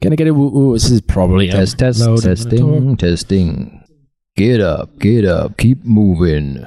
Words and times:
Can 0.00 0.12
I 0.12 0.16
get 0.16 0.28
a 0.28 0.34
woo? 0.34 0.74
This 0.74 0.90
is 0.90 1.00
probably 1.00 1.48
a 1.48 1.52
Test, 1.52 1.78
test, 1.78 2.00
testing, 2.22 2.96
testing. 2.96 3.84
Get 4.36 4.60
up, 4.60 4.98
get 4.98 5.24
up, 5.24 5.56
keep 5.56 5.84
moving. 5.84 6.66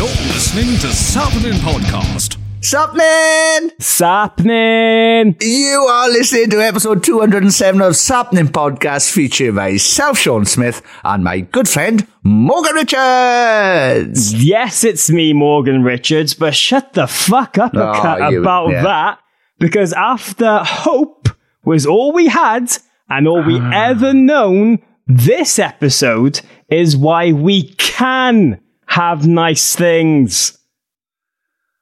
You're 0.00 0.08
listening 0.32 0.78
to 0.78 0.86
Sappenin 0.86 1.58
Podcast. 1.60 2.38
Sapnin! 2.62 3.70
Sapnin! 3.78 5.36
You 5.42 5.86
are 5.90 6.08
listening 6.08 6.48
to 6.50 6.62
episode 6.62 7.04
207 7.04 7.82
of 7.82 7.92
Sapnin 7.92 8.46
Podcast 8.48 9.12
featuring 9.12 9.56
myself, 9.56 10.16
Sean 10.18 10.46
Smith, 10.46 10.80
and 11.04 11.22
my 11.22 11.40
good 11.40 11.68
friend, 11.68 12.06
Morgan 12.22 12.76
Richards. 12.76 14.32
Yes, 14.42 14.84
it's 14.84 15.10
me, 15.10 15.34
Morgan 15.34 15.82
Richards, 15.82 16.32
but 16.32 16.54
shut 16.54 16.94
the 16.94 17.06
fuck 17.06 17.58
up 17.58 17.72
Oh, 17.74 18.30
you- 18.30 18.40
about 18.40 18.70
yeah. 18.70 18.82
that 18.82 19.18
because 19.58 19.92
after 19.92 20.60
hope 20.64 21.28
was 21.66 21.84
all 21.84 22.12
we 22.12 22.28
had 22.28 22.72
and 23.10 23.28
all 23.28 23.42
we 23.42 23.58
Ah. 23.60 23.88
ever 23.90 24.14
known, 24.14 24.78
this 25.06 25.58
episode 25.58 26.40
is 26.70 26.96
why 26.96 27.32
we 27.32 27.74
can 27.74 28.60
have 28.90 29.26
nice 29.26 29.76
things. 29.76 30.58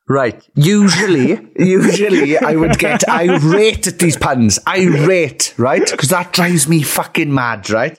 Right. 0.09 0.43
Usually, 0.55 1.39
usually 1.59 2.39
I 2.39 2.55
would 2.55 2.79
get 2.79 3.09
irate 3.09 3.87
at 3.87 3.99
these 3.99 4.17
puns. 4.17 4.59
Irate, 4.67 5.55
right? 5.59 5.91
Because 5.91 6.11
that 6.11 6.33
drives 6.33 6.69
me 6.69 6.83
fucking 6.83 7.33
mad, 7.33 7.71
right? 7.71 7.99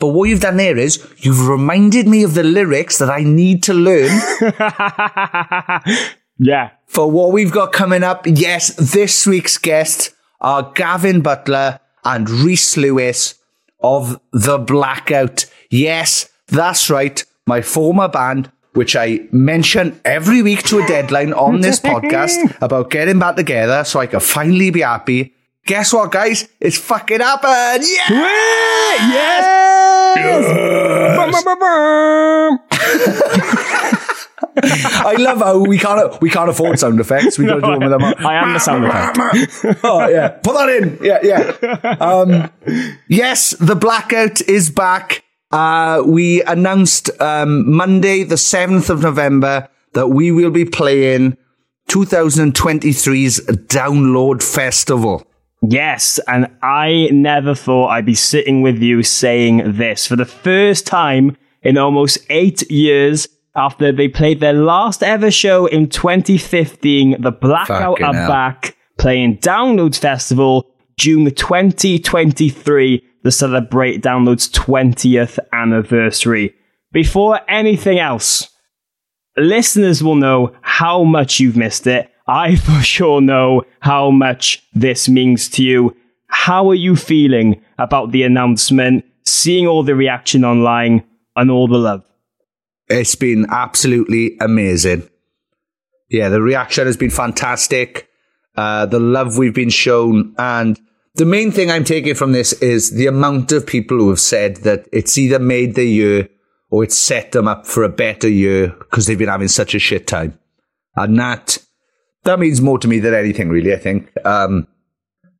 But 0.00 0.08
what 0.08 0.28
you've 0.28 0.40
done 0.40 0.56
there 0.56 0.76
is 0.78 0.98
you've 1.18 1.46
reminded 1.48 2.08
me 2.08 2.22
of 2.24 2.34
the 2.34 2.42
lyrics 2.42 2.98
that 2.98 3.10
I 3.10 3.22
need 3.22 3.62
to 3.64 3.74
learn 3.74 4.10
Yeah. 6.38 6.70
for 6.86 7.10
what 7.10 7.32
we've 7.32 7.52
got 7.52 7.72
coming 7.72 8.02
up. 8.02 8.26
Yes, 8.26 8.74
this 8.76 9.26
week's 9.26 9.58
guests 9.58 10.10
are 10.40 10.72
Gavin 10.74 11.20
Butler 11.20 11.78
and 12.04 12.28
Rhys 12.30 12.76
Lewis 12.76 13.34
of 13.80 14.20
The 14.32 14.58
Blackout. 14.58 15.44
Yes, 15.70 16.30
that's 16.48 16.88
right. 16.90 17.22
My 17.50 17.62
former 17.62 18.06
band, 18.06 18.48
which 18.74 18.94
I 18.94 19.26
mention 19.32 20.00
every 20.04 20.40
week 20.40 20.62
to 20.68 20.78
a 20.78 20.86
deadline 20.86 21.32
on 21.32 21.62
this 21.62 21.80
podcast 21.90 22.56
about 22.62 22.90
getting 22.90 23.18
back 23.18 23.34
together 23.34 23.82
so 23.82 23.98
I 23.98 24.06
can 24.06 24.20
finally 24.20 24.70
be 24.70 24.82
happy. 24.82 25.34
Guess 25.66 25.92
what, 25.92 26.12
guys? 26.12 26.48
It's 26.60 26.78
fucking 26.78 27.18
happened! 27.18 27.84
Yeah! 28.08 29.02
Yes! 30.14 31.16
Bum, 31.16 31.32
bum, 31.32 31.44
bum, 31.44 31.58
bum. 31.58 32.60
I 34.62 35.16
love 35.18 35.38
how 35.38 35.58
we 35.58 35.76
can't 35.76 36.20
we 36.20 36.30
can't 36.30 36.50
afford 36.50 36.78
sound 36.78 37.00
effects. 37.00 37.36
We 37.36 37.46
gotta 37.46 37.62
do 37.62 37.66
them 37.66 37.80
with 37.80 37.90
them. 37.90 38.02
I 38.24 38.34
am 38.34 38.52
the 38.52 38.60
sound 38.60 38.84
effect. 38.84 39.80
oh 39.82 40.06
yeah, 40.08 40.28
put 40.28 40.54
that 40.54 40.68
in. 40.68 40.98
Yeah, 41.02 41.18
yeah. 41.24 41.96
Um, 42.00 42.48
yes, 43.08 43.56
the 43.58 43.74
blackout 43.74 44.40
is 44.42 44.70
back. 44.70 45.24
Uh, 45.50 46.02
we 46.06 46.42
announced 46.44 47.10
um, 47.20 47.70
Monday, 47.70 48.22
the 48.22 48.36
seventh 48.36 48.88
of 48.88 49.02
November, 49.02 49.68
that 49.94 50.08
we 50.08 50.30
will 50.30 50.50
be 50.50 50.64
playing 50.64 51.36
2023's 51.88 53.40
Download 53.66 54.42
Festival. 54.42 55.26
Yes, 55.62 56.18
and 56.26 56.46
I 56.62 57.08
never 57.12 57.54
thought 57.54 57.88
I'd 57.88 58.06
be 58.06 58.14
sitting 58.14 58.62
with 58.62 58.78
you 58.78 59.02
saying 59.02 59.76
this 59.76 60.06
for 60.06 60.16
the 60.16 60.24
first 60.24 60.86
time 60.86 61.36
in 61.62 61.76
almost 61.76 62.18
eight 62.30 62.70
years 62.70 63.28
after 63.54 63.92
they 63.92 64.08
played 64.08 64.40
their 64.40 64.52
last 64.52 65.02
ever 65.02 65.30
show 65.30 65.66
in 65.66 65.88
2015. 65.88 67.20
The 67.20 67.32
Blackout 67.32 67.98
Fucking 67.98 68.06
are 68.06 68.14
hell. 68.14 68.28
back 68.28 68.76
playing 68.98 69.38
Downloads 69.38 69.98
Festival 69.98 70.66
June 70.96 71.34
2023 71.34 73.09
to 73.24 73.30
celebrate 73.30 74.02
Downloads 74.02 74.50
20th 74.50 75.38
anniversary. 75.52 76.54
Before 76.92 77.40
anything 77.48 77.98
else, 77.98 78.48
listeners 79.36 80.02
will 80.02 80.16
know 80.16 80.54
how 80.62 81.04
much 81.04 81.40
you've 81.40 81.56
missed 81.56 81.86
it. 81.86 82.10
I 82.26 82.56
for 82.66 82.82
sure 82.82 83.20
know 83.20 83.62
how 83.80 84.10
much 84.10 84.62
this 84.72 85.08
means 85.08 85.48
to 85.50 85.62
you. 85.62 85.96
How 86.28 86.70
are 86.70 86.74
you 86.74 86.96
feeling 86.96 87.62
about 87.78 88.12
the 88.12 88.22
announcement, 88.22 89.04
seeing 89.24 89.66
all 89.66 89.82
the 89.82 89.94
reaction 89.94 90.44
online, 90.44 91.04
and 91.36 91.50
all 91.50 91.66
the 91.66 91.78
love? 91.78 92.04
It's 92.88 93.14
been 93.14 93.46
absolutely 93.50 94.36
amazing. 94.40 95.08
Yeah, 96.08 96.28
the 96.28 96.42
reaction 96.42 96.86
has 96.86 96.96
been 96.96 97.10
fantastic. 97.10 98.08
Uh, 98.56 98.86
the 98.86 98.98
love 98.98 99.38
we've 99.38 99.54
been 99.54 99.70
shown. 99.70 100.34
And 100.38 100.78
the 101.20 101.26
main 101.26 101.52
thing 101.52 101.70
I'm 101.70 101.84
taking 101.84 102.14
from 102.14 102.32
this 102.32 102.54
is 102.54 102.92
the 102.92 103.06
amount 103.06 103.52
of 103.52 103.66
people 103.66 103.98
who 103.98 104.08
have 104.08 104.18
said 104.18 104.56
that 104.64 104.88
it's 104.90 105.18
either 105.18 105.38
made 105.38 105.74
their 105.74 105.84
year 105.84 106.30
or 106.70 106.82
it's 106.82 106.96
set 106.96 107.32
them 107.32 107.46
up 107.46 107.66
for 107.66 107.84
a 107.84 107.90
better 107.90 108.26
year 108.26 108.68
because 108.68 109.04
they've 109.04 109.18
been 109.18 109.28
having 109.28 109.48
such 109.48 109.74
a 109.74 109.78
shit 109.78 110.06
time. 110.06 110.38
And 110.96 111.18
that, 111.18 111.58
that 112.24 112.38
means 112.38 112.62
more 112.62 112.78
to 112.78 112.88
me 112.88 113.00
than 113.00 113.12
anything, 113.12 113.50
really, 113.50 113.74
I 113.74 113.76
think. 113.76 114.10
Um, 114.24 114.66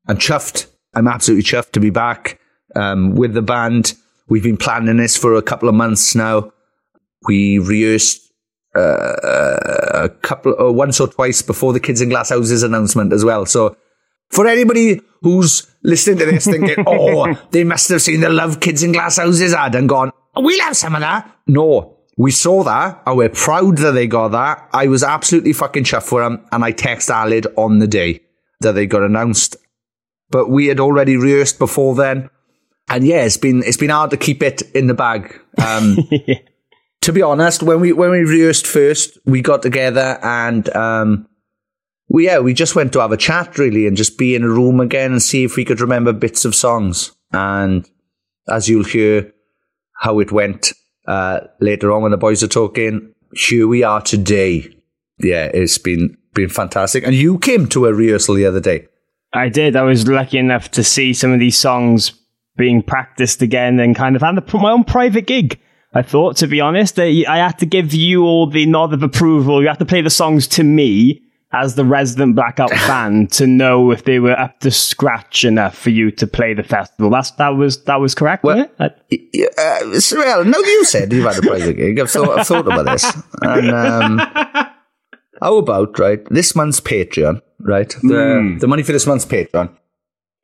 I'm 0.07 0.19
chuffed. 0.19 0.67
I'm 0.93 1.09
absolutely 1.09 1.45
chuffed 1.45 1.73
to 1.73 1.81
be 1.81 1.89
back 1.89 2.39
um, 2.77 3.15
with 3.15 3.33
the 3.33 3.41
band. 3.41 3.95
We've 4.29 4.43
been 4.43 4.59
planning 4.59 4.99
this 4.99 5.17
for 5.17 5.35
a 5.35 5.43
couple 5.43 5.71
of 5.71 5.75
months 5.75 6.15
now. 6.15 6.53
We 7.27 7.59
rehearsed 7.59 8.21
uh, 8.77 9.17
a 9.95 10.11
couple, 10.21 10.61
uh, 10.61 10.71
once 10.71 11.01
or 11.01 11.09
twice 11.09 11.41
before 11.41 11.73
the 11.73 11.81
Kids 11.81 12.03
in 12.03 12.11
Glass 12.11 12.29
Houses 12.29 12.63
announcement 12.63 13.15
as 13.15 13.25
well. 13.25 13.47
So 13.47 13.79
for 14.31 14.47
anybody 14.47 15.01
who's 15.23 15.67
listening 15.83 16.19
to 16.19 16.27
this 16.27 16.47
thinking, 16.47 16.77
oh, 16.87 17.35
they 17.51 17.65
must 17.65 17.89
have 17.89 18.03
seen 18.03 18.21
the 18.21 18.31
Love 18.31 18.61
Kids 18.61 18.83
in 18.83 18.93
Glass 18.93 19.19
Houses 19.19 19.53
ad 19.53 19.75
and 19.75 19.89
gone, 19.89 20.13
we'll 20.37 20.61
have 20.61 20.77
some 20.77 20.95
of 20.95 21.01
that. 21.01 21.31
No, 21.47 21.99
we 22.17 22.31
saw 22.31 22.63
that 22.65 23.03
and 23.07 23.17
we're 23.17 23.29
proud 23.29 23.79
that 23.79 23.93
they 23.93 24.07
got 24.07 24.29
that. 24.29 24.69
I 24.73 24.87
was 24.87 25.03
absolutely 25.03 25.53
fucking 25.53 25.85
chuffed 25.85 26.05
for 26.05 26.23
them 26.23 26.47
and 26.53 26.65
I 26.65 26.73
text 26.73 27.09
Aled 27.09 27.47
on 27.57 27.79
the 27.79 27.87
day 27.87 28.21
that 28.61 28.73
they 28.73 28.87
got 28.87 29.03
announced. 29.03 29.57
But 30.31 30.49
we 30.49 30.67
had 30.67 30.81
already 30.81 31.17
rehearsed 31.17 31.59
before 31.59 31.95
then. 31.95 32.31
And 32.89 33.05
yeah, 33.07 33.25
it's 33.25 33.37
been, 33.37 33.63
it's 33.65 33.77
been 33.77 33.91
hard 33.91 34.11
to 34.11 34.17
keep 34.17 34.43
it 34.43 34.63
in 34.75 34.87
the 34.87 34.95
bag. 34.95 35.41
Um, 35.65 35.97
to 37.01 37.13
be 37.13 37.23
honest, 37.23 37.63
when 37.63 37.81
we 37.81 37.93
when 37.93 38.11
we 38.11 38.21
rehearsed 38.21 38.67
first, 38.67 39.19
we 39.25 39.43
got 39.43 39.63
together 39.63 40.19
and 40.23 40.69
um, 40.77 41.29
we 42.11 42.27
yeah 42.27 42.41
we 42.41 42.53
just 42.53 42.75
went 42.75 42.93
to 42.93 43.01
have 43.01 43.13
a 43.13 43.17
chat 43.17 43.57
really 43.57 43.87
and 43.87 43.97
just 43.97 44.19
be 44.19 44.35
in 44.35 44.43
a 44.43 44.49
room 44.49 44.81
again 44.81 45.13
and 45.13 45.23
see 45.23 45.45
if 45.45 45.57
we 45.57 45.65
could 45.65 45.81
remember 45.81 46.13
bits 46.13 46.45
of 46.45 46.55
songs. 46.55 47.13
And 47.33 47.89
as 48.49 48.69
you'll 48.69 48.85
hear 48.85 49.33
how 49.95 50.19
it 50.19 50.33
went 50.33 50.73
uh, 51.07 51.41
later 51.61 51.93
on 51.93 52.03
when 52.03 52.11
the 52.11 52.19
boys 52.19 52.43
are 52.43 52.49
talking, 52.49 53.15
here 53.35 53.69
we 53.69 53.85
are 53.85 54.03
today. 54.03 54.75
Yeah, 55.19 55.45
it's 55.45 55.79
been 55.79 56.17
been 56.35 56.49
fantastic. 56.49 57.07
And 57.07 57.15
you 57.15 57.39
came 57.39 57.69
to 57.69 57.87
a 57.87 57.95
rehearsal 57.95 58.35
the 58.35 58.47
other 58.47 58.61
day. 58.61 58.89
I 59.33 59.49
did. 59.49 59.77
I 59.77 59.83
was 59.83 60.09
lucky 60.09 60.39
enough 60.39 60.73
to 60.73 60.83
see 60.83 61.13
some 61.15 61.33
of 61.33 61.39
these 61.39 61.57
songs 61.57 62.13
being 62.57 62.83
practiced 62.83 63.41
again 63.41 63.79
and 63.79 63.95
kind 63.95 64.17
of 64.17 64.23
had 64.23 64.45
to 64.45 64.59
my 64.59 64.73
own 64.73 64.83
private 64.83 65.27
gig. 65.29 65.61
I 65.95 66.03
thought, 66.03 66.37
to 66.39 66.49
be 66.49 66.61
honest, 66.61 66.99
I 66.99 67.25
had 67.39 67.59
to 67.59 67.67
give 67.67 67.95
you 67.95 68.23
all 68.23 68.49
the 68.49 68.67
nod 68.67 68.93
of 68.93 69.03
approval. 69.03 69.61
You 69.61 69.69
have 69.69 69.79
to 69.79 69.85
play 69.85 70.03
the 70.03 70.11
songs 70.11 70.49
to 70.49 70.65
me 70.65 71.23
as 71.53 71.75
the 71.75 71.85
resident 71.85 72.37
Blackout 72.37 72.71
fan 72.87 73.27
to 73.29 73.47
know 73.47 73.91
if 73.91 74.05
they 74.05 74.19
were 74.19 74.39
up 74.39 74.61
to 74.61 74.71
scratch 74.71 75.45
enough 75.45 75.77
for 75.77 75.91
you 75.91 76.11
to 76.13 76.27
play 76.27 76.55
the 76.55 76.63
festival. 76.63 77.11
That's 77.11 77.33
that 77.33 77.51
was 77.51 77.85
that 77.85 78.01
was 78.01 78.15
correct. 78.15 78.45
Well, 78.45 78.71
uh, 78.79 78.89
Cyril, 79.99 80.45
now 80.45 80.53
that 80.53 80.67
you 80.67 80.85
said 80.85 81.13
you've 81.13 81.25
had 81.25 81.39
a 81.39 81.47
private 81.47 81.77
gig, 81.77 81.99
I've 81.99 82.11
thought, 82.11 82.39
I've 82.39 82.47
thought 82.47 82.67
about 82.67 82.87
this. 82.87 83.05
And 83.43 83.71
um, 83.71 84.19
how 85.41 85.57
about 85.57 85.99
right 85.99 86.25
this 86.31 86.55
month's 86.55 86.81
Patreon? 86.81 87.41
Right, 87.59 87.91
the 88.03 88.15
mm. 88.15 88.61
the 88.61 88.67
money 88.67 88.83
for 88.83 88.93
this 88.93 89.07
month's 89.07 89.27
Patreon. 89.27 89.77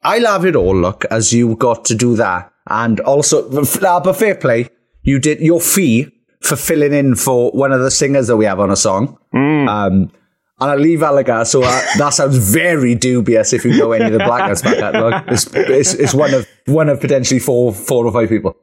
I'll 0.03 0.27
have 0.27 0.45
it 0.45 0.55
all. 0.55 0.77
Look, 0.77 1.05
as 1.07 1.33
you 1.33 1.57
got 1.57 1.85
to 1.87 1.95
do 1.95 2.15
that, 2.17 2.53
and 2.69 3.01
also, 3.01 3.49
but 3.51 4.17
fair 4.17 4.35
play, 4.35 4.69
you 5.03 5.19
did 5.19 5.41
your 5.41 5.61
fee 5.61 6.13
for 6.43 6.57
filling 6.57 6.93
in 6.93 7.15
for 7.15 7.51
one 7.53 7.73
of 7.73 7.81
the 7.81 7.91
singers 7.91 8.27
that 8.27 8.37
we 8.37 8.45
have 8.45 8.61
on 8.61 8.71
a 8.71 8.77
song. 8.77 9.19
Mm. 9.35 9.69
Um, 9.69 10.13
and 10.59 10.71
I 10.71 10.75
leave 10.77 11.01
Alaga, 11.01 11.47
so 11.47 11.63
uh, 11.63 11.83
that 11.99 12.11
sounds 12.11 12.39
very 12.39 12.95
dubious 12.95 13.53
if 13.53 13.65
you 13.65 13.77
know 13.77 13.93
any 13.93 14.07
of 14.07 14.13
the 14.13 14.19
Blackouts 14.19 14.63
back 14.63 14.79
catalog. 14.79 15.25
It's, 15.29 15.47
it's, 15.55 15.95
it's 15.95 16.15
one 16.15 16.33
of 16.33 16.49
one 16.65 16.89
of 16.89 17.01
potentially 17.01 17.41
four 17.41 17.75
four 17.75 18.07
or 18.07 18.13
five 18.13 18.31
people. 18.31 18.57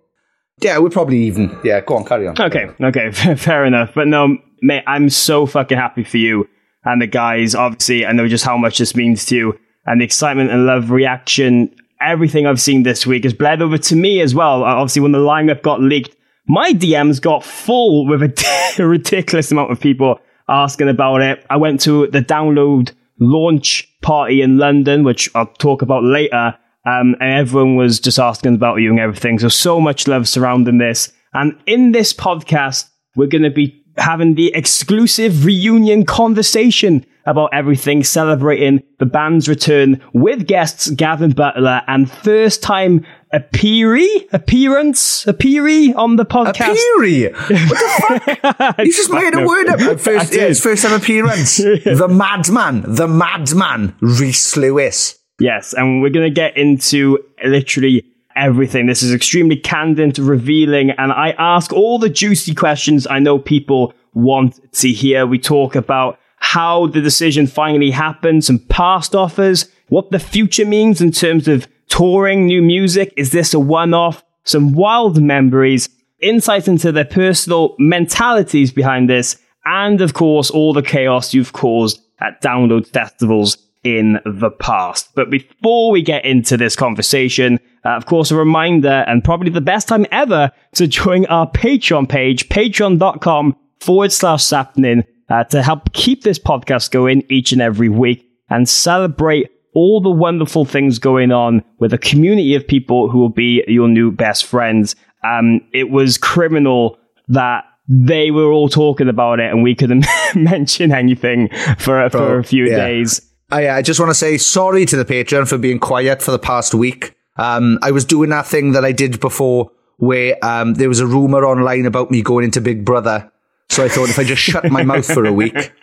Yeah, 0.60 0.80
we're 0.80 0.90
probably 0.90 1.24
even. 1.24 1.56
Yeah, 1.63 1.81
go 1.81 1.98
on, 1.98 2.06
carry 2.06 2.28
on. 2.28 2.40
Okay, 2.40 2.69
okay, 2.81 3.12
fair 3.36 3.66
enough. 3.66 3.92
But 3.94 4.07
no, 4.07 4.38
mate, 4.62 4.84
I'm 4.88 5.10
so 5.10 5.45
fucking 5.45 5.78
happy 5.78 6.04
for 6.04 6.18
you 6.18 6.50
and 6.84 7.00
the 7.01 7.07
guys. 7.07 7.54
Obviously, 7.54 8.06
I 8.06 8.12
know 8.12 8.28
just 8.28 8.45
how 8.45 8.57
much 8.57 8.80
this 8.80 8.95
means 8.95 9.25
to 9.28 9.36
you, 9.36 9.60
and 9.86 10.01
the 10.01 10.06
excitement 10.06 10.50
and 10.50 10.66
love 10.66 10.90
reaction. 10.90 11.75
Everything 12.01 12.48
I've 12.48 12.60
seen 12.60 12.84
this 12.84 13.06
week 13.06 13.24
has 13.24 13.34
bled 13.34 13.62
over 13.62 13.78
to 13.78 13.95
me 13.95 14.19
as 14.19 14.34
well. 14.34 14.63
Obviously, 14.63 15.04
when 15.04 15.12
the 15.12 15.19
lineup 15.19 15.62
got 15.62 15.80
leaked, 15.80 16.16
my 16.48 16.74
DMs 16.74 17.22
got 17.22 17.45
full 17.45 18.07
with 18.07 18.24
a 18.24 18.75
ridiculous 18.84 19.51
amount 19.51 19.72
of 19.72 19.80
people 19.80 20.19
asking 20.50 20.90
about 20.90 21.22
it. 21.22 21.45
I 21.50 21.57
went 21.57 21.81
to 21.81 22.07
the 22.07 22.22
download 22.22 22.94
launch 23.19 23.88
party 24.01 24.42
in 24.42 24.57
London, 24.57 25.04
which 25.04 25.30
I'll 25.36 25.45
talk 25.45 25.81
about 25.81 26.04
later. 26.04 26.57
Um, 26.86 27.16
and 27.19 27.34
everyone 27.40 27.75
was 27.78 28.00
just 28.00 28.19
asking 28.19 28.56
about 28.56 28.75
you 28.75 28.90
and 28.90 29.00
everything. 29.00 29.40
So, 29.40 29.48
so 29.48 29.80
much 29.80 30.07
love 30.07 30.28
surrounding 30.28 30.80
this. 30.80 31.13
And 31.34 31.57
in 31.66 31.94
this 31.94 32.13
podcast, 32.13 32.90
we're 33.16 33.28
going 33.28 33.44
to 33.44 33.50
be 33.50 33.84
having 33.98 34.36
the 34.36 34.54
exclusive 34.54 35.45
reunion 35.45 36.06
conversation 36.06 37.06
about 37.25 37.50
everything, 37.54 38.04
celebrating 38.04 38.84
the 39.00 39.06
band's 39.06 39.48
return 39.48 40.01
with 40.13 40.45
guests 40.45 40.90
Gavin 40.92 41.31
Butler 41.31 41.81
and 41.88 42.12
first 42.12 42.62
time 42.62 43.06
appeary 43.33 44.27
appearance 44.31 45.25
appeary 45.27 45.94
on 45.94 46.15
the 46.15 46.25
podcast. 46.25 46.77
Appeary? 46.77 47.33
What 47.33 47.47
the 47.50 48.38
fuck? 48.45 48.77
you 48.80 48.94
just 48.94 49.12
made 49.12 49.33
a 49.33 49.45
word 49.45 49.68
up. 49.68 50.00
First, 50.00 50.33
yeah, 50.33 50.47
his 50.47 50.62
first 50.62 50.83
time 50.83 50.94
appearance. 50.94 51.57
the 51.57 52.07
madman, 52.09 52.83
the 52.88 53.07
madman, 53.07 53.95
Rhys 54.01 54.56
Lewis. 54.56 55.19
Yes, 55.39 55.74
and 55.74 56.01
we're 56.01 56.09
going 56.09 56.30
to 56.30 56.33
get 56.33 56.56
into 56.56 57.18
literally 57.44 58.06
everything. 58.35 58.85
This 58.85 59.01
is 59.03 59.13
extremely 59.13 59.57
candid, 59.57 60.19
revealing, 60.19 60.91
and 60.91 61.12
I 61.12 61.31
ask 61.38 61.74
all 61.74 62.00
the 62.00 62.09
juicy 62.09 62.53
questions 62.53 63.07
I 63.07 63.19
know 63.19 63.39
people 63.39 63.94
want 64.13 64.59
to 64.74 64.89
hear. 64.89 65.25
We 65.25 65.39
talk 65.39 65.75
about 65.75 66.19
how 66.38 66.88
the 66.88 67.01
decision 67.01 67.47
finally 67.47 67.89
happened, 67.89 68.45
some 68.45 68.59
past 68.59 69.15
offers, 69.15 69.69
what 69.89 70.12
the 70.12 70.19
future 70.19 70.65
means 70.65 71.01
in 71.01 71.12
terms 71.12 71.47
of 71.47 71.68
touring 71.94 72.48
new 72.48 72.60
music. 72.60 73.13
Is 73.16 73.30
this 73.30 73.54
a 73.54 73.60
one 73.60 73.94
off? 73.94 74.24
Some 74.45 74.74
wild 74.74 75.22
memories, 75.22 75.90
insight 76.19 76.68
into 76.68 76.92
their 76.92 77.06
personal 77.06 77.75
mentalities 77.78 78.72
behind 78.72 79.07
this, 79.07 79.38
and 79.63 80.01
of 80.01 80.16
course, 80.16 80.50
all 80.50 80.74
the 80.74 80.81
chaos 80.81 81.36
you've 81.36 81.54
caused 81.54 82.01
at 82.19 82.42
download 82.42 82.88
festivals 82.88 83.60
in 83.84 84.19
the 84.25 84.50
past. 84.50 85.10
But 85.13 85.30
before 85.30 85.92
we 85.92 86.01
get 86.01 86.25
into 86.25 86.57
this 86.57 86.75
conversation, 86.75 87.60
uh, 87.86 87.90
of 87.90 88.07
course, 88.07 88.31
a 88.31 88.36
reminder 88.36 89.06
and 89.07 89.24
probably 89.24 89.51
the 89.51 89.62
best 89.62 89.88
time 89.88 90.07
ever 90.12 90.51
to 90.74 90.88
join 90.88 91.28
our 91.28 91.50
Patreon 91.51 92.10
page, 92.10 92.50
patreon.com 92.50 93.56
forward 93.80 94.12
slash 94.12 94.44
sapnin 94.44 95.04
uh, 95.30 95.44
to 95.45 95.62
help 95.62 95.94
keep 95.94 96.24
this 96.24 96.40
podcast 96.40 96.90
going 96.90 97.24
each 97.30 97.51
and 97.51 97.62
every 97.62 97.90
week 97.90 98.28
and 98.50 98.68
celebrate 98.68 99.51
all 99.73 100.01
the 100.01 100.09
wonderful 100.09 100.65
things 100.65 100.99
going 100.99 101.31
on 101.31 101.63
with 101.79 101.93
a 101.93 101.97
community 101.97 102.55
of 102.55 102.67
people 102.67 103.09
who 103.09 103.19
will 103.19 103.29
be 103.29 103.63
your 103.67 103.87
new 103.87 104.11
best 104.11 104.45
friends. 104.45 104.95
Um, 105.23 105.61
it 105.73 105.89
was 105.89 106.17
criminal 106.17 106.97
that 107.27 107.65
they 107.87 108.31
were 108.31 108.51
all 108.51 108.69
talking 108.69 109.09
about 109.09 109.39
it 109.39 109.51
and 109.51 109.63
we 109.63 109.75
couldn't 109.75 110.05
mention 110.35 110.91
anything 110.91 111.49
for, 111.77 112.09
Bro, 112.09 112.09
for 112.09 112.39
a 112.39 112.43
few 112.43 112.65
yeah. 112.65 112.77
days. 112.77 113.21
I, 113.51 113.69
I 113.69 113.81
just 113.81 113.99
want 113.99 114.09
to 114.09 114.15
say 114.15 114.37
sorry 114.37 114.85
to 114.85 114.95
the 114.95 115.05
Patreon 115.05 115.47
for 115.47 115.57
being 115.57 115.79
quiet 115.79 116.21
for 116.21 116.31
the 116.31 116.39
past 116.39 116.73
week. 116.73 117.15
Um, 117.37 117.79
I 117.81 117.91
was 117.91 118.05
doing 118.05 118.29
that 118.29 118.47
thing 118.47 118.71
that 118.73 118.85
I 118.85 118.91
did 118.91 119.19
before 119.19 119.71
where 119.97 120.37
um, 120.43 120.75
there 120.75 120.89
was 120.89 120.99
a 120.99 121.07
rumor 121.07 121.45
online 121.45 121.85
about 121.85 122.11
me 122.11 122.21
going 122.21 122.45
into 122.45 122.61
Big 122.61 122.83
Brother 122.85 123.31
so 123.73 123.83
I 123.83 123.89
thought 123.89 124.09
if 124.09 124.19
I 124.19 124.23
just 124.23 124.41
shut 124.41 124.69
my 124.69 124.83
mouth 124.83 125.05
for 125.05 125.25
a 125.25 125.33
week, 125.33 125.73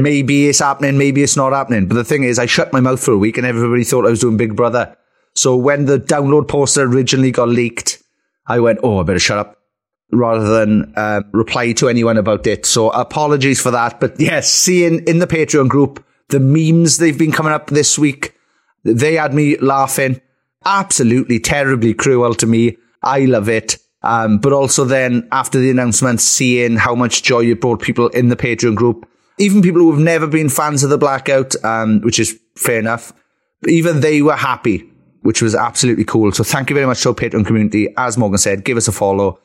maybe 0.00 0.48
it's 0.48 0.58
happening, 0.58 0.98
maybe 0.98 1.22
it's 1.22 1.36
not 1.36 1.52
happening. 1.52 1.86
But 1.86 1.94
the 1.94 2.04
thing 2.04 2.24
is, 2.24 2.40
I 2.40 2.46
shut 2.46 2.72
my 2.72 2.80
mouth 2.80 3.00
for 3.02 3.12
a 3.12 3.18
week 3.18 3.38
and 3.38 3.46
everybody 3.46 3.84
thought 3.84 4.04
I 4.04 4.10
was 4.10 4.20
doing 4.20 4.36
Big 4.36 4.56
Brother. 4.56 4.96
So 5.34 5.54
when 5.54 5.84
the 5.84 6.00
download 6.00 6.48
poster 6.48 6.82
originally 6.82 7.30
got 7.30 7.48
leaked, 7.48 8.02
I 8.48 8.58
went, 8.58 8.80
oh, 8.82 8.98
I 8.98 9.04
better 9.04 9.20
shut 9.20 9.38
up 9.38 9.58
rather 10.10 10.58
than 10.58 10.92
uh, 10.96 11.22
reply 11.32 11.72
to 11.74 11.88
anyone 11.88 12.16
about 12.16 12.46
it. 12.48 12.66
So 12.66 12.90
apologies 12.90 13.60
for 13.60 13.70
that. 13.70 14.00
But 14.00 14.18
yes, 14.18 14.50
seeing 14.50 15.04
in 15.06 15.20
the 15.20 15.26
Patreon 15.28 15.68
group, 15.68 16.04
the 16.30 16.40
memes 16.40 16.96
they've 16.96 17.16
been 17.16 17.32
coming 17.32 17.52
up 17.52 17.68
this 17.68 17.96
week, 17.96 18.34
they 18.82 19.14
had 19.14 19.34
me 19.34 19.56
laughing. 19.58 20.20
Absolutely 20.64 21.38
terribly 21.38 21.94
cruel 21.94 22.34
to 22.34 22.46
me. 22.46 22.76
I 23.02 23.20
love 23.20 23.48
it. 23.48 23.78
Um, 24.06 24.38
but 24.38 24.52
also 24.52 24.84
then 24.84 25.26
after 25.32 25.58
the 25.58 25.68
announcement, 25.68 26.20
seeing 26.20 26.76
how 26.76 26.94
much 26.94 27.24
joy 27.24 27.44
it 27.50 27.60
brought 27.60 27.82
people 27.82 28.06
in 28.10 28.28
the 28.28 28.36
Patreon 28.36 28.76
group, 28.76 29.08
even 29.38 29.62
people 29.62 29.80
who 29.80 29.90
have 29.90 30.00
never 30.00 30.28
been 30.28 30.48
fans 30.48 30.84
of 30.84 30.90
the 30.90 30.96
Blackout, 30.96 31.56
um, 31.64 32.00
which 32.02 32.20
is 32.20 32.38
fair 32.56 32.78
enough, 32.78 33.12
even 33.66 34.00
they 34.00 34.22
were 34.22 34.36
happy, 34.36 34.88
which 35.22 35.42
was 35.42 35.56
absolutely 35.56 36.04
cool. 36.04 36.30
So 36.30 36.44
thank 36.44 36.70
you 36.70 36.74
very 36.74 36.86
much 36.86 37.02
to 37.02 37.08
our 37.08 37.14
Patreon 37.16 37.44
community. 37.44 37.92
As 37.96 38.16
Morgan 38.16 38.38
said, 38.38 38.64
give 38.64 38.76
us 38.76 38.86
a 38.86 38.92
follow 38.92 39.40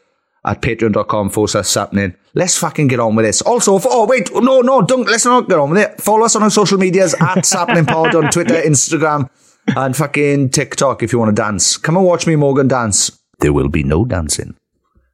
at 0.45 0.61
patreon.com 0.61 1.31
forward 1.31 1.47
slash 1.47 1.65
sapnin. 1.65 2.15
Let's 2.35 2.55
fucking 2.55 2.87
get 2.87 2.99
on 2.99 3.15
with 3.15 3.25
this. 3.25 3.41
Also, 3.41 3.79
for, 3.79 3.89
oh 3.91 4.05
wait, 4.05 4.29
no, 4.31 4.61
no, 4.61 4.83
don't, 4.83 5.07
let's 5.07 5.25
not 5.25 5.49
get 5.49 5.57
on 5.57 5.71
with 5.71 5.79
it. 5.79 5.99
Follow 5.99 6.25
us 6.25 6.35
on 6.35 6.43
our 6.43 6.51
social 6.51 6.77
medias 6.77 7.15
at 7.15 7.45
sapnin 7.45 7.87
pod 7.87 8.13
on 8.13 8.29
Twitter, 8.29 8.61
Instagram, 8.61 9.27
and 9.75 9.97
fucking 9.97 10.51
TikTok 10.51 11.01
if 11.01 11.11
you 11.11 11.17
want 11.17 11.35
to 11.35 11.41
dance. 11.41 11.77
Come 11.77 11.97
and 11.97 12.05
watch 12.05 12.27
me, 12.27 12.35
Morgan, 12.35 12.67
dance 12.67 13.20
there 13.41 13.53
will 13.53 13.69
be 13.69 13.83
no 13.83 14.05
dancing. 14.05 14.55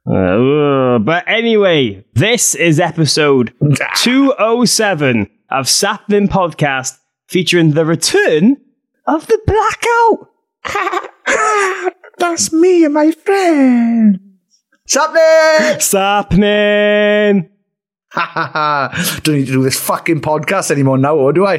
Uh, 0.06 0.98
but 0.98 1.24
anyway, 1.26 2.04
this 2.14 2.54
is 2.54 2.80
episode 2.80 3.52
207 3.96 5.28
of 5.50 5.66
Sapnin 5.68 6.28
Podcast 6.28 6.98
featuring 7.26 7.72
the 7.72 7.84
return 7.84 8.56
of 9.06 9.26
the 9.26 9.38
Blackout. 10.64 11.12
That's 12.18 12.52
me 12.52 12.84
and 12.84 12.94
my 12.94 13.10
friends. 13.10 14.18
Sapnin! 14.86 15.80
Sapnin! 15.80 17.50
Don't 19.22 19.36
need 19.36 19.46
to 19.46 19.52
do 19.52 19.62
this 19.62 19.78
fucking 19.78 20.22
podcast 20.22 20.70
anymore 20.70 20.96
now, 20.96 21.16
or 21.16 21.32
do 21.34 21.46
I? 21.46 21.58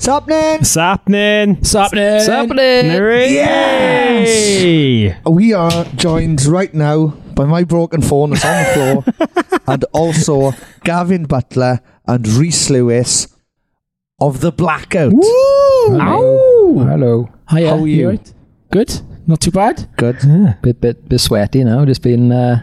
What's 0.00 0.06
happening? 0.06 0.56
What's 0.60 0.74
happening? 0.76 1.56
What's 1.56 1.72
happening? 1.74 2.12
What's 2.14 2.26
happening? 2.26 2.86
Yes! 3.34 5.20
We 5.26 5.52
are 5.52 5.84
joined 5.94 6.42
right 6.46 6.72
now 6.72 7.08
by 7.36 7.44
my 7.44 7.64
broken 7.64 8.00
phone 8.00 8.30
that's 8.30 8.42
on 8.46 8.64
the 8.64 8.70
floor 8.72 9.58
and 9.66 9.84
also 9.92 10.52
Gavin 10.84 11.24
Butler 11.24 11.80
and 12.06 12.26
Rhys 12.26 12.70
Lewis 12.70 13.28
of 14.18 14.40
The 14.40 14.50
Blackout. 14.50 15.12
Hello. 15.12 16.78
Hello. 16.78 17.28
Hiya, 17.50 17.68
How 17.68 17.82
are 17.82 17.86
you? 17.86 18.08
right? 18.08 18.32
Good. 18.72 19.02
Not 19.26 19.42
too 19.42 19.50
bad. 19.50 19.86
Good. 19.98 20.16
Bit 20.62 20.80
bit 20.80 21.10
bit 21.10 21.18
sweaty 21.20 21.62
now. 21.62 21.84
Just 21.84 22.00
been 22.00 22.32
uh, 22.32 22.62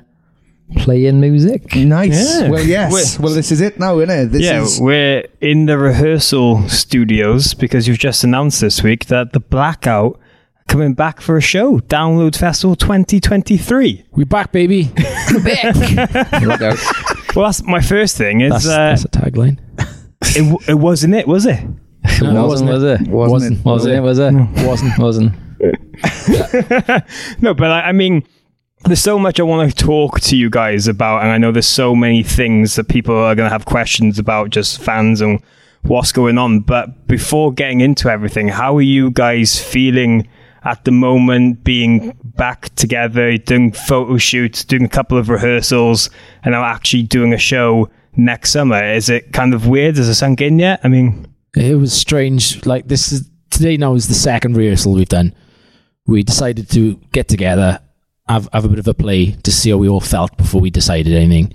playing 0.75 1.19
music. 1.19 1.75
Nice. 1.75 2.39
Yeah. 2.41 2.49
Well, 2.49 2.63
yes. 2.63 2.91
We're- 2.91 3.25
well, 3.25 3.33
this 3.35 3.51
is 3.51 3.61
it 3.61 3.79
now, 3.79 3.99
isn't 3.99 4.09
it? 4.15 4.25
This 4.31 4.41
yeah, 4.43 4.61
is 4.61 4.79
we're 4.81 5.23
in 5.41 5.65
the 5.65 5.77
rehearsal 5.77 6.67
studios 6.69 7.53
because 7.53 7.87
you've 7.87 7.99
just 7.99 8.23
announced 8.23 8.61
this 8.61 8.83
week 8.83 9.05
that 9.05 9.33
the 9.33 9.39
Blackout 9.39 10.19
coming 10.67 10.93
back 10.93 11.21
for 11.21 11.37
a 11.37 11.41
show, 11.41 11.79
Download 11.79 12.37
Festival 12.37 12.75
2023. 12.75 14.05
We're 14.11 14.25
back, 14.25 14.51
baby. 14.51 14.91
Look 15.33 16.61
out. 16.61 16.77
Well, 17.35 17.45
that's 17.45 17.61
my 17.63 17.81
first 17.81 18.17
thing. 18.17 18.41
Is 18.41 18.51
That's, 18.51 18.65
uh, 18.65 18.77
that's 18.77 19.05
a 19.05 19.09
tagline. 19.09 19.59
it, 20.35 20.39
w- 20.39 20.57
it 20.67 20.73
wasn't 20.73 21.13
it, 21.13 21.27
was 21.27 21.45
it? 21.45 21.59
It 22.03 22.23
wasn't, 22.23 22.71
was 22.71 22.83
it? 22.83 23.01
wasn't, 23.07 23.59
it? 23.59 23.63
Wasn't 23.63 23.93
it? 23.93 24.01
Was 24.01 24.17
it? 24.17 24.31
Wasn't. 24.65 24.97
Wasn't. 24.97 25.33
No, 27.41 27.53
but 27.53 27.69
I, 27.69 27.89
I 27.89 27.91
mean, 27.91 28.23
there's 28.87 29.01
so 29.01 29.19
much 29.19 29.39
I 29.39 29.43
want 29.43 29.69
to 29.69 29.83
talk 29.85 30.19
to 30.21 30.37
you 30.37 30.49
guys 30.49 30.87
about, 30.87 31.21
and 31.21 31.31
I 31.31 31.37
know 31.37 31.51
there's 31.51 31.67
so 31.67 31.95
many 31.95 32.23
things 32.23 32.75
that 32.75 32.87
people 32.87 33.15
are 33.15 33.35
going 33.35 33.47
to 33.47 33.53
have 33.53 33.65
questions 33.65 34.17
about, 34.17 34.49
just 34.49 34.81
fans 34.81 35.21
and 35.21 35.41
what's 35.83 36.11
going 36.11 36.37
on. 36.37 36.61
But 36.61 37.07
before 37.07 37.53
getting 37.53 37.81
into 37.81 38.09
everything, 38.09 38.47
how 38.47 38.75
are 38.77 38.81
you 38.81 39.11
guys 39.11 39.59
feeling 39.61 40.27
at 40.63 40.83
the 40.85 40.91
moment, 40.91 41.63
being 41.63 42.17
back 42.23 42.73
together, 42.75 43.37
doing 43.37 43.71
photo 43.71 44.17
shoots, 44.17 44.63
doing 44.63 44.83
a 44.83 44.89
couple 44.89 45.17
of 45.17 45.29
rehearsals, 45.29 46.09
and 46.43 46.51
now 46.53 46.63
actually 46.63 47.03
doing 47.03 47.33
a 47.33 47.37
show 47.37 47.89
next 48.15 48.51
summer? 48.51 48.83
Is 48.83 49.09
it 49.09 49.33
kind 49.33 49.53
of 49.53 49.67
weird? 49.67 49.97
Has 49.97 50.09
it 50.09 50.15
sunk 50.15 50.41
in 50.41 50.59
yet? 50.59 50.81
I 50.83 50.87
mean, 50.87 51.27
It 51.55 51.75
was 51.75 51.93
strange. 51.93 52.65
Like 52.65 52.87
this 52.87 53.11
is 53.11 53.29
today 53.49 53.77
now 53.77 53.93
is 53.95 54.07
the 54.07 54.13
second 54.13 54.57
rehearsal 54.57 54.93
we've 54.93 55.07
done. 55.07 55.33
We 56.05 56.23
decided 56.23 56.69
to 56.71 56.95
get 57.11 57.27
together, 57.27 57.79
have 58.29 58.49
have 58.53 58.65
a 58.65 58.69
bit 58.69 58.79
of 58.79 58.87
a 58.87 58.93
play 58.93 59.31
to 59.43 59.51
see 59.51 59.69
how 59.71 59.77
we 59.77 59.87
all 59.89 60.01
felt 60.01 60.37
before 60.37 60.61
we 60.61 60.69
decided 60.69 61.13
anything. 61.13 61.53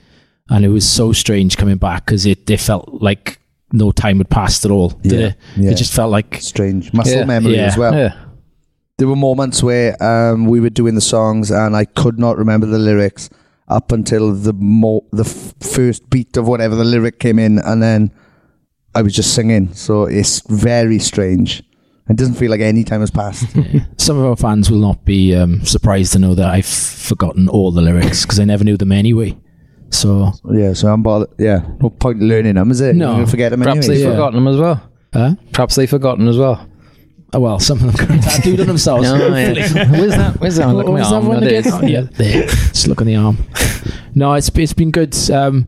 And 0.50 0.64
it 0.64 0.68
was 0.68 0.88
so 0.88 1.12
strange 1.12 1.56
coming 1.56 1.76
back 1.78 2.04
because 2.06 2.26
it, 2.26 2.48
it 2.50 2.60
felt 2.60 3.02
like 3.02 3.38
no 3.72 3.90
time 3.92 4.18
had 4.18 4.28
passed 4.28 4.64
at 4.64 4.70
all. 4.70 4.90
Did 4.90 5.12
Yeah, 5.12 5.18
it? 5.28 5.36
yeah. 5.56 5.70
It 5.70 5.76
just 5.76 5.92
felt 5.94 6.10
like 6.10 6.36
strange. 6.40 6.92
Muscle 6.92 7.18
Yeah. 7.18 7.24
memory 7.24 7.58
as 7.58 7.76
well. 7.76 7.94
Yeah. 7.94 8.14
There 8.98 9.08
were 9.08 9.16
moments 9.16 9.62
where 9.62 10.00
um, 10.02 10.46
we 10.46 10.60
were 10.60 10.70
doing 10.70 10.94
the 10.94 11.00
songs 11.00 11.50
and 11.50 11.74
I 11.74 11.84
could 11.86 12.18
not 12.18 12.36
remember 12.36 12.66
the 12.66 12.78
lyrics 12.78 13.30
up 13.68 13.90
until 13.92 14.32
the 14.34 14.52
mo- 14.52 15.06
the 15.12 15.24
f- 15.24 15.54
first 15.60 16.10
beat 16.10 16.36
of 16.36 16.46
whatever 16.46 16.74
the 16.76 16.84
lyric 16.84 17.18
came 17.18 17.38
in, 17.38 17.58
and 17.60 17.82
then 17.82 18.12
I 18.94 19.00
was 19.00 19.14
just 19.14 19.34
singing. 19.34 19.72
So 19.72 20.04
it's 20.04 20.40
very 20.48 20.98
strange. 20.98 21.62
It 22.08 22.16
doesn't 22.16 22.34
feel 22.34 22.50
like 22.50 22.60
any 22.60 22.84
time 22.84 23.00
has 23.00 23.10
passed. 23.10 23.46
some 23.96 24.18
of 24.18 24.24
our 24.24 24.36
fans 24.36 24.70
will 24.70 24.78
not 24.80 25.04
be 25.04 25.34
um, 25.36 25.64
surprised 25.64 26.12
to 26.14 26.18
know 26.18 26.34
that 26.34 26.46
I've 26.50 26.66
forgotten 26.66 27.48
all 27.48 27.70
the 27.70 27.80
lyrics 27.80 28.22
because 28.22 28.40
I 28.40 28.44
never 28.44 28.64
knew 28.64 28.76
them 28.76 28.92
anyway. 28.92 29.38
So 29.90 30.32
yeah, 30.50 30.72
so 30.72 30.88
I'm 30.92 31.02
bothered. 31.02 31.28
Yeah, 31.38 31.60
no 31.80 31.90
point 31.90 32.20
learning 32.20 32.54
them, 32.56 32.70
is 32.70 32.80
it? 32.80 32.96
No. 32.96 33.06
You're 33.08 33.14
gonna 33.18 33.26
forget 33.28 33.50
them 33.50 33.60
Perhaps 33.60 33.78
anyway. 33.86 33.94
they've 33.94 34.04
Yeah. 34.06 34.10
forgotten 34.12 34.34
them 34.44 34.48
as 34.52 34.56
well. 34.60 34.90
Huh? 35.12 35.34
Perhaps 35.52 35.74
they've 35.76 35.88
forgotten 35.90 36.26
as 36.28 36.36
well. 36.38 36.68
Oh, 37.34 37.40
well, 37.40 37.58
some 37.60 37.78
of 37.88 37.96
them 37.96 38.06
got 38.08 38.22
tattooed 38.22 38.60
on 38.60 38.66
themselves. 38.66 39.08
Oh, 39.08 39.16
yeah. 39.16 39.52
Where's 39.90 40.10
that? 40.16 40.38
Where's 40.40 40.56
that? 40.56 40.68
Look 40.68 40.86
at 40.86 40.90
What 40.90 40.94
my 40.94 41.00
was 41.00 41.10
that 41.10 41.14
arm. 41.14 41.40
There 41.40 41.54
it 41.54 41.66
again? 41.66 41.66
is. 41.66 41.72
Oh, 41.72 41.86
yeah, 41.86 42.00
there. 42.02 42.46
Just 42.46 42.88
look 42.88 43.00
on 43.00 43.06
the 43.06 43.16
arm. 43.16 43.38
No, 44.14 44.34
it's 44.34 44.50
it's 44.54 44.74
been 44.74 44.90
good. 44.90 45.16
Um, 45.30 45.66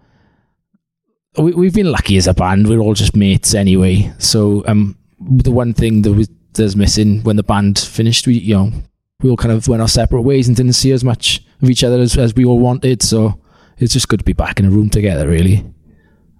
we 1.38 1.52
we've 1.52 1.74
been 1.74 1.90
lucky 1.90 2.16
as 2.16 2.26
a 2.26 2.34
band. 2.34 2.68
We're 2.68 2.80
all 2.80 2.94
just 2.94 3.16
mates 3.16 3.54
anyway. 3.54 4.12
So 4.18 4.62
um, 4.66 4.96
the 5.20 5.50
one 5.50 5.74
thing 5.74 6.02
that 6.02 6.12
was 6.12 6.28
that's 6.52 6.76
missing 6.76 7.22
when 7.22 7.36
the 7.36 7.42
band 7.42 7.78
finished, 7.78 8.26
we 8.26 8.34
you 8.34 8.54
know 8.54 8.72
we 9.20 9.30
all 9.30 9.36
kind 9.36 9.52
of 9.52 9.66
went 9.68 9.82
our 9.82 9.88
separate 9.88 10.22
ways 10.22 10.48
and 10.48 10.56
didn't 10.56 10.74
see 10.74 10.92
as 10.92 11.04
much 11.04 11.44
of 11.62 11.70
each 11.70 11.84
other 11.84 12.00
as, 12.00 12.16
as 12.16 12.34
we 12.34 12.44
all 12.44 12.58
wanted. 12.58 13.02
So 13.02 13.40
it's 13.78 13.92
just 13.92 14.08
good 14.08 14.20
to 14.20 14.24
be 14.24 14.32
back 14.32 14.60
in 14.60 14.66
a 14.66 14.70
room 14.70 14.90
together, 14.90 15.28
really, 15.28 15.64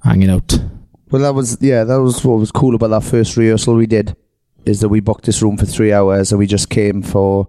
hanging 0.03 0.31
out. 0.31 0.59
Well, 1.11 1.23
that 1.23 1.35
was 1.35 1.59
yeah, 1.61 1.85
that 1.85 2.01
was 2.01 2.25
what 2.25 2.39
was 2.39 2.53
cool 2.53 2.75
about 2.75 2.89
that 2.89 3.05
first 3.05 3.37
rehearsal 3.37 3.75
we 3.75 3.87
did, 3.87 4.17
is 4.65 4.81
that 4.81 4.89
we 4.89 5.01
booked 5.01 5.25
this 5.25 5.43
room 5.43 5.57
for 5.57 5.67
three 5.67 5.93
hours 5.93 6.33
and 6.33 6.39
we 6.39 6.47
just 6.47 6.71
came 6.71 7.03
for. 7.03 7.49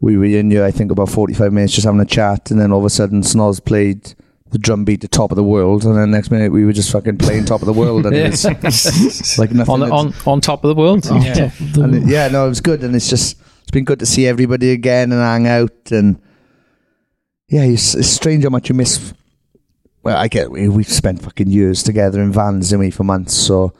We 0.00 0.18
were 0.18 0.24
in 0.26 0.50
here, 0.50 0.64
I 0.64 0.70
think, 0.70 0.90
about 0.90 1.08
forty-five 1.08 1.52
minutes, 1.52 1.72
just 1.72 1.86
having 1.86 2.00
a 2.00 2.04
chat, 2.04 2.50
and 2.50 2.60
then 2.60 2.72
all 2.72 2.80
of 2.80 2.84
a 2.84 2.90
sudden, 2.90 3.22
Snoz 3.22 3.64
played 3.64 4.14
the 4.50 4.58
drum 4.58 4.84
beat 4.84 5.00
to 5.00 5.08
"Top 5.08 5.30
of 5.32 5.36
the 5.36 5.44
World," 5.44 5.84
and 5.84 5.96
then 5.96 6.10
next 6.10 6.30
minute 6.30 6.52
we 6.52 6.64
were 6.64 6.72
just 6.72 6.92
fucking 6.92 7.18
playing 7.18 7.44
"Top 7.46 7.60
of 7.62 7.66
the 7.66 7.72
World," 7.72 8.06
and 8.06 8.14
Yeah. 8.14 8.26
it's 8.28 8.44
like 9.38 9.52
nothing. 9.52 9.72
On, 9.72 9.80
the, 9.80 9.86
on 9.90 10.14
on 10.26 10.40
top 10.40 10.64
of 10.64 10.68
the 10.68 10.74
world. 10.74 11.04
Yeah. 11.06 11.50
and 11.76 11.94
it- 11.94 12.06
yeah, 12.06 12.28
no, 12.28 12.46
it 12.46 12.48
was 12.50 12.60
good, 12.60 12.82
and 12.84 12.94
it's 12.94 13.08
just 13.08 13.38
it's 13.62 13.70
been 13.70 13.84
good 13.84 13.98
to 14.00 14.06
see 14.06 14.26
everybody 14.26 14.70
again 14.70 15.12
and 15.12 15.20
hang 15.20 15.46
out, 15.46 15.90
and 15.90 16.20
yeah, 17.48 17.62
it's, 17.62 17.94
it's 17.94 18.08
strange 18.08 18.44
how 18.44 18.50
much 18.50 18.68
you 18.68 18.74
miss. 18.74 19.12
Well, 20.02 20.16
I 20.16 20.28
get 20.28 20.50
we, 20.50 20.68
we've 20.68 20.88
spent 20.88 21.22
fucking 21.22 21.48
years 21.48 21.82
together 21.82 22.20
in 22.20 22.30
vans, 22.32 22.68
didn't 22.68 22.80
we, 22.80 22.90
for 22.90 23.04
months, 23.04 23.34
so 23.34 23.72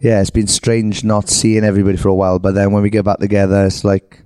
yeah, 0.00 0.20
it's 0.20 0.30
been 0.30 0.46
strange 0.46 1.02
not 1.04 1.28
seeing 1.28 1.64
everybody 1.64 1.96
for 1.96 2.08
a 2.08 2.14
while, 2.14 2.38
but 2.38 2.54
then 2.54 2.72
when 2.72 2.82
we 2.82 2.90
get 2.90 3.04
back 3.04 3.18
together, 3.18 3.66
it's 3.66 3.84
like 3.84 4.22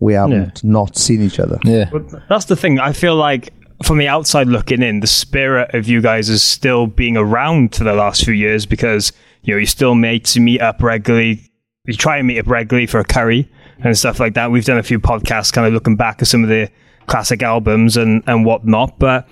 we 0.00 0.14
haven't 0.14 0.64
not 0.64 0.96
seen 0.96 1.20
each 1.22 1.38
other. 1.38 1.58
Yeah. 1.64 1.88
But 1.92 2.26
that's 2.28 2.46
the 2.46 2.56
thing. 2.56 2.78
I 2.80 2.92
feel 2.92 3.14
like 3.16 3.52
from 3.82 3.98
the 3.98 4.08
outside 4.08 4.46
looking 4.46 4.82
in, 4.82 5.00
the 5.00 5.06
spirit 5.06 5.74
of 5.74 5.88
you 5.88 6.00
guys 6.00 6.28
is 6.28 6.42
still 6.42 6.86
being 6.86 7.16
around 7.16 7.74
for 7.74 7.84
the 7.84 7.94
last 7.94 8.24
few 8.24 8.34
years 8.34 8.66
because 8.66 9.12
you 9.42 9.54
know 9.54 9.58
you 9.58 9.66
still 9.66 9.94
mates, 9.94 10.36
you 10.36 10.42
meet 10.42 10.60
up 10.60 10.82
regularly. 10.82 11.50
You 11.86 11.94
try 11.94 12.18
and 12.18 12.26
meet 12.26 12.38
up 12.38 12.46
regularly 12.46 12.86
for 12.86 13.00
a 13.00 13.04
curry 13.04 13.50
and 13.82 13.96
stuff 13.96 14.20
like 14.20 14.34
that. 14.34 14.50
We've 14.50 14.64
done 14.64 14.78
a 14.78 14.82
few 14.82 15.00
podcasts, 15.00 15.52
kind 15.52 15.66
of 15.66 15.72
looking 15.72 15.96
back 15.96 16.20
at 16.20 16.28
some 16.28 16.42
of 16.42 16.50
the 16.50 16.70
classic 17.06 17.42
albums 17.42 17.96
and 17.96 18.22
and 18.26 18.44
whatnot. 18.44 18.98
But 18.98 19.26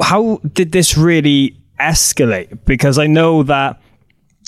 how 0.00 0.40
did 0.52 0.72
this 0.72 0.96
really 0.96 1.56
escalate? 1.80 2.64
Because 2.64 2.98
I 2.98 3.08
know 3.08 3.42
that 3.42 3.80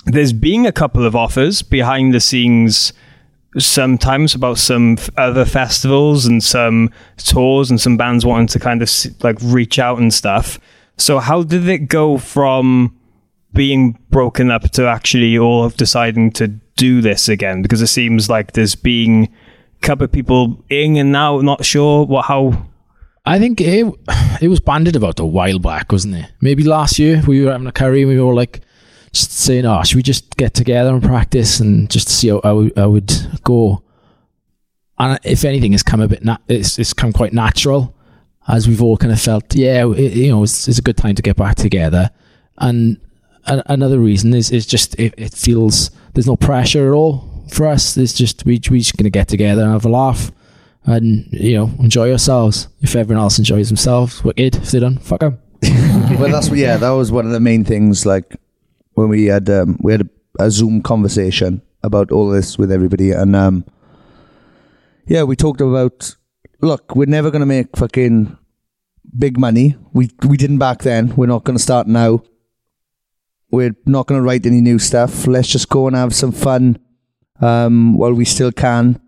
there's 0.07 0.33
been 0.33 0.64
a 0.67 0.73
couple 0.73 1.05
of 1.05 1.17
offers 1.17 1.62
behind 1.62 2.14
the 2.14 2.21
scenes 2.21 2.93
sometimes 3.58 4.34
about 4.34 4.58
some 4.58 4.96
f- 4.99 5.11
other 5.16 5.44
festivals 5.44 6.26
and 6.26 6.42
some 6.42 6.90
tours 7.16 7.70
and 7.70 7.80
some 7.80 7.96
bands 7.96 8.26
wanting 8.26 8.49
to 8.49 8.58
kind 8.58 8.82
of 8.82 8.90
like 9.23 9.37
reach 9.42 9.78
out 9.78 9.99
and 9.99 10.12
stuff. 10.12 10.58
So 10.96 11.18
how 11.18 11.42
did 11.42 11.68
it 11.68 11.88
go 11.88 12.18
from 12.18 12.96
being 13.52 13.99
broken 14.11 14.50
up 14.50 14.70
to 14.73 14.87
actually 14.87 15.38
all 15.38 15.64
of 15.64 15.76
deciding 15.76 16.32
to 16.32 16.49
do 16.76 17.00
this 17.00 17.28
again? 17.28 17.62
Because 17.62 17.80
it 17.82 17.88
seems 17.88 18.28
like 18.28 18.52
there's 18.52 18.75
being 18.75 19.25
a 19.25 19.87
couple 19.87 20.04
of 20.04 20.12
people 20.12 20.64
in 20.68 20.96
and 20.96 21.14
out, 21.14 21.42
not 21.42 21.64
sure 21.64 22.04
what 22.04 22.26
how 22.26 22.66
I 23.25 23.38
think 23.38 23.61
it 23.61 23.87
it 24.40 24.49
was 24.49 24.61
banded 24.61 24.96
about 24.96 25.20
a 25.20 25.25
while 25.25 25.58
back, 25.58 25.92
wasn't 25.92 26.16
it? 26.16 26.32
Maybe 26.40 26.64
last 26.64 26.99
year 26.99 27.23
we 27.26 27.44
were 27.44 27.52
having 27.52 27.66
a 27.66 27.73
curry 27.73 28.02
and 28.02 28.11
we 28.11 28.20
were 28.20 28.34
like 28.34 28.61
saying, 29.16 29.64
"Oh, 29.66 29.83
should 29.83 29.97
we 29.97 30.02
just 30.02 30.37
get 30.37 30.54
together 30.54 30.90
and 30.94 31.02
practice 31.02 31.61
and 31.61 31.90
just 31.90 32.09
see 32.09 32.28
how 32.28 32.40
how 32.76 32.90
would 32.90 33.12
go?" 33.44 33.83
And 34.99 35.18
if 35.25 35.44
anything, 35.44 35.73
it's 35.73 35.83
come 35.83 36.00
a 36.00 36.09
bit. 36.09 36.25
Na- 36.25 36.38
it's 36.49 36.78
it's 36.78 36.92
come 36.92 37.12
quite 37.12 37.33
natural, 37.33 37.94
as 38.49 38.68
we've 38.68 38.83
all 38.83 38.97
kind 38.97 39.12
of 39.12 39.21
felt. 39.21 39.54
Yeah, 39.54 39.90
it, 39.92 40.12
you 40.12 40.28
know, 40.30 40.42
it's, 40.42 40.68
it's 40.68 40.78
a 40.78 40.83
good 40.83 40.97
time 40.97 41.14
to 41.16 41.23
get 41.23 41.37
back 41.37 41.56
together. 41.56 42.11
And 42.59 43.00
a- 43.47 43.62
another 43.73 43.99
reason 43.99 44.35
is 44.35 44.50
is 44.50 44.66
just 44.66 44.94
it, 44.99 45.14
it 45.16 45.35
feels 45.35 45.90
there's 46.14 46.26
no 46.26 46.37
pressure 46.37 46.88
at 46.88 46.94
all 46.94 47.44
for 47.50 47.66
us. 47.66 47.97
It's 47.97 48.12
just 48.12 48.44
we 48.44 48.61
we 48.71 48.78
just 48.78 48.97
gonna 48.97 49.11
get 49.11 49.28
together 49.28 49.62
and 49.62 49.73
have 49.73 49.85
a 49.85 49.88
laugh 49.88 50.30
and 50.87 51.26
you 51.33 51.56
know 51.56 51.71
enjoy 51.80 52.12
ourselves. 52.12 52.68
If 52.80 52.94
everyone 52.94 53.23
else 53.23 53.38
enjoys 53.38 53.68
themselves, 53.68 54.23
wicked. 54.23 54.56
If 54.56 54.71
they 54.71 54.80
don't, 54.80 54.99
fuck 54.99 55.21
them. 55.21 55.38
well, 56.21 56.30
that's 56.30 56.49
yeah. 56.50 56.76
That 56.76 56.90
was 56.90 57.11
one 57.11 57.26
of 57.26 57.33
the 57.33 57.40
main 57.40 57.64
things. 57.64 58.06
Like 58.06 58.37
when 58.95 59.09
we 59.09 59.27
had 59.27 59.49
um, 59.51 59.79
we 59.81 59.93
had 59.93 60.03
a, 60.03 60.45
a 60.45 60.51
Zoom 60.51 60.83
conversation 60.83 61.63
about 61.83 62.11
all 62.11 62.29
this 62.31 62.59
with 62.59 62.73
everybody, 62.73 63.11
and 63.11 63.37
um, 63.37 63.65
yeah, 65.07 65.23
we 65.23 65.37
talked 65.37 65.61
about. 65.61 66.17
Look, 66.61 66.97
we're 66.97 67.07
never 67.07 67.31
going 67.31 67.41
to 67.41 67.47
make 67.47 67.77
fucking 67.77 68.39
big 69.19 69.39
money. 69.39 69.77
We 69.93 70.11
we 70.27 70.37
didn't 70.37 70.59
back 70.59 70.83
then. 70.83 71.15
We're 71.17 71.27
not 71.27 71.45
going 71.45 71.57
to 71.57 71.63
start 71.63 71.87
now. 71.87 72.23
We're 73.51 73.77
not 73.87 74.07
going 74.07 74.21
to 74.21 74.25
write 74.27 74.47
any 74.47 74.61
new 74.61 74.79
stuff. 74.79 75.27
Let's 75.27 75.49
just 75.49 75.69
go 75.69 75.87
and 75.87 75.95
have 75.95 76.15
some 76.15 76.33
fun 76.33 76.79
um, 77.41 77.97
while 77.97 78.13
we 78.13 78.25
still 78.25 78.51
can. 78.51 79.01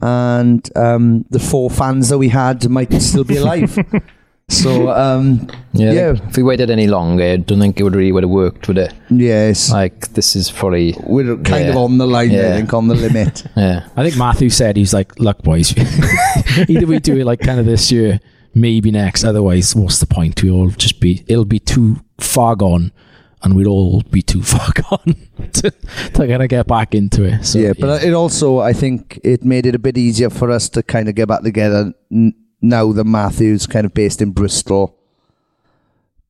And 0.00 0.68
um, 0.76 1.24
the 1.30 1.40
four 1.40 1.70
fans 1.70 2.10
that 2.10 2.18
we 2.18 2.28
had 2.28 2.68
might 2.68 2.92
still 3.02 3.24
be 3.24 3.38
alive. 3.38 3.76
so 4.48 4.90
um, 4.90 5.46
Yeah, 5.72 5.92
Yeah. 5.92 6.10
like, 6.12 6.22
if 6.30 6.36
we 6.36 6.42
waited 6.42 6.70
any 6.70 6.86
longer, 6.86 7.22
I 7.24 7.36
don't 7.36 7.60
think 7.60 7.78
it 7.78 7.82
would 7.82 7.94
really 7.94 8.12
would 8.12 8.22
have 8.24 8.30
worked, 8.30 8.66
would 8.68 8.78
it? 8.78 8.92
yes, 9.10 9.70
Like 9.70 10.12
this 10.14 10.34
is 10.36 10.50
probably 10.50 10.94
we're 11.06 11.36
kind 11.38 11.64
Yeah. 11.66 11.70
of 11.72 11.76
on 11.76 11.98
the 11.98 12.06
line. 12.06 12.30
I 12.30 12.56
think 12.56 12.72
on 12.74 12.88
the 12.88 12.94
limit. 12.94 13.44
yeah. 13.56 13.86
I 13.96 14.02
think 14.02 14.16
Matthew 14.16 14.50
said 14.50 14.76
he's 14.76 14.94
like, 14.94 15.18
"Look, 15.20 15.42
boys, 15.42 15.74
either 16.68 16.86
we 16.86 16.98
do 16.98 17.16
it 17.18 17.24
like 17.24 17.40
kind 17.40 17.60
of 17.60 17.66
this 17.66 17.92
year, 17.92 18.20
maybe 18.54 18.90
next. 18.90 19.24
Otherwise, 19.24 19.76
what's 19.76 19.98
the 20.00 20.06
point? 20.06 20.42
We 20.42 20.50
all 20.50 20.70
just 20.70 21.00
be 21.00 21.24
it'll 21.28 21.44
be 21.44 21.60
too 21.60 22.00
far 22.18 22.56
gone." 22.56 22.92
And 23.40 23.54
we'd 23.54 23.68
all 23.68 24.02
be 24.10 24.20
too 24.20 24.42
far 24.54 24.72
gone 24.74 25.14
to, 25.52 25.70
to 25.70 26.26
kind 26.26 26.42
of 26.42 26.48
get 26.48 26.66
back 26.66 26.92
into 26.92 27.22
it. 27.22 27.44
So, 27.44 27.60
yeah, 27.60 27.72
but 27.78 28.02
it 28.02 28.12
also 28.12 28.58
I 28.58 28.72
think 28.72 29.20
it 29.22 29.44
made 29.44 29.64
it 29.64 29.76
a 29.76 29.78
bit 29.78 29.96
easier 29.96 30.28
for 30.28 30.50
us 30.50 30.68
to 30.70 30.82
kind 30.82 31.08
of 31.08 31.14
get 31.14 31.28
back 31.28 31.42
together 31.42 31.92
n- 32.10 32.34
now 32.60 32.92
the 32.92 33.04
Matthew's 33.04 33.66
kind 33.66 33.84
of 33.86 33.94
based 33.94 34.20
in 34.22 34.32
Bristol. 34.32 34.94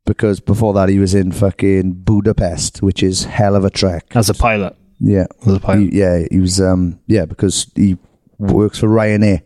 Because 0.05 0.41
before 0.41 0.73
that 0.73 0.89
he 0.89 0.99
was 0.99 1.15
in 1.15 1.33
fucking 1.33 1.93
Budapest, 1.93 2.81
which 2.83 3.03
is 3.03 3.25
hell 3.25 3.55
of 3.55 3.65
a 3.65 3.71
trek. 3.71 4.07
As 4.15 4.31
a 4.31 4.35
pilot. 4.35 4.75
Yeah, 5.01 5.27
As 5.47 5.53
a 5.55 5.61
pilot. 5.61 5.93
He- 5.93 5.99
yeah, 5.99 6.25
he 6.31 6.41
was. 6.41 6.61
Um, 6.61 6.99
yeah, 7.07 7.27
because 7.27 7.71
he 7.77 7.99
works 8.39 8.79
for 8.79 8.89
Ryanair 8.89 9.43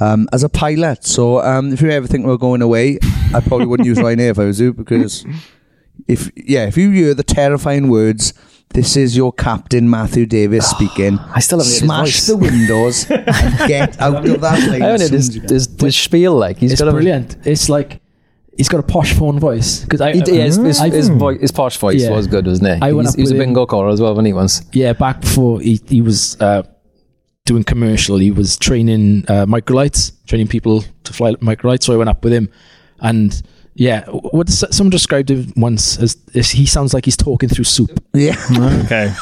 um, 0.00 0.28
as 0.32 0.42
a 0.42 0.48
pilot. 0.48 1.04
So 1.04 1.40
um, 1.40 1.72
if 1.72 1.80
you 1.80 1.90
ever 1.90 2.08
think 2.08 2.26
we're 2.26 2.36
going 2.36 2.62
away, 2.62 2.98
I 3.32 3.40
probably 3.40 3.66
wouldn't 3.66 3.86
use 3.86 3.98
Ryanair 4.06 4.30
if 4.30 4.38
I 4.40 4.44
was 4.44 4.60
you, 4.60 4.72
because 4.72 5.24
if 6.08 6.30
yeah, 6.36 6.66
if 6.66 6.76
you 6.76 6.90
hear 6.90 7.14
the 7.14 7.22
terrifying 7.22 7.88
words, 7.88 8.34
"This 8.74 8.96
is 8.96 9.16
your 9.16 9.32
captain 9.32 9.88
Matthew 9.88 10.26
Davies 10.26 10.64
speaking," 10.66 11.18
I 11.34 11.40
still 11.40 11.58
haven't 11.58 11.72
heard 11.72 11.78
his 11.78 11.78
smash 11.78 12.12
voice. 12.12 12.26
the 12.26 12.36
windows 12.36 13.10
and 13.10 13.58
get 13.68 14.00
out 14.00 14.26
of 14.28 14.40
that 14.40 14.58
plane. 14.68 14.82
I 14.82 14.86
haven't 14.86 15.02
as 15.02 15.10
heard 15.10 15.10
soon 15.10 15.16
his, 15.16 15.28
as 15.28 15.36
you 15.36 15.42
his, 15.42 15.68
his 15.80 15.96
spiel 15.96 16.34
like 16.34 16.58
he's 16.58 16.72
it's 16.72 16.80
got 16.80 16.88
a 16.88 16.92
brilliant. 16.92 17.36
It's 17.46 17.68
like 17.68 18.00
he's 18.56 18.68
got 18.68 18.80
a 18.80 18.82
posh 18.82 19.12
phone 19.14 19.38
voice 19.40 19.80
because 19.82 20.00
I, 20.00 20.12
He, 20.12 20.18
yeah, 20.20 20.44
his, 20.44 20.56
his, 20.56 20.80
I- 20.80 20.90
his, 20.90 21.08
voice, 21.08 21.40
his 21.40 21.52
posh 21.52 21.76
voice 21.78 22.02
Yeah. 22.02 22.10
was 22.10 22.26
good, 22.26 22.46
wasn't 22.46 22.68
it? 22.68 22.82
I 22.82 22.92
went 22.92 23.06
He's- 23.06 23.14
up 23.14 23.16
he 23.16 23.22
was 23.22 23.30
a 23.30 23.34
with 23.34 23.40
bingo 23.46 23.66
caller 23.66 23.88
as 23.88 24.00
well, 24.00 24.10
wasn't 24.12 24.26
he? 24.28 24.32
Once. 24.32 24.62
Yeah, 24.72 24.92
back 24.92 25.20
before 25.22 25.60
he, 25.60 25.80
he 25.86 26.00
was 26.02 26.38
uh, 26.40 26.62
doing 27.46 27.64
commercial, 27.64 28.18
he 28.18 28.30
was 28.30 28.56
training 28.58 29.24
uh, 29.28 29.46
microlights, 29.46 30.12
training 30.26 30.48
people 30.48 30.84
to 31.04 31.12
fly 31.12 31.32
microlights. 31.36 31.84
So 31.84 31.94
I 31.94 31.96
went 31.96 32.10
up 32.10 32.22
with 32.24 32.32
him, 32.32 32.48
and 33.00 33.40
yeah, 33.74 34.04
what 34.06 34.48
someone 34.48 34.90
described 34.90 35.30
him 35.30 35.52
once 35.56 35.98
as, 35.98 36.16
as 36.34 36.50
he 36.50 36.66
sounds 36.66 36.92
like 36.94 37.04
he's 37.04 37.16
talking 37.16 37.48
through 37.48 37.64
soup, 37.64 38.02
Yeah, 38.14 38.36
Okay. 38.84 39.12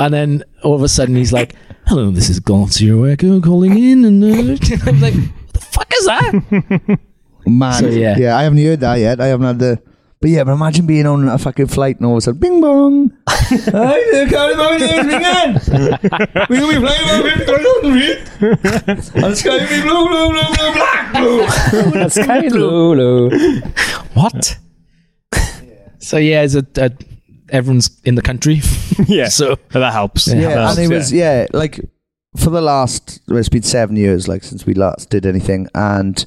and 0.00 0.14
then 0.14 0.44
all 0.62 0.74
of 0.74 0.82
a 0.82 0.88
sudden 0.88 1.16
he's 1.16 1.32
like, 1.32 1.54
"Hello, 1.86 2.10
this 2.10 2.28
is 2.30 2.40
Gautier 2.40 3.06
Echo 3.08 3.40
calling 3.40 3.76
in," 3.78 4.04
and 4.04 4.24
uh, 4.24 4.56
I'm 4.86 5.00
like, 5.00 5.14
"What 5.14 5.52
the 5.52 5.60
fuck 5.60 5.92
is 5.98 6.06
that?" 6.06 6.98
man. 7.46 7.80
So, 7.82 7.88
yeah. 7.88 8.16
yeah, 8.18 8.36
I 8.36 8.42
haven't 8.44 8.58
heard 8.58 8.80
that 8.80 8.96
yet. 8.96 9.20
I 9.20 9.26
haven't 9.26 9.46
had 9.46 9.58
the. 9.58 9.82
But 10.24 10.30
yeah, 10.30 10.44
but 10.44 10.52
imagine 10.52 10.86
being 10.86 11.04
on 11.04 11.28
a 11.28 11.36
fucking 11.36 11.66
flight 11.66 11.98
and 11.98 12.06
all 12.06 12.12
of 12.12 12.16
a 12.16 12.20
sudden, 12.22 12.40
bing 12.40 12.58
bong. 12.62 13.12
Hi 13.28 13.60
there, 14.10 14.26
Carly 14.26 14.56
Mountain, 14.56 15.06
bing 15.06 15.22
on. 15.22 15.52
We're 16.48 16.60
gonna 16.60 16.80
be 16.80 16.86
flying 16.86 17.10
over 17.10 17.28
fifty 17.28 17.44
thousand 17.44 17.92
feet. 17.92 19.16
And 19.22 19.32
the 19.32 19.36
sky 19.36 19.50
will 19.50 19.68
be 19.68 19.82
blue, 19.82 20.08
blue, 20.08 20.32
blue, 20.32 20.54
blue, 20.54 20.72
black, 20.72 21.92
blue. 21.92 22.08
Sky 22.08 22.40
Lulu. 22.48 23.60
what? 24.14 24.58
So 25.98 26.16
yeah, 26.16 26.40
it's 26.40 26.54
a, 26.54 26.66
a 26.78 26.90
everyone's 27.50 28.00
in 28.04 28.14
the 28.14 28.22
country. 28.22 28.62
Yeah. 29.06 29.28
So 29.28 29.56
But 29.72 29.80
that 29.80 29.92
helps. 29.92 30.26
Yeah, 30.28 30.54
That 30.54 30.70
and 30.70 30.78
it 30.78 30.82
helps, 30.84 30.94
was 30.94 31.12
yeah, 31.12 31.48
like 31.52 31.80
for 32.34 32.48
the 32.48 32.62
last 32.62 33.20
well, 33.28 33.36
it's 33.36 33.50
been 33.50 33.62
seven 33.62 33.96
years 33.96 34.26
like 34.26 34.42
since 34.42 34.64
we 34.64 34.72
last 34.72 35.10
did 35.10 35.26
anything, 35.26 35.68
and 35.74 36.24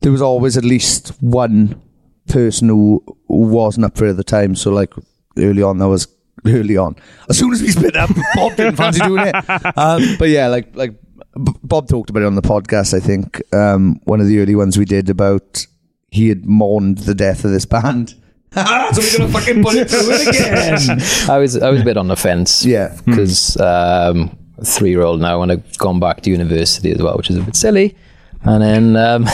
there 0.00 0.10
was 0.10 0.22
always 0.22 0.56
at 0.56 0.64
least 0.64 1.08
one 1.20 1.82
person 2.28 2.68
who 2.68 3.02
who 3.28 3.46
wasn't 3.48 3.86
up 3.86 3.96
for 3.96 4.06
it 4.06 4.10
at 4.10 4.16
the 4.16 4.24
time. 4.24 4.54
So 4.54 4.70
like 4.70 4.92
early 5.36 5.62
on, 5.62 5.78
that 5.78 5.88
was 5.88 6.08
early 6.46 6.76
on. 6.76 6.96
As 7.28 7.38
soon 7.38 7.52
as 7.52 7.62
we 7.62 7.68
split 7.68 7.96
up, 7.96 8.10
Bob 8.34 8.56
didn't 8.56 8.76
fancy 8.76 9.00
doing 9.00 9.26
it. 9.26 9.34
Um, 9.76 10.16
but 10.18 10.28
yeah, 10.28 10.48
like 10.48 10.74
like 10.76 10.94
Bob 11.36 11.88
talked 11.88 12.10
about 12.10 12.22
it 12.22 12.26
on 12.26 12.34
the 12.34 12.42
podcast. 12.42 12.94
I 12.94 13.00
think 13.00 13.42
um, 13.54 14.00
one 14.04 14.20
of 14.20 14.26
the 14.26 14.40
early 14.40 14.54
ones 14.54 14.78
we 14.78 14.84
did 14.84 15.10
about 15.10 15.66
he 16.10 16.28
had 16.28 16.46
mourned 16.46 16.98
the 16.98 17.14
death 17.14 17.44
of 17.44 17.50
this 17.50 17.66
band. 17.66 18.10
so 18.54 18.62
we're 18.62 19.18
gonna 19.18 19.32
fucking 19.32 19.62
put 19.62 19.74
it 19.74 19.90
through 19.90 20.10
it 20.10 20.28
again. 20.28 21.00
I 21.30 21.38
was 21.38 21.56
I 21.56 21.70
was 21.70 21.82
a 21.82 21.84
bit 21.84 21.96
on 21.96 22.08
the 22.08 22.16
fence. 22.16 22.64
Yeah. 22.64 22.98
because 23.04 23.58
um, 23.60 24.36
three 24.64 24.90
year 24.90 25.02
old 25.02 25.20
now, 25.20 25.42
and 25.42 25.52
I've 25.52 25.78
gone 25.78 26.00
back 26.00 26.22
to 26.22 26.30
university 26.30 26.90
as 26.90 27.02
well, 27.02 27.16
which 27.16 27.30
is 27.30 27.36
a 27.36 27.42
bit 27.42 27.56
silly. 27.56 27.96
And 28.42 28.62
then, 28.62 28.96
um, 28.96 29.26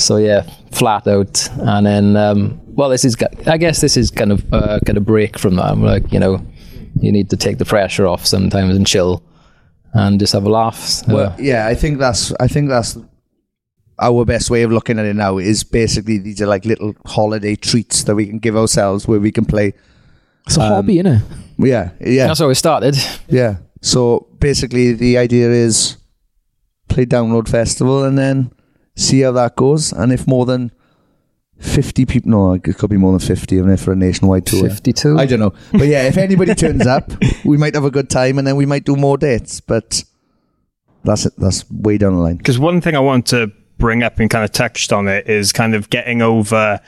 so 0.00 0.16
yeah, 0.16 0.42
flat 0.72 1.06
out. 1.06 1.48
And 1.58 1.86
then, 1.86 2.16
um, 2.16 2.60
well, 2.66 2.88
this 2.88 3.04
is 3.04 3.16
I 3.46 3.56
guess 3.58 3.80
this 3.80 3.96
is 3.96 4.10
kind 4.10 4.32
of 4.32 4.44
uh, 4.52 4.78
kind 4.86 4.96
of 4.98 5.04
break 5.04 5.38
from 5.38 5.56
that. 5.56 5.66
I'm 5.66 5.82
like, 5.82 6.12
you 6.12 6.18
know, 6.18 6.44
you 7.00 7.12
need 7.12 7.30
to 7.30 7.36
take 7.36 7.58
the 7.58 7.64
pressure 7.64 8.06
off 8.06 8.26
sometimes 8.26 8.76
and 8.76 8.86
chill, 8.86 9.22
and 9.92 10.18
just 10.18 10.32
have 10.32 10.44
a 10.44 10.50
laugh. 10.50 10.78
So, 10.78 11.14
Well, 11.14 11.36
yeah, 11.38 11.66
I 11.66 11.74
think 11.74 11.98
that's 11.98 12.32
I 12.40 12.48
think 12.48 12.68
that's 12.68 12.98
our 13.98 14.24
best 14.24 14.48
way 14.50 14.62
of 14.62 14.72
looking 14.72 14.98
at 14.98 15.04
it 15.04 15.14
now 15.14 15.36
is 15.38 15.62
basically 15.62 16.18
these 16.18 16.40
are 16.40 16.46
like 16.46 16.64
little 16.64 16.94
holiday 17.06 17.54
treats 17.54 18.04
that 18.04 18.14
we 18.14 18.26
can 18.26 18.38
give 18.38 18.56
ourselves 18.56 19.06
where 19.06 19.20
we 19.20 19.30
can 19.30 19.44
play. 19.44 19.74
it's 20.46 20.56
a 20.56 20.60
hobby, 20.66 20.96
innit? 20.96 21.20
Yeah, 21.58 21.90
yeah, 22.00 22.26
that's 22.28 22.40
how 22.40 22.48
we 22.48 22.54
started. 22.54 22.96
yeah. 23.28 23.56
So 23.82 24.26
basically, 24.38 24.92
the 24.94 25.18
idea 25.18 25.50
is 25.50 25.96
play 26.88 27.06
download 27.06 27.48
festival 27.48 28.04
and 28.04 28.18
then 28.18 28.50
see 29.00 29.20
how 29.20 29.32
that 29.32 29.56
goes. 29.56 29.92
And 29.92 30.12
if 30.12 30.26
more 30.26 30.46
than 30.46 30.72
fifty 31.58 32.06
people, 32.06 32.30
no, 32.30 32.52
it 32.52 32.62
could 32.62 32.90
be 32.90 32.96
more 32.96 33.12
than 33.12 33.26
fifty, 33.26 33.56
even 33.56 33.70
if 33.70 33.82
for 33.82 33.92
a 33.92 33.96
nationwide 33.96 34.46
tour. 34.46 34.68
Fifty-two. 34.68 35.18
I 35.18 35.26
don't 35.26 35.40
know, 35.40 35.54
but 35.72 35.88
yeah, 35.88 36.06
if 36.06 36.16
anybody 36.16 36.54
turns 36.54 36.86
up, 36.86 37.12
we 37.44 37.56
might 37.56 37.74
have 37.74 37.84
a 37.84 37.90
good 37.90 38.10
time, 38.10 38.38
and 38.38 38.46
then 38.46 38.56
we 38.56 38.66
might 38.66 38.84
do 38.84 38.96
more 38.96 39.18
dates. 39.18 39.60
But 39.60 40.04
that's 41.04 41.26
it. 41.26 41.32
That's 41.38 41.68
way 41.70 41.98
down 41.98 42.14
the 42.14 42.22
line. 42.22 42.36
Because 42.36 42.58
one 42.58 42.80
thing 42.80 42.94
I 42.94 43.00
want 43.00 43.26
to 43.28 43.50
bring 43.78 44.02
up 44.02 44.18
and 44.20 44.28
kind 44.28 44.44
of 44.44 44.52
touched 44.52 44.92
on 44.92 45.08
it 45.08 45.26
is 45.26 45.52
kind 45.52 45.74
of 45.74 45.88
getting 45.88 46.20
over 46.20 46.80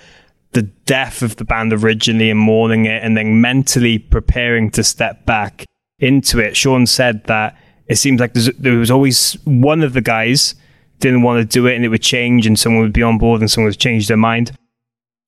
the 0.52 0.62
death 0.62 1.22
of 1.22 1.36
the 1.36 1.44
band 1.44 1.72
originally 1.72 2.28
and 2.28 2.38
mourning 2.38 2.84
it 2.84 3.02
and 3.02 3.16
then 3.16 3.40
mentally 3.40 3.98
preparing 3.98 4.70
to 4.70 4.84
step 4.84 5.24
back 5.24 5.64
into 5.98 6.38
it. 6.38 6.54
Sean 6.54 6.86
said 6.86 7.24
that 7.24 7.56
it 7.86 7.96
seems 7.96 8.20
like 8.20 8.34
there 8.34 8.76
was 8.76 8.90
always 8.90 9.32
one 9.44 9.82
of 9.82 9.94
the 9.94 10.02
guys 10.02 10.54
didn't 11.02 11.22
want 11.22 11.38
to 11.40 11.44
do 11.44 11.66
it 11.66 11.74
and 11.76 11.84
it 11.84 11.88
would 11.88 12.02
change 12.02 12.46
and 12.46 12.58
someone 12.58 12.82
would 12.82 12.92
be 12.92 13.02
on 13.02 13.18
board 13.18 13.40
and 13.40 13.50
someone 13.50 13.68
would 13.68 13.78
change 13.78 14.08
their 14.08 14.16
mind. 14.16 14.52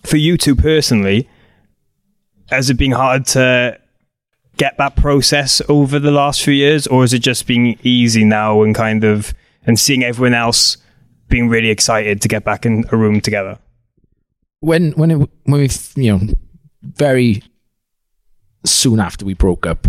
For 0.03 0.17
you 0.17 0.39
two 0.39 0.57
personally, 0.57 1.29
has 2.51 2.71
it 2.71 2.75
been 2.75 2.93
hard 2.93 3.27
to 3.27 3.79
get 4.57 4.79
that 4.79 4.97
process 4.97 5.61
over 5.69 5.99
the 5.99 6.11
last 6.11 6.43
few 6.43 6.55
years 6.55 6.87
or 6.87 7.03
has 7.03 7.13
it 7.13 7.19
just 7.19 7.47
been 7.47 7.77
easy 7.83 8.25
now 8.25 8.63
and 8.63 8.75
kind 8.75 9.05
of 9.05 9.35
and 9.67 9.79
seeing 9.79 10.03
everyone 10.03 10.35
else 10.35 10.79
being 11.29 11.49
really 11.49 11.71
excited 11.71 12.23
to 12.23 12.29
get 12.29 12.45
back 12.45 12.65
in 12.65 12.85
a 12.93 12.97
room 12.97 13.21
together 13.21 13.59
when 14.65 14.93
when 14.93 15.11
it, 15.11 15.17
when 15.45 15.61
we 15.61 15.69
you 15.97 16.13
know 16.13 16.35
very 16.83 17.43
soon 18.65 18.99
after 18.99 19.25
we 19.25 19.35
broke 19.35 19.67
up, 19.67 19.87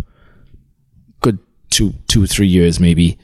good 1.22 1.40
two 1.70 1.94
two 2.08 2.24
or 2.24 2.28
three 2.28 2.48
years 2.48 2.80
maybe, 2.80 3.18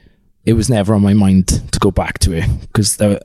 it 0.46 0.54
was 0.54 0.70
never 0.70 0.94
on 0.94 1.02
my 1.02 1.14
mind 1.14 1.48
to 1.72 1.80
go 1.80 1.92
back 1.92 2.20
to 2.20 2.34
it 2.34 2.48
because 2.62 2.98
there 2.98 3.20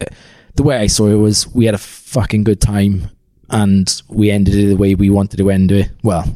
the 0.55 0.63
way 0.63 0.77
I 0.77 0.87
saw 0.87 1.07
it 1.09 1.15
was 1.15 1.47
we 1.49 1.67
had 1.67 1.75
a 1.75 1.79
fucking 1.79 2.45
good 2.45 2.61
time 2.61 3.11
and 3.51 4.03
we 4.09 4.31
ended 4.31 4.55
it 4.55 4.67
the 4.67 4.77
way 4.77 4.95
we 4.95 5.11
wanted 5.11 5.37
to 5.37 5.51
end 5.51 5.71
it. 5.71 5.91
Well, 6.03 6.35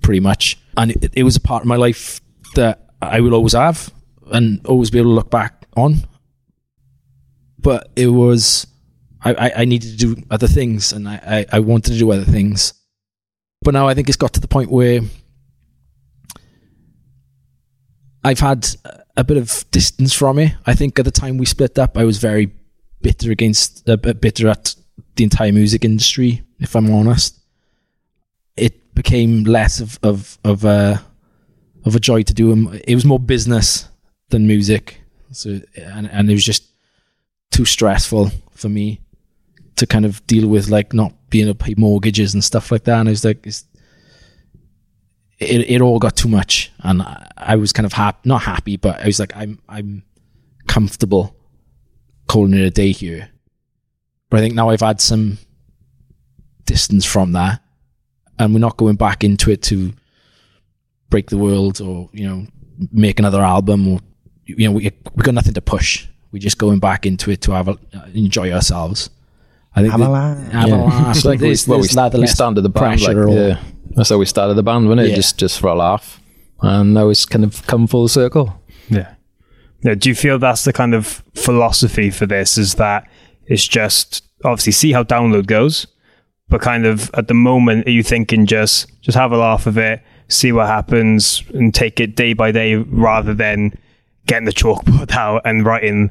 pretty 0.00 0.20
much. 0.20 0.58
And 0.76 0.90
it, 0.90 1.12
it 1.14 1.22
was 1.22 1.36
a 1.36 1.40
part 1.40 1.62
of 1.62 1.68
my 1.68 1.76
life 1.76 2.20
that 2.54 2.90
I 3.00 3.20
will 3.20 3.34
always 3.34 3.52
have 3.52 3.92
and 4.30 4.64
always 4.66 4.90
be 4.90 4.98
able 4.98 5.10
to 5.10 5.14
look 5.14 5.30
back 5.30 5.66
on. 5.76 5.96
But 7.58 7.90
it 7.94 8.08
was, 8.08 8.66
I, 9.22 9.34
I, 9.34 9.52
I 9.58 9.64
needed 9.64 9.98
to 9.98 10.14
do 10.14 10.22
other 10.30 10.48
things 10.48 10.92
and 10.92 11.08
I, 11.08 11.46
I, 11.52 11.56
I 11.56 11.60
wanted 11.60 11.92
to 11.92 11.98
do 11.98 12.10
other 12.10 12.24
things. 12.24 12.74
But 13.62 13.74
now 13.74 13.86
I 13.86 13.94
think 13.94 14.08
it's 14.08 14.16
got 14.16 14.32
to 14.32 14.40
the 14.40 14.48
point 14.48 14.70
where 14.70 15.00
I've 18.24 18.40
had 18.40 18.66
a 19.16 19.24
bit 19.24 19.36
of 19.36 19.64
distance 19.70 20.14
from 20.14 20.38
it. 20.38 20.54
I 20.66 20.74
think 20.74 20.98
at 20.98 21.04
the 21.04 21.10
time 21.10 21.38
we 21.38 21.46
split 21.46 21.78
up, 21.78 21.98
I 21.98 22.04
was 22.04 22.18
very 22.18 22.52
bitter 23.00 23.30
against, 23.30 23.88
uh, 23.88 23.96
bitter 23.96 24.48
at 24.48 24.74
the 25.16 25.24
entire 25.24 25.52
music 25.52 25.84
industry. 25.84 26.42
If 26.58 26.74
I'm 26.74 26.92
honest, 26.92 27.38
it 28.56 28.94
became 28.94 29.44
less 29.44 29.80
of 29.80 29.98
of 30.02 30.38
of 30.44 30.64
a 30.64 31.02
of 31.84 31.96
a 31.96 32.00
joy 32.00 32.22
to 32.22 32.34
do. 32.34 32.72
It 32.86 32.94
was 32.94 33.04
more 33.04 33.18
business 33.18 33.88
than 34.28 34.46
music. 34.46 35.00
So 35.32 35.60
and 35.76 36.08
and 36.10 36.30
it 36.30 36.34
was 36.34 36.44
just 36.44 36.64
too 37.50 37.64
stressful 37.64 38.30
for 38.52 38.68
me 38.68 39.00
to 39.76 39.86
kind 39.86 40.04
of 40.04 40.24
deal 40.26 40.48
with 40.48 40.68
like 40.68 40.92
not 40.92 41.12
being 41.30 41.48
able 41.48 41.58
to 41.58 41.64
pay 41.64 41.74
mortgages 41.76 42.34
and 42.34 42.44
stuff 42.44 42.70
like 42.70 42.84
that. 42.84 43.00
And 43.00 43.08
I 43.08 43.12
was 43.12 43.24
like, 43.24 43.46
it's, 43.46 43.64
it 45.42 45.70
it 45.70 45.80
all 45.80 45.98
got 45.98 46.16
too 46.16 46.28
much, 46.28 46.72
and 46.80 47.02
I, 47.02 47.30
I 47.36 47.56
was 47.56 47.72
kind 47.72 47.86
of 47.86 48.16
not 48.24 48.42
happy, 48.42 48.76
but 48.76 49.00
I 49.00 49.06
was 49.06 49.20
like, 49.20 49.36
I'm 49.36 49.58
I'm 49.68 50.02
comfortable 50.66 51.36
calling 52.28 52.54
it 52.54 52.62
a 52.62 52.70
day 52.70 52.92
here. 52.92 53.30
But 54.30 54.38
I 54.38 54.40
think 54.40 54.54
now 54.54 54.70
I've 54.70 54.80
had 54.80 55.00
some 55.00 55.38
distance 56.64 57.04
from 57.04 57.32
that, 57.32 57.62
and 58.38 58.52
we're 58.54 58.60
not 58.60 58.76
going 58.76 58.96
back 58.96 59.24
into 59.24 59.50
it 59.50 59.62
to 59.64 59.92
break 61.10 61.28
the 61.28 61.38
world 61.38 61.80
or 61.80 62.08
you 62.12 62.26
know 62.26 62.46
make 62.90 63.18
another 63.18 63.42
album 63.42 63.86
or 63.86 64.00
you 64.46 64.66
know 64.66 64.72
we 64.72 64.90
we 65.14 65.22
got 65.22 65.34
nothing 65.34 65.54
to 65.54 65.62
push. 65.62 66.06
We're 66.32 66.38
just 66.38 66.58
going 66.58 66.78
back 66.78 67.04
into 67.04 67.30
it 67.30 67.42
to 67.42 67.52
have 67.52 67.68
a, 67.68 67.78
enjoy 68.14 68.50
ourselves. 68.52 69.10
I 69.74 69.80
think 69.80 69.92
Have 69.92 70.00
a 70.00 70.04
that- 70.04 70.10
laugh. 70.10 70.52
have 70.52 70.64
a 70.64 70.68
Yeah. 70.68 70.76
laugh. 70.82 71.16
It's 71.16 71.24
like 71.24 71.40
we, 71.40 71.46
There's- 71.46 71.66
well, 71.68 71.78
we, 71.78 71.82
there's 71.86 71.96
rather 71.96 72.18
we 72.18 72.22
less 72.22 72.32
started 72.34 72.60
the 72.62 72.68
band 72.68 73.00
like, 73.00 73.14
pressure 73.14 73.28
or- 73.28 73.32
yeah. 73.34 73.58
That's 73.94 74.08
how 74.10 74.18
we 74.18 74.26
started 74.26 74.54
the 74.54 74.62
band, 74.62 74.88
wasn't 74.88 75.06
it? 75.06 75.10
Yeah. 75.10 75.16
Just 75.16 75.38
just 75.38 75.60
for 75.60 75.66
a 75.68 75.74
laugh, 75.74 76.20
and 76.62 76.94
now 76.94 77.08
it's 77.10 77.24
kind 77.26 77.44
of 77.44 77.66
come 77.66 77.86
full 77.86 78.08
circle. 78.08 78.58
Yeah. 78.88 79.14
Yeah. 79.82 79.94
Do 79.94 80.08
you 80.08 80.14
feel 80.14 80.38
that's 80.38 80.64
the 80.64 80.72
kind 80.72 80.94
of 80.94 81.22
philosophy 81.34 82.10
for 82.10 82.24
this? 82.26 82.56
Is 82.56 82.74
that 82.76 83.06
it's 83.46 83.66
just 83.68 84.22
obviously 84.44 84.72
see 84.72 84.92
how 84.92 85.04
download 85.04 85.46
goes, 85.46 85.86
but 86.48 86.60
kind 86.62 86.86
of 86.86 87.10
at 87.14 87.28
the 87.28 87.34
moment, 87.34 87.86
are 87.86 87.90
you 87.90 88.02
thinking 88.02 88.46
just 88.46 88.90
just 89.02 89.16
have 89.16 89.30
a 89.32 89.36
laugh 89.36 89.66
of 89.66 89.76
it, 89.76 90.00
see 90.28 90.52
what 90.52 90.68
happens, 90.68 91.42
and 91.52 91.74
take 91.74 92.00
it 92.00 92.16
day 92.16 92.32
by 92.32 92.50
day 92.50 92.76
rather 92.76 93.34
than 93.34 93.72
getting 94.26 94.46
the 94.46 94.52
chalkboard 94.52 95.10
out 95.16 95.42
and 95.44 95.66
writing 95.66 96.10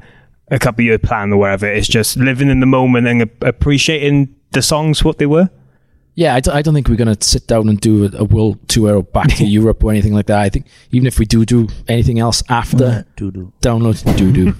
a 0.52 0.58
couple 0.58 0.84
year 0.84 0.98
plan 0.98 1.32
or 1.32 1.38
whatever? 1.38 1.66
It's 1.66 1.88
just 1.88 2.16
living 2.16 2.48
in 2.48 2.60
the 2.60 2.66
moment 2.66 3.08
and 3.08 3.22
a- 3.22 3.48
appreciating 3.48 4.32
the 4.52 4.62
songs 4.62 5.02
what 5.02 5.18
they 5.18 5.26
were. 5.26 5.50
Yeah, 6.14 6.34
I, 6.34 6.40
d- 6.40 6.50
I 6.50 6.60
don't 6.60 6.74
think 6.74 6.90
we're 6.90 6.96
going 6.96 7.14
to 7.16 7.26
sit 7.26 7.46
down 7.46 7.70
and 7.70 7.80
do 7.80 8.04
a, 8.04 8.10
a 8.18 8.24
world 8.24 8.58
tour 8.68 8.96
or 8.96 9.02
back 9.02 9.28
to 9.36 9.44
Europe 9.58 9.82
or 9.82 9.90
anything 9.90 10.12
like 10.12 10.26
that. 10.26 10.40
I 10.40 10.50
think 10.50 10.66
even 10.90 11.06
if 11.06 11.18
we 11.18 11.24
do 11.24 11.46
do 11.46 11.68
anything 11.88 12.18
else 12.18 12.42
after 12.50 13.06
download, 13.62 14.04
do 14.18 14.30
do. 14.30 14.52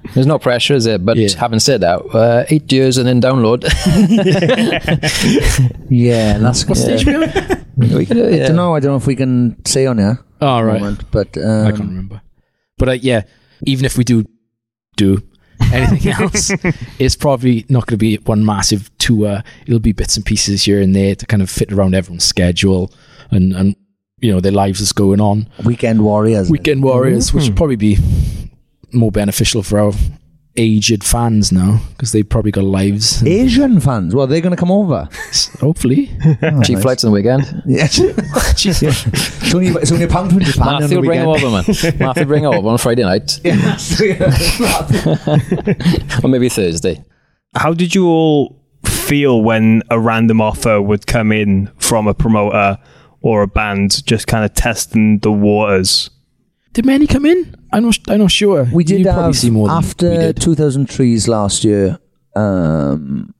There's 0.14 0.26
no 0.26 0.40
pressure, 0.40 0.74
is 0.74 0.86
it? 0.86 1.06
But 1.06 1.16
Yeah. 1.16 1.28
having 1.38 1.60
said 1.60 1.82
that, 1.82 2.00
uh, 2.12 2.44
eight 2.48 2.72
years 2.72 2.98
and 2.98 3.06
then 3.06 3.20
download. 3.22 3.62
Yeah, 5.88 6.38
that's 6.38 6.66
What 6.66 6.76
stage 6.78 7.04
we 7.06 7.14
on? 7.14 7.20
we 7.76 8.06
can, 8.06 8.18
I 8.18 8.28
yeah. 8.30 8.46
don't 8.48 8.56
know. 8.56 8.74
I 8.74 8.80
don't 8.80 8.90
know 8.92 8.96
if 8.96 9.06
we 9.06 9.14
can 9.16 9.64
say 9.64 9.86
on 9.86 9.98
here. 9.98 10.18
Oh, 10.40 10.60
right. 10.60 10.80
Moment, 10.80 11.10
but 11.12 11.28
I 11.38 11.70
can't 11.70 11.80
um, 11.80 11.88
remember. 11.88 12.20
But 12.78 12.88
uh, 12.88 12.92
yeah, 12.92 13.22
even 13.64 13.84
if 13.84 13.96
we 13.96 14.04
do 14.04 14.24
do 15.00 15.22
anything 15.72 16.12
else, 16.20 16.50
it's 16.98 17.16
probably 17.16 17.64
not 17.68 17.86
going 17.86 17.98
to 17.98 18.04
be 18.04 18.16
one 18.16 18.44
massive 18.44 18.90
tour. 18.98 19.42
It'll 19.66 19.80
be 19.80 19.92
bits 19.92 20.16
and 20.16 20.24
pieces 20.24 20.64
here 20.64 20.80
and 20.80 20.94
there 20.94 21.14
to 21.14 21.26
kind 21.26 21.42
of 21.42 21.50
fit 21.50 21.72
around 21.72 21.94
everyone's 21.94 22.24
schedule 22.24 22.92
and 23.30 23.52
and 23.52 23.76
you 24.20 24.30
know 24.30 24.40
their 24.40 24.52
lives 24.52 24.80
is 24.80 24.92
going 24.92 25.20
on. 25.20 25.48
weekend 25.64 26.02
warriors. 26.02 26.50
Weekend 26.50 26.82
Warriors, 26.82 27.32
which 27.32 27.44
mm-hmm. 27.44 27.52
would 27.52 27.56
probably 27.56 27.76
be 27.76 27.98
more 28.92 29.10
beneficial 29.12 29.62
for 29.62 29.78
our 29.78 29.92
aged 30.56 31.04
fans 31.04 31.52
now 31.52 31.80
because 31.90 32.12
they 32.12 32.22
probably 32.22 32.50
got 32.50 32.64
lives. 32.64 33.22
Asian 33.26 33.80
fans. 33.80 34.14
Well, 34.14 34.26
they're 34.26 34.40
going 34.40 34.54
to 34.54 34.60
come 34.60 34.70
over. 34.70 35.08
Hopefully, 35.60 36.10
oh, 36.42 36.62
Cheap 36.62 36.80
flights 36.80 37.04
on 37.04 37.10
the 37.10 37.14
weekend. 37.14 37.62
Yeah. 37.66 37.84
it's, 37.90 39.54
only, 39.54 39.68
it's 39.68 39.92
only 39.92 40.04
a 40.04 40.08
pound 40.08 40.30
from 40.32 40.40
Japan 40.40 40.68
on 40.68 40.80
Matthew, 40.80 41.00
the 41.00 41.06
bring 41.06 41.20
it 41.20 41.26
weekend. 41.26 41.44
over, 41.44 41.50
man. 41.50 41.98
Matthew, 41.98 42.24
bring 42.24 42.44
it 42.44 42.48
over 42.48 42.68
on 42.68 42.78
Friday 42.78 43.02
night, 43.02 43.40
or 46.24 46.28
maybe 46.28 46.48
Thursday. 46.48 47.02
How 47.54 47.72
did 47.72 47.94
you 47.94 48.06
all 48.06 48.60
feel 48.84 49.42
when 49.42 49.82
a 49.90 49.98
random 49.98 50.40
offer 50.40 50.80
would 50.80 51.06
come 51.06 51.32
in 51.32 51.70
from 51.78 52.06
a 52.06 52.14
promoter 52.14 52.78
or 53.22 53.42
a 53.42 53.48
band 53.48 54.04
just 54.06 54.26
kind 54.26 54.44
of 54.44 54.54
testing 54.54 55.18
the 55.20 55.32
waters? 55.32 56.10
did 56.72 56.86
many 56.86 57.06
come 57.06 57.26
in? 57.26 57.54
I'm 57.72 57.84
not. 57.84 57.98
I'm 58.08 58.18
not 58.18 58.30
sure. 58.30 58.68
We 58.72 58.84
did 58.84 59.00
You 59.00 59.10
have 59.10 59.36
see 59.36 59.50
more 59.50 59.70
after 59.70 60.32
2000 60.32 60.88
Trees 60.88 61.28
last 61.28 61.64
year. 61.64 61.98
Um, 62.34 63.34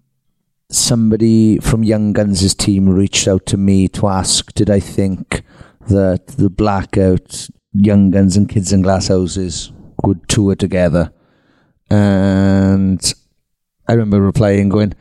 somebody 0.70 1.58
from 1.58 1.82
Young 1.84 2.12
Guns' 2.12 2.54
team 2.54 2.88
reached 2.88 3.26
out 3.28 3.46
to 3.46 3.56
me 3.56 3.88
to 3.88 4.06
ask, 4.08 4.52
did 4.54 4.70
I 4.70 4.80
think 4.80 5.42
that 5.88 6.28
the 6.28 6.48
Blackout, 6.50 7.48
Young 7.72 8.10
Guns, 8.10 8.36
and 8.36 8.48
Kids 8.48 8.72
in 8.72 8.82
Glass 8.82 9.08
Houses 9.08 9.72
would 10.04 10.28
tour 10.28 10.54
together? 10.54 11.12
And 11.90 13.12
I 13.88 13.92
remember 13.94 14.20
replying, 14.20 14.68
going, 14.68 14.94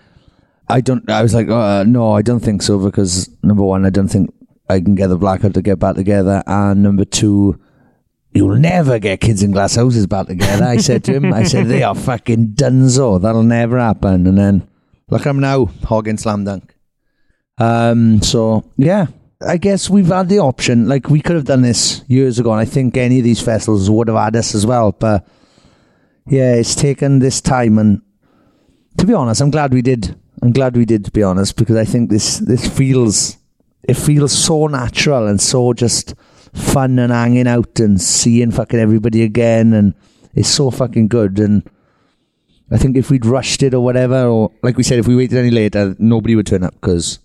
I 0.67 0.81
don't. 0.81 1.07
I 1.09 1.21
was 1.21 1.33
like, 1.33 1.49
uh, 1.49 1.83
no, 1.83 2.13
I 2.13 2.21
don't 2.21 2.39
think 2.39 2.61
so 2.61 2.79
because 2.79 3.29
number 3.43 3.63
one, 3.63 3.85
I 3.85 3.89
don't 3.89 4.07
think 4.07 4.33
I 4.69 4.79
can 4.79 4.95
get 4.95 5.07
the 5.07 5.17
Blackout 5.17 5.53
to 5.55 5.61
get 5.61 5.79
back 5.79 5.95
together, 5.95 6.43
and 6.45 6.81
number 6.83 7.05
two, 7.05 7.59
you'll 8.31 8.57
never 8.57 8.99
get 8.99 9.21
kids 9.21 9.43
in 9.43 9.51
glass 9.51 9.75
houses 9.75 10.07
back 10.07 10.27
together. 10.27 10.65
I 10.65 10.77
said 10.77 11.03
to 11.05 11.13
him, 11.13 11.33
I 11.33 11.43
said, 11.43 11.67
they 11.67 11.83
are 11.83 11.95
fucking 11.95 12.49
dunzo. 12.49 13.21
That'll 13.21 13.43
never 13.43 13.79
happen. 13.79 14.27
And 14.27 14.37
then 14.37 14.67
look 15.09 15.25
him 15.25 15.39
now, 15.39 15.65
hogging 15.83 16.17
slam 16.17 16.43
dunk. 16.43 16.75
Um, 17.57 18.21
so 18.21 18.63
yeah, 18.77 19.07
I 19.45 19.57
guess 19.57 19.89
we've 19.89 20.07
had 20.07 20.29
the 20.29 20.39
option. 20.39 20.87
Like 20.87 21.09
we 21.09 21.21
could 21.21 21.35
have 21.35 21.45
done 21.45 21.61
this 21.61 22.03
years 22.07 22.39
ago, 22.39 22.51
and 22.51 22.61
I 22.61 22.65
think 22.65 22.95
any 22.97 23.19
of 23.19 23.23
these 23.23 23.41
festivals 23.41 23.89
would 23.89 24.07
have 24.07 24.17
had 24.17 24.35
us 24.35 24.55
as 24.55 24.65
well. 24.65 24.91
But 24.91 25.27
yeah, 26.27 26.55
it's 26.55 26.75
taken 26.75 27.19
this 27.19 27.41
time, 27.41 27.77
and 27.77 28.01
to 28.97 29.05
be 29.05 29.13
honest, 29.13 29.41
I'm 29.41 29.51
glad 29.51 29.73
we 29.73 29.81
did. 29.81 30.15
I'm 30.41 30.53
glad 30.53 30.77
we 30.77 30.85
did, 30.85 31.03
to 31.05 31.11
be 31.11 31.23
honest, 31.23 31.57
because 31.57 31.75
I 31.75 31.83
think 31.83 32.09
this 32.09 32.37
this 32.39 32.65
feels 32.65 33.37
it 33.83 33.95
feels 33.95 34.31
so 34.31 34.67
natural 34.67 35.27
and 35.27 35.41
so 35.41 35.73
just 35.73 36.13
fun 36.53 36.99
and 36.99 37.11
hanging 37.11 37.47
out 37.47 37.79
and 37.79 38.01
seeing 38.01 38.51
fucking 38.51 38.79
everybody 38.79 39.23
again 39.23 39.73
and 39.73 39.93
it's 40.33 40.49
so 40.49 40.69
fucking 40.71 41.07
good. 41.07 41.39
And 41.39 41.63
I 42.71 42.77
think 42.77 42.97
if 42.97 43.09
we'd 43.09 43.25
rushed 43.25 43.63
it 43.63 43.73
or 43.73 43.83
whatever 43.83 44.25
or 44.25 44.51
like 44.61 44.77
we 44.77 44.83
said 44.83 44.99
if 44.99 45.07
we 45.07 45.15
waited 45.15 45.37
any 45.37 45.51
later 45.51 45.95
nobody 45.99 46.35
would 46.35 46.47
turn 46.47 46.63
up 46.63 46.73
because 46.75 47.19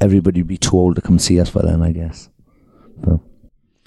everybody 0.00 0.40
would 0.40 0.48
be 0.48 0.56
too 0.58 0.76
old 0.76 0.96
to 0.96 1.02
come 1.02 1.18
see 1.18 1.40
us 1.40 1.50
by 1.50 1.62
then 1.62 1.82
I 1.82 1.92
guess. 1.92 2.28
So, 3.04 3.20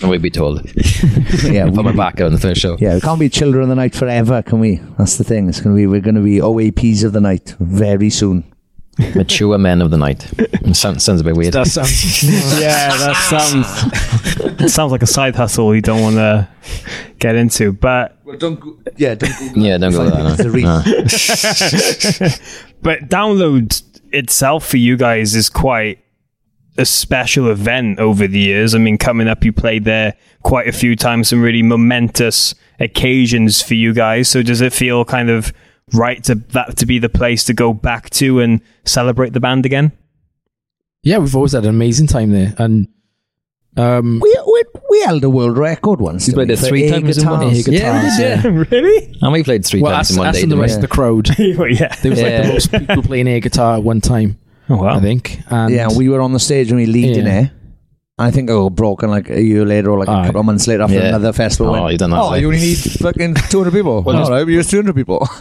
And 0.01 0.09
we'd 0.09 0.21
be 0.21 0.29
told. 0.29 0.61
yeah 1.43 1.69
Put 1.73 1.85
my 1.85 1.93
back 1.93 2.19
on 2.21 2.31
the 2.33 2.39
first 2.39 2.59
show. 2.61 2.77
yeah 2.79 2.95
we 2.95 3.01
can't 3.01 3.19
be 3.19 3.29
children 3.29 3.63
of 3.63 3.69
the 3.69 3.75
night 3.75 3.95
forever 3.95 4.41
can 4.41 4.59
we? 4.59 4.77
That's 4.97 5.17
the 5.17 5.23
thing. 5.23 5.47
It's 5.49 5.61
gonna 5.61 5.75
be 5.75 5.87
we're 5.87 6.01
gonna 6.01 6.21
be 6.21 6.37
OAPs 6.39 7.03
of 7.03 7.13
the 7.13 7.21
night 7.21 7.55
very 7.59 8.09
soon 8.09 8.50
Mature 9.15 9.57
men 9.57 9.81
of 9.81 9.91
the 9.91 9.97
night. 9.97 10.21
Sounds, 10.73 11.03
sounds 11.03 11.21
a 11.21 11.23
bit 11.23 11.35
weird. 11.35 11.53
That 11.53 11.67
sounds. 11.67 12.23
yeah, 12.59 12.89
that 12.89 13.15
sounds 13.29 13.67
that 14.57 14.69
sounds 14.69 14.91
like 14.91 15.01
a 15.01 15.07
side 15.07 15.35
hustle 15.35 15.73
you 15.75 15.81
don't 15.81 16.01
want 16.01 16.15
to 16.15 16.47
get 17.19 17.35
into. 17.35 17.71
But 17.73 18.17
well 18.23 18.37
don't 18.37 18.59
go, 18.59 18.77
yeah 18.97 19.15
don't 19.15 19.53
go 19.55 19.61
yeah, 19.61 19.77
don't 19.77 19.91
go 19.91 20.09
Five 20.09 20.37
there. 20.39 20.43
minutes 20.43 20.43
to 20.43 20.51
read. 20.51 22.33
but 22.81 23.09
download 23.09 23.81
itself 24.13 24.65
for 24.67 24.77
you 24.77 24.97
guys 24.97 25.35
is 25.35 25.49
quite 25.49 25.99
a 26.77 26.85
special 26.85 27.49
event 27.49 27.99
over 27.99 28.27
the 28.27 28.39
years. 28.39 28.73
I 28.73 28.77
mean, 28.77 28.97
coming 28.97 29.27
up, 29.27 29.43
you 29.43 29.51
played 29.51 29.83
there 29.83 30.15
quite 30.43 30.67
a 30.67 30.71
few 30.71 30.95
times, 30.95 31.29
some 31.29 31.41
really 31.41 31.63
momentous 31.63 32.55
occasions 32.79 33.61
for 33.61 33.73
you 33.73 33.93
guys. 33.93 34.29
So 34.29 34.41
does 34.41 34.61
it 34.61 34.73
feel 34.73 35.03
kind 35.05 35.29
of 35.29 35.53
right 35.93 36.23
to 36.25 36.35
that 36.35 36.77
to 36.77 36.85
be 36.85 36.99
the 36.99 37.09
place 37.09 37.43
to 37.45 37.53
go 37.53 37.73
back 37.73 38.09
to 38.11 38.39
and 38.39 38.61
celebrate 38.85 39.33
the 39.33 39.39
band 39.39 39.65
again? 39.65 39.91
Yeah, 41.03 41.17
we've 41.17 41.35
always 41.35 41.53
had 41.53 41.63
an 41.63 41.69
amazing 41.69 42.07
time 42.07 42.31
there, 42.31 42.53
and 42.57 42.87
um, 43.77 44.19
we, 44.21 44.37
we, 44.45 44.63
we 44.89 45.01
held 45.01 45.23
a 45.23 45.29
world 45.29 45.57
record 45.57 45.99
once. 46.01 46.27
We 46.27 46.33
played 46.33 46.49
didn't 46.49 46.63
it 46.63 46.67
three 46.67 46.83
air 46.83 46.99
times 46.99 47.17
in 47.17 47.27
one 47.29 47.39
guitars. 47.53 47.65
day. 47.65 47.77
Yeah, 47.79 48.03
we 48.03 48.09
did, 48.09 48.19
yeah. 48.19 48.65
really? 48.71 49.17
And 49.21 49.31
we 49.31 49.43
played 49.43 49.65
three 49.65 49.81
Well, 49.81 49.93
times 49.93 50.09
ask, 50.09 50.13
in 50.13 50.17
one 50.19 50.27
ask 50.27 50.35
day. 50.35 50.41
the 50.41 50.47
didn't 50.47 50.61
rest 50.61 50.71
we? 50.73 50.75
of 50.75 50.81
the 50.81 50.87
crowd. 50.89 51.29
well, 51.57 51.67
yeah. 51.69 51.95
There 52.01 52.11
was 52.11 52.21
like 52.21 52.41
the 52.43 52.47
most 52.49 52.71
people 52.71 53.01
playing 53.03 53.27
air 53.27 53.39
guitar 53.39 53.77
at 53.77 53.83
one 53.83 54.01
time, 54.01 54.37
Oh, 54.69 54.77
wow. 54.83 54.95
I 54.97 54.99
think. 54.99 55.39
And 55.49 55.73
Yeah, 55.73 55.87
we 55.95 56.07
were 56.09 56.21
on 56.21 56.33
the 56.33 56.39
stage 56.39 56.67
and 56.69 56.77
we 56.77 56.85
lead 56.85 57.17
in 57.17 57.25
Yeah. 57.25 57.41
it. 57.45 57.51
I 58.19 58.29
think 58.29 58.51
I 58.51 58.53
got 58.53 58.75
broken 58.75 59.09
like 59.09 59.29
a 59.31 59.41
year 59.41 59.65
later 59.65 59.89
or 59.89 59.97
like 59.97 60.07
a 60.07 60.11
Aye. 60.11 60.25
couple 60.27 60.41
of 60.41 60.45
months 60.45 60.67
later 60.67 60.83
after 60.83 60.95
Yeah. 60.95 61.07
another 61.07 61.33
festival. 61.33 61.73
Oh, 61.73 61.81
went, 61.81 61.93
you 61.93 61.97
done 61.97 62.11
that, 62.11 62.19
Oh, 62.19 62.27
like- 62.27 62.41
you 62.41 62.47
only 62.47 62.59
need 62.59 62.77
fucking 62.77 63.33
200 63.49 63.71
people. 63.71 64.03
Well, 64.03 64.15
All 64.17 64.21
just- 64.21 64.31
right, 64.31 64.45
we 64.45 64.53
use 64.53 64.67
200 64.69 64.93
people. 64.95 65.27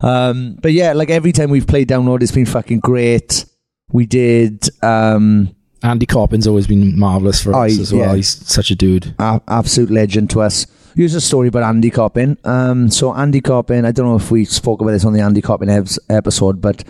Um, 0.00 0.58
but 0.60 0.72
yeah, 0.72 0.92
like 0.92 1.10
every 1.10 1.32
time 1.32 1.50
we've 1.50 1.66
played 1.66 1.88
Download, 1.88 2.22
it's 2.22 2.32
been 2.32 2.46
fucking 2.46 2.80
great. 2.80 3.46
We 3.92 4.06
did 4.06 4.68
um, 4.82 5.54
Andy 5.82 6.06
Copping's 6.06 6.46
always 6.46 6.66
been 6.66 6.98
marvelous 6.98 7.42
for 7.42 7.54
us 7.54 7.78
as 7.78 7.92
well. 7.92 8.08
yeah. 8.10 8.16
He's 8.16 8.28
such 8.28 8.70
a 8.70 8.74
dude. 8.74 9.14
a- 9.18 9.40
absolute 9.48 9.90
legend 9.90 10.30
to 10.30 10.40
us. 10.42 10.66
Here's 10.96 11.14
a 11.14 11.20
story 11.20 11.48
about 11.48 11.62
Andy 11.62 11.90
Copping. 11.90 12.38
Um, 12.44 12.90
so 12.90 13.14
Andy 13.14 13.40
Copping, 13.40 13.84
I 13.84 13.92
don't 13.92 14.06
know 14.06 14.16
if 14.16 14.30
we 14.30 14.44
spoke 14.44 14.80
about 14.80 14.92
this 14.92 15.04
on 15.04 15.12
the 15.12 15.20
Andy 15.20 15.42
Copping 15.42 15.68
eps- 15.68 15.98
episode, 16.08 16.60
but 16.60 16.84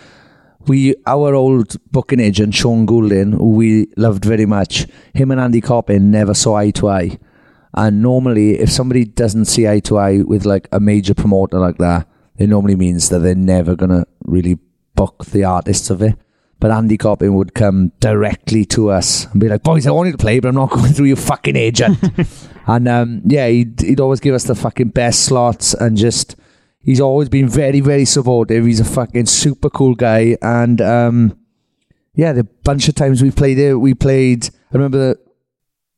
we, 0.65 0.95
our 1.05 1.33
old 1.35 1.75
booking 1.91 2.19
agent 2.19 2.55
Sean 2.55 2.85
Goulding, 2.85 3.33
who 3.33 3.51
we 3.51 3.87
loved 3.97 4.23
very 4.25 4.45
much, 4.45 4.85
him 5.13 5.31
and 5.31 5.39
Andy 5.39 5.61
Coppin 5.61 6.09
never 6.11 6.33
saw 6.33 6.55
eye 6.55 6.71
to 6.71 6.89
eye. 6.89 7.19
And 7.73 8.01
normally, 8.01 8.57
if 8.59 8.71
somebody 8.71 9.05
doesn't 9.05 9.45
see 9.45 9.67
eye 9.67 9.81
to 9.81 9.97
eye 9.97 10.21
with 10.23 10.45
like 10.45 10.67
a 10.71 10.79
major 10.79 11.13
promoter 11.13 11.59
like 11.59 11.77
that, 11.77 12.07
it 12.37 12.47
normally 12.47 12.75
means 12.75 13.09
that 13.09 13.19
they're 13.19 13.35
never 13.35 13.75
gonna 13.75 14.05
really 14.25 14.57
book 14.95 15.25
the 15.25 15.43
artists 15.43 15.89
of 15.89 16.01
it. 16.01 16.15
But 16.59 16.71
Andy 16.71 16.97
Copping 16.97 17.35
would 17.35 17.53
come 17.53 17.91
directly 17.99 18.65
to 18.65 18.89
us 18.89 19.25
and 19.31 19.39
be 19.39 19.47
like, 19.47 19.63
"Boys, 19.63 19.85
I 19.85 19.91
want 19.91 20.07
you 20.07 20.13
to 20.13 20.17
play, 20.17 20.39
but 20.39 20.49
I'm 20.49 20.55
not 20.55 20.69
going 20.77 20.93
through 20.93 21.05
your 21.05 21.15
fucking 21.15 21.55
agent." 21.55 21.97
and 22.67 22.87
um, 22.87 23.21
yeah, 23.25 23.47
he'd, 23.47 23.79
he'd 23.81 23.99
always 23.99 24.19
give 24.19 24.33
us 24.33 24.45
the 24.45 24.55
fucking 24.55 24.89
best 24.89 25.23
slots 25.23 25.73
and 25.73 25.97
just 25.97 26.35
he's 26.81 27.01
always 27.01 27.29
been 27.29 27.47
very, 27.47 27.79
very 27.79 28.05
supportive. 28.05 28.65
He's 28.65 28.79
a 28.79 28.85
fucking 28.85 29.27
super 29.27 29.69
cool 29.69 29.93
guy, 29.93 30.37
and 30.41 30.81
um, 30.81 31.37
yeah, 32.15 32.33
the 32.33 32.43
bunch 32.43 32.87
of 32.87 32.95
times 32.95 33.21
we 33.21 33.29
played 33.29 33.59
it, 33.59 33.75
we 33.75 33.93
played. 33.93 34.47
I 34.47 34.73
remember 34.73 35.09
that 35.09 35.19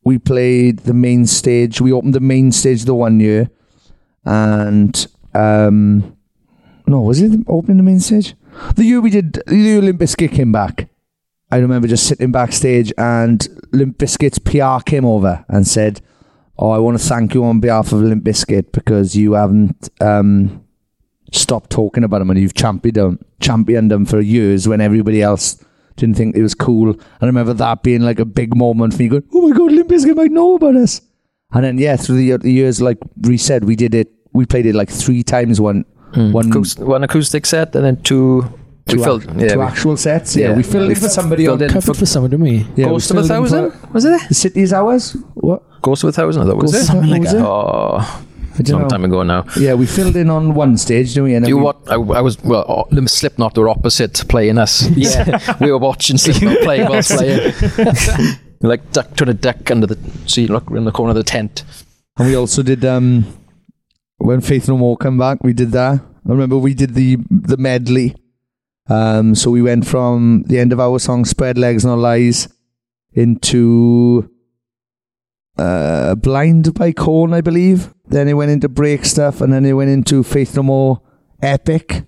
we 0.04 0.18
played 0.18 0.80
the 0.80 0.94
main 0.94 1.26
stage. 1.26 1.80
We 1.80 1.92
opened 1.92 2.14
the 2.14 2.20
main 2.20 2.52
stage 2.52 2.84
the 2.84 2.94
one 2.94 3.20
year, 3.20 3.50
and 4.24 5.06
um, 5.32 6.16
no, 6.90 7.00
was 7.02 7.22
it 7.22 7.40
opening 7.46 7.76
the 7.76 7.82
main 7.82 8.00
stage? 8.00 8.34
The 8.74 8.84
year 8.84 9.00
we 9.00 9.10
did 9.10 9.34
the 9.46 9.80
Limp 9.80 10.00
Bizkit 10.00 10.32
came 10.32 10.50
back. 10.50 10.88
I 11.52 11.58
remember 11.58 11.86
just 11.88 12.06
sitting 12.06 12.32
backstage 12.32 12.92
and 12.98 13.46
Limp 13.72 13.98
Bizkit's 13.98 14.38
PR 14.40 14.82
came 14.84 15.04
over 15.04 15.44
and 15.48 15.66
said, 15.66 16.00
"Oh, 16.58 16.70
I 16.70 16.78
want 16.78 16.98
to 16.98 17.04
thank 17.04 17.34
you 17.34 17.44
on 17.44 17.60
behalf 17.60 17.92
of 17.92 18.00
Limp 18.02 18.24
Bizkit 18.24 18.72
because 18.72 19.16
you 19.16 19.34
haven't 19.34 19.88
um, 20.00 20.64
stopped 21.32 21.70
talking 21.70 22.04
about 22.04 22.18
them 22.18 22.30
and 22.30 22.40
you've 22.40 22.54
championed 22.54 22.96
them, 22.96 23.18
championed 23.40 23.90
them 23.90 24.04
for 24.04 24.20
years 24.20 24.66
when 24.66 24.80
everybody 24.80 25.22
else 25.22 25.64
didn't 25.96 26.16
think 26.16 26.36
it 26.36 26.42
was 26.42 26.54
cool." 26.54 26.96
I 27.20 27.26
remember 27.26 27.52
that 27.54 27.84
being 27.84 28.02
like 28.02 28.18
a 28.18 28.24
big 28.24 28.56
moment 28.56 28.94
for 28.94 29.02
me, 29.02 29.08
going, 29.08 29.28
"Oh 29.32 29.48
my 29.48 29.56
god, 29.56 29.72
Limp 29.72 29.88
Bizkit 29.88 30.16
might 30.16 30.32
know 30.32 30.56
about 30.56 30.74
us." 30.74 31.00
And 31.52 31.64
then 31.64 31.78
yeah, 31.78 31.96
through 31.96 32.16
the, 32.16 32.36
the 32.36 32.52
years, 32.52 32.80
like 32.80 32.98
we 33.20 33.36
said, 33.36 33.64
we 33.64 33.76
did 33.76 33.94
it. 33.94 34.08
We 34.32 34.46
played 34.46 34.66
it 34.66 34.74
like 34.74 34.90
three 34.90 35.22
times. 35.24 35.60
One, 35.60 35.84
one, 36.14 36.50
Acoust- 36.50 36.78
one 36.84 37.04
acoustic 37.04 37.46
set 37.46 37.74
and 37.76 37.84
then 37.84 37.96
two. 38.02 38.42
two, 38.88 38.96
we 38.98 39.04
filled. 39.04 39.24
yeah, 39.40 39.58
actual 39.64 39.96
sets. 39.96 40.34
Yeah, 40.36 40.48
yeah. 40.50 40.56
we 40.56 40.62
filled 40.62 40.88
We 40.88 40.94
in 40.94 41.00
for 41.00 41.08
somebody 41.08 41.44
filled 41.44 41.62
on 41.62 41.68
in 41.68 41.72
Covered 41.72 41.96
for 41.96 42.06
someone, 42.06 42.30
didn't 42.30 42.44
we? 42.44 42.66
Yeah, 42.76 42.86
Ghost 42.88 43.12
we 43.12 43.18
of 43.18 43.24
a 43.24 43.28
for 43.28 43.34
Thousand? 43.34 43.92
Was 43.92 44.04
it? 44.04 44.28
The 44.28 44.34
city's 44.34 44.72
hours. 44.72 45.12
What? 45.34 45.62
Ghost 45.82 46.02
of 46.04 46.08
a 46.08 46.12
Thousand? 46.12 46.46
That 46.48 46.56
was 46.56 46.72
Ghost 46.72 46.84
it? 46.84 46.86
Something 46.86 47.10
like 47.10 47.22
that. 47.22 47.36
Oh, 47.36 47.98
I 47.98 48.58
it's 48.58 48.68
a 48.70 48.72
long 48.72 48.82
know. 48.82 48.88
time 48.88 49.04
ago 49.04 49.22
now. 49.22 49.46
Yeah, 49.58 49.74
we 49.74 49.86
filled 49.86 50.16
in 50.16 50.28
on 50.28 50.54
one 50.54 50.76
stage, 50.76 51.10
didn't 51.14 51.24
we? 51.24 51.34
And 51.34 51.46
You 51.46 51.56
we- 51.58 51.62
what? 51.62 51.76
I, 51.88 51.94
I 51.94 52.20
was 52.20 52.42
well. 52.42 52.64
oh, 52.68 52.86
The 52.94 53.08
Slipknot 53.08 53.56
were 53.56 53.68
opposite 53.68 54.24
playing 54.28 54.58
us. 54.58 54.88
Yeah, 54.96 55.38
we 55.60 55.70
were 55.70 55.78
watching 55.78 56.18
Slipknot 56.18 56.58
play 56.62 56.82
whilst 56.88 57.12
playing. 57.16 57.52
like 58.62 58.90
duck 58.92 59.14
trying 59.16 59.28
to 59.28 59.34
duck 59.34 59.70
under 59.70 59.86
the 59.86 59.98
see 60.26 60.46
look 60.46 60.70
in 60.70 60.84
the 60.84 60.92
corner 60.92 61.10
of 61.10 61.16
the 61.16 61.22
tent. 61.24 61.64
And 62.18 62.26
we 62.28 62.34
also 62.34 62.62
did 62.62 62.84
um 62.84 63.24
when 64.20 64.40
Faith 64.40 64.68
No 64.68 64.76
More 64.76 64.96
come 64.96 65.18
back, 65.18 65.42
we 65.42 65.52
did 65.52 65.72
that. 65.72 65.94
I 65.94 66.28
remember 66.28 66.58
we 66.58 66.74
did 66.74 66.94
the 66.94 67.16
the 67.30 67.56
medley. 67.56 68.14
Um 68.88 69.34
so 69.34 69.50
we 69.50 69.62
went 69.62 69.86
from 69.86 70.44
the 70.46 70.58
end 70.58 70.72
of 70.72 70.80
our 70.80 70.98
song 70.98 71.24
Spread 71.24 71.56
Legs 71.56 71.84
Not 71.84 71.98
Lies 71.98 72.48
into 73.12 74.30
uh 75.58 76.14
Blind 76.16 76.74
by 76.74 76.92
Korn, 76.92 77.32
I 77.32 77.40
believe. 77.40 77.92
Then 78.06 78.28
it 78.28 78.34
went 78.34 78.50
into 78.50 78.68
break 78.68 79.04
stuff 79.04 79.40
and 79.40 79.52
then 79.52 79.64
it 79.64 79.72
went 79.72 79.90
into 79.90 80.22
Faith 80.22 80.54
No 80.56 80.62
More 80.62 81.02
Epic. 81.40 82.04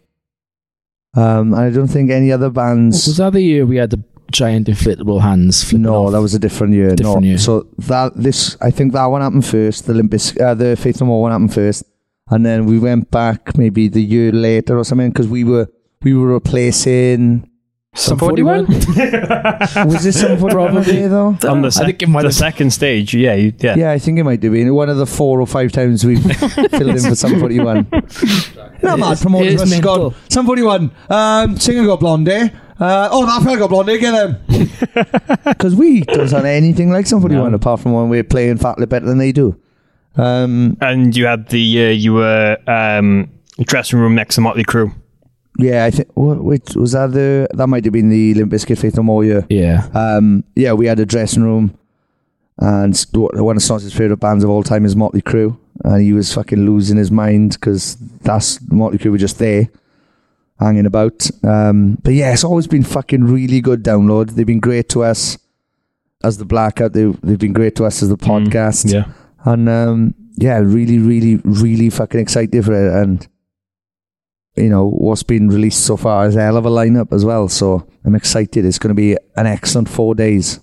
Um 1.15 1.55
I 1.55 1.71
don't 1.71 1.89
think 1.89 2.11
any 2.11 2.31
other 2.31 2.51
bands 2.51 3.07
Was 3.07 3.17
that 3.17 3.33
the 3.33 3.43
year 3.43 3.65
we 3.65 3.77
had 3.77 3.91
the 3.91 4.05
giant 4.33 4.67
inflatable 4.67 5.21
hands? 5.21 5.73
No, 5.73 6.07
off? 6.07 6.13
that 6.13 6.21
was 6.21 6.35
a 6.35 6.39
different 6.39 6.75
year. 6.75 6.95
Different 6.97 7.23
no. 7.23 7.29
year. 7.29 7.39
So 7.39 7.69
that 7.79 8.13
this, 8.17 8.57
I 8.61 8.71
think 8.71 8.93
that 8.93 9.07
one 9.07 9.21
happened 9.21 9.47
first. 9.47 9.87
The 9.87 9.93
Olympus, 9.93 10.37
uh, 10.41 10.55
the 10.55 10.75
Faith 10.77 11.01
No 11.01 11.07
More 11.07 11.23
one 11.23 11.33
happened 11.33 11.55
first, 11.55 11.85
and 12.33 12.45
then 12.47 12.65
we 12.67 12.79
went 12.79 13.11
back 13.11 13.57
maybe 13.59 13.89
the 13.89 14.03
year 14.03 14.33
later 14.33 14.79
or 14.79 14.85
something 14.85 15.11
because 15.11 15.29
we 15.29 15.45
were 15.45 15.69
we 16.03 16.15
were 16.15 16.29
replacing. 16.33 17.49
Sum 17.95 18.19
41? 18.19 18.67
Was 19.87 20.03
this 20.03 20.19
some 20.19 20.39
probably 20.39 21.07
though? 21.09 21.37
On 21.47 21.61
the, 21.61 21.67
I 21.67 21.69
sec- 21.69 21.87
think 21.87 22.03
it 22.05 22.09
might 22.09 22.23
the 22.23 22.33
second 22.33 22.71
stage, 22.71 23.13
yeah, 23.15 23.35
you, 23.35 23.53
yeah. 23.59 23.75
Yeah, 23.77 23.91
I 23.91 23.99
think 23.99 24.19
it 24.19 24.25
might 24.25 24.43
have 24.43 24.51
been 24.53 24.75
one 24.75 24.89
of 24.89 24.97
the 24.97 25.05
four 25.05 25.43
or 25.43 25.47
five 25.47 25.73
times 25.73 26.03
we've 26.03 26.23
filled 26.71 26.73
in 26.73 27.01
for 27.01 27.15
Sum 27.15 27.39
forty 27.39 27.61
one. 27.61 27.87
No, 28.83 28.97
mad 28.97 29.19
promoter 29.21 29.45
it 29.45 29.53
is 29.53 29.61
must 29.61 29.75
have 29.75 29.85
mental. 29.85 30.11
gone. 30.11 30.21
Sum 30.31 30.47
forty 30.47 30.63
one. 30.63 30.91
Um, 31.11 31.59
singer 31.59 31.85
got 31.85 32.01
blondie. 32.01 32.51
Uh, 32.81 33.11
oh, 33.13 33.27
that 33.27 33.43
fella 33.45 33.59
got 33.59 33.69
blondie. 33.69 33.99
Get 33.99 34.15
him. 34.15 34.39
Because 35.45 35.75
we 35.75 36.01
don't 36.01 36.29
sound 36.29 36.47
anything 36.47 36.91
like 36.91 37.07
Sum 37.07 37.21
forty 37.21 37.37
one 37.37 37.53
apart 37.53 37.81
from 37.81 37.93
when 37.93 38.09
we're 38.09 38.25
playing 38.25 38.57
Fat 38.57 38.79
Lip 38.79 38.89
better 38.89 39.05
than 39.05 39.19
they 39.19 39.33
do. 39.33 39.55
Um, 40.17 40.77
And 40.81 41.17
you 41.17 41.27
had 41.27 41.49
the 41.49 41.61
year 41.61 41.91
you 41.91 42.15
were 42.15 42.59
um, 42.67 43.31
dressing 43.61 43.99
room 43.99 44.15
next 44.15 44.35
to 44.37 44.41
Motley 44.41 44.65
Crue. 44.65 44.93
Yeah, 45.59 45.85
I 45.85 45.91
think. 45.91 46.09
What, 46.15 46.43
was 46.77 46.93
that? 46.93 47.13
The 47.13 47.47
that 47.55 47.67
might 47.67 47.85
have 47.85 47.93
been 47.93 48.09
the 48.09 48.35
Limp 48.35 48.53
Bizkit 48.53 48.79
Faith 48.79 48.97
No 48.97 49.03
More 49.03 49.25
year. 49.25 49.47
Yeah. 49.51 49.87
Um, 49.95 50.45
yeah, 50.57 50.73
we 50.73 50.87
had 50.87 50.99
a 50.99 51.05
dressing 51.07 51.43
room, 51.43 51.77
and 52.59 52.99
one 53.13 53.57
of 53.57 53.63
Snoz's 53.63 53.93
favorite 53.93 54.17
bands 54.17 54.45
of 54.45 54.51
all 54.51 54.63
time 54.63 54.87
is 54.87 54.97
Motley 54.97 55.21
Crue, 55.21 55.59
and 55.85 56.03
he 56.03 56.15
was 56.15 56.33
fucking 56.33 56.65
losing 56.65 56.97
his 56.97 57.11
mind 57.11 57.53
because 57.53 57.97
that's 58.23 58.61
Motley 58.71 58.99
Crue 58.99 59.11
were 59.11 59.19
just 59.19 59.39
there, 59.39 59.69
hanging 60.59 60.87
about. 60.87 61.31
Um, 61.45 61.99
but 62.03 62.15
yeah, 62.15 62.33
it's 62.33 62.45
always 62.45 62.67
been 62.67 62.83
fucking 62.83 63.25
really 63.25 63.61
good. 63.61 63.83
Download. 63.83 64.31
They've 64.31 64.47
been 64.47 64.61
great 64.61 64.89
to 64.91 65.05
us 65.05 65.37
as 66.25 66.39
the 66.39 66.47
Blackout. 66.47 66.95
They 66.95 67.05
they've 67.23 67.39
been 67.39 67.53
great 67.53 67.77
to 67.77 67.85
us 67.85 68.03
as 68.03 68.09
the 68.09 68.17
podcast. 68.17 68.91
Yeah. 68.91 69.13
And 69.45 69.69
um, 69.69 70.15
yeah, 70.37 70.59
really, 70.59 70.99
really, 70.99 71.37
really 71.45 71.91
fucking 71.91 72.21
excited 72.21 72.65
for 72.65 72.73
it. 72.73 73.03
And 73.03 73.27
you 74.57 74.69
know 74.69 74.89
what's 74.89 75.23
been 75.23 75.49
released 75.49 75.87
so 75.87 75.97
far 75.97 76.27
is 76.27 76.37
a 76.37 76.43
hell 76.43 76.57
of 76.57 76.67
a 76.67 76.71
lineup 76.71 77.13
as 77.13 77.25
well. 77.25 77.49
So 77.49 77.87
I'm 78.05 78.15
excited. 78.15 78.65
It's 78.65 78.79
going 78.79 78.95
to 78.95 78.95
be 78.95 79.17
an 79.37 79.47
excellent 79.47 79.89
four 79.89 80.15
days. 80.15 80.61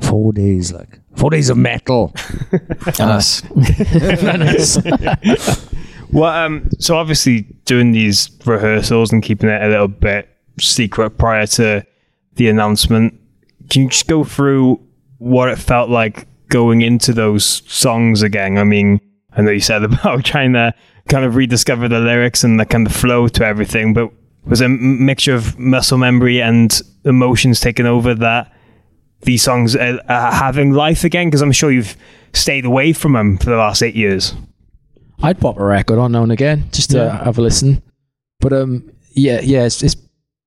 Four 0.00 0.32
days, 0.32 0.72
like 0.72 0.98
four 1.16 1.30
days 1.30 1.48
of 1.48 1.56
metal. 1.56 2.12
Us. 2.98 3.42
Well, 6.12 6.30
um, 6.30 6.68
so 6.78 6.96
obviously 6.96 7.42
doing 7.64 7.92
these 7.92 8.30
rehearsals 8.44 9.12
and 9.12 9.22
keeping 9.22 9.48
it 9.48 9.62
a 9.62 9.68
little 9.68 9.88
bit 9.88 10.28
secret 10.60 11.16
prior 11.16 11.46
to 11.46 11.86
the 12.34 12.48
announcement. 12.48 13.18
Can 13.70 13.82
you 13.82 13.88
just 13.88 14.06
go 14.06 14.22
through 14.22 14.80
what 15.16 15.48
it 15.48 15.58
felt 15.58 15.88
like 15.88 16.28
going 16.52 16.82
into 16.82 17.12
those 17.12 17.62
songs 17.66 18.22
again? 18.22 18.58
I 18.58 18.64
mean, 18.64 19.00
I 19.32 19.42
know 19.42 19.50
you 19.50 19.60
said 19.60 19.82
about 19.90 20.24
trying 20.24 20.52
to 20.52 20.72
kind 21.08 21.24
of 21.24 21.34
rediscover 21.34 21.88
the 21.88 21.98
lyrics 21.98 22.44
and 22.44 22.60
the 22.60 22.64
kind 22.66 22.86
of 22.86 22.92
flow 22.94 23.26
to 23.28 23.44
everything, 23.44 23.92
but 23.94 24.10
was 24.44 24.60
it 24.60 24.64
a 24.64 24.66
m- 24.66 25.04
mixture 25.04 25.34
of 25.34 25.58
muscle 25.58 25.98
memory 25.98 26.40
and 26.40 26.80
emotions 27.04 27.58
taking 27.60 27.86
over 27.86 28.14
that 28.14 28.52
these 29.22 29.42
songs 29.42 29.74
are, 29.76 30.00
are 30.08 30.32
having 30.32 30.72
life 30.72 31.02
again? 31.04 31.26
Because 31.28 31.42
I'm 31.42 31.52
sure 31.52 31.70
you've 31.72 31.96
stayed 32.32 32.64
away 32.64 32.92
from 32.92 33.14
them 33.14 33.38
for 33.38 33.46
the 33.50 33.56
last 33.56 33.82
eight 33.82 33.94
years. 33.96 34.34
I'd 35.22 35.40
pop 35.40 35.58
a 35.58 35.64
record 35.64 35.98
on 35.98 36.12
now 36.12 36.22
and 36.24 36.32
again 36.32 36.64
just 36.72 36.90
to 36.90 36.98
Yeah. 36.98 37.24
have 37.24 37.38
a 37.38 37.42
listen. 37.42 37.82
But 38.40 38.52
um, 38.52 38.90
yeah, 39.12 39.40
yeah, 39.42 39.64
it's, 39.64 39.82
it's 39.82 39.96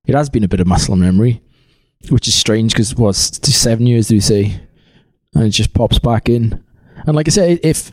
it 0.06 0.14
has 0.14 0.28
been 0.30 0.44
a 0.44 0.48
bit 0.48 0.60
of 0.60 0.66
muscle 0.66 0.94
memory, 0.96 1.40
which 2.10 2.28
is 2.28 2.34
strange 2.34 2.72
because 2.72 2.94
was 2.94 3.16
seven 3.42 3.86
years, 3.86 4.08
do 4.08 4.14
you 4.14 4.20
say? 4.20 4.60
And 5.36 5.44
it 5.44 5.50
just 5.50 5.72
pops 5.74 5.98
back 5.98 6.28
in. 6.28 6.62
And 7.06 7.14
like 7.14 7.28
I 7.28 7.30
said, 7.30 7.60
if 7.62 7.92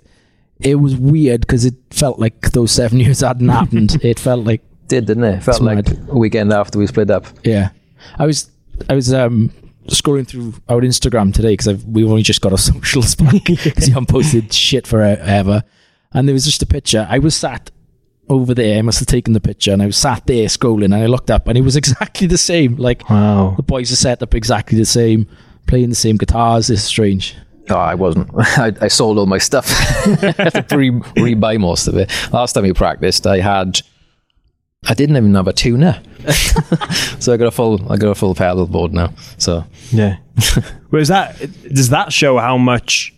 it 0.59 0.75
was 0.75 0.95
weird 0.95 1.41
because 1.41 1.65
it 1.65 1.75
felt 1.91 2.19
like 2.19 2.51
those 2.51 2.71
seven 2.71 2.99
years 3.03 3.19
hadn't 3.21 3.49
happened. 3.49 3.97
it 4.03 4.17
felt 4.19 4.45
like 4.45 4.61
Did 4.87 5.05
didn't 5.05 5.23
it? 5.25 5.43
Felt 5.43 5.61
like 5.61 5.85
mad. 5.87 6.07
a 6.09 6.17
weekend 6.17 6.53
after 6.53 6.79
we 6.79 6.87
split 6.87 7.11
up. 7.11 7.25
yeah. 7.43 7.69
I 8.17 8.25
was 8.25 8.49
I 8.89 8.95
was 8.95 9.13
um 9.13 9.51
scrolling 9.87 10.27
through 10.27 10.53
our 10.69 10.79
Instagram 10.81 11.33
today 11.33 11.53
because 11.53 11.83
we've 11.85 12.09
only 12.09 12.21
just 12.23 12.41
got 12.41 12.51
our 12.53 12.57
socials 12.57 13.15
back 13.15 13.43
because 13.45 13.87
you 13.87 13.93
haven't 13.93 14.09
posted 14.09 14.53
shit 14.53 14.87
forever. 14.87 15.63
And 16.13 16.27
there 16.27 16.33
was 16.33 16.45
just 16.45 16.61
a 16.61 16.65
picture. 16.65 17.05
I 17.09 17.19
was 17.19 17.35
sat 17.35 17.71
over 18.29 18.53
there. 18.53 18.77
I 18.77 18.81
must 18.83 18.99
have 18.99 19.07
taken 19.07 19.33
the 19.33 19.41
picture, 19.41 19.73
and 19.73 19.81
I 19.81 19.85
was 19.87 19.97
sat 19.97 20.25
there 20.27 20.45
scrolling, 20.47 20.85
and 20.85 20.95
I 20.95 21.07
looked 21.07 21.29
up, 21.31 21.47
and 21.47 21.57
it 21.57 21.61
was 21.61 21.75
exactly 21.83 22.27
the 22.27 22.37
same. 22.37 22.75
Like, 22.77 23.09
Wow. 23.09 23.53
the 23.57 23.63
boys 23.63 23.91
are 23.91 23.95
set 23.97 24.21
up 24.23 24.33
exactly 24.35 24.77
the 24.77 24.85
same, 24.85 25.27
playing 25.67 25.89
the 25.89 25.95
same 25.95 26.17
guitars. 26.17 26.69
is 26.69 26.83
strange. 26.83 27.35
Oh, 27.69 27.75
I 27.75 27.95
wasn't. 27.95 28.29
I, 28.37 28.73
I 28.81 28.87
sold 28.87 29.17
all 29.17 29.25
my 29.25 29.37
stuff. 29.37 29.69
I 29.71 30.49
had 30.53 30.69
to 30.69 30.77
re, 30.77 30.89
re-buy 31.15 31.57
most 31.57 31.87
of 31.87 31.95
it. 31.95 32.11
Last 32.31 32.53
time 32.53 32.63
we 32.63 32.73
practiced, 32.73 33.25
I 33.25 33.39
had, 33.39 33.81
I 34.85 34.93
didn't 34.93 35.15
even 35.15 35.33
have 35.35 35.47
a 35.47 35.53
tuner, 35.53 36.01
so 37.19 37.33
I 37.33 37.37
got 37.37 37.47
a 37.47 37.51
full, 37.51 37.91
I 37.91 37.97
got 37.97 38.09
a 38.09 38.15
full 38.15 38.35
pedal 38.35 38.67
board 38.67 38.93
now. 38.93 39.13
So 39.37 39.63
Yeah. 39.91 40.17
Whereas 40.89 41.07
that 41.07 41.39
does 41.73 41.89
that 41.89 42.11
show 42.11 42.37
how 42.37 42.57
much 42.57 43.13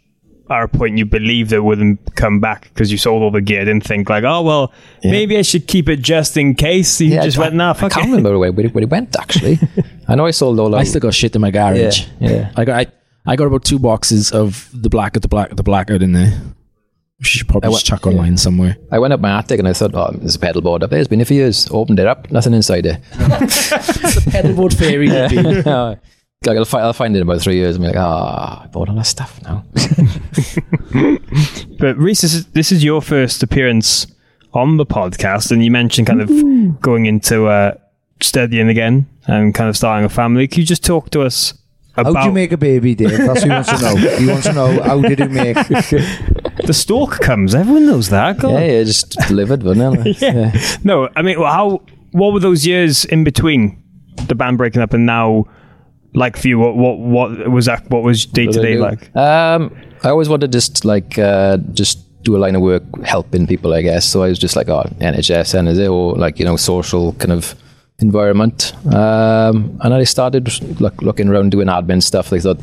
at 0.49 0.63
a 0.63 0.67
point 0.67 0.97
you 0.97 1.05
believed 1.05 1.51
it 1.53 1.59
wouldn't 1.61 2.15
come 2.15 2.39
back 2.39 2.65
because 2.73 2.91
you 2.91 2.97
sold 2.97 3.23
all 3.23 3.31
the 3.31 3.41
gear, 3.41 3.65
didn't 3.65 3.85
think 3.85 4.09
like, 4.09 4.23
oh 4.23 4.41
well, 4.41 4.71
maybe 5.03 5.37
I 5.37 5.41
should 5.41 5.67
keep 5.67 5.89
it 5.89 6.01
just 6.01 6.37
in 6.37 6.53
case. 6.55 7.01
You 7.01 7.19
just 7.21 7.37
I, 7.37 7.41
went, 7.41 7.55
nah, 7.55 7.71
I 7.71 7.73
fuck 7.73 7.91
can't 7.91 8.05
it. 8.07 8.09
remember 8.09 8.37
where, 8.37 8.51
where, 8.51 8.65
it- 8.67 8.73
where 8.75 8.83
it 8.83 8.89
went 8.89 9.15
actually. 9.19 9.59
I 10.07 10.15
know 10.15 10.25
I 10.27 10.31
sold 10.31 10.59
all. 10.59 10.75
I 10.75 10.83
still 10.83 11.01
got 11.01 11.13
shit 11.13 11.35
in 11.35 11.41
my 11.41 11.51
garage. 11.51 12.05
Yeah, 12.19 12.29
yeah. 12.29 12.51
I 12.55 12.65
got 12.65 12.79
I, 12.87 12.91
I 13.25 13.35
got 13.35 13.45
about 13.47 13.63
two 13.65 13.79
boxes 13.79 14.31
of 14.31 14.69
the 14.73 14.89
black 14.89 15.15
of 15.15 15.21
the 15.23 15.27
black 15.27 15.49
the 15.55 15.63
blackout 15.63 16.03
in 16.03 16.11
there. 16.11 16.39
You 17.17 17.23
should 17.23 17.47
probably 17.47 17.69
I 17.69 17.71
just 17.71 17.89
went- 17.89 18.01
chuck 18.01 18.07
online 18.11 18.37
somewhere. 18.37 18.75
I 18.91 18.99
went 18.99 19.13
up 19.13 19.21
my 19.21 19.39
attic 19.39 19.57
and 19.57 19.67
I 19.67 19.73
thought, 19.73 19.95
oh, 19.95 20.11
there's 20.15 20.35
a 20.35 20.39
pedal 20.39 20.61
board 20.61 20.83
up 20.83 20.89
there. 20.89 20.99
It's 20.99 21.07
been 21.07 21.21
a 21.21 21.25
few 21.25 21.37
years. 21.37 21.67
Opened 21.71 21.97
it 21.99 22.07
up, 22.07 22.29
nothing 22.29 22.53
inside 22.53 22.85
it. 22.85 23.01
Pedalboard 23.13 24.73
fairy. 24.77 25.07
Yeah. 26.45 26.59
I'll, 26.59 26.65
fi- 26.65 26.81
I'll 26.81 26.93
find 26.93 27.15
it 27.15 27.19
in 27.19 27.27
about 27.27 27.41
three 27.41 27.55
years 27.55 27.75
and 27.75 27.83
be 27.83 27.87
like, 27.87 27.97
ah, 27.97 28.63
I 28.63 28.67
bought 28.67 28.89
all 28.89 28.95
that 28.95 29.05
stuff 29.05 29.41
now. 29.43 29.63
But 31.77 31.97
Rhys, 31.97 32.21
this 32.21 32.33
is, 32.33 32.45
this 32.47 32.71
is 32.71 32.83
your 32.83 33.01
first 33.01 33.43
appearance 33.43 34.07
on 34.53 34.77
the 34.77 34.85
podcast, 34.85 35.51
and 35.51 35.63
you 35.63 35.69
mentioned 35.69 36.07
kind 36.07 36.21
of 36.21 36.81
going 36.81 37.05
into 37.05 37.47
uh, 37.47 37.75
studying 38.21 38.69
again 38.69 39.07
and 39.27 39.53
kind 39.53 39.69
of 39.69 39.75
starting 39.75 40.05
a 40.05 40.09
family. 40.09 40.47
Can 40.47 40.61
you 40.61 40.65
just 40.65 40.83
talk 40.83 41.09
to 41.11 41.21
us 41.21 41.53
about? 41.93 42.05
How 42.05 42.11
about 42.11 42.21
do 42.23 42.27
you 42.29 42.33
make 42.33 42.51
a 42.51 42.57
baby, 42.57 42.95
Dave? 42.95 43.17
That's 43.17 43.27
what 43.27 43.43
he 43.43 43.49
wants 43.49 43.69
to 43.69 43.81
know. 43.81 43.95
He 44.17 44.25
wants 44.27 44.47
to 44.47 44.53
know 44.53 44.81
how 44.83 45.01
did 45.01 45.19
you 45.19 45.29
make? 45.29 45.55
the 46.65 46.73
stalk 46.73 47.19
comes? 47.19 47.53
Everyone 47.53 47.85
knows 47.85 48.09
that. 48.09 48.39
Go 48.39 48.51
yeah, 48.51 48.55
on. 48.55 48.61
yeah, 48.63 48.83
just 48.83 49.11
delivered, 49.27 49.63
wasn't 49.63 50.07
it? 50.07 50.21
Yeah. 50.21 50.77
No, 50.83 51.09
I 51.15 51.21
mean, 51.21 51.39
well, 51.39 51.51
how? 51.51 51.81
What 52.11 52.31
were 52.31 52.39
those 52.39 52.65
years 52.65 53.03
in 53.03 53.25
between 53.25 53.83
the 54.27 54.35
band 54.35 54.57
breaking 54.57 54.81
up 54.81 54.93
and 54.93 55.05
now? 55.05 55.45
Like 56.15 56.37
for 56.37 56.47
you, 56.47 56.59
what 56.59 56.75
what 56.75 56.97
what 56.97 57.51
was 57.51 57.65
that? 57.65 57.89
What 57.89 58.03
was 58.03 58.25
day 58.25 58.47
to 58.47 58.61
day 58.61 58.77
like? 58.77 59.15
Um, 59.15 59.75
I 60.03 60.09
always 60.09 60.29
wanted 60.29 60.51
to 60.51 60.57
just 60.57 60.85
like 60.85 61.19
uh, 61.19 61.57
just 61.73 61.99
do 62.23 62.35
a 62.35 62.39
line 62.39 62.55
of 62.55 62.61
work 62.61 62.83
helping 63.03 63.47
people, 63.47 63.73
I 63.73 63.81
guess. 63.81 64.05
So 64.05 64.23
I 64.23 64.29
was 64.29 64.39
just 64.39 64.55
like, 64.55 64.67
oh, 64.69 64.83
NHS, 64.99 65.53
NSA, 65.53 65.91
or 65.91 66.15
like 66.15 66.39
you 66.39 66.45
know, 66.45 66.55
social 66.55 67.13
kind 67.13 67.31
of 67.31 67.55
environment. 67.99 68.73
Um, 68.93 69.79
and 69.81 69.93
I 69.93 70.03
started 70.03 70.49
look, 70.81 71.01
looking 71.01 71.29
around 71.29 71.51
doing 71.51 71.67
admin 71.67 72.01
stuff. 72.01 72.33
I 72.33 72.39
thought 72.39 72.59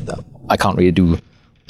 I 0.49 0.57
can't 0.57 0.77
really 0.77 0.91
do. 0.91 1.17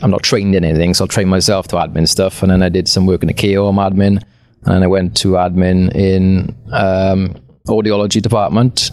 I'm 0.01 0.11
not 0.11 0.23
trained 0.23 0.55
in 0.55 0.65
anything, 0.65 0.93
so 0.93 1.03
I'll 1.03 1.07
train 1.07 1.29
myself 1.29 1.67
to 1.69 1.75
admin 1.77 2.07
stuff. 2.07 2.41
And 2.41 2.51
then 2.51 2.63
I 2.63 2.69
did 2.69 2.87
some 2.87 3.05
work 3.05 3.23
in 3.23 3.27
the 3.27 3.33
KO 3.33 3.71
admin, 3.71 4.23
and 4.63 4.83
I 4.83 4.87
went 4.87 5.15
to 5.17 5.33
admin 5.33 5.93
in 5.95 6.55
um, 6.71 7.35
audiology 7.67 8.21
department. 8.21 8.91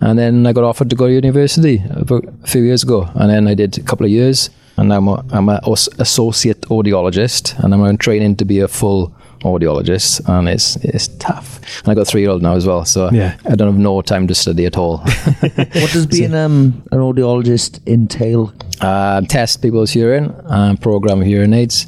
And 0.00 0.18
then 0.18 0.46
I 0.46 0.52
got 0.52 0.64
offered 0.64 0.88
to 0.90 0.96
go 0.96 1.06
to 1.06 1.12
university 1.12 1.82
about 1.90 2.24
a 2.44 2.46
few 2.46 2.62
years 2.62 2.82
ago. 2.82 3.08
And 3.14 3.30
then 3.30 3.46
I 3.48 3.54
did 3.54 3.76
a 3.78 3.82
couple 3.82 4.06
of 4.06 4.12
years. 4.12 4.50
And 4.76 4.88
now 4.88 4.96
I'm 4.96 5.08
a, 5.08 5.24
I'm 5.30 5.48
a 5.50 5.60
associate 5.98 6.62
audiologist. 6.68 7.58
And 7.62 7.74
I'm 7.74 7.82
on 7.82 7.98
training 7.98 8.36
to 8.36 8.44
be 8.46 8.60
a 8.60 8.68
full 8.68 9.12
audiologist. 9.40 10.26
And 10.28 10.48
it's 10.48 10.76
it's 10.76 11.08
tough. 11.18 11.60
And 11.80 11.88
I 11.90 11.94
got 11.94 12.06
three 12.06 12.22
year 12.22 12.30
old 12.30 12.42
now 12.42 12.54
as 12.54 12.66
well. 12.66 12.84
So 12.84 13.10
Yeah. 13.12 13.36
I 13.44 13.54
don't 13.56 13.68
have 13.68 13.78
no 13.78 14.00
time 14.02 14.26
to 14.28 14.34
study 14.34 14.64
at 14.66 14.76
all. 14.78 14.98
What 15.46 15.92
does 15.92 16.06
being 16.06 16.34
um, 16.34 16.82
an 16.92 16.98
audiologist 17.00 17.80
entail? 17.86 18.52
um, 18.80 19.26
test 19.26 19.60
people's 19.60 19.90
hearing 19.90 20.34
and 20.46 20.80
program 20.80 21.20
hearing 21.20 21.52
aids. 21.52 21.86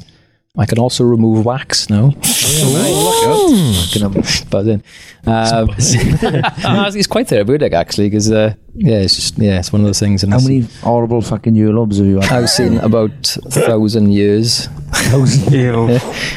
I 0.55 0.67
can 0.67 0.77
also 0.77 1.03
remove 1.03 1.45
wax 1.45 1.89
now. 1.89 2.11
but 4.51 4.61
then, 4.61 4.83
um, 5.25 5.65
no, 5.65 6.85
it's 6.85 7.07
quite 7.07 7.27
therapeutic 7.27 7.73
actually 7.73 8.07
because 8.07 8.31
uh, 8.31 8.53
yeah, 8.75 8.97
it's 8.97 9.15
just 9.15 9.39
yeah, 9.39 9.57
it's 9.57 9.73
one 9.73 9.81
of 9.81 9.87
those 9.87 9.99
things. 9.99 10.21
And 10.21 10.31
How 10.31 10.39
many 10.39 10.67
horrible 10.81 11.23
fucking 11.23 11.55
earlobes 11.55 11.97
have 11.97 12.05
you 12.05 12.19
had? 12.19 12.31
I've 12.31 12.51
seen 12.51 12.77
about 12.77 13.35
a 13.37 13.49
thousand 13.49 14.13
years. 14.13 14.67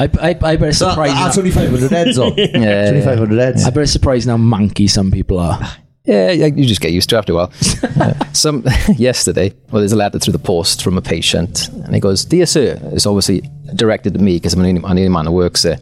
I, 0.01 0.09
I, 0.19 0.29
I 0.31 0.57
better 0.57 0.73
surprise 0.73 1.11
That's 1.11 1.37
only 1.37 1.51
500 1.51 1.91
heads, 1.91 2.17
though. 2.17 2.29
Yeah, 2.37 2.45
It's 2.89 2.91
only 2.93 3.03
500 3.05 3.39
heads. 3.39 3.67
I 3.67 3.69
better 3.71 3.85
surprise 3.85 4.27
now 4.27 4.39
manky 4.39 4.89
some 4.89 5.11
people 5.11 5.39
are. 5.39 5.61
Yeah, 6.07 6.31
you 6.31 6.67
just 6.67 6.81
get 6.81 6.93
used 6.93 7.11
to 7.11 7.19
after 7.19 7.33
a 7.33 7.37
while. 7.37 7.53
Uh, 8.01 8.15
some 8.33 8.65
yesterday, 8.97 9.53
well, 9.71 9.81
there's 9.81 9.93
a 9.93 9.97
letter 9.97 10.21
through 10.21 10.33
the 10.33 10.39
post 10.39 10.83
from 10.83 10.97
a 10.97 11.03
patient, 11.03 11.69
and 11.69 11.93
he 11.95 12.01
goes, 12.01 12.25
"Dear 12.25 12.47
sir," 12.47 12.79
it's 12.93 13.07
obviously 13.07 13.43
directed 13.75 14.15
at 14.15 14.21
me 14.21 14.37
because 14.37 14.55
I'm 14.55 14.63
the 14.63 14.81
only, 14.87 15.09
man 15.09 15.27
who 15.27 15.33
works 15.33 15.63
there. 15.63 15.81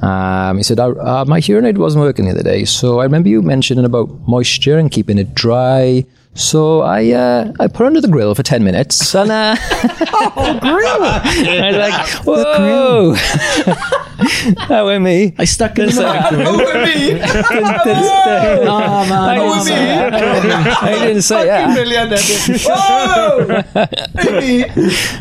Um, 0.00 0.56
he 0.56 0.62
said, 0.62 0.80
uh, 0.80 1.24
"My 1.26 1.40
hearing 1.40 1.66
aid 1.66 1.76
wasn't 1.76 2.02
working 2.04 2.24
the 2.24 2.30
other 2.30 2.42
day, 2.42 2.64
so 2.64 3.00
I 3.00 3.04
remember 3.04 3.28
you 3.28 3.42
mentioning 3.42 3.84
about 3.84 4.08
moisture 4.26 4.78
and 4.78 4.90
keeping 4.90 5.18
it 5.18 5.34
dry." 5.34 6.06
So 6.36 6.82
I 6.82 7.12
uh, 7.12 7.52
I 7.58 7.66
put 7.66 7.86
under 7.86 8.00
the 8.00 8.08
grill 8.08 8.34
for 8.34 8.42
ten 8.42 8.62
minutes, 8.62 9.14
and 9.14 9.30
uh, 9.30 9.56
grill 10.60 11.02
I 11.02 11.70
was 11.70 11.76
like, 11.78 12.08
"Whoa!" 12.26 13.14
that 14.68 14.82
went 14.84 15.02
me. 15.02 15.34
I 15.38 15.46
stuck 15.46 15.78
in 15.78 15.86
the 15.86 16.46
Over 16.46 16.84
me. 16.84 17.20
Oh, 18.68 19.06
man. 19.08 19.28
I 19.28 19.38
didn't 19.38 19.62
say 19.64 19.84
that. 19.86 20.14
I 20.82 21.06
didn't 21.06 21.22
say 21.22 21.46
that. 21.46 21.66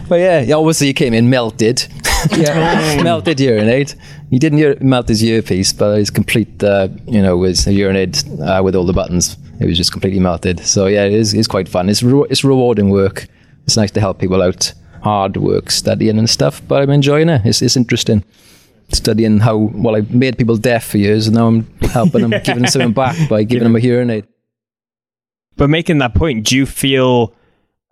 but 0.09 0.15
yeah, 0.19 0.41
yeah, 0.41 0.55
obviously 0.55 0.87
he 0.87 0.93
came 0.93 1.13
in 1.13 1.29
melted. 1.29 1.87
yeah, 2.35 3.01
melted 3.03 3.39
urinate. 3.39 3.95
He 4.29 4.39
didn't 4.39 4.61
ur- 4.61 4.77
melt 4.81 5.07
his 5.07 5.23
earpiece, 5.23 5.71
but 5.71 5.97
his 5.97 6.09
complete, 6.09 6.61
uh, 6.63 6.89
you 7.05 7.21
know, 7.21 7.41
his 7.43 7.65
urinate 7.67 8.23
uh, 8.41 8.61
with 8.63 8.75
all 8.75 8.85
the 8.85 8.93
buttons. 8.93 9.37
It 9.59 9.65
was 9.65 9.77
just 9.77 9.91
completely 9.91 10.19
melted. 10.19 10.59
So 10.59 10.87
yeah, 10.87 11.05
it 11.05 11.13
is 11.13 11.33
it's 11.33 11.47
quite 11.47 11.69
fun. 11.69 11.89
It's 11.89 12.03
re- 12.03 12.27
it's 12.29 12.43
rewarding 12.43 12.89
work. 12.89 13.27
It's 13.65 13.77
nice 13.77 13.91
to 13.91 13.99
help 13.99 14.19
people 14.19 14.41
out. 14.41 14.73
Hard 15.01 15.37
work, 15.37 15.69
studying 15.69 16.17
and 16.17 16.29
stuff, 16.29 16.61
but 16.67 16.81
I'm 16.81 16.89
enjoying 16.89 17.29
it. 17.29 17.41
It's 17.45 17.61
it's 17.61 17.77
interesting. 17.77 18.23
Studying 18.89 19.39
how 19.39 19.57
well 19.57 19.95
I 19.95 20.01
made 20.01 20.37
people 20.37 20.57
deaf 20.57 20.85
for 20.85 20.97
years, 20.97 21.27
and 21.27 21.35
now 21.35 21.47
I'm 21.47 21.65
helping 21.81 22.21
them, 22.21 22.31
giving 22.43 22.63
them 22.63 22.67
something 22.67 22.93
back 22.93 23.17
by 23.29 23.43
giving 23.51 23.63
them 23.63 23.75
a 23.75 23.79
hearing 23.79 24.09
aid. 24.09 24.27
But 25.57 25.69
making 25.69 25.99
that 25.99 26.13
point, 26.15 26.47
do 26.47 26.55
you 26.55 26.65
feel 26.65 27.33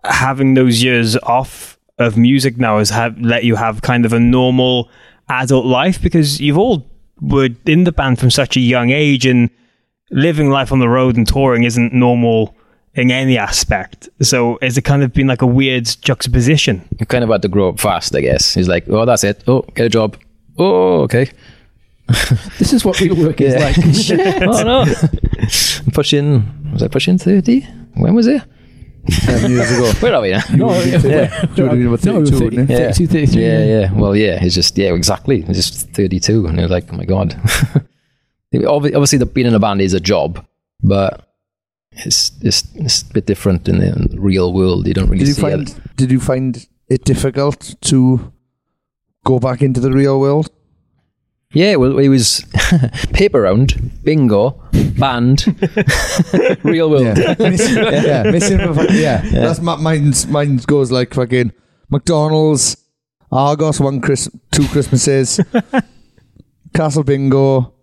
having 0.04 0.54
those 0.54 0.82
years 0.82 1.16
off 1.18 1.78
of 1.98 2.16
music 2.16 2.58
now 2.58 2.78
has 2.78 2.90
have 2.90 3.18
let 3.20 3.44
you 3.44 3.54
have 3.54 3.82
kind 3.82 4.04
of 4.04 4.12
a 4.12 4.20
normal 4.20 4.90
adult 5.28 5.64
life 5.64 6.02
because 6.02 6.40
you've 6.40 6.58
all 6.58 6.86
were 7.20 7.48
in 7.66 7.84
the 7.84 7.92
band 7.92 8.18
from 8.18 8.30
such 8.30 8.56
a 8.56 8.60
young 8.60 8.90
age 8.90 9.24
and 9.24 9.48
living 10.14 10.48
life 10.50 10.70
on 10.72 10.78
the 10.78 10.88
road 10.88 11.16
and 11.16 11.26
touring 11.26 11.64
isn't 11.64 11.92
normal 11.92 12.54
in 12.94 13.10
any 13.10 13.36
aspect. 13.36 14.08
So 14.22 14.58
has 14.62 14.78
it 14.78 14.82
kind 14.82 15.02
of 15.02 15.12
been 15.12 15.26
like 15.26 15.42
a 15.42 15.46
weird 15.46 15.84
juxtaposition? 16.00 16.86
You 17.00 17.06
kind 17.06 17.24
of 17.24 17.30
had 17.30 17.42
to 17.42 17.48
grow 17.48 17.68
up 17.70 17.80
fast, 17.80 18.14
I 18.14 18.20
guess. 18.20 18.54
He's 18.54 18.68
like, 18.68 18.84
oh, 18.88 19.04
that's 19.04 19.24
it. 19.24 19.42
Oh, 19.48 19.62
get 19.74 19.86
a 19.86 19.88
job. 19.88 20.16
Oh, 20.58 21.00
okay. 21.02 21.30
This 22.58 22.72
is 22.72 22.84
what 22.84 23.00
real 23.00 23.16
work 23.16 23.40
is 23.40 23.54
Yeah. 23.54 23.64
like. 23.64 23.76
oh 24.48 24.62
no. 24.62 24.84
I'm 25.86 25.92
pushing. 25.92 26.44
Was 26.72 26.82
I 26.82 26.88
pushing 26.88 27.18
thirty? 27.18 27.62
When 27.94 28.14
was 28.14 28.26
it? 28.26 28.42
Seven 29.08 29.50
years 29.50 29.70
ago. 29.72 29.90
Where 30.00 30.14
are 30.14 30.22
we 30.22 30.30
now? 30.30 30.40
No, 30.54 30.72
You 30.82 30.92
would 31.02 31.02
have 31.12 31.56
No, 31.56 31.96
32, 31.96 32.44
wouldn't? 32.44 32.70
Yeah. 32.70 32.92
32, 32.92 33.06
33. 33.06 33.42
Yeah, 33.42 33.64
yeah. 33.64 33.92
Well, 33.92 34.14
yeah. 34.16 34.42
It's 34.44 34.54
just 34.54 34.76
yeah, 34.78 34.92
exactly. 34.94 35.44
It's 35.48 35.58
just 35.70 35.90
thirty-two, 35.90 36.46
and 36.46 36.58
it 36.58 36.62
was 36.62 36.70
like, 36.70 36.92
oh 36.92 36.96
my 36.96 37.04
god. 37.04 37.34
Obvi- 38.62 38.94
Obviously, 38.94 39.18
the 39.18 39.26
being 39.26 39.46
in 39.46 39.54
a 39.54 39.58
band 39.60 39.80
is 39.80 39.94
a 39.94 40.00
job, 40.00 40.44
but 40.82 41.28
it's 41.92 42.32
it's, 42.40 42.64
it's 42.74 43.02
a 43.02 43.12
bit 43.12 43.26
different 43.26 43.68
in 43.68 43.78
the 43.78 44.16
real 44.18 44.52
world. 44.52 44.86
You 44.86 44.94
don't 44.94 45.08
really 45.08 45.24
Did 45.24 45.28
you 45.36 45.42
find 45.42 45.68
it. 45.68 45.96
Did 45.96 46.10
you 46.10 46.20
find 46.20 46.66
it 46.88 47.04
difficult 47.04 47.74
to 47.82 48.32
go 49.24 49.38
back 49.38 49.62
into 49.62 49.80
the 49.80 49.90
real 49.92 50.20
world? 50.20 50.50
Yeah, 51.52 51.76
well, 51.76 51.98
it 52.00 52.08
was 52.08 52.44
paper 53.12 53.42
round, 53.42 54.02
bingo, 54.02 54.60
band, 54.98 55.44
real 56.64 56.90
world. 56.90 57.16
Yeah, 57.16 57.36
missing, 57.38 57.76
yeah, 57.76 58.22
missing. 58.24 58.58
Yeah, 58.90 59.22
that's 59.22 59.60
my 59.60 59.76
mine's. 59.76 60.26
Mine 60.26 60.56
goes 60.56 60.90
like 60.90 61.14
fucking 61.14 61.52
McDonald's, 61.90 62.76
Argos, 63.30 63.78
one 63.80 64.00
Chris, 64.00 64.28
two 64.50 64.66
Christmases, 64.66 65.38
Castle 66.74 67.04
Bingo, 67.04 67.73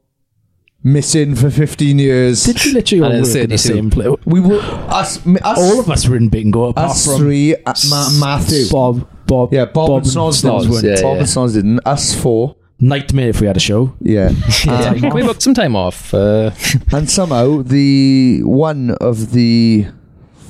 missing 0.84 1.36
for 1.36 1.50
15 1.50 2.00
years. 2.00 2.44
Did 2.44 2.64
we 2.66 2.74
literally 2.74 3.04
all 3.04 3.12
And 3.12 3.24
work 3.26 3.36
in 3.36 3.50
the 3.50 3.58
same 3.58 3.90
place? 3.90 4.16
we 4.26 4.40
were 4.40 4.60
us, 4.62 5.26
us 5.26 5.58
All 5.58 5.80
of 5.80 5.90
us 5.90 6.08
were 6.08 6.16
in 6.18 6.30
bingo 6.30 6.66
apart 6.70 6.92
us 6.92 7.06
from 7.06 7.18
three, 7.18 7.56
uh, 7.56 7.74
Ma- 7.90 8.10
Matthew. 8.20 8.70
Bob, 8.72 9.08
Bob, 9.28 9.54
yeah, 9.54 9.66
Bob, 9.66 9.90
and 9.92 10.06
Snoz 10.06 10.42
Snoz, 10.44 10.70
didn't. 10.82 10.84
yeah, 10.98 11.02
Bob 11.02 11.14
yeah. 11.16 11.20
and 11.20 11.28
Snoz 11.28 11.54
didn't. 11.54 11.80
Us 11.86 12.16
four. 12.20 12.56
Nightmare 12.84 13.30
if 13.30 13.40
we 13.42 13.46
had 13.48 13.58
a 13.58 13.60
show. 13.60 13.94
Yeah. 14.02 14.32
Yeah, 14.66 14.90
Um, 15.04 15.10
we 15.14 15.22
booked 15.22 15.44
some 15.44 15.54
time 15.54 15.76
off. 15.76 16.14
Uh, 16.14 16.50
and 16.92 17.08
somehow 17.10 17.62
the 17.62 18.42
one 18.44 18.92
of 19.00 19.34
the 19.34 19.86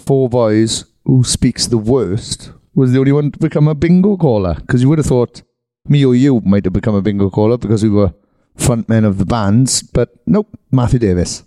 four 0.06 0.30
boys 0.30 0.86
who 1.04 1.24
speaks 1.26 1.68
the 1.68 1.78
worst 1.78 2.52
was 2.74 2.94
the 2.94 3.00
only 3.00 3.12
one 3.12 3.32
to 3.32 3.40
become 3.40 3.68
a 3.68 3.76
bingo 3.76 4.16
caller. 4.16 4.54
Because 4.56 4.82
you 4.82 4.88
would 4.88 4.98
have 5.00 5.08
thought 5.08 5.42
me 5.90 6.06
or 6.06 6.16
you 6.16 6.40
might 6.46 6.64
have 6.64 6.72
become 6.74 6.96
a 6.96 7.02
bingo 7.02 7.30
caller 7.30 7.58
because 7.58 7.84
we 7.84 7.90
were 7.90 8.14
frontmen 8.58 9.06
of 9.06 9.18
the 9.18 9.26
bands. 9.26 9.82
But 9.82 10.10
nope, 10.26 10.48
Matthew 10.72 11.00
Davies. 11.00 11.44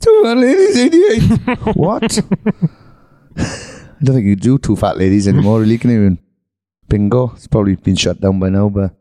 Two 0.00 0.20
fat 0.24 0.36
ladies, 0.36 0.76
88. 0.76 1.76
what? 1.76 2.18
I 3.38 4.04
don't 4.04 4.16
think 4.16 4.26
you 4.26 4.36
do 4.36 4.58
two 4.58 4.76
fat 4.76 4.98
ladies 4.98 5.26
anymore, 5.26 5.60
really, 5.60 5.78
can 5.78 5.90
even? 5.90 6.18
Bingo. 6.88 7.32
It's 7.34 7.46
probably 7.46 7.76
been 7.76 7.96
shut 7.96 8.20
down 8.20 8.38
by 8.38 8.48
now, 8.48 8.68
but 8.68 8.94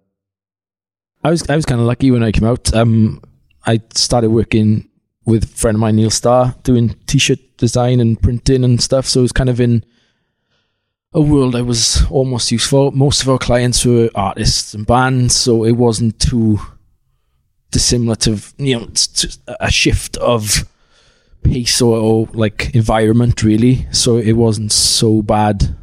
I 1.24 1.30
was 1.30 1.48
I 1.50 1.56
was 1.56 1.66
kind 1.66 1.82
of 1.82 1.88
lucky 1.88 2.12
when 2.12 2.24
I 2.24 2.32
came 2.32 2.46
out. 2.46 2.74
Um, 2.74 3.22
I 3.66 3.82
started 3.94 4.30
working 4.30 4.90
with 5.26 5.44
a 5.44 5.48
friend 5.48 5.76
of 5.76 5.82
mine, 5.82 5.96
Neil 5.96 6.10
Starr, 6.10 6.56
doing 6.64 6.96
t-shirt 7.08 7.40
design 7.58 8.00
and 8.00 8.22
printing 8.22 8.64
and 8.64 8.82
stuff. 8.82 9.06
So 9.08 9.20
it 9.20 9.24
was 9.24 9.32
kind 9.32 9.50
of 9.50 9.60
in 9.60 9.84
a 11.14 11.22
world 11.22 11.56
I 11.56 11.62
was 11.62 12.06
almost 12.10 12.52
useful. 12.52 12.92
Most 12.92 13.22
of 13.22 13.30
our 13.30 13.38
clients 13.38 13.86
were 13.86 14.10
artists 14.16 14.74
and 14.74 14.86
bands, 14.86 15.36
so 15.36 15.64
it 15.64 15.74
wasn't 15.74 16.20
too 16.20 16.60
dissimilar 17.76 18.16
to 18.16 18.42
you 18.58 18.80
know 18.80 18.88
a 19.60 19.70
shift 19.70 20.18
of 20.18 20.68
pace 21.44 21.82
or, 21.82 21.98
or 21.98 22.28
like 22.34 22.74
environment 22.74 23.44
really. 23.44 23.86
So 23.92 24.18
it 24.18 24.34
wasn't 24.34 24.72
so 24.72 25.22
bad 25.22 25.76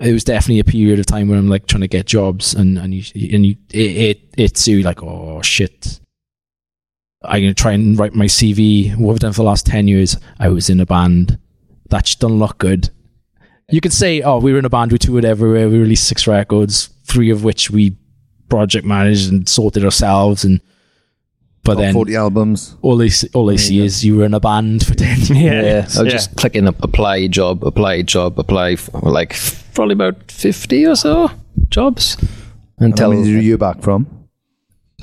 it 0.00 0.12
was 0.12 0.24
definitely 0.24 0.60
a 0.60 0.64
period 0.64 0.98
of 0.98 1.06
time 1.06 1.28
where 1.28 1.38
I'm 1.38 1.48
like 1.48 1.66
trying 1.66 1.82
to 1.82 1.88
get 1.88 2.06
jobs 2.06 2.54
and 2.54 2.78
and 2.78 2.94
you 2.94 3.04
and 3.32 3.46
you 3.46 3.56
it 3.70 3.96
it 3.96 4.20
it's 4.36 4.66
you 4.66 4.82
like 4.82 5.02
oh 5.02 5.40
shit. 5.42 6.00
I'm 7.22 7.40
gonna 7.40 7.54
try 7.54 7.72
and 7.72 7.98
write 7.98 8.14
my 8.14 8.26
CV. 8.26 8.94
What 8.96 9.12
I've 9.12 9.18
done 9.20 9.32
for 9.32 9.38
the 9.38 9.48
last 9.48 9.66
ten 9.66 9.88
years, 9.88 10.16
I 10.38 10.48
was 10.48 10.68
in 10.68 10.80
a 10.80 10.86
band. 10.86 11.38
That 11.88 12.14
doesn't 12.18 12.38
look 12.38 12.58
good. 12.58 12.90
You 13.70 13.80
could 13.80 13.94
say, 13.94 14.20
oh, 14.20 14.40
we 14.40 14.52
were 14.52 14.58
in 14.58 14.66
a 14.66 14.70
band, 14.70 14.92
we 14.92 14.98
toured 14.98 15.24
everywhere, 15.24 15.70
we 15.70 15.78
released 15.78 16.06
six 16.06 16.26
records, 16.26 16.90
three 17.04 17.30
of 17.30 17.44
which 17.44 17.70
we 17.70 17.96
project 18.50 18.84
managed 18.84 19.32
and 19.32 19.48
sorted 19.48 19.86
ourselves, 19.86 20.44
and 20.44 20.60
but 21.64 21.76
then 21.78 21.94
40 21.94 22.14
albums. 22.16 22.76
all 22.82 22.96
they 22.96 23.08
see, 23.08 23.28
all 23.34 23.46
they 23.46 23.56
see 23.56 23.80
is 23.84 24.04
you 24.04 24.16
were 24.16 24.24
in 24.24 24.34
a 24.34 24.40
band 24.40 24.84
for 24.86 24.94
ten 24.94 25.18
years. 25.36 25.94
yeah, 25.94 26.00
I 26.00 26.04
was 26.04 26.12
just 26.12 26.36
clicking 26.36 26.68
up 26.68 26.76
apply 26.82 27.26
job, 27.28 27.64
apply 27.64 28.02
job, 28.02 28.38
apply 28.38 28.72
f- 28.72 28.90
like 29.02 29.34
probably 29.74 29.94
about 29.94 30.30
fifty 30.30 30.86
or 30.86 30.94
so 30.96 31.30
jobs 31.70 32.16
And 32.78 32.92
until 32.92 33.10
how 33.12 33.16
many 33.16 33.32
did 33.32 33.44
you 33.44 33.56
back 33.58 33.80
from? 33.82 34.06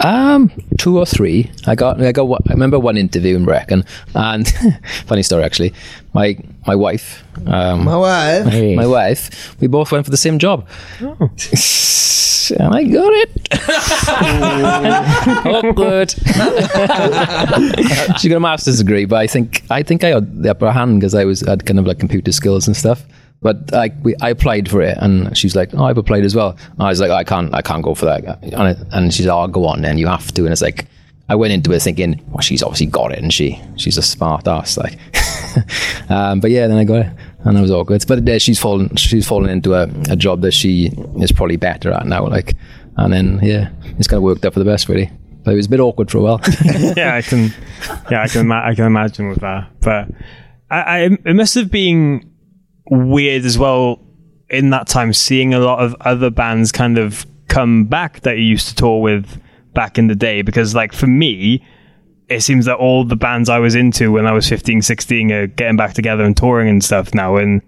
Um, 0.04 0.52
two 0.78 0.98
or 0.98 1.06
three. 1.06 1.52
I 1.68 1.76
got, 1.76 2.02
I 2.02 2.12
got. 2.12 2.26
I 2.50 2.54
remember 2.54 2.80
one 2.80 2.98
interview 2.98 3.36
in 3.36 3.46
Brecon, 3.46 3.86
and 4.16 4.48
funny 5.06 5.24
story 5.24 5.44
actually. 5.44 5.74
My 6.14 6.38
my 6.68 6.76
wife, 6.76 7.24
um, 7.48 7.86
My 7.86 7.96
wife. 7.98 8.46
Hey. 8.48 8.76
my 8.76 8.88
wife, 8.88 9.56
we 9.62 9.68
both 9.68 9.92
went 9.92 10.06
for 10.06 10.12
the 10.12 10.18
same 10.18 10.40
job, 10.40 10.68
and 11.00 12.76
I 12.76 12.84
got 12.84 13.14
it. 13.14 13.48
Awkward. 15.66 16.12
she 18.20 18.30
got 18.30 18.38
a 18.38 18.40
master's 18.40 18.78
degree, 18.80 19.06
but 19.06 19.18
I 19.20 19.28
think 19.28 19.64
I 19.70 19.84
think 19.84 20.04
I 20.04 20.10
had 20.10 20.44
the 20.44 20.52
upper 20.52 20.72
hand 20.72 21.00
because 21.00 21.16
I 21.16 21.26
was 21.26 21.42
had 21.42 21.66
kind 21.66 21.80
of 21.80 21.86
like 21.88 22.00
computer 22.00 22.32
skills 22.32 22.68
and 22.68 22.76
stuff. 22.76 23.06
But 23.42 23.72
like 23.72 23.94
we, 24.04 24.16
I 24.22 24.30
applied 24.30 24.70
for 24.70 24.82
it, 24.82 24.98
and 25.00 25.36
she's 25.36 25.56
like, 25.56 25.74
"Oh, 25.74 25.84
I've 25.84 25.98
applied 25.98 26.24
as 26.24 26.36
well." 26.36 26.56
And 26.74 26.82
I 26.82 26.90
was 26.90 27.02
like, 27.02 27.10
"I 27.10 27.24
can't, 27.24 27.54
I 27.56 27.62
can't 27.62 27.84
go 27.84 27.96
for 27.96 28.06
that." 28.06 28.24
And, 28.44 28.68
it, 28.68 28.78
and 28.92 29.14
she's 29.14 29.26
like, 29.26 29.36
"Oh, 29.36 29.52
go 29.52 29.66
on, 29.66 29.82
then 29.82 29.98
you 29.98 30.08
have 30.08 30.32
to." 30.34 30.44
And 30.44 30.52
it's 30.52 30.62
like, 30.62 30.86
I 31.28 31.36
went 31.36 31.52
into 31.52 31.72
it 31.72 31.82
thinking, 31.82 32.24
"Well, 32.30 32.42
she's 32.42 32.62
obviously 32.62 32.86
got 32.86 33.12
it, 33.12 33.20
and 33.20 33.34
she, 33.34 33.60
she's 33.78 33.98
a 33.98 34.04
smart 34.04 34.48
ass." 34.48 34.78
Like, 34.78 35.00
um, 36.10 36.40
but 36.40 36.52
yeah, 36.52 36.68
then 36.68 36.78
I 36.78 36.84
got 36.84 37.06
it, 37.06 37.12
and 37.44 37.58
it 37.58 37.62
was 37.62 37.72
all 37.72 37.84
good. 37.84 38.06
But 38.08 38.30
uh, 38.30 38.38
she's 38.38 38.60
fallen, 38.60 38.96
she's 38.96 39.28
fallen 39.28 39.50
into 39.50 39.74
a, 39.74 39.90
a 40.10 40.16
job 40.16 40.42
that 40.42 40.52
she 40.52 40.92
is 41.20 41.32
probably 41.32 41.58
better 41.58 41.92
at 41.92 42.06
now. 42.06 42.28
Like, 42.28 42.56
and 42.98 43.12
then 43.12 43.40
yeah, 43.42 43.72
it's 43.98 44.08
kind 44.08 44.18
of 44.18 44.24
worked 44.24 44.46
out 44.46 44.54
for 44.54 44.60
the 44.60 44.66
best, 44.66 44.88
really. 44.88 45.10
But 45.44 45.54
it 45.54 45.58
was 45.58 45.66
a 45.66 45.70
bit 45.70 45.80
awkward 45.80 46.12
for 46.12 46.20
a 46.20 46.22
while. 46.22 46.42
yeah, 46.96 47.16
I 47.16 47.24
can, 47.24 47.52
yeah, 48.12 48.22
I 48.22 48.28
can, 48.28 48.42
ima- 48.42 48.62
I 48.64 48.76
can 48.76 48.86
imagine 48.86 49.30
with 49.30 49.40
that. 49.40 49.72
But 49.80 50.10
I, 50.70 50.80
I, 50.80 50.98
it 51.06 51.36
must 51.36 51.56
have 51.56 51.72
been 51.72 52.31
weird 52.92 53.46
as 53.46 53.58
well 53.58 54.00
in 54.50 54.70
that 54.70 54.88
time, 54.88 55.14
seeing 55.14 55.54
a 55.54 55.60
lot 55.60 55.80
of 55.80 55.96
other 56.02 56.30
bands 56.30 56.72
kind 56.72 56.98
of 56.98 57.26
come 57.48 57.86
back 57.86 58.20
that 58.22 58.38
you 58.38 58.44
used 58.44 58.68
to 58.68 58.76
tour 58.76 59.02
with 59.02 59.42
back 59.74 59.98
in 59.98 60.08
the 60.08 60.16
day. 60.16 60.42
Because, 60.42 60.76
like, 60.76 60.94
for 60.94 61.08
me, 61.08 61.66
it 62.30 62.42
seems 62.42 62.66
that 62.66 62.76
all 62.76 63.04
the 63.04 63.16
bands 63.16 63.50
I 63.50 63.60
was 63.60 63.76
into 63.76 64.12
when 64.12 64.28
I 64.28 64.34
was 64.34 64.48
15, 64.48 64.82
16 64.82 65.32
are 65.32 65.48
getting 65.48 65.78
back 65.78 65.94
together 65.94 66.24
and 66.24 66.36
touring 66.36 66.70
and 66.70 66.84
stuff 66.84 67.14
now. 67.14 67.38
And 67.38 67.62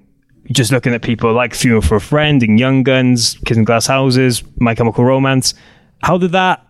just 0.51 0.71
looking 0.71 0.93
at 0.93 1.01
people 1.01 1.33
like 1.33 1.53
Funeral 1.53 1.81
for 1.81 1.95
a 1.95 2.01
Friend 2.01 2.43
and 2.43 2.59
Young 2.59 2.83
Guns, 2.83 3.35
Kids 3.45 3.57
in 3.57 3.63
Glass 3.63 3.87
Houses, 3.87 4.43
My 4.57 4.75
Chemical 4.75 5.05
Romance, 5.05 5.53
how 6.01 6.17
did 6.17 6.33
that 6.33 6.67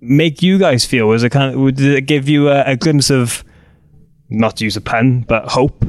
make 0.00 0.42
you 0.42 0.58
guys 0.58 0.84
feel? 0.84 1.06
Was 1.08 1.22
it 1.22 1.30
kind 1.30 1.54
of 1.54 1.74
did 1.74 1.94
it 1.94 2.02
give 2.02 2.28
you 2.28 2.50
a, 2.50 2.62
a 2.64 2.76
glimpse 2.76 3.10
of 3.10 3.42
not 4.28 4.58
to 4.58 4.64
use 4.64 4.76
a 4.76 4.80
pun, 4.80 5.22
but 5.22 5.48
hope, 5.48 5.84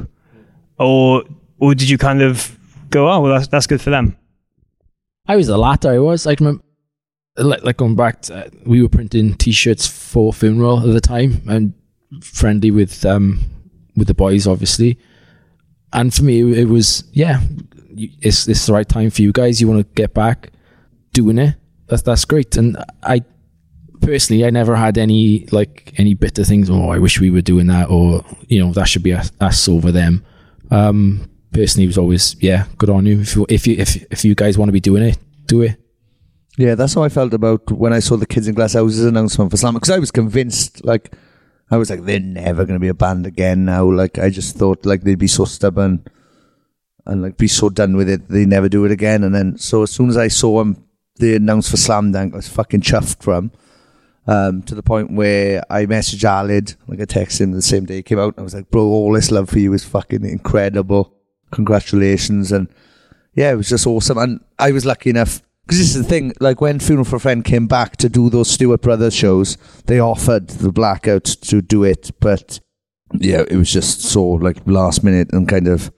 or 0.78 1.24
or 1.58 1.74
did 1.74 1.88
you 1.88 1.98
kind 1.98 2.22
of 2.22 2.56
go, 2.90 3.10
oh 3.10 3.20
well, 3.20 3.34
that's 3.34 3.48
that's 3.48 3.66
good 3.66 3.80
for 3.80 3.90
them? 3.90 4.16
I 5.28 5.36
was 5.36 5.48
the 5.48 5.58
latter. 5.58 5.90
I 5.90 5.98
was. 5.98 6.26
I 6.26 6.36
remember, 6.38 6.62
like, 7.36 7.64
like 7.64 7.76
going 7.76 7.96
back, 7.96 8.22
to, 8.22 8.46
uh, 8.46 8.50
we 8.64 8.80
were 8.82 8.88
printing 8.88 9.34
T-shirts 9.34 9.86
for 9.86 10.32
funeral 10.32 10.78
at 10.78 10.92
the 10.92 11.00
time, 11.00 11.42
and 11.48 11.74
friendly 12.22 12.70
with 12.70 13.04
um 13.04 13.40
with 13.96 14.08
the 14.08 14.14
boys, 14.14 14.46
obviously. 14.46 14.98
And 15.92 16.12
for 16.12 16.22
me, 16.22 16.60
it 16.60 16.68
was 16.68 17.04
yeah, 17.12 17.40
it's 17.96 18.46
it's 18.48 18.66
the 18.66 18.72
right 18.72 18.88
time 18.88 19.10
for 19.10 19.22
you 19.22 19.32
guys. 19.32 19.60
You 19.60 19.68
want 19.68 19.80
to 19.80 19.94
get 19.94 20.14
back 20.14 20.50
doing 21.12 21.38
it. 21.38 21.56
That's 21.86 22.02
that's 22.02 22.24
great. 22.24 22.56
And 22.56 22.76
I 23.02 23.22
personally, 24.00 24.44
I 24.44 24.50
never 24.50 24.76
had 24.76 24.98
any 24.98 25.46
like 25.50 25.92
any 25.96 26.14
bitter 26.14 26.44
things. 26.44 26.70
Oh, 26.70 26.90
I 26.90 26.98
wish 26.98 27.20
we 27.20 27.30
were 27.30 27.42
doing 27.42 27.66
that, 27.68 27.90
or 27.90 28.24
you 28.48 28.64
know, 28.64 28.72
that 28.72 28.88
should 28.88 29.02
be 29.02 29.14
us, 29.14 29.32
us 29.40 29.68
over 29.68 29.90
them. 29.90 30.24
Um, 30.70 31.30
personally, 31.56 31.84
it 31.84 31.88
was 31.88 31.98
always 31.98 32.36
yeah, 32.40 32.66
good 32.76 32.90
on 32.90 33.06
you. 33.06 33.20
If 33.20 33.34
you 33.34 33.46
if 33.48 33.66
you 33.66 33.76
if 33.78 33.96
if 34.12 34.24
you 34.24 34.34
guys 34.34 34.58
want 34.58 34.68
to 34.68 34.72
be 34.72 34.80
doing 34.80 35.02
it, 35.02 35.18
do 35.46 35.62
it. 35.62 35.76
Yeah, 36.58 36.74
that's 36.74 36.94
how 36.94 37.02
I 37.02 37.08
felt 37.08 37.34
about 37.34 37.70
when 37.70 37.92
I 37.92 37.98
saw 37.98 38.16
the 38.16 38.26
Kids 38.26 38.48
in 38.48 38.54
Glass 38.54 38.74
Houses 38.74 39.04
announcement 39.04 39.50
for 39.50 39.56
Slam 39.56 39.74
because 39.74 39.90
I 39.90 39.98
was 39.98 40.10
convinced, 40.10 40.84
like, 40.86 41.12
I 41.70 41.76
was 41.76 41.90
like, 41.90 42.04
they're 42.04 42.18
never 42.18 42.64
going 42.64 42.76
to 42.76 42.80
be 42.80 42.88
a 42.88 42.94
band 42.94 43.26
again 43.26 43.66
now. 43.66 43.84
Like, 43.84 44.18
I 44.18 44.30
just 44.30 44.56
thought, 44.56 44.86
like, 44.86 45.02
they'd 45.02 45.18
be 45.18 45.26
so 45.26 45.44
stubborn 45.44 46.06
and, 47.04 47.20
like, 47.20 47.36
be 47.36 47.46
so 47.46 47.68
done 47.68 47.94
with 47.94 48.08
it, 48.08 48.28
they 48.28 48.46
never 48.46 48.70
do 48.70 48.86
it 48.86 48.90
again. 48.90 49.22
And 49.22 49.34
then, 49.34 49.58
so 49.58 49.82
as 49.82 49.90
soon 49.90 50.08
as 50.08 50.16
I 50.16 50.28
saw 50.28 50.60
them, 50.60 50.82
they 51.18 51.36
announced 51.36 51.70
for 51.70 51.76
Slam 51.76 52.12
Dunk, 52.12 52.32
I 52.32 52.36
was 52.36 52.48
fucking 52.48 52.80
chuffed 52.80 53.22
from 53.22 53.52
um, 54.26 54.62
to 54.62 54.74
the 54.74 54.82
point 54.82 55.12
where 55.12 55.62
I 55.68 55.84
messaged 55.84 56.24
Aled, 56.24 56.76
like, 56.86 57.00
I 57.00 57.04
texted 57.04 57.42
him 57.42 57.52
the 57.52 57.60
same 57.60 57.84
day 57.84 57.98
it 57.98 58.06
came 58.06 58.18
out. 58.18 58.34
I 58.38 58.42
was 58.42 58.54
like, 58.54 58.70
bro, 58.70 58.84
all 58.84 59.12
this 59.12 59.30
love 59.30 59.50
for 59.50 59.58
you 59.58 59.74
is 59.74 59.84
fucking 59.84 60.24
incredible. 60.24 61.15
Congratulations. 61.50 62.52
And, 62.52 62.68
yeah, 63.34 63.52
it 63.52 63.56
was 63.56 63.68
just 63.68 63.86
awesome. 63.86 64.18
And 64.18 64.40
I 64.58 64.72
was 64.72 64.84
lucky 64.84 65.10
enough 65.10 65.42
because 65.66 65.78
this 65.78 65.94
is 65.94 66.02
the 66.02 66.08
thing. 66.08 66.32
Like 66.40 66.60
when 66.60 66.78
Funeral 66.78 67.04
for 67.04 67.16
a 67.16 67.20
Friend 67.20 67.44
came 67.44 67.66
back 67.66 67.96
to 67.98 68.08
do 68.08 68.30
those 68.30 68.50
Stewart 68.50 68.82
Brothers 68.82 69.14
shows, 69.14 69.56
they 69.86 70.00
offered 70.00 70.48
the 70.48 70.72
Blackout 70.72 71.24
to 71.24 71.60
do 71.60 71.84
it, 71.84 72.10
but 72.20 72.60
yeah, 73.14 73.44
it 73.48 73.56
was 73.56 73.72
just 73.72 74.00
so 74.00 74.24
like 74.24 74.58
last 74.66 75.04
minute 75.04 75.32
and 75.32 75.48
kind 75.48 75.68
of 75.68 75.92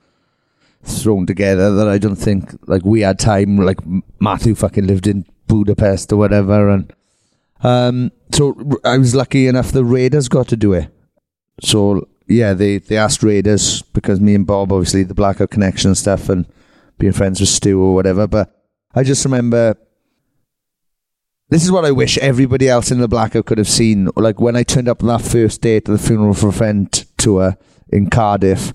thrown 0.82 1.26
together 1.26 1.74
that 1.74 1.88
I 1.88 1.99
don't 1.99 2.16
think 2.16 2.55
like 2.66 2.84
we 2.84 3.01
had 3.03 3.18
time. 3.18 3.59
Like 3.59 3.78
Matthew 4.20 4.55
fucking 4.55 4.86
lived 4.86 5.07
in 5.07 5.26
Budapest 5.46 6.12
or 6.12 6.16
whatever, 6.16 6.68
and 6.68 6.92
um, 7.62 8.12
so 8.32 8.57
I 8.84 8.99
was 8.99 9.14
lucky 9.14 9.46
enough 9.46 9.72
the 9.72 9.84
Raiders 9.84 10.28
got 10.28 10.49
to 10.49 10.57
do 10.57 10.72
it. 10.72 10.90
So 11.61 12.09
yeah, 12.29 12.55
they 12.55 12.79
they 12.79 12.97
asked 12.97 13.22
Raiders 13.22 13.83
because 13.83 14.20
me 14.20 14.35
and 14.35 14.47
Bob 14.47 14.72
obviously 14.72 15.03
the 15.03 15.14
Blackout 15.14 15.51
connection 15.51 15.89
and 15.89 15.99
stuff, 15.99 16.29
and 16.29 16.47
being 16.99 17.12
friends 17.12 17.41
with 17.41 17.49
Stu 17.49 17.81
or 17.83 17.95
whatever. 17.95 18.26
But 18.26 18.55
I 18.95 19.03
just 19.03 19.24
remember 19.24 19.76
this 21.51 21.64
is 21.64 21.72
what 21.72 21.87
I 21.87 21.93
wish 21.93 22.18
everybody 22.18 22.68
else 22.68 22.91
in 22.91 22.99
the 22.99 23.09
Blackout 23.09 23.47
could 23.47 23.59
have 23.59 23.68
seen. 23.68 24.11
Like 24.16 24.41
when 24.41 24.57
I 24.57 24.62
turned 24.62 24.89
up 24.89 25.03
on 25.03 25.09
that 25.09 25.22
first 25.22 25.62
day 25.62 25.81
to 25.81 25.93
the 25.93 25.99
Funeral 25.99 26.35
for 26.35 26.49
a 26.49 26.53
Friend 26.53 26.93
tour 27.16 27.57
in 27.89 28.11
Cardiff, 28.11 28.74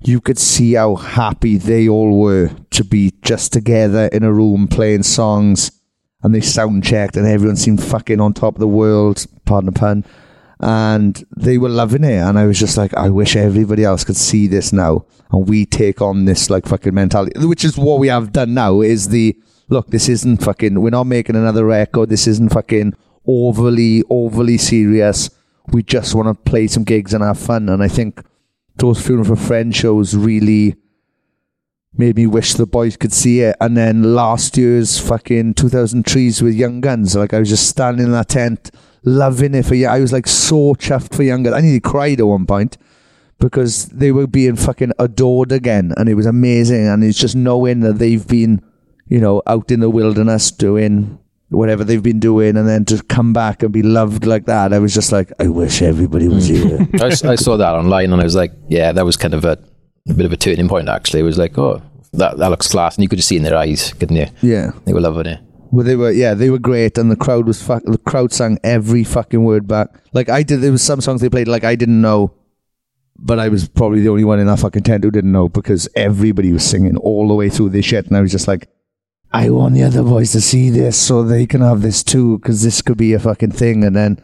you 0.00 0.20
could 0.20 0.38
see 0.38 0.74
how 0.74 0.96
happy 0.96 1.56
they 1.56 1.88
all 1.88 2.18
were 2.18 2.50
to 2.70 2.84
be 2.84 3.12
just 3.22 3.52
together 3.52 4.06
in 4.12 4.24
a 4.24 4.32
room 4.32 4.66
playing 4.66 5.04
songs. 5.04 5.70
And 6.20 6.34
they 6.34 6.40
sound 6.40 6.82
checked, 6.82 7.16
and 7.16 7.28
everyone 7.28 7.54
seemed 7.54 7.80
fucking 7.80 8.20
on 8.20 8.32
top 8.32 8.56
of 8.56 8.60
the 8.60 8.66
world. 8.66 9.24
Pardon 9.44 9.72
the 9.72 9.78
pun. 9.78 10.04
And 10.60 11.24
they 11.36 11.58
were 11.58 11.68
loving 11.68 12.04
it. 12.04 12.18
And 12.18 12.38
I 12.38 12.46
was 12.46 12.58
just 12.58 12.76
like, 12.76 12.94
I 12.94 13.08
wish 13.08 13.36
everybody 13.36 13.84
else 13.84 14.04
could 14.04 14.16
see 14.16 14.46
this 14.46 14.72
now, 14.72 15.06
and 15.30 15.48
we 15.48 15.66
take 15.66 16.00
on 16.00 16.24
this 16.24 16.50
like 16.50 16.66
fucking 16.66 16.94
mentality, 16.94 17.46
which 17.46 17.64
is 17.64 17.76
what 17.76 17.98
we 17.98 18.08
have 18.08 18.32
done 18.32 18.54
now. 18.54 18.80
Is 18.80 19.08
the 19.08 19.36
look, 19.68 19.88
this 19.88 20.08
isn't 20.08 20.42
fucking. 20.42 20.80
We're 20.80 20.90
not 20.90 21.04
making 21.04 21.36
another 21.36 21.64
record. 21.64 22.08
This 22.08 22.26
isn't 22.26 22.52
fucking 22.52 22.94
overly 23.26 24.02
overly 24.10 24.58
serious. 24.58 25.30
We 25.68 25.82
just 25.82 26.14
want 26.14 26.28
to 26.28 26.50
play 26.50 26.66
some 26.66 26.84
gigs 26.84 27.12
and 27.12 27.22
have 27.22 27.38
fun. 27.38 27.68
And 27.68 27.82
I 27.82 27.88
think 27.88 28.22
those 28.76 29.04
funeral 29.04 29.26
for 29.26 29.36
friends 29.36 29.76
shows 29.76 30.16
really 30.16 30.76
made 31.94 32.16
me 32.16 32.26
wish 32.26 32.54
the 32.54 32.66
boys 32.66 32.96
could 32.96 33.12
see 33.12 33.40
it. 33.40 33.56
And 33.60 33.76
then 33.76 34.14
last 34.14 34.56
year's 34.56 34.98
fucking 34.98 35.54
2000 35.54 36.06
trees 36.06 36.40
with 36.40 36.54
Young 36.54 36.80
Guns, 36.80 37.14
like 37.16 37.34
I 37.34 37.38
was 37.38 37.50
just 37.50 37.68
standing 37.68 38.06
in 38.06 38.12
that 38.12 38.28
tent, 38.30 38.70
loving 39.08 39.54
it 39.54 39.64
for 39.64 39.74
you. 39.74 39.86
I 39.86 40.00
was 40.00 40.12
like 40.12 40.26
so 40.26 40.74
chuffed 40.74 41.14
for 41.14 41.22
Young 41.22 41.42
Guns. 41.42 41.56
I 41.56 41.60
nearly 41.60 41.80
cried 41.80 42.20
at 42.20 42.26
one 42.26 42.46
point 42.46 42.76
because 43.38 43.86
they 43.86 44.12
were 44.12 44.26
being 44.26 44.56
fucking 44.56 44.92
adored 44.98 45.52
again, 45.52 45.92
and 45.96 46.08
it 46.08 46.14
was 46.14 46.26
amazing. 46.26 46.86
And 46.86 47.04
it's 47.04 47.18
just 47.18 47.36
knowing 47.36 47.80
that 47.80 47.98
they've 47.98 48.26
been, 48.26 48.62
you 49.06 49.20
know, 49.20 49.42
out 49.46 49.70
in 49.70 49.80
the 49.80 49.90
wilderness 49.90 50.50
doing 50.50 51.18
whatever 51.50 51.82
they've 51.82 52.02
been 52.02 52.20
doing, 52.20 52.56
and 52.56 52.68
then 52.68 52.84
to 52.86 53.02
come 53.04 53.32
back 53.32 53.62
and 53.62 53.72
be 53.72 53.82
loved 53.82 54.26
like 54.26 54.46
that. 54.46 54.72
I 54.72 54.78
was 54.78 54.94
just 54.94 55.12
like, 55.12 55.32
I 55.38 55.48
wish 55.48 55.82
everybody 55.82 56.28
was 56.28 56.48
hmm. 56.48 56.54
here. 56.54 56.88
I 57.02 57.36
saw 57.36 57.56
that 57.56 57.74
online 57.74 58.12
and 58.12 58.20
I 58.20 58.24
was 58.24 58.36
like, 58.36 58.52
yeah, 58.68 58.92
that 58.92 59.04
was 59.04 59.16
kind 59.16 59.34
of 59.34 59.44
a, 59.44 59.58
a 60.08 60.14
bit 60.14 60.26
of 60.26 60.32
a 60.32 60.36
turning 60.36 60.68
point. 60.68 60.88
Actually, 60.88 61.20
it 61.20 61.24
was 61.24 61.38
like, 61.38 61.56
oh, 61.56 61.82
that 62.12 62.38
that 62.38 62.48
looks 62.48 62.68
class, 62.68 62.96
and 62.96 63.02
you 63.02 63.08
could 63.08 63.18
just 63.18 63.28
see 63.28 63.36
in 63.36 63.42
their 63.42 63.56
eyes, 63.56 63.92
couldn't 63.94 64.16
you? 64.16 64.26
yeah. 64.42 64.72
They 64.84 64.92
were 64.92 65.00
loving 65.00 65.26
it. 65.26 65.40
Well, 65.70 65.84
they 65.84 65.96
were, 65.96 66.10
yeah, 66.10 66.34
they 66.34 66.50
were 66.50 66.58
great, 66.58 66.96
and 66.98 67.10
the 67.10 67.16
crowd 67.16 67.46
was 67.46 67.62
fuck. 67.62 67.82
The 67.84 67.98
crowd 67.98 68.32
sang 68.32 68.58
every 68.64 69.04
fucking 69.04 69.44
word 69.44 69.66
back. 69.66 69.88
Like 70.12 70.28
I 70.28 70.42
did, 70.42 70.60
there 70.60 70.72
was 70.72 70.82
some 70.82 71.00
songs 71.00 71.20
they 71.20 71.28
played 71.28 71.48
like 71.48 71.64
I 71.64 71.74
didn't 71.74 72.00
know, 72.00 72.32
but 73.18 73.38
I 73.38 73.48
was 73.48 73.68
probably 73.68 74.00
the 74.00 74.08
only 74.08 74.24
one 74.24 74.40
in 74.40 74.46
that 74.46 74.60
fucking 74.60 74.84
tent 74.84 75.04
who 75.04 75.10
didn't 75.10 75.32
know 75.32 75.48
because 75.48 75.88
everybody 75.94 76.52
was 76.52 76.64
singing 76.64 76.96
all 76.96 77.28
the 77.28 77.34
way 77.34 77.50
through 77.50 77.70
this 77.70 77.84
shit, 77.84 78.06
and 78.06 78.16
I 78.16 78.20
was 78.20 78.32
just 78.32 78.48
like, 78.48 78.68
I 79.30 79.50
want 79.50 79.74
the 79.74 79.82
other 79.82 80.02
boys 80.02 80.32
to 80.32 80.40
see 80.40 80.70
this 80.70 80.96
so 80.96 81.22
they 81.22 81.46
can 81.46 81.60
have 81.60 81.82
this 81.82 82.02
too, 82.02 82.38
because 82.38 82.62
this 82.62 82.80
could 82.80 82.96
be 82.96 83.12
a 83.12 83.18
fucking 83.18 83.52
thing. 83.52 83.84
And 83.84 83.94
then, 83.94 84.22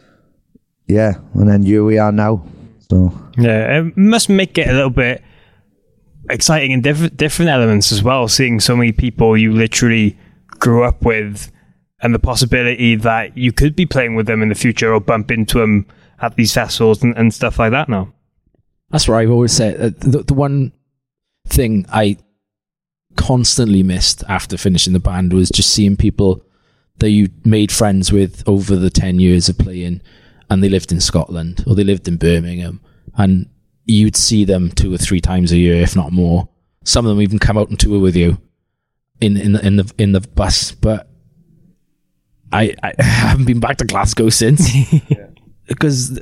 yeah, 0.87 1.15
and 1.35 1.47
then 1.47 1.61
here 1.61 1.83
we 1.83 1.99
are 1.99 2.11
now. 2.11 2.43
So 2.89 3.13
Yeah, 3.37 3.81
it 3.81 3.97
must 3.97 4.29
make 4.29 4.57
it 4.57 4.67
a 4.67 4.73
little 4.73 4.89
bit 4.89 5.23
exciting 6.29 6.71
in 6.71 6.81
different 6.81 7.17
different 7.17 7.49
elements 7.49 7.91
as 7.91 8.01
well. 8.01 8.27
Seeing 8.27 8.59
so 8.59 8.75
many 8.75 8.91
people 8.91 9.37
you 9.37 9.53
literally 9.53 10.17
grew 10.59 10.83
up 10.83 11.03
with, 11.03 11.51
and 12.01 12.13
the 12.13 12.19
possibility 12.19 12.95
that 12.95 13.37
you 13.37 13.51
could 13.51 13.75
be 13.75 13.85
playing 13.85 14.15
with 14.15 14.27
them 14.27 14.41
in 14.41 14.49
the 14.49 14.55
future 14.55 14.93
or 14.93 14.99
bump 14.99 15.31
into 15.31 15.59
them 15.59 15.85
at 16.21 16.35
these 16.35 16.53
festivals 16.53 17.03
and, 17.03 17.17
and 17.17 17.33
stuff 17.33 17.59
like 17.59 17.71
that. 17.71 17.89
Now, 17.89 18.13
That's 18.89 19.07
what 19.07 19.17
I've 19.17 19.31
always 19.31 19.51
said. 19.51 19.79
Uh, 19.79 19.89
The, 19.99 20.23
the 20.23 20.33
one 20.33 20.71
thing 21.47 21.85
I 21.91 22.17
constantly 23.15 23.83
missed 23.83 24.23
after 24.27 24.57
finishing 24.57 24.93
the 24.93 24.99
band 24.99 25.33
was 25.33 25.49
just 25.49 25.71
seeing 25.71 25.95
people 25.95 26.43
that 26.99 27.09
you 27.09 27.29
made 27.43 27.71
friends 27.71 28.11
with 28.11 28.43
over 28.47 28.75
the 28.75 28.89
10 28.89 29.19
years 29.19 29.49
of 29.49 29.57
playing 29.57 30.01
and 30.49 30.63
they 30.63 30.69
lived 30.69 30.91
in 30.91 31.01
Scotland 31.01 31.63
or 31.67 31.75
they 31.75 31.83
lived 31.83 32.07
in 32.07 32.17
Birmingham 32.17 32.81
and 33.17 33.49
you'd 33.85 34.15
see 34.15 34.45
them 34.45 34.71
two 34.71 34.93
or 34.93 34.97
three 34.97 35.21
times 35.21 35.51
a 35.51 35.57
year, 35.57 35.81
if 35.81 35.95
not 35.95 36.11
more. 36.11 36.49
Some 36.83 37.05
of 37.05 37.09
them 37.09 37.21
even 37.21 37.39
come 37.39 37.57
out 37.57 37.69
and 37.69 37.79
tour 37.79 37.99
with 37.99 38.15
you 38.15 38.37
in, 39.21 39.37
in, 39.37 39.53
the, 39.53 39.65
in 39.65 39.75
the, 39.77 39.93
in 39.97 40.11
the 40.11 40.21
bus, 40.21 40.71
but 40.71 41.09
I, 42.51 42.73
I 42.83 42.93
haven't 43.03 43.45
been 43.45 43.59
back 43.59 43.77
to 43.77 43.85
Glasgow 43.85 44.29
since 44.29 44.69
because 45.67 46.19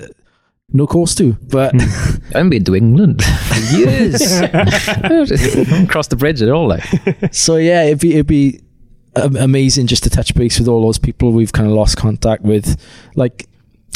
no 0.69 0.87
course 0.87 1.13
to, 1.15 1.33
but 1.33 1.71
hmm. 1.73 1.79
I 2.33 2.37
haven't 2.37 2.49
been 2.49 2.63
to 2.65 2.75
England 2.75 3.23
for 3.23 3.77
years. 3.77 4.19
Crossed 5.89 6.09
the 6.09 6.15
bridge 6.17 6.41
at 6.41 6.49
all. 6.49 6.67
Like, 6.67 6.83
so 7.31 7.57
yeah, 7.57 7.83
it'd 7.83 7.99
be 7.99 8.13
it'd 8.13 8.27
be 8.27 8.61
amazing 9.15 9.87
just 9.87 10.03
to 10.03 10.09
touch 10.09 10.33
base 10.33 10.57
with 10.59 10.67
all 10.67 10.81
those 10.81 10.97
people 10.97 11.31
we've 11.31 11.53
kind 11.53 11.67
of 11.67 11.73
lost 11.73 11.97
contact 11.97 12.43
with. 12.43 12.81
Like, 13.15 13.47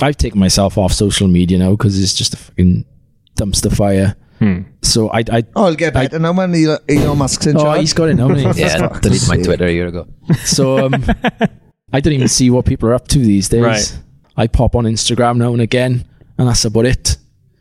I've 0.02 0.18
taken 0.18 0.40
myself 0.40 0.78
off 0.78 0.94
social 0.94 1.28
media 1.28 1.58
now 1.58 1.72
because 1.72 2.02
it's 2.02 2.14
just 2.14 2.34
a 2.36 2.38
fucking 2.38 2.86
dumpster 3.36 3.76
fire. 3.76 4.16
So 4.82 5.10
I, 5.10 5.20
I 5.32 5.44
oh, 5.56 5.66
I'll 5.66 5.76
get 5.76 5.94
better 5.94 6.20
now 6.20 6.32
when 6.34 6.54
Elon 6.54 6.80
Elon 6.90 7.18
Musk's 7.18 7.46
in 7.48 7.58
oh, 7.58 7.62
charge. 7.64 7.80
he's 7.82 7.94
got 7.94 8.10
it 8.10 8.16
now. 8.16 8.30
hasn't 8.30 8.56
he? 8.56 8.62
yeah, 8.62 8.78
Fuck's 8.78 9.00
deleted 9.02 9.28
my. 9.28 9.38
Twitter 9.38 9.66
a 9.66 9.72
year 9.72 9.88
ago. 9.88 10.08
So 10.46 10.86
um, 10.86 10.94
I 11.94 12.00
don't 12.00 12.14
even 12.14 12.28
see 12.28 12.50
what 12.50 12.66
people 12.66 12.90
are 12.90 12.94
up 12.94 13.08
to 13.10 13.20
these 13.20 13.50
days. 13.50 13.62
Right. 13.64 14.00
I 14.36 14.48
pop 14.48 14.76
on 14.76 14.84
Instagram 14.86 15.38
now 15.38 15.54
and 15.54 15.62
again, 15.62 16.06
and 16.38 16.48
that's 16.48 16.66
about 16.66 16.86
it. 16.86 17.18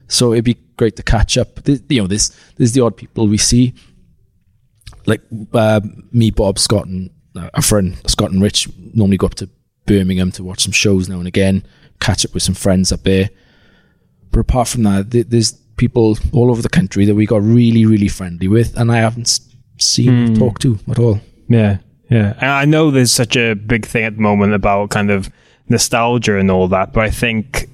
So 0.08 0.32
it'd 0.32 0.44
be 0.44 0.58
great 0.76 0.96
to 0.96 1.02
catch 1.02 1.38
up. 1.38 1.64
Th- 1.64 1.80
You 1.88 2.02
know, 2.02 2.06
this 2.06 2.30
there's 2.56 2.72
the 2.72 2.82
odd 2.82 2.96
people 2.96 3.26
we 3.26 3.38
see, 3.38 3.74
like 5.06 5.22
uh, 5.52 5.80
me, 6.12 6.30
Bob, 6.30 6.58
Scott, 6.58 6.86
and 6.86 7.10
uh, 7.36 7.50
a 7.54 7.62
friend 7.62 7.96
Scott 8.06 8.30
and 8.30 8.42
Rich 8.42 8.68
normally 8.94 9.16
go 9.16 9.26
up 9.26 9.34
to 9.36 9.48
Birmingham 9.86 10.30
to 10.32 10.44
watch 10.44 10.60
some 10.62 10.72
shows 10.72 11.08
now 11.08 11.18
and 11.18 11.26
again, 11.28 11.64
catch 12.00 12.24
up 12.24 12.34
with 12.34 12.42
some 12.42 12.54
friends 12.54 12.92
up 12.92 13.02
there. 13.04 13.30
But 14.30 14.40
apart 14.40 14.68
from 14.68 14.82
that, 14.82 15.10
th- 15.10 15.26
there's 15.28 15.58
people 15.76 16.18
all 16.32 16.50
over 16.50 16.62
the 16.62 16.68
country 16.68 17.04
that 17.04 17.14
we 17.14 17.26
got 17.26 17.42
really, 17.42 17.86
really 17.86 18.08
friendly 18.08 18.48
with, 18.48 18.76
and 18.76 18.90
I 18.90 18.96
haven't 18.96 19.40
seen 19.78 20.08
or 20.08 20.26
hmm. 20.28 20.34
talked 20.34 20.62
to 20.62 20.78
at 20.90 20.98
all. 20.98 21.20
Yeah, 21.48 21.78
yeah. 22.10 22.34
And 22.40 22.50
I 22.50 22.64
know 22.64 22.90
there's 22.90 23.12
such 23.12 23.36
a 23.36 23.54
big 23.54 23.86
thing 23.86 24.04
at 24.04 24.16
the 24.16 24.22
moment 24.22 24.54
about 24.54 24.90
kind 24.90 25.10
of 25.10 25.30
nostalgia 25.68 26.38
and 26.38 26.50
all 26.50 26.68
that, 26.68 26.92
but 26.92 27.04
I 27.04 27.10
think 27.10 27.68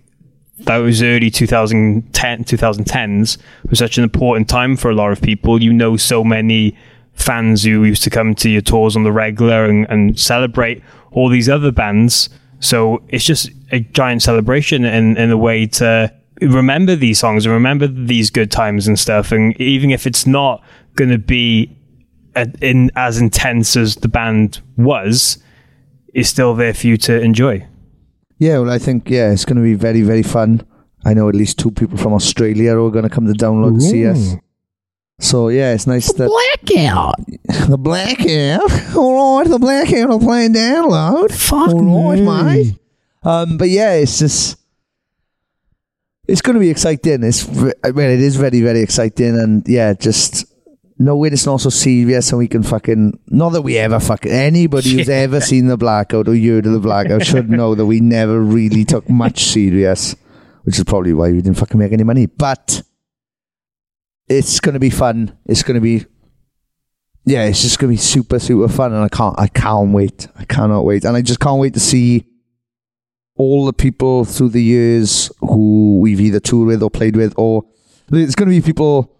those 0.58 1.02
early 1.02 1.30
2010 1.30 2.44
2010s 2.44 3.38
was 3.68 3.78
such 3.78 3.98
an 3.98 4.04
important 4.04 4.48
time 4.48 4.76
for 4.76 4.90
a 4.90 4.94
lot 4.94 5.12
of 5.12 5.20
people. 5.20 5.62
You 5.62 5.72
know, 5.72 5.96
so 5.96 6.22
many 6.22 6.76
fans 7.14 7.64
who 7.64 7.84
used 7.84 8.02
to 8.04 8.10
come 8.10 8.34
to 8.36 8.48
your 8.48 8.62
tours 8.62 8.96
on 8.96 9.02
the 9.02 9.12
regular 9.12 9.64
and, 9.64 9.86
and 9.90 10.18
celebrate 10.18 10.82
all 11.10 11.28
these 11.28 11.48
other 11.48 11.70
bands. 11.70 12.30
So 12.60 13.02
it's 13.08 13.24
just 13.24 13.50
a 13.70 13.80
giant 13.80 14.22
celebration 14.22 14.84
in, 14.84 15.16
in 15.16 15.30
a 15.30 15.36
way 15.36 15.66
to 15.66 16.12
remember 16.48 16.96
these 16.96 17.18
songs 17.18 17.44
and 17.46 17.52
remember 17.52 17.86
these 17.86 18.30
good 18.30 18.50
times 18.50 18.86
and 18.88 18.98
stuff. 18.98 19.32
And 19.32 19.58
even 19.60 19.90
if 19.90 20.06
it's 20.06 20.26
not 20.26 20.62
going 20.96 21.10
to 21.10 21.18
be 21.18 21.76
a- 22.36 22.52
in 22.60 22.90
as 22.96 23.18
intense 23.20 23.76
as 23.76 23.96
the 23.96 24.08
band 24.08 24.60
was, 24.76 25.38
it's 26.14 26.28
still 26.28 26.54
there 26.54 26.74
for 26.74 26.86
you 26.86 26.96
to 26.98 27.20
enjoy. 27.20 27.66
Yeah, 28.38 28.58
well, 28.58 28.70
I 28.70 28.78
think 28.78 29.08
yeah, 29.08 29.30
it's 29.32 29.44
going 29.44 29.56
to 29.56 29.62
be 29.62 29.74
very 29.74 30.02
very 30.02 30.22
fun. 30.22 30.62
I 31.04 31.14
know 31.14 31.28
at 31.28 31.34
least 31.34 31.58
two 31.58 31.70
people 31.70 31.98
from 31.98 32.12
Australia 32.12 32.72
who 32.74 32.86
are 32.86 32.90
going 32.90 33.02
to 33.04 33.10
come 33.10 33.26
to 33.26 33.32
download 33.32 33.74
to 33.76 33.80
see 33.80 34.06
us. 34.06 34.34
So 35.20 35.48
yeah, 35.48 35.72
it's 35.74 35.86
nice 35.86 36.12
that 36.14 36.28
Blackout. 36.28 37.14
the 37.68 37.78
blackout. 37.78 38.96
All 38.96 39.38
right, 39.38 39.48
the 39.48 39.58
blackout 39.58 40.08
will 40.08 40.18
play 40.20 40.46
and 40.46 40.54
download. 40.54 41.30
Fuck 41.32 41.68
All 41.70 42.10
right, 42.10 42.18
me. 42.18 42.64
mate. 42.64 42.78
Um, 43.22 43.56
but 43.56 43.68
yeah, 43.68 43.92
it's 43.94 44.18
just 44.18 44.58
it's 46.28 46.42
going 46.42 46.54
to 46.54 46.60
be 46.60 46.70
exciting. 46.70 47.22
It's 47.22 47.46
mean, 47.48 47.72
it 47.82 48.20
is 48.20 48.36
very 48.36 48.60
very 48.60 48.80
exciting, 48.80 49.38
and 49.38 49.66
yeah, 49.66 49.92
just 49.92 50.46
knowing 50.98 51.32
it's 51.32 51.46
not 51.46 51.60
so 51.60 51.70
serious, 51.70 52.30
and 52.30 52.38
we 52.38 52.48
can 52.48 52.62
fucking 52.62 53.18
not 53.28 53.50
that 53.50 53.62
we 53.62 53.76
ever 53.78 53.98
fucking 53.98 54.32
anybody 54.32 54.92
who's 54.92 55.08
ever 55.08 55.40
seen 55.40 55.66
the 55.66 55.76
blackout 55.76 56.28
or 56.28 56.36
heard 56.36 56.66
of 56.66 56.72
the 56.72 56.80
blackout 56.80 57.24
should 57.24 57.50
know 57.50 57.74
that 57.74 57.86
we 57.86 58.00
never 58.00 58.40
really 58.40 58.84
took 58.84 59.08
much 59.08 59.44
serious, 59.44 60.14
which 60.62 60.78
is 60.78 60.84
probably 60.84 61.12
why 61.12 61.30
we 61.30 61.42
didn't 61.42 61.58
fucking 61.58 61.78
make 61.78 61.92
any 61.92 62.04
money. 62.04 62.26
But 62.26 62.82
it's 64.28 64.60
going 64.60 64.74
to 64.74 64.80
be 64.80 64.90
fun. 64.90 65.36
It's 65.46 65.62
going 65.62 65.74
to 65.74 65.80
be 65.80 66.06
yeah, 67.24 67.44
it's 67.44 67.62
just 67.62 67.78
gonna 67.78 67.92
be 67.92 67.96
super, 67.96 68.38
super 68.38 68.68
fun, 68.68 68.92
and 68.92 69.04
I 69.04 69.08
can't, 69.08 69.38
I 69.38 69.46
can't 69.46 69.92
wait. 69.92 70.26
I 70.36 70.44
cannot 70.44 70.84
wait, 70.84 71.04
and 71.04 71.16
I 71.16 71.22
just 71.22 71.40
can't 71.40 71.60
wait 71.60 71.74
to 71.74 71.80
see 71.80 72.26
all 73.42 73.64
the 73.66 73.72
people 73.72 74.24
through 74.24 74.50
the 74.50 74.62
years 74.62 75.30
who 75.40 75.98
we've 76.00 76.20
either 76.20 76.40
toured 76.40 76.68
with 76.68 76.82
or 76.82 76.90
played 76.90 77.16
with, 77.16 77.34
or 77.36 77.64
there's 78.08 78.34
gonna 78.34 78.50
be 78.50 78.60
people 78.60 79.10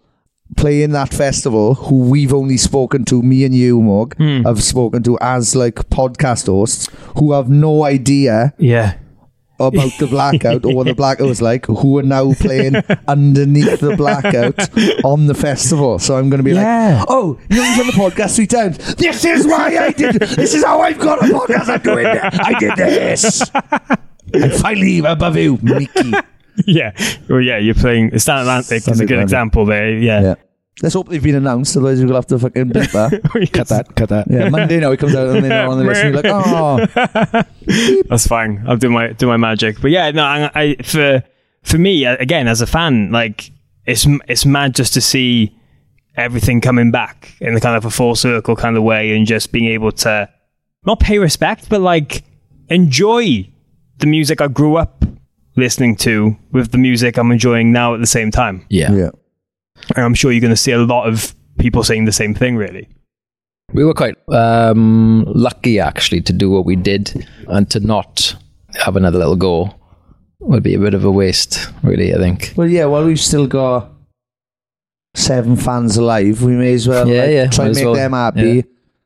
playing 0.57 0.91
that 0.91 1.11
festival 1.13 1.73
who 1.75 1.97
we've 2.09 2.33
only 2.33 2.57
spoken 2.57 3.03
to. 3.05 3.21
Me 3.23 3.43
and 3.43 3.55
you, 3.55 3.81
Morg, 3.81 4.15
hmm. 4.17 4.43
have 4.43 4.61
spoken 4.61 5.01
to 5.03 5.17
as 5.21 5.55
like 5.55 5.75
podcast 5.89 6.45
hosts 6.47 6.89
who 7.17 7.31
have 7.31 7.49
no 7.49 7.83
idea 7.85 8.53
Yeah. 8.59 8.93
about 9.59 9.91
the 9.97 10.05
blackout 10.07 10.63
or 10.65 10.75
what 10.75 10.85
the 10.85 10.93
blackout 10.93 11.27
was 11.27 11.41
like, 11.41 11.65
who 11.65 11.97
are 11.97 12.03
now 12.03 12.33
playing 12.33 12.75
underneath 13.07 13.79
the 13.79 13.95
blackout 13.95 14.59
on 15.05 15.25
the 15.27 15.33
festival. 15.33 15.97
So 15.97 16.17
I'm 16.17 16.29
going 16.29 16.39
to 16.39 16.43
be 16.43 16.51
Yeah. 16.51 16.97
like, 16.99 17.05
oh, 17.09 17.39
you 17.49 17.55
know, 17.57 17.63
you've 17.63 17.77
done 17.77 17.87
the 17.87 17.93
podcast 17.93 18.35
three 18.35 18.45
times. 18.47 18.77
This 18.95 19.25
is 19.25 19.47
why 19.47 19.77
I 19.77 19.91
did. 19.91 20.15
This 20.21 20.53
is 20.53 20.63
how 20.63 20.81
I've 20.81 20.99
got 20.99 21.19
a 21.23 21.33
podcast. 21.33 21.69
I'm 21.69 21.81
doing 21.81 22.05
it. 22.05 22.19
I 22.21 22.59
did 22.59 22.75
this. 22.75 23.49
I'm 24.33 24.51
finally 24.51 24.99
above 24.99 25.37
you, 25.37 25.59
Mickey. 25.61 26.11
Yeah. 26.67 26.91
Well, 27.27 27.41
yeah, 27.41 27.57
you're 27.57 27.73
playing 27.73 28.15
Stand 28.19 28.41
Atlantic 28.41 28.87
is 28.87 28.87
a 28.87 28.91
good 28.91 29.13
Atlantic. 29.13 29.23
example 29.23 29.65
there. 29.65 29.89
Yeah. 29.97 30.21
Yeah. 30.21 30.35
Let's 30.83 30.93
hope 30.93 31.09
they've 31.09 31.21
been 31.23 31.33
announced, 31.33 31.75
otherwise 31.75 31.97
we're 31.97 32.07
going 32.07 32.09
to 32.09 32.15
have 32.15 32.27
to 32.27 32.37
fucking 32.37 32.67
beat 32.67 32.91
that. 32.91 33.49
Cut 33.53 33.69
that. 33.69 33.95
Cut 33.95 34.09
that. 34.09 34.27
Yeah, 34.29 34.49
Monday 34.49 34.79
now 34.79 34.91
it 34.91 34.97
comes 34.97 35.15
out 35.15 35.29
and 35.29 35.37
then 35.43 35.49
they're 35.49 35.67
on 35.67 35.79
the 35.79 35.83
list 35.83 36.03
and 36.03 36.13
you're 36.13 36.21
like, 36.21 36.31
oh. 36.31 38.03
That's 38.07 38.27
fine. 38.27 38.63
I'll 38.67 38.77
do 38.77 38.89
my 38.91 39.13
do 39.13 39.25
my 39.25 39.37
magic. 39.37 39.81
But 39.81 39.89
yeah, 39.89 40.11
no, 40.11 40.23
I, 40.23 40.51
I 40.53 40.75
for 40.83 41.23
for 41.63 41.77
me, 41.79 42.05
uh, 42.05 42.17
again, 42.19 42.47
as 42.47 42.61
a 42.61 42.67
fan, 42.67 43.11
like 43.11 43.49
it's 43.87 44.05
it's 44.27 44.45
mad 44.45 44.75
just 44.75 44.93
to 44.93 45.01
see 45.01 45.57
everything 46.15 46.61
coming 46.61 46.91
back 46.91 47.35
in 47.41 47.55
the 47.55 47.61
kind 47.61 47.75
of 47.75 47.85
a 47.85 47.89
full 47.89 48.15
circle 48.15 48.55
kind 48.55 48.77
of 48.77 48.83
way, 48.83 49.15
and 49.15 49.25
just 49.25 49.51
being 49.51 49.65
able 49.65 49.91
to 49.91 50.29
not 50.85 50.99
pay 50.99 51.17
respect, 51.17 51.67
but 51.69 51.81
like 51.81 52.23
enjoy 52.69 53.47
the 54.03 54.07
music 54.07 54.41
I 54.41 54.49
grew 54.49 54.75
up 54.75 55.05
listening 55.55 55.95
to 55.97 56.35
with 56.51 56.73
the 56.73 56.77
music 56.77 57.17
I'm 57.17 57.31
enjoying 57.31 57.71
now 57.71 57.93
at 57.93 58.01
the 58.01 58.05
same 58.05 58.31
time. 58.31 58.65
Yeah. 58.69 58.91
Yeah. 58.91 59.09
And 59.95 60.03
I'm 60.03 60.13
sure 60.13 60.29
you're 60.33 60.41
going 60.41 60.51
to 60.51 60.57
see 60.57 60.73
a 60.73 60.77
lot 60.77 61.07
of 61.07 61.33
people 61.57 61.85
saying 61.85 62.03
the 62.03 62.11
same 62.11 62.33
thing, 62.33 62.57
really. 62.57 62.89
We 63.71 63.85
were 63.85 63.93
quite 63.93 64.17
um, 64.27 65.23
lucky 65.25 65.79
actually 65.79 66.19
to 66.23 66.33
do 66.33 66.49
what 66.49 66.65
we 66.65 66.75
did 66.75 67.25
and 67.47 67.71
to 67.71 67.79
not 67.79 68.35
have 68.75 68.97
another 68.97 69.19
little 69.19 69.37
go 69.37 69.73
would 70.41 70.63
be 70.63 70.73
a 70.73 70.79
bit 70.79 70.93
of 70.93 71.05
a 71.05 71.11
waste, 71.11 71.71
really, 71.81 72.13
I 72.13 72.17
think. 72.17 72.51
Well, 72.57 72.67
yeah. 72.67 72.85
Well, 72.85 73.05
we've 73.05 73.21
still 73.21 73.47
got 73.47 73.89
seven 75.15 75.55
fans 75.55 75.95
alive. 75.95 76.43
We 76.43 76.51
may 76.55 76.73
as 76.73 76.89
well 76.89 77.07
Yeah, 77.07 77.21
like, 77.21 77.31
yeah, 77.31 77.47
try 77.47 77.65
and 77.67 77.75
make 77.75 77.85
well. 77.85 77.93
them 77.93 78.11
happy, 78.11 78.65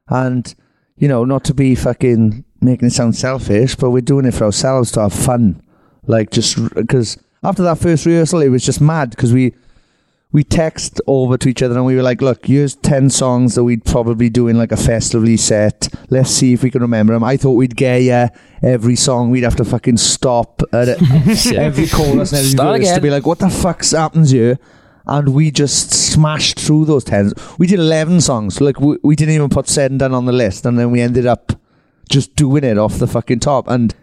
and 0.10 0.56
you 0.98 1.08
know, 1.08 1.24
not 1.24 1.44
to 1.44 1.54
be 1.54 1.76
fucking 1.76 2.44
making 2.62 2.88
it 2.88 2.92
sound 2.92 3.16
selfish, 3.16 3.76
but 3.76 3.92
we're 3.92 4.02
doing 4.02 4.26
it 4.26 4.34
for 4.34 4.46
ourselves 4.46 4.92
to 4.94 5.02
have 5.02 5.14
fun. 5.14 5.62
Like 6.06 6.32
just 6.32 6.74
because 6.74 7.18
after 7.44 7.64
that 7.64 7.78
first 7.78 8.06
rehearsal, 8.06 8.42
it 8.42 8.50
was 8.50 8.66
just 8.66 8.82
mad 8.82 9.12
because 9.12 9.34
we 9.34 9.54
we 10.32 10.44
text 10.44 11.00
over 11.08 11.38
to 11.38 11.48
each 11.48 11.64
other 11.64 11.76
and 11.76 11.86
we 11.86 11.96
were 11.96 12.04
like, 12.04 12.22
look, 12.22 12.46
here's 12.46 12.76
10 12.76 13.10
songs 13.10 13.56
that 13.56 13.64
we'd 13.64 13.86
probably 13.86 14.30
do 14.30 14.48
in 14.50 14.58
like 14.58 14.74
a 14.74 14.78
festively 14.78 15.38
set. 15.38 15.88
Let's 16.10 16.32
see 16.32 16.54
if 16.54 16.64
we 16.64 16.70
can 16.70 16.82
remember 16.82 17.14
them. 17.14 17.24
I 17.24 17.38
thought 17.38 17.54
we'd 17.54 17.78
get 17.78 18.04
ya 18.04 18.28
every 18.62 18.98
song. 18.98 19.30
We'd 19.30 19.44
have 19.44 19.56
to 19.56 19.66
fucking 19.66 19.98
stop 19.98 20.62
at 20.74 20.90
oh, 20.90 20.98
it, 21.00 21.54
every 21.56 21.88
chorus 21.88 22.34
and 22.34 22.40
every 22.40 22.52
Start 22.52 22.82
verse 22.82 22.94
to 22.94 23.02
be 23.02 23.10
like, 23.10 23.26
what 23.26 23.40
the 23.40 23.50
fuck's 23.50 23.92
happens 23.92 24.32
here? 24.32 24.60
And 25.06 25.34
we 25.34 25.50
just 25.50 25.92
smashed 25.92 26.60
through 26.60 26.86
those 26.86 27.06
10. 27.06 27.32
We 27.58 27.66
did 27.66 27.80
11 27.80 28.20
songs. 28.20 28.60
Like, 28.60 28.82
we, 28.82 28.98
we 29.04 29.16
didn't 29.16 29.36
even 29.36 29.48
put 29.48 29.70
said 29.70 29.92
and 29.92 30.00
done 30.00 30.14
on 30.14 30.26
the 30.26 30.34
list. 30.34 30.66
And 30.66 30.78
then 30.78 30.92
we 30.92 31.00
ended 31.00 31.26
up 31.26 31.54
just 32.08 32.36
doing 32.36 32.64
it 32.64 32.78
off 32.78 32.98
the 33.00 33.08
fucking 33.08 33.40
top. 33.40 33.68
And 33.68 33.94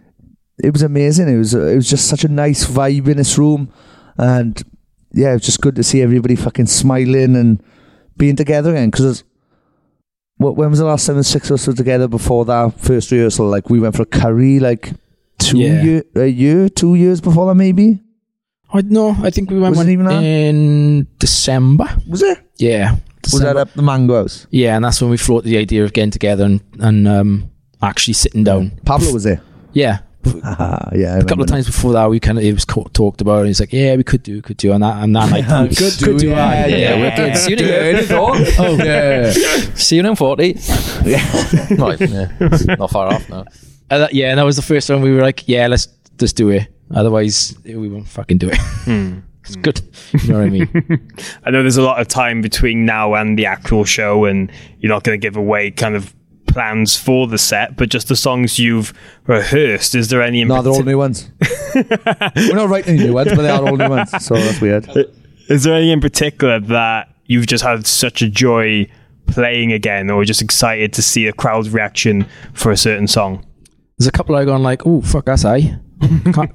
it 0.63 0.73
was 0.73 0.83
amazing. 0.83 1.29
It 1.29 1.37
was 1.39 1.55
it 1.55 1.75
was 1.77 1.89
just 1.91 2.09
such 2.09 2.25
a 2.25 2.29
nice 2.29 2.67
vibe 2.67 3.09
in 3.09 3.17
this 3.17 3.37
room, 3.39 3.73
and 4.17 4.63
yeah, 5.13 5.31
it 5.31 5.35
was 5.35 5.43
just 5.43 5.61
good 5.61 5.75
to 5.77 5.83
see 5.83 6.03
everybody 6.03 6.37
fucking 6.37 6.67
smiling 6.67 7.37
and 7.37 7.63
being 8.17 8.37
together 8.37 8.71
again. 8.71 8.91
Because 8.91 9.25
when 10.39 10.71
was 10.71 10.79
the 10.79 10.85
last 10.85 11.07
time 11.07 11.17
the 11.17 11.25
six 11.25 11.51
of 11.51 11.55
us 11.55 11.67
were 11.67 11.73
together 11.75 12.09
before 12.09 12.45
that 12.45 12.79
first 12.79 13.11
rehearsal? 13.11 13.47
Like 13.49 13.71
we 13.71 13.81
went 13.81 13.97
for 13.97 14.03
a 14.03 14.07
curry, 14.07 14.59
like 14.61 14.93
two 15.39 15.59
Yeah. 15.59 15.83
year, 15.83 16.05
a 16.17 16.27
year, 16.27 16.69
two 16.69 16.95
years 16.95 17.21
before 17.21 17.47
that, 17.47 17.55
maybe. 17.55 18.01
I 18.73 18.83
no, 18.83 19.11
I 19.23 19.31
think 19.31 19.51
we 19.51 19.61
went 19.61 19.71
Was 19.77 19.79
it 19.79 19.83
one 19.85 19.91
even 19.91 20.07
that? 20.07 20.23
in 20.23 21.07
December. 21.19 21.87
Was 22.09 22.23
it? 22.23 22.39
Yeah. 22.57 22.97
Was 23.33 23.41
that 23.41 23.57
up 23.57 23.73
the 23.73 23.83
Mango 23.83 24.17
House? 24.23 24.47
Yeah, 24.51 24.77
and 24.77 24.85
that's 24.85 25.01
when 25.01 25.11
we 25.11 25.17
floated 25.17 25.49
the 25.49 25.57
idea 25.59 25.85
of 25.85 25.93
getting 25.93 26.11
together 26.11 26.45
and 26.45 26.61
and 26.81 27.09
um, 27.09 27.51
actually 27.85 28.15
sitting 28.15 28.45
down. 28.45 28.73
Pablo 28.85 29.13
was 29.13 29.25
there. 29.25 29.41
Yeah. 29.73 29.99
Ah, 30.43 30.89
yeah, 30.95 31.15
I 31.15 31.19
A 31.19 31.25
couple 31.25 31.43
of 31.45 31.51
times 31.51 31.67
before 31.67 31.93
that, 31.93 32.09
we 32.09 32.19
kind 32.19 32.39
of 32.39 32.45
it 32.45 32.55
was 32.55 32.65
co- 32.65 32.89
talked 32.95 33.21
about, 33.21 33.41
and 33.41 33.49
he's 33.49 33.61
like, 33.61 33.73
"Yeah, 33.75 33.95
we 33.97 34.05
could 34.05 34.23
do, 34.23 34.41
could 34.41 34.57
do," 34.57 34.73
and 34.73 34.83
that 34.83 35.03
and 35.03 35.15
that 35.15 35.31
night, 35.31 35.69
we 35.71 35.77
Could 35.77 36.19
do, 36.19 36.29
yeah, 36.29 36.47
aye. 36.47 36.67
yeah, 36.69 36.99
we're 36.99 37.15
good. 37.17 37.37
See 37.37 37.51
you 37.51 37.57
in 37.59 37.65
a 37.65 37.67
year. 37.67 37.81
Any 37.97 38.07
thought? 38.07 38.37
Oh, 38.59 38.77
yeah. 38.83 39.31
See 39.75 39.97
you 39.97 40.07
in 40.07 40.17
40. 40.17 40.53
right, 41.79 42.01
yeah. 42.01 42.77
Not 42.79 42.91
far 42.91 43.13
off 43.13 43.29
now. 43.29 43.45
And 43.91 44.03
that, 44.03 44.15
yeah, 44.15 44.31
and 44.31 44.39
that 44.39 44.45
was 44.45 44.57
the 44.57 44.63
first 44.63 44.89
one 44.89 45.03
we 45.03 45.13
were 45.13 45.21
like, 45.21 45.47
"Yeah, 45.47 45.67
let's 45.67 45.89
just 46.19 46.37
do 46.37 46.49
it." 46.51 46.69
Otherwise, 46.95 47.57
we 47.65 47.89
won't 47.89 48.09
fucking 48.09 48.39
do 48.39 48.49
it. 48.51 48.59
it's 49.45 49.57
good. 49.57 49.81
You 50.23 50.33
know 50.33 50.39
what 50.39 50.47
I 50.47 50.51
mean? 50.51 51.11
I 51.45 51.51
know 51.51 51.61
there's 51.63 51.77
a 51.77 51.83
lot 51.83 52.01
of 52.01 52.09
time 52.09 52.41
between 52.41 52.87
now 52.87 53.15
and 53.15 53.39
the 53.39 53.45
actual 53.47 53.85
show, 53.85 54.25
and 54.25 54.51
you're 54.79 54.91
not 54.93 55.03
going 55.05 55.19
to 55.21 55.23
give 55.23 55.37
away 55.37 55.71
kind 55.71 55.97
of 55.97 56.15
plans 56.55 56.97
for 56.97 57.27
the 57.27 57.37
set, 57.37 57.77
but 57.77 57.89
just 57.89 58.07
the 58.07 58.15
songs 58.15 58.61
you've 58.61 58.95
rehearsed. 59.27 59.97
Is 59.97 60.09
there 60.09 60.23
any? 60.23 60.41
In 60.41 60.49
No, 60.49 60.63
they're 60.63 60.73
all 60.73 60.85
new 60.85 60.97
ones. 60.97 61.29
We're 61.75 62.55
not 62.55 62.69
writing 62.69 62.97
new 62.97 63.13
ones, 63.13 63.33
but 63.35 63.43
they 63.43 63.51
are 63.51 63.69
all 63.69 63.77
new 63.77 63.89
ones. 63.89 64.11
So 64.25 64.37
that's 64.37 64.61
weird. 64.61 64.89
Is 65.49 65.65
there 65.65 65.75
any 65.75 65.91
in 65.91 66.01
particular 66.01 66.61
that 66.61 67.13
you've 67.27 67.49
just 67.49 67.65
had 67.65 67.87
such 67.87 68.23
a 68.23 68.29
joy 68.29 68.89
playing 69.27 69.73
again, 69.73 70.11
or 70.11 70.25
just 70.25 70.41
excited 70.41 70.93
to 70.93 71.03
see 71.03 71.27
a 71.27 71.33
crowd's 71.33 71.71
reaction 71.71 72.27
for 72.53 72.71
a 72.71 72.77
certain 72.77 73.09
song? 73.09 73.45
There's 73.99 74.07
a 74.07 74.13
couple 74.13 74.37
I've 74.37 74.47
gone 74.47 74.63
like, 74.63 74.87
"Oh 74.87 75.03
fuck, 75.03 75.25
that's 75.27 75.45
I 75.45 75.61
can't 76.33 76.53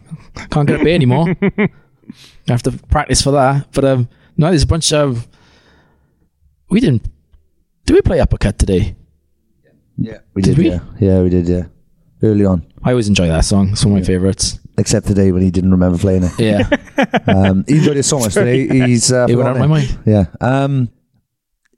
can't 0.49 0.67
get 0.67 0.79
up 0.79 0.85
here 0.85 0.95
anymore." 0.95 1.35
I 1.41 1.67
have 2.47 2.63
to 2.63 2.71
practice 2.89 3.21
for 3.21 3.31
that. 3.31 3.67
But 3.73 3.83
um, 3.83 4.09
no, 4.37 4.49
there's 4.49 4.63
a 4.63 4.67
bunch 4.67 4.93
of. 4.93 5.27
We 6.69 6.79
didn't. 6.79 7.03
Did 7.85 7.95
we 7.95 8.01
play 8.01 8.21
uppercut 8.21 8.57
today? 8.57 8.95
Yeah, 10.01 10.19
we 10.33 10.41
Did 10.41 10.55
did. 10.55 10.63
we? 10.63 10.69
Yeah, 10.69 10.79
yeah, 10.99 11.21
we 11.21 11.29
did. 11.29 11.47
Yeah, 11.47 11.63
early 12.23 12.45
on. 12.45 12.65
I 12.83 12.91
always 12.91 13.07
enjoy 13.07 13.27
that 13.27 13.45
song. 13.45 13.69
It's 13.71 13.83
one 13.83 13.95
of 13.95 14.01
my 14.01 14.05
favorites. 14.05 14.59
Except 14.77 15.07
today 15.07 15.33
when 15.33 15.41
he 15.41 15.51
didn't 15.51 15.71
remember 15.71 15.97
playing 15.97 16.23
it. 16.23 16.31
Yeah, 16.39 16.69
Um, 17.27 17.65
he 17.67 17.77
enjoyed 17.79 17.97
it 17.97 18.03
so 18.03 18.19
much 18.19 18.33
today. 18.33 18.67
He's 18.67 19.11
uh, 19.11 19.27
it 19.29 19.35
went 19.35 19.49
out 19.49 19.57
of 19.57 19.69
my 19.69 19.81
forgotten 19.81 20.05
mind. 20.05 20.31
Yeah. 20.41 20.47
Um, 20.63 20.89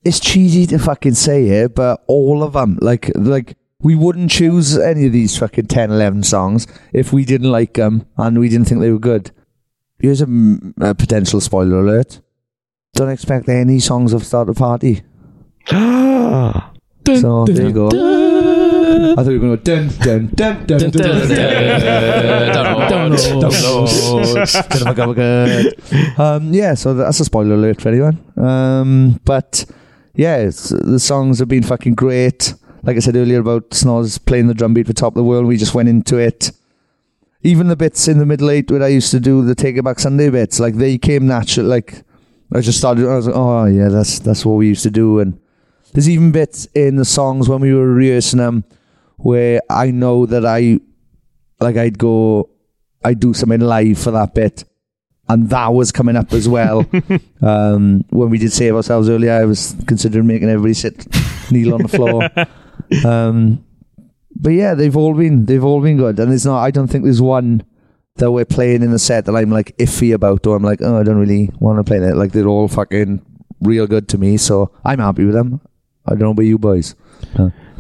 it's 0.04 0.20
cheesy 0.20 0.68
to 0.68 0.78
fucking 0.78 1.16
say 1.16 1.48
it, 1.48 1.74
but 1.76 2.04
all 2.08 2.44
of 2.44 2.54
them, 2.54 2.78
like, 2.82 3.12
like 3.16 3.58
we 3.82 3.96
wouldn't 3.96 4.30
choose 4.30 4.78
any 4.78 5.08
of 5.08 5.14
these 5.14 5.38
fucking 5.38 5.68
10, 5.68 5.90
11 5.92 6.24
songs 6.24 6.68
if 6.94 7.12
we 7.12 7.26
didn't 7.26 7.52
like 7.52 7.74
them 7.74 8.06
and 8.18 8.40
we 8.40 8.50
didn't 8.50 8.68
think 8.68 8.82
they 8.82 8.92
were 8.92 9.00
good. 9.00 9.32
Here's 10.00 10.22
a, 10.22 10.26
m- 10.26 10.74
a 10.82 10.94
potential 10.96 11.42
spoiler 11.42 11.80
alert. 11.80 12.22
Don't 12.94 13.10
expect 13.10 13.48
any 13.50 13.80
songs 13.80 14.14
of 14.14 14.26
Start 14.26 14.50
a 14.50 14.54
Party. 14.54 15.02
So 17.06 17.46
there 17.46 17.68
you 17.68 17.74
go. 17.74 17.88
I 17.88 19.16
thought 19.16 19.32
you 19.32 19.40
were 19.40 19.48
going 19.48 19.58
to 19.58 19.64
go 19.64 19.64
dun 19.64 19.88
dun 19.98 20.28
dun 20.28 20.66
dun 20.66 20.80
dun 20.80 20.92
dun. 20.92 21.28
dun 21.28 21.38
dun 22.88 23.12
um, 26.18 26.54
yeah, 26.54 26.74
so 26.74 26.94
that's 26.94 27.20
a 27.20 27.26
spoiler 27.26 27.56
alert 27.56 27.82
for 27.82 27.90
anyone. 27.90 28.18
Um, 28.38 29.20
but 29.26 29.66
yeah, 30.16 30.46
the 30.46 31.00
songs 31.00 31.40
have 31.40 31.48
been 31.48 31.64
fucking 31.64 31.96
great. 31.96 32.54
Like 32.84 32.98
I 32.98 33.00
said 33.00 33.16
earlier 33.16 33.40
about 33.40 33.72
Snoz 33.72 34.24
playing 34.24 34.48
the 34.48 34.54
drum 34.54 34.74
beat 34.74 34.88
for 34.88 34.94
Top 34.94 35.14
of 35.14 35.16
the 35.16 35.24
World, 35.24 35.46
we 35.46 35.58
just 35.58 35.74
went 35.74 35.90
into 35.90 36.18
it. 36.18 36.52
Even 37.44 37.68
the 37.68 37.76
bits 37.76 38.08
in 38.08 38.20
the 38.20 38.26
middle 38.26 38.52
eight 38.52 38.70
where 38.70 38.84
I 38.84 38.88
used 38.88 39.12
to 39.12 39.20
do 39.20 39.44
the 39.44 39.56
Taking 39.56 39.82
Back 39.82 40.00
Sunday 40.00 40.30
bits, 40.30 40.60
like 40.60 40.76
they 40.76 40.98
came 40.98 41.28
natural. 41.28 41.66
Like 41.66 42.04
I 42.54 42.62
just 42.62 42.78
started, 42.78 43.08
I 43.08 43.16
was 43.16 43.26
like, 43.28 43.36
oh 43.36 43.66
yeah, 43.66 43.90
that's 43.90 44.20
that's 44.20 44.46
what 44.46 44.54
we 44.54 44.68
used 44.68 44.84
to 44.84 44.92
do. 44.92 45.20
And 45.20 45.40
there's 45.94 46.10
even 46.10 46.32
bits 46.32 46.66
in 46.74 46.96
the 46.96 47.06
songs 47.06 47.50
when 47.50 47.62
we 47.62 47.74
were 47.74 47.92
rehearsing 47.92 48.40
them 48.40 48.64
where 49.18 49.62
I 49.70 49.92
know 49.92 50.26
that 50.26 50.46
I, 50.46 50.80
like 51.60 51.78
I'd 51.78 51.98
go, 51.98 52.50
I'd 53.04 53.20
do 53.20 53.34
something 53.34 53.60
live 53.60 54.00
for 54.00 54.12
that 54.12 54.34
bit. 54.34 54.64
And 55.30 55.50
that 55.50 55.74
was 55.74 55.92
coming 55.92 56.18
up 56.18 56.34
as 56.34 56.50
well. 56.50 56.86
um, 57.42 58.04
when 58.10 58.30
we 58.30 58.38
did 58.38 58.52
save 58.52 58.76
ourselves 58.76 59.08
earlier, 59.08 59.34
I 59.34 59.46
was 59.46 59.76
considering 59.88 60.28
making 60.28 60.50
everybody 60.50 60.74
sit, 60.74 61.08
kneel 61.52 61.74
on 61.74 61.84
the 61.84 61.88
floor. 61.88 62.30
Um, 63.06 63.64
but 64.36 64.50
yeah, 64.50 64.74
they've 64.74 64.96
all 64.96 65.14
been 65.14 65.46
they've 65.46 65.64
all 65.64 65.82
been 65.82 65.98
good, 65.98 66.20
and 66.20 66.32
there's 66.32 66.46
not. 66.46 66.62
I 66.62 66.72
don't 66.72 66.88
think 66.88 67.04
there's 67.04 67.22
one 67.22 67.64
that 68.16 68.32
we're 68.32 68.46
playing 68.46 68.82
in 68.82 68.92
the 68.92 69.00
set 69.00 69.26
that 69.26 69.36
I'm 69.36 69.50
like 69.50 69.78
iffy 69.78 70.14
about, 70.14 70.46
or 70.46 70.56
I'm 70.56 70.64
like, 70.64 70.82
oh, 70.82 71.00
I 71.00 71.04
don't 71.04 71.18
really 71.18 71.50
want 71.60 71.80
to 71.80 71.84
play 71.84 72.00
that. 72.00 72.18
Like 72.18 72.32
they're 72.32 72.48
all 72.48 72.68
fucking 72.68 73.26
real 73.62 73.88
good 73.88 74.10
to 74.10 74.18
me, 74.18 74.38
so 74.38 74.72
I'm 74.84 75.00
happy 75.00 75.26
with 75.26 75.36
them. 75.36 75.62
I 76.06 76.12
don't 76.12 76.20
know 76.22 76.32
about 76.32 76.44
you 76.44 76.58
boys. 76.58 76.96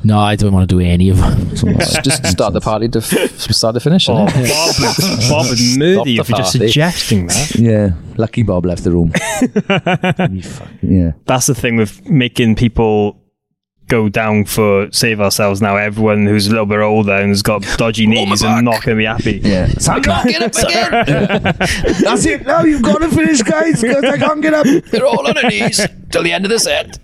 No, 0.03 0.17
I 0.17 0.35
don't 0.35 0.51
want 0.51 0.67
to 0.67 0.75
do 0.75 0.79
any 0.79 1.09
of 1.09 1.17
them. 1.17 1.49
Just 1.51 2.03
just 2.03 2.25
start 2.25 2.53
the 2.53 2.61
party 2.61 2.89
to 2.89 2.97
f- 2.99 3.29
start 3.51 3.75
to 3.75 3.79
finish. 3.79 4.09
Oh, 4.09 4.25
innit? 4.25 4.49
Bob, 4.49 4.75
would, 4.79 5.29
Bob 5.29 5.45
would 5.49 5.77
murder 5.77 6.09
you 6.09 6.23
for 6.23 6.33
just 6.33 6.53
suggesting 6.53 7.27
that. 7.27 7.55
Yeah, 7.55 7.91
lucky 8.17 8.41
Bob 8.41 8.65
left 8.65 8.83
the 8.83 8.91
room. 8.91 9.11
Yeah, 10.81 11.11
That's 11.25 11.45
the 11.47 11.53
thing 11.55 11.75
with 11.77 12.07
making 12.09 12.55
people 12.55 13.17
go 13.87 14.09
down 14.09 14.45
for 14.45 14.91
Save 14.91 15.21
Ourselves 15.21 15.61
now. 15.61 15.75
Everyone 15.77 16.25
who's 16.25 16.47
a 16.47 16.51
little 16.51 16.65
bit 16.65 16.79
older 16.79 17.13
and 17.13 17.29
has 17.29 17.43
got 17.43 17.61
dodgy 17.77 18.07
knees 18.07 18.41
and 18.41 18.65
not 18.65 18.83
going 18.83 18.97
to 18.97 19.01
be 19.01 19.05
happy. 19.05 19.39
yeah. 19.43 19.71
I 19.87 19.99
can't 19.99 20.27
get 20.29 20.41
up 20.41 20.55
again. 20.55 21.43
That's 22.01 22.25
it. 22.25 22.45
Now 22.47 22.63
you've 22.63 22.81
got 22.81 22.99
to 23.01 23.09
finish, 23.09 23.41
guys, 23.43 23.81
because 23.81 24.03
I 24.05 24.17
can't 24.17 24.41
get 24.41 24.53
up. 24.55 24.65
They're 24.91 25.05
all 25.05 25.27
on 25.27 25.35
their 25.35 25.49
knees 25.49 25.85
till 26.09 26.23
the 26.23 26.31
end 26.31 26.45
of 26.45 26.51
the 26.51 26.57
set. 26.59 26.97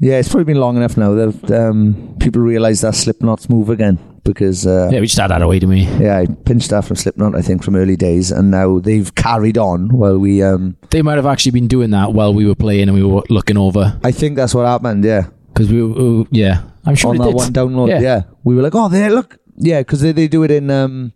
Yeah, 0.00 0.18
it's 0.18 0.28
probably 0.28 0.44
been 0.44 0.60
long 0.60 0.76
enough 0.76 0.96
now 0.96 1.14
that 1.14 1.50
um, 1.52 2.16
people 2.20 2.42
realise 2.42 2.80
that 2.82 2.94
Slipknot's 2.94 3.48
move 3.48 3.70
again 3.70 3.98
because 4.24 4.66
uh, 4.66 4.88
Yeah, 4.92 5.00
we 5.00 5.06
just 5.06 5.18
had 5.18 5.30
that 5.30 5.40
away 5.42 5.58
to 5.60 5.66
me. 5.66 5.84
yeah, 6.00 6.18
I 6.18 6.26
pinched 6.26 6.70
that 6.70 6.84
from 6.84 6.96
Slipknot, 6.96 7.34
I 7.36 7.42
think, 7.42 7.62
from 7.62 7.76
early 7.76 7.96
days, 7.96 8.30
and 8.32 8.50
now 8.50 8.80
they've 8.80 9.14
carried 9.14 9.56
on 9.56 9.88
while 9.90 10.18
we. 10.18 10.42
Um, 10.42 10.76
They 10.90 11.02
might 11.02 11.16
have 11.16 11.26
actually 11.26 11.52
been 11.52 11.68
doing 11.68 11.90
that 11.90 12.12
while 12.12 12.34
we 12.34 12.46
were 12.46 12.54
playing 12.54 12.88
and 12.88 12.94
we 12.94 13.04
were 13.04 13.22
looking 13.30 13.56
over 13.56 13.98
I 14.02 14.10
think 14.12 14.36
that's 14.36 14.54
what 14.54 14.66
happened. 14.66 15.04
Yeah, 15.04 15.28
because 15.52 15.70
we 15.70 15.82
were, 15.82 16.24
yeah, 16.30 16.62
I'm 16.84 16.96
sure 16.96 17.10
on 17.10 17.18
that 17.18 17.24
did. 17.26 17.34
one 17.34 17.52
download. 17.52 18.00
Yeah. 18.00 18.22
we 18.42 18.54
were 18.54 18.62
like, 18.62 18.74
oh, 18.74 18.88
there, 18.88 19.10
look, 19.10 19.38
yeah, 19.56 19.80
because 19.80 20.00
they, 20.00 20.12
they 20.12 20.28
do 20.28 20.42
it 20.42 20.50
in 20.50 20.70
um, 20.70 21.12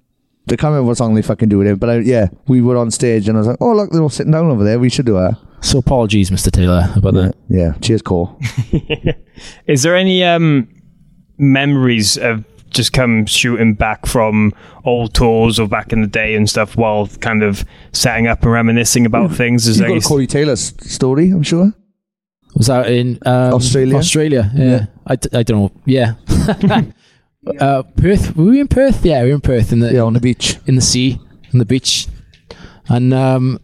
I 0.46 0.56
can't 0.56 0.70
remember 0.70 0.86
what 0.88 0.96
song 0.96 1.14
they 1.14 1.22
fucking 1.22 1.48
do 1.48 1.60
it 1.60 1.66
in, 1.66 1.76
but 1.76 1.90
I, 1.90 1.96
yeah, 1.98 2.28
we 2.46 2.62
were 2.62 2.76
on 2.76 2.90
stage 2.90 3.28
and 3.28 3.36
I 3.36 3.40
was 3.40 3.48
like, 3.48 3.58
oh 3.60 3.72
look, 3.72 3.90
they're 3.90 4.00
all 4.02 4.08
sitting 4.08 4.32
down 4.32 4.46
over 4.50 4.64
there. 4.64 4.78
We 4.78 4.88
should 4.88 5.06
do 5.06 5.14
that. 5.14 5.36
So 5.60 5.78
apologies, 5.78 6.30
Mr. 6.30 6.50
Taylor, 6.50 6.88
about 6.96 7.14
that. 7.14 7.34
Yeah, 7.48 7.72
cheers, 7.80 8.02
Cole. 8.02 8.38
Is 9.66 9.82
there 9.82 9.96
any 9.96 10.22
um, 10.24 10.68
memories 11.36 12.16
of 12.16 12.44
just 12.70 12.92
come 12.92 13.26
shooting 13.26 13.74
back 13.74 14.06
from 14.06 14.52
old 14.84 15.14
tours 15.14 15.58
or 15.58 15.66
back 15.68 15.92
in 15.92 16.00
the 16.00 16.06
day 16.06 16.34
and 16.34 16.48
stuff 16.48 16.76
while 16.76 17.06
kind 17.20 17.42
of 17.42 17.64
setting 17.92 18.26
up 18.28 18.42
and 18.42 18.52
reminiscing 18.52 19.04
about 19.06 19.32
things? 19.32 19.66
Is 19.66 19.76
You've 19.78 19.80
there 19.80 19.88
got 19.88 19.94
any, 19.94 20.00
a 20.04 20.08
Corey 20.08 20.26
Taylor 20.26 20.52
s- 20.52 20.74
story, 20.80 21.30
I'm 21.30 21.42
sure. 21.42 21.72
Was 22.54 22.66
that 22.68 22.90
in 22.90 23.18
um, 23.26 23.54
Australia? 23.54 23.96
Australia, 23.96 24.50
yeah. 24.54 24.64
Yeah. 24.64 24.86
I, 25.06 25.16
d- 25.16 25.28
I 25.32 25.42
don't 25.42 25.58
know. 25.60 25.72
Yeah. 25.86 26.14
uh, 27.60 27.82
Perth. 27.96 28.36
Were 28.36 28.44
we 28.44 28.60
in 28.60 28.68
Perth? 28.68 29.04
Yeah, 29.04 29.22
we 29.22 29.28
were 29.30 29.34
in 29.36 29.40
Perth 29.40 29.72
in 29.72 29.80
the 29.80 29.92
Yeah, 29.92 30.00
on 30.02 30.12
the 30.12 30.20
beach. 30.20 30.58
in 30.66 30.74
the 30.76 30.80
sea, 30.80 31.18
on 31.52 31.58
the 31.58 31.64
beach, 31.64 32.06
and 32.88 33.12
um, 33.14 33.58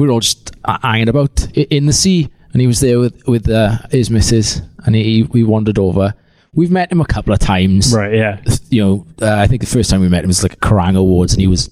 we 0.00 0.06
were 0.06 0.12
all 0.12 0.20
just 0.20 0.52
uh, 0.64 0.78
hanging 0.82 1.08
about 1.08 1.46
in 1.56 1.86
the 1.86 1.92
sea. 1.92 2.28
And 2.52 2.60
he 2.60 2.66
was 2.66 2.80
there 2.80 2.98
with 2.98 3.24
with 3.28 3.48
uh, 3.48 3.78
his 3.90 4.10
missus, 4.10 4.60
and 4.84 4.96
he 4.96 5.22
we 5.22 5.44
wandered 5.44 5.78
over. 5.78 6.14
We've 6.52 6.70
met 6.70 6.90
him 6.90 7.00
a 7.00 7.06
couple 7.06 7.32
of 7.32 7.38
times, 7.38 7.94
right? 7.94 8.12
Yeah. 8.12 8.40
You 8.70 8.84
know, 8.84 9.06
uh, 9.22 9.36
I 9.36 9.46
think 9.46 9.60
the 9.60 9.68
first 9.68 9.88
time 9.88 10.00
we 10.00 10.08
met 10.08 10.24
him 10.24 10.28
was 10.28 10.42
like 10.42 10.54
at 10.54 10.60
Kerrang 10.60 10.96
Awards, 10.96 11.32
and 11.32 11.40
he 11.40 11.46
was 11.46 11.70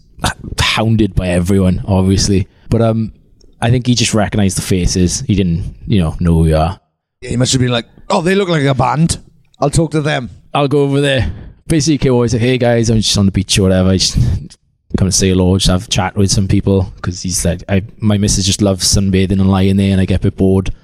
hounded 0.60 1.16
by 1.16 1.28
everyone, 1.28 1.82
obviously. 1.84 2.46
But 2.70 2.80
um, 2.80 3.12
I 3.60 3.70
think 3.70 3.88
he 3.88 3.96
just 3.96 4.14
recognised 4.14 4.56
the 4.56 4.62
faces. 4.62 5.20
He 5.22 5.34
didn't, 5.34 5.74
you 5.88 6.00
know, 6.00 6.16
know 6.20 6.34
who 6.34 6.40
we 6.42 6.52
are. 6.52 6.78
Yeah, 7.22 7.30
he 7.30 7.36
must 7.36 7.52
have 7.52 7.60
been 7.60 7.72
like, 7.72 7.86
oh, 8.08 8.22
they 8.22 8.36
look 8.36 8.48
like 8.48 8.62
a 8.62 8.74
band. 8.74 9.18
I'll 9.58 9.70
talk 9.70 9.90
to 9.92 10.00
them. 10.00 10.30
I'll 10.54 10.68
go 10.68 10.82
over 10.82 11.00
there. 11.00 11.32
Basically, 11.66 11.94
he 11.94 11.98
came 11.98 12.12
always 12.12 12.34
like, 12.34 12.42
hey 12.42 12.56
guys, 12.56 12.88
I'm 12.88 12.98
just 12.98 13.18
on 13.18 13.26
the 13.26 13.32
beach 13.32 13.58
or 13.58 13.62
whatever. 13.62 13.88
I 13.90 13.96
just 13.96 14.57
come 14.96 15.06
and 15.06 15.14
say 15.14 15.28
hello, 15.28 15.56
just 15.56 15.70
have 15.70 15.86
a 15.86 15.90
chat 15.90 16.16
with 16.16 16.30
some 16.30 16.48
people 16.48 16.92
because 16.96 17.22
he's 17.22 17.44
like, 17.44 17.62
I 17.68 17.82
my 17.98 18.18
missus 18.18 18.46
just 18.46 18.62
loves 18.62 18.86
sunbathing 18.86 19.32
and 19.32 19.50
lying 19.50 19.76
there, 19.76 19.92
and 19.92 20.00
I 20.00 20.04
get 20.04 20.20
a 20.20 20.30
bit 20.30 20.36
bored. 20.36 20.74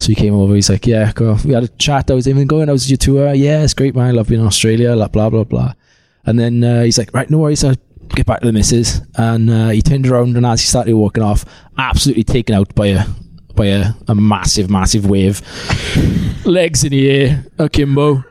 So 0.00 0.08
he 0.08 0.14
came 0.14 0.34
over. 0.34 0.54
He's 0.54 0.68
like, 0.68 0.86
yeah, 0.86 1.12
go. 1.12 1.38
We 1.44 1.54
had 1.54 1.64
a 1.64 1.68
chat. 1.68 2.10
I 2.10 2.14
was 2.14 2.28
even 2.28 2.46
going. 2.46 2.68
I 2.68 2.72
was 2.72 2.90
your 2.90 2.98
tour. 2.98 3.32
Yeah, 3.32 3.62
it's 3.62 3.74
great, 3.74 3.94
man. 3.94 4.06
I 4.06 4.10
love 4.10 4.28
being 4.28 4.40
in 4.40 4.46
Australia. 4.46 4.94
Blah 4.94 5.08
blah 5.08 5.30
blah 5.30 5.44
blah. 5.44 5.72
And 6.26 6.38
then 6.38 6.64
uh, 6.64 6.82
he's 6.82 6.98
like, 6.98 7.12
right, 7.14 7.28
no 7.30 7.38
worries. 7.38 7.64
I'll 7.64 7.76
get 8.10 8.26
back 8.26 8.40
to 8.40 8.46
the 8.46 8.52
missus. 8.52 9.00
And 9.16 9.50
uh, 9.50 9.68
he 9.70 9.82
turned 9.82 10.06
around, 10.06 10.36
and 10.36 10.44
as 10.44 10.60
he 10.60 10.66
started 10.66 10.94
walking 10.94 11.22
off, 11.22 11.44
absolutely 11.78 12.24
taken 12.24 12.54
out 12.54 12.74
by 12.74 12.88
a 12.88 13.04
by 13.54 13.66
a, 13.66 13.92
a 14.08 14.14
massive, 14.14 14.68
massive 14.68 15.06
wave. 15.06 15.40
Legs 16.44 16.84
in 16.84 16.90
the 16.90 17.10
air, 17.10 17.44
akimbo. 17.58 18.24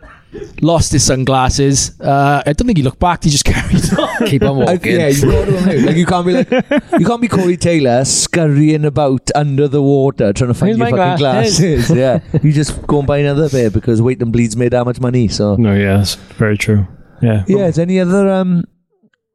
Lost 0.61 0.91
his 0.93 1.03
sunglasses. 1.03 1.99
Uh, 1.99 2.41
I 2.45 2.53
don't 2.53 2.65
think 2.67 2.77
he 2.77 2.83
looked 2.83 2.99
back. 2.99 3.23
He 3.23 3.29
just 3.29 3.45
carried 3.53 3.83
on. 3.99 4.27
Keep 4.27 4.43
on 4.43 4.61
I, 4.63 4.73
walking. 4.73 4.95
yeah, 4.99 5.07
you 5.07 5.21
got 5.21 5.45
to 5.45 5.57
admit, 5.57 5.85
like 5.85 5.95
you 5.95 6.05
can't 6.05 6.25
be 6.25 6.33
like 6.33 6.51
you 6.99 7.05
can't 7.05 7.21
be 7.21 7.27
Corey 7.27 7.57
Taylor 7.57 8.03
scurrying 8.05 8.85
about 8.85 9.29
under 9.35 9.67
the 9.67 9.81
water 9.81 10.33
trying 10.33 10.47
to 10.49 10.53
find 10.53 10.77
Here's 10.77 10.89
your 10.89 10.97
fucking 10.97 11.17
glasses. 11.17 11.59
glasses. 11.87 11.89
yeah, 11.97 12.19
you 12.41 12.51
just 12.51 12.85
go 12.87 12.99
and 12.99 13.07
buy 13.07 13.17
another 13.19 13.49
pair 13.49 13.69
because 13.69 14.01
Wait 14.01 14.21
and 14.21 14.31
Bleed's 14.31 14.55
made 14.57 14.71
that 14.73 14.85
much 14.85 14.99
money. 14.99 15.27
So 15.27 15.55
No, 15.57 15.73
yeah, 15.75 15.97
that's 15.97 16.15
very 16.15 16.57
true. 16.57 16.87
Yeah. 17.21 17.43
yeah, 17.47 17.67
is 17.67 17.77
any 17.79 17.99
other 17.99 18.29
um, 18.29 18.63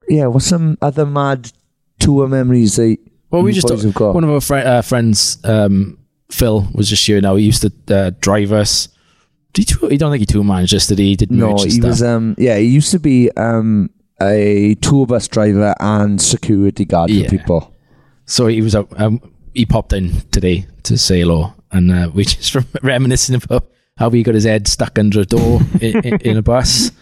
yeah, 0.09 0.26
what's 0.26 0.46
some 0.46 0.78
other 0.82 1.07
mad 1.07 1.53
tour 2.01 2.26
memories 2.28 2.76
that 2.76 2.96
Well, 3.30 3.42
we 3.42 3.53
just 3.53 3.68
boys 3.68 3.84
have 3.84 3.94
got? 3.94 4.14
one 4.14 4.24
of 4.24 4.30
our 4.30 4.40
fri 4.40 4.61
uh, 4.61 4.82
friends, 4.82 5.38
um, 5.44 5.99
Phil, 6.30 6.66
was 6.74 6.88
just 6.88 7.07
here 7.07 7.20
now. 7.20 7.36
He 7.36 7.44
used 7.44 7.62
to 7.62 7.94
uh, 7.94 8.11
drive 8.20 8.53
us. 8.53 8.88
Did 9.59 9.70
you? 9.72 9.90
I 9.90 9.96
don't 9.96 10.12
think 10.12 10.20
he 10.20 10.26
tour 10.26 10.44
managed 10.44 10.70
just 10.70 10.88
that 10.90 10.98
he 11.00 11.16
did 11.16 11.32
No, 11.32 11.56
he 11.56 11.70
stuff. 11.70 11.84
was 11.88 12.02
um 12.02 12.36
yeah, 12.38 12.56
he 12.59 12.66
used 12.66 12.92
to 12.92 13.00
be 13.00 13.28
um 13.36 13.90
a 14.20 14.76
tour 14.80 15.04
bus 15.06 15.26
driver 15.26 15.74
and 15.80 16.20
security 16.20 16.84
guard 16.84 17.11
Yeah. 17.11 17.24
for 17.24 17.30
people. 17.36 17.74
So 18.26 18.46
he 18.46 18.61
was 18.62 18.74
out. 18.76 18.88
Um, 19.00 19.20
he 19.54 19.66
popped 19.66 19.92
in 19.92 20.12
today 20.30 20.66
to 20.84 20.96
say 20.96 21.20
hello, 21.20 21.54
and 21.72 21.90
uh, 21.90 22.11
we 22.14 22.24
just 22.24 22.54
reminiscing 22.82 23.34
about 23.34 23.64
how 23.96 24.11
he 24.11 24.22
got 24.22 24.34
his 24.36 24.44
head 24.44 24.68
stuck 24.68 24.96
under 24.98 25.20
a 25.22 25.24
door 25.24 25.61
in, 25.80 26.04
in, 26.06 26.20
in 26.20 26.36
a 26.36 26.42
bus. 26.42 26.92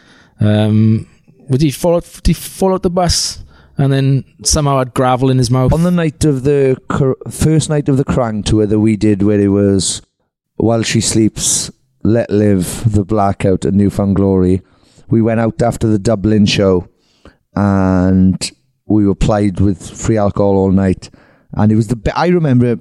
Um, 0.41 1.07
would 1.49 1.61
he 1.63 1.71
fall? 1.71 1.97
Out, 1.97 2.05
did 2.23 2.29
he 2.29 2.33
fall 2.33 2.73
out 2.75 2.83
the 2.83 2.91
bus 2.91 3.43
and 3.79 3.93
then 3.93 4.25
somehow 4.45 4.79
had 4.79 4.95
gravel 4.95 5.29
in 5.31 5.37
his 5.39 5.51
mouth? 5.51 5.73
On 5.75 5.83
the 5.83 5.91
night 5.91 6.25
of 6.25 6.43
the 6.45 6.77
cr- 6.89 7.13
first 7.31 7.69
night 7.69 7.89
of 7.91 7.97
the 7.99 8.05
Kerrang 8.05 8.45
tour 8.45 8.67
that 8.67 8.81
we 8.81 8.97
did, 8.97 9.23
where 9.23 9.41
it 9.41 9.49
was 9.49 10.01
While 10.57 10.83
She 10.83 11.01
Sleeps, 11.01 11.71
Letlive 12.07 12.93
the 12.93 13.05
blackout 13.05 13.65
and 13.65 13.77
New 13.77 13.91
Found 13.91 14.17
Glory. 14.17 14.63
We 15.09 15.23
went 15.23 15.41
out 15.41 15.61
after 15.63 15.87
the 15.87 15.99
Dublin 15.99 16.47
show, 16.47 16.89
and 17.55 18.51
we 18.87 19.07
were 19.07 19.15
plied 19.15 19.61
with 19.61 19.91
free 19.91 20.17
alcohol 20.17 20.57
all 20.57 20.71
night. 20.73 21.11
And 21.53 21.73
it 21.73 21.77
was 21.77 21.89
the 21.89 21.97
be- 21.97 22.11
I 22.11 22.27
remember 22.27 22.77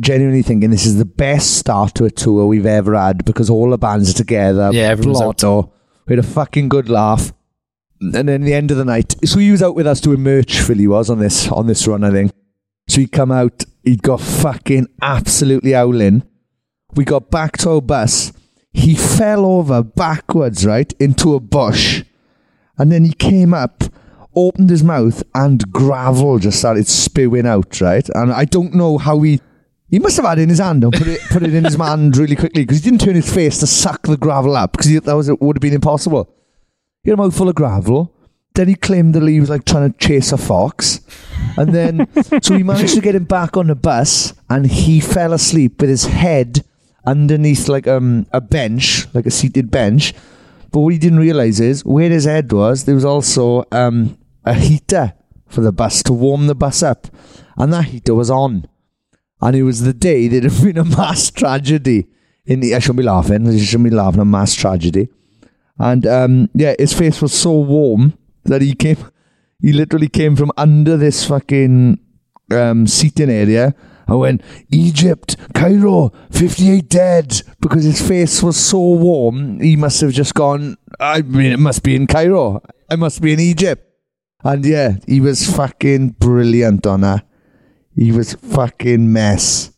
genuinely 0.00 0.42
thinking 0.42 0.70
this 0.70 0.86
is 0.86 0.96
the 0.98 1.04
best 1.04 1.56
start 1.56 1.94
to 1.96 2.04
a 2.04 2.10
tour 2.10 2.46
we've 2.46 2.66
ever 2.66 2.94
had 2.94 3.24
because 3.24 3.50
all 3.50 3.70
the 3.70 3.78
bands 3.78 4.10
are 4.10 4.14
together. 4.14 4.70
Yeah, 4.72 4.82
everyone's 4.88 5.18
out. 5.20 5.40
We 6.06 6.16
had 6.16 6.24
a 6.24 6.28
fucking 6.28 6.68
good 6.68 6.88
laugh. 6.88 7.32
And 8.00 8.28
then 8.28 8.42
the 8.42 8.54
end 8.54 8.70
of 8.70 8.76
the 8.76 8.84
night, 8.84 9.14
so 9.24 9.38
he 9.38 9.50
was 9.52 9.62
out 9.62 9.76
with 9.76 9.86
us 9.86 10.00
doing 10.00 10.20
merch. 10.22 10.60
Philly 10.60 10.86
was 10.88 11.08
on 11.08 11.18
this 11.20 11.48
on 11.48 11.66
this 11.68 11.86
run, 11.86 12.02
I 12.04 12.10
think. 12.10 12.32
So 12.88 13.00
he'd 13.00 13.12
come 13.12 13.30
out, 13.30 13.64
he'd 13.84 14.02
got 14.02 14.20
fucking 14.20 14.88
absolutely 15.00 15.72
howling. 15.72 16.24
We 16.94 17.04
got 17.04 17.30
back 17.30 17.56
to 17.58 17.70
our 17.70 17.80
bus. 17.80 18.32
He 18.72 18.94
fell 18.94 19.44
over 19.44 19.82
backwards, 19.82 20.64
right, 20.64 20.92
into 20.98 21.34
a 21.34 21.40
bush. 21.40 22.04
And 22.78 22.90
then 22.90 23.04
he 23.04 23.12
came 23.12 23.52
up, 23.52 23.84
opened 24.34 24.70
his 24.70 24.82
mouth, 24.82 25.22
and 25.34 25.70
gravel 25.70 26.38
just 26.38 26.58
started 26.58 26.86
spewing 26.86 27.46
out, 27.46 27.80
right? 27.80 28.08
And 28.14 28.32
I 28.32 28.44
don't 28.44 28.74
know 28.74 28.98
how 28.98 29.20
he. 29.20 29.40
He 29.88 29.98
must 29.98 30.16
have 30.16 30.24
had 30.24 30.38
it 30.38 30.44
in 30.44 30.48
his 30.48 30.58
hand 30.58 30.82
and 30.84 30.92
put 30.94 31.06
it, 31.06 31.20
put 31.28 31.42
it 31.42 31.54
in 31.54 31.64
his 31.64 31.74
hand 31.78 32.16
really 32.16 32.34
quickly 32.34 32.62
because 32.62 32.82
he 32.82 32.90
didn't 32.90 33.04
turn 33.04 33.14
his 33.14 33.32
face 33.32 33.58
to 33.58 33.66
suck 33.66 34.02
the 34.06 34.16
gravel 34.16 34.56
up 34.56 34.72
because 34.72 34.90
that 34.90 35.12
was, 35.12 35.30
would 35.30 35.56
have 35.56 35.60
been 35.60 35.74
impossible. 35.74 36.34
He 37.02 37.10
had 37.10 37.18
a 37.18 37.22
mouthful 37.22 37.50
of 37.50 37.54
gravel. 37.54 38.10
Then 38.54 38.68
he 38.68 38.74
claimed 38.74 39.14
that 39.14 39.28
he 39.28 39.38
was 39.38 39.50
like 39.50 39.66
trying 39.66 39.92
to 39.92 39.98
chase 39.98 40.32
a 40.32 40.38
fox. 40.38 41.02
And 41.58 41.74
then, 41.74 42.08
so 42.42 42.54
we 42.54 42.62
managed 42.62 42.94
to 42.94 43.02
get 43.02 43.14
him 43.14 43.24
back 43.24 43.56
on 43.58 43.66
the 43.66 43.74
bus 43.74 44.32
and 44.48 44.66
he 44.66 44.98
fell 44.98 45.34
asleep 45.34 45.78
with 45.80 45.90
his 45.90 46.06
head 46.06 46.64
underneath 47.04 47.68
like 47.68 47.86
um, 47.86 48.26
a 48.32 48.40
bench, 48.40 49.06
like 49.14 49.26
a 49.26 49.30
seated 49.30 49.70
bench. 49.70 50.14
But 50.70 50.80
what 50.80 50.92
he 50.92 50.98
didn't 50.98 51.18
realize 51.18 51.60
is 51.60 51.84
where 51.84 52.08
his 52.08 52.24
head 52.24 52.50
was, 52.52 52.84
there 52.84 52.94
was 52.94 53.04
also 53.04 53.64
um, 53.72 54.18
a 54.44 54.54
heater 54.54 55.14
for 55.46 55.60
the 55.60 55.72
bus 55.72 56.02
to 56.04 56.12
warm 56.12 56.46
the 56.46 56.54
bus 56.54 56.82
up. 56.82 57.08
And 57.56 57.72
that 57.72 57.86
heater 57.86 58.14
was 58.14 58.30
on. 58.30 58.66
And 59.40 59.56
it 59.56 59.64
was 59.64 59.82
the 59.82 59.92
day 59.92 60.28
there'd 60.28 60.44
have 60.44 60.62
been 60.62 60.78
a 60.78 60.84
mass 60.84 61.30
tragedy. 61.30 62.06
In 62.46 62.60
the, 62.60 62.74
I 62.74 62.78
shouldn't 62.78 62.98
be 62.98 63.04
laughing. 63.04 63.46
I 63.46 63.58
shouldn't 63.58 63.90
be 63.90 63.96
laughing. 63.96 64.20
A 64.20 64.24
mass 64.24 64.54
tragedy. 64.54 65.08
And 65.78 66.06
um, 66.06 66.50
yeah, 66.54 66.74
his 66.78 66.92
face 66.92 67.20
was 67.20 67.32
so 67.34 67.58
warm 67.58 68.16
that 68.44 68.62
he 68.62 68.74
came, 68.74 68.96
he 69.60 69.72
literally 69.72 70.08
came 70.08 70.36
from 70.36 70.52
under 70.56 70.96
this 70.96 71.24
fucking 71.26 71.98
um, 72.50 72.86
seating 72.86 73.30
area 73.30 73.74
and 74.06 74.18
went, 74.18 74.42
Egypt, 74.70 75.36
Cairo, 75.54 76.12
58 76.30 76.88
dead. 76.88 77.42
Because 77.60 77.84
his 77.84 78.06
face 78.06 78.42
was 78.42 78.56
so 78.56 78.78
warm, 78.78 79.60
he 79.60 79.76
must 79.76 80.00
have 80.00 80.12
just 80.12 80.34
gone, 80.34 80.76
I 80.98 81.22
mean, 81.22 81.52
it 81.52 81.58
must 81.58 81.82
be 81.82 81.94
in 81.96 82.06
Cairo. 82.06 82.62
I 82.90 82.96
must 82.96 83.22
be 83.22 83.32
in 83.32 83.40
Egypt. 83.40 83.88
And 84.44 84.64
yeah, 84.64 84.96
he 85.06 85.20
was 85.20 85.48
fucking 85.54 86.10
brilliant 86.18 86.86
on 86.86 87.02
that. 87.02 87.24
He 87.94 88.10
was 88.10 88.34
fucking 88.34 89.12
mess. 89.12 89.70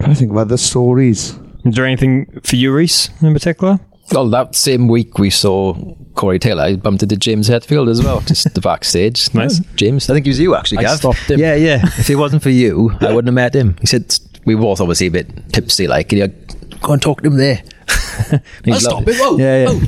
to 0.00 0.14
think 0.14 0.30
about 0.30 0.48
the 0.48 0.58
stories. 0.58 1.38
Is 1.64 1.74
there 1.74 1.86
anything 1.86 2.40
for 2.44 2.56
you, 2.56 2.72
Rhys, 2.72 3.10
in 3.20 3.32
particular? 3.32 3.80
Well, 4.12 4.28
that 4.30 4.54
same 4.54 4.88
week 4.88 5.18
we 5.18 5.30
saw 5.30 5.74
Corey 6.14 6.38
Taylor. 6.38 6.62
I 6.62 6.76
bumped 6.76 7.02
into 7.02 7.16
James 7.16 7.48
Hetfield 7.48 7.88
as 7.90 8.02
well, 8.02 8.20
just 8.20 8.54
the 8.54 8.60
backstage. 8.60 9.28
Nice. 9.34 9.58
James. 9.74 10.08
I 10.08 10.14
think 10.14 10.26
it 10.26 10.30
was 10.30 10.38
you 10.40 10.54
actually, 10.54 10.86
I 10.86 10.94
stopped 10.96 11.28
him. 11.30 11.40
Yeah, 11.40 11.54
yeah. 11.56 11.80
if 11.98 12.08
it 12.08 12.16
wasn't 12.16 12.42
for 12.42 12.50
you, 12.50 12.92
I 13.00 13.12
wouldn't 13.12 13.26
have 13.26 13.34
met 13.34 13.54
him. 13.54 13.76
He 13.80 13.86
said 13.86 14.14
we 14.44 14.54
were 14.54 14.62
both 14.62 14.80
obviously 14.80 15.08
a 15.08 15.10
bit 15.10 15.52
tipsy, 15.52 15.88
like, 15.88 16.12
and 16.12 16.20
you 16.20 16.26
know, 16.28 16.34
go 16.82 16.92
and 16.92 17.02
talk 17.02 17.22
to 17.22 17.26
him 17.28 17.36
there. 17.36 17.62
I'll 18.66 18.80
stop 18.80 19.02
it. 19.06 19.16
Whoa, 19.18 19.36
Yeah, 19.38 19.64
yeah. 19.64 19.72
whoa. 19.72 19.86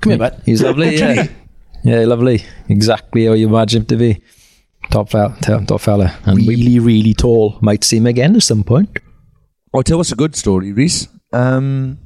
Come 0.00 0.10
here, 0.10 0.18
bud. 0.18 0.42
He's 0.46 0.62
lovely, 0.62 0.96
yeah. 0.96 1.26
Yeah, 1.82 2.04
lovely. 2.04 2.44
Exactly 2.68 3.26
how 3.26 3.32
you 3.32 3.48
imagine 3.48 3.82
him 3.82 3.86
to 3.86 3.96
be. 3.96 4.22
Top 4.90 5.10
fella, 5.10 5.36
top, 5.42 5.66
top 5.66 5.80
fella. 5.80 6.16
And 6.24 6.38
we 6.38 6.48
Really, 6.48 6.78
really 6.78 7.14
tall. 7.14 7.58
might 7.60 7.84
see 7.84 7.96
him 7.98 8.06
again 8.06 8.34
at 8.36 8.42
some 8.42 8.64
point. 8.64 8.98
Oh, 9.74 9.82
tell 9.82 10.00
us 10.00 10.10
a 10.12 10.16
good 10.16 10.34
story, 10.36 10.72
Rhys. 10.72 11.08
Um, 11.32 11.98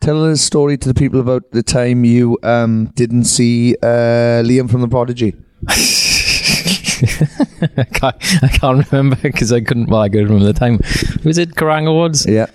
tell 0.00 0.24
a 0.24 0.36
story 0.36 0.76
to 0.78 0.88
the 0.88 0.94
people 0.94 1.20
about 1.20 1.50
the 1.52 1.62
time 1.62 2.04
you 2.04 2.38
um, 2.42 2.86
didn't 2.94 3.24
see 3.24 3.76
uh, 3.82 4.42
Liam 4.42 4.70
from 4.70 4.80
the 4.82 4.88
Prodigy. 4.88 5.34
I 7.76 7.84
can't, 7.84 8.16
I 8.42 8.48
can't 8.48 8.90
remember 8.92 9.16
because 9.16 9.52
I 9.52 9.60
couldn't. 9.60 9.88
Well, 9.90 10.00
I 10.00 10.08
could 10.08 10.24
remember 10.24 10.44
the 10.46 10.52
time. 10.58 10.78
Was 11.24 11.38
it 11.38 11.50
Kerrang 11.50 11.86
Awards? 11.86 12.26
Yeah. 12.26 12.46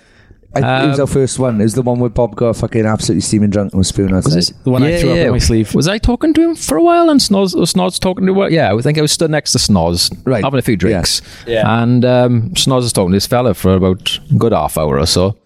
I, 0.54 0.84
it 0.84 0.88
was 0.88 0.98
Um, 0.98 1.02
our 1.02 1.06
first 1.06 1.38
one. 1.38 1.60
It 1.60 1.64
was 1.64 1.74
the 1.74 1.82
one 1.82 1.98
where 1.98 2.10
Bob 2.10 2.36
got 2.36 2.56
fucking 2.56 2.84
absolutely 2.84 3.22
steaming 3.22 3.48
drunk 3.50 3.72
and 3.72 3.78
was 3.78 3.88
spewing 3.88 4.12
outside. 4.12 4.34
Was 4.36 4.48
this 4.48 4.56
The 4.64 4.70
one 4.70 4.82
I 4.82 5.00
threw 5.00 5.10
up 5.12 5.16
in 5.16 5.30
my 5.30 5.38
sleeve. 5.38 5.74
Was 5.74 5.88
I 5.88 5.96
talking 5.96 6.34
to 6.34 6.42
him 6.42 6.54
for 6.56 6.76
a 6.76 6.82
while 6.82 7.08
and 7.08 7.20
Snoz, 7.20 7.58
was 7.58 7.72
Snoz 7.72 7.98
talking 7.98 8.26
to 8.26 8.42
him? 8.42 8.52
Yeah, 8.52 8.74
I 8.74 8.78
think 8.82 8.98
I 8.98 9.00
was 9.00 9.12
stood 9.12 9.30
next 9.30 9.52
to 9.52 9.58
Snoz, 9.58 10.12
Right. 10.26 10.44
having 10.44 10.58
a 10.58 10.62
few 10.62 10.76
drinks. 10.76 11.22
Yeah. 11.46 11.82
And 11.82 12.04
um, 12.04 12.50
Snoz 12.50 12.82
was 12.82 12.92
talking 12.92 13.12
to 13.12 13.16
this 13.16 13.26
fella 13.26 13.54
for 13.54 13.72
about 13.74 14.18
a 14.30 14.34
good 14.34 14.52
half 14.52 14.76
hour 14.76 14.98
or 14.98 15.06
so. 15.06 15.38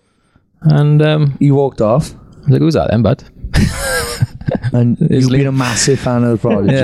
And 0.62 1.02
um, 1.02 1.36
He 1.38 1.50
walked 1.50 1.80
off, 1.80 2.12
I 2.12 2.38
was 2.40 2.48
like, 2.48 2.60
who's 2.60 2.74
that 2.74 2.90
then, 2.90 3.02
bud? 3.02 3.24
and 4.72 4.98
His 5.10 5.24
you've 5.24 5.30
been 5.32 5.46
a 5.46 5.52
massive 5.52 6.00
fan 6.00 6.24
of 6.24 6.40
the 6.40 6.48
Prodigy. 6.48 6.76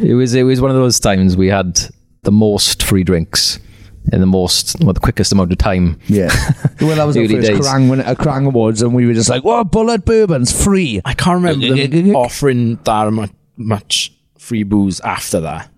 it 0.08 0.14
was 0.14 0.34
it 0.34 0.42
was 0.42 0.60
one 0.60 0.70
of 0.70 0.76
those 0.76 1.00
times 1.00 1.36
we 1.36 1.48
had 1.48 1.78
the 2.22 2.32
most 2.32 2.82
free 2.82 3.04
drinks 3.04 3.58
in 4.12 4.20
the 4.20 4.26
most, 4.26 4.76
well, 4.80 4.94
the 4.94 5.00
quickest 5.00 5.32
amount 5.32 5.52
of 5.52 5.58
time. 5.58 5.98
Yeah. 6.06 6.28
Well, 6.80 6.96
that 6.96 7.04
was 7.04 7.16
our 7.16 7.24
Early 7.24 7.36
first 7.36 7.48
days. 7.48 7.60
Kerrang, 7.60 7.90
win- 7.90 8.00
uh, 8.00 8.14
Kerrang 8.14 8.46
Awards, 8.46 8.80
and 8.80 8.94
we 8.94 9.06
were 9.06 9.12
just 9.12 9.28
like, 9.28 9.44
"What 9.44 9.70
Bulleit 9.70 10.04
Bourbon's 10.04 10.50
free." 10.50 11.00
I 11.04 11.12
can't 11.14 11.42
remember 11.42 11.86
them 11.86 12.16
offering 12.16 12.76
that 12.84 13.12
mu- 13.12 13.26
much 13.56 14.12
free 14.38 14.62
booze 14.62 15.00
after 15.00 15.40
that. 15.40 15.70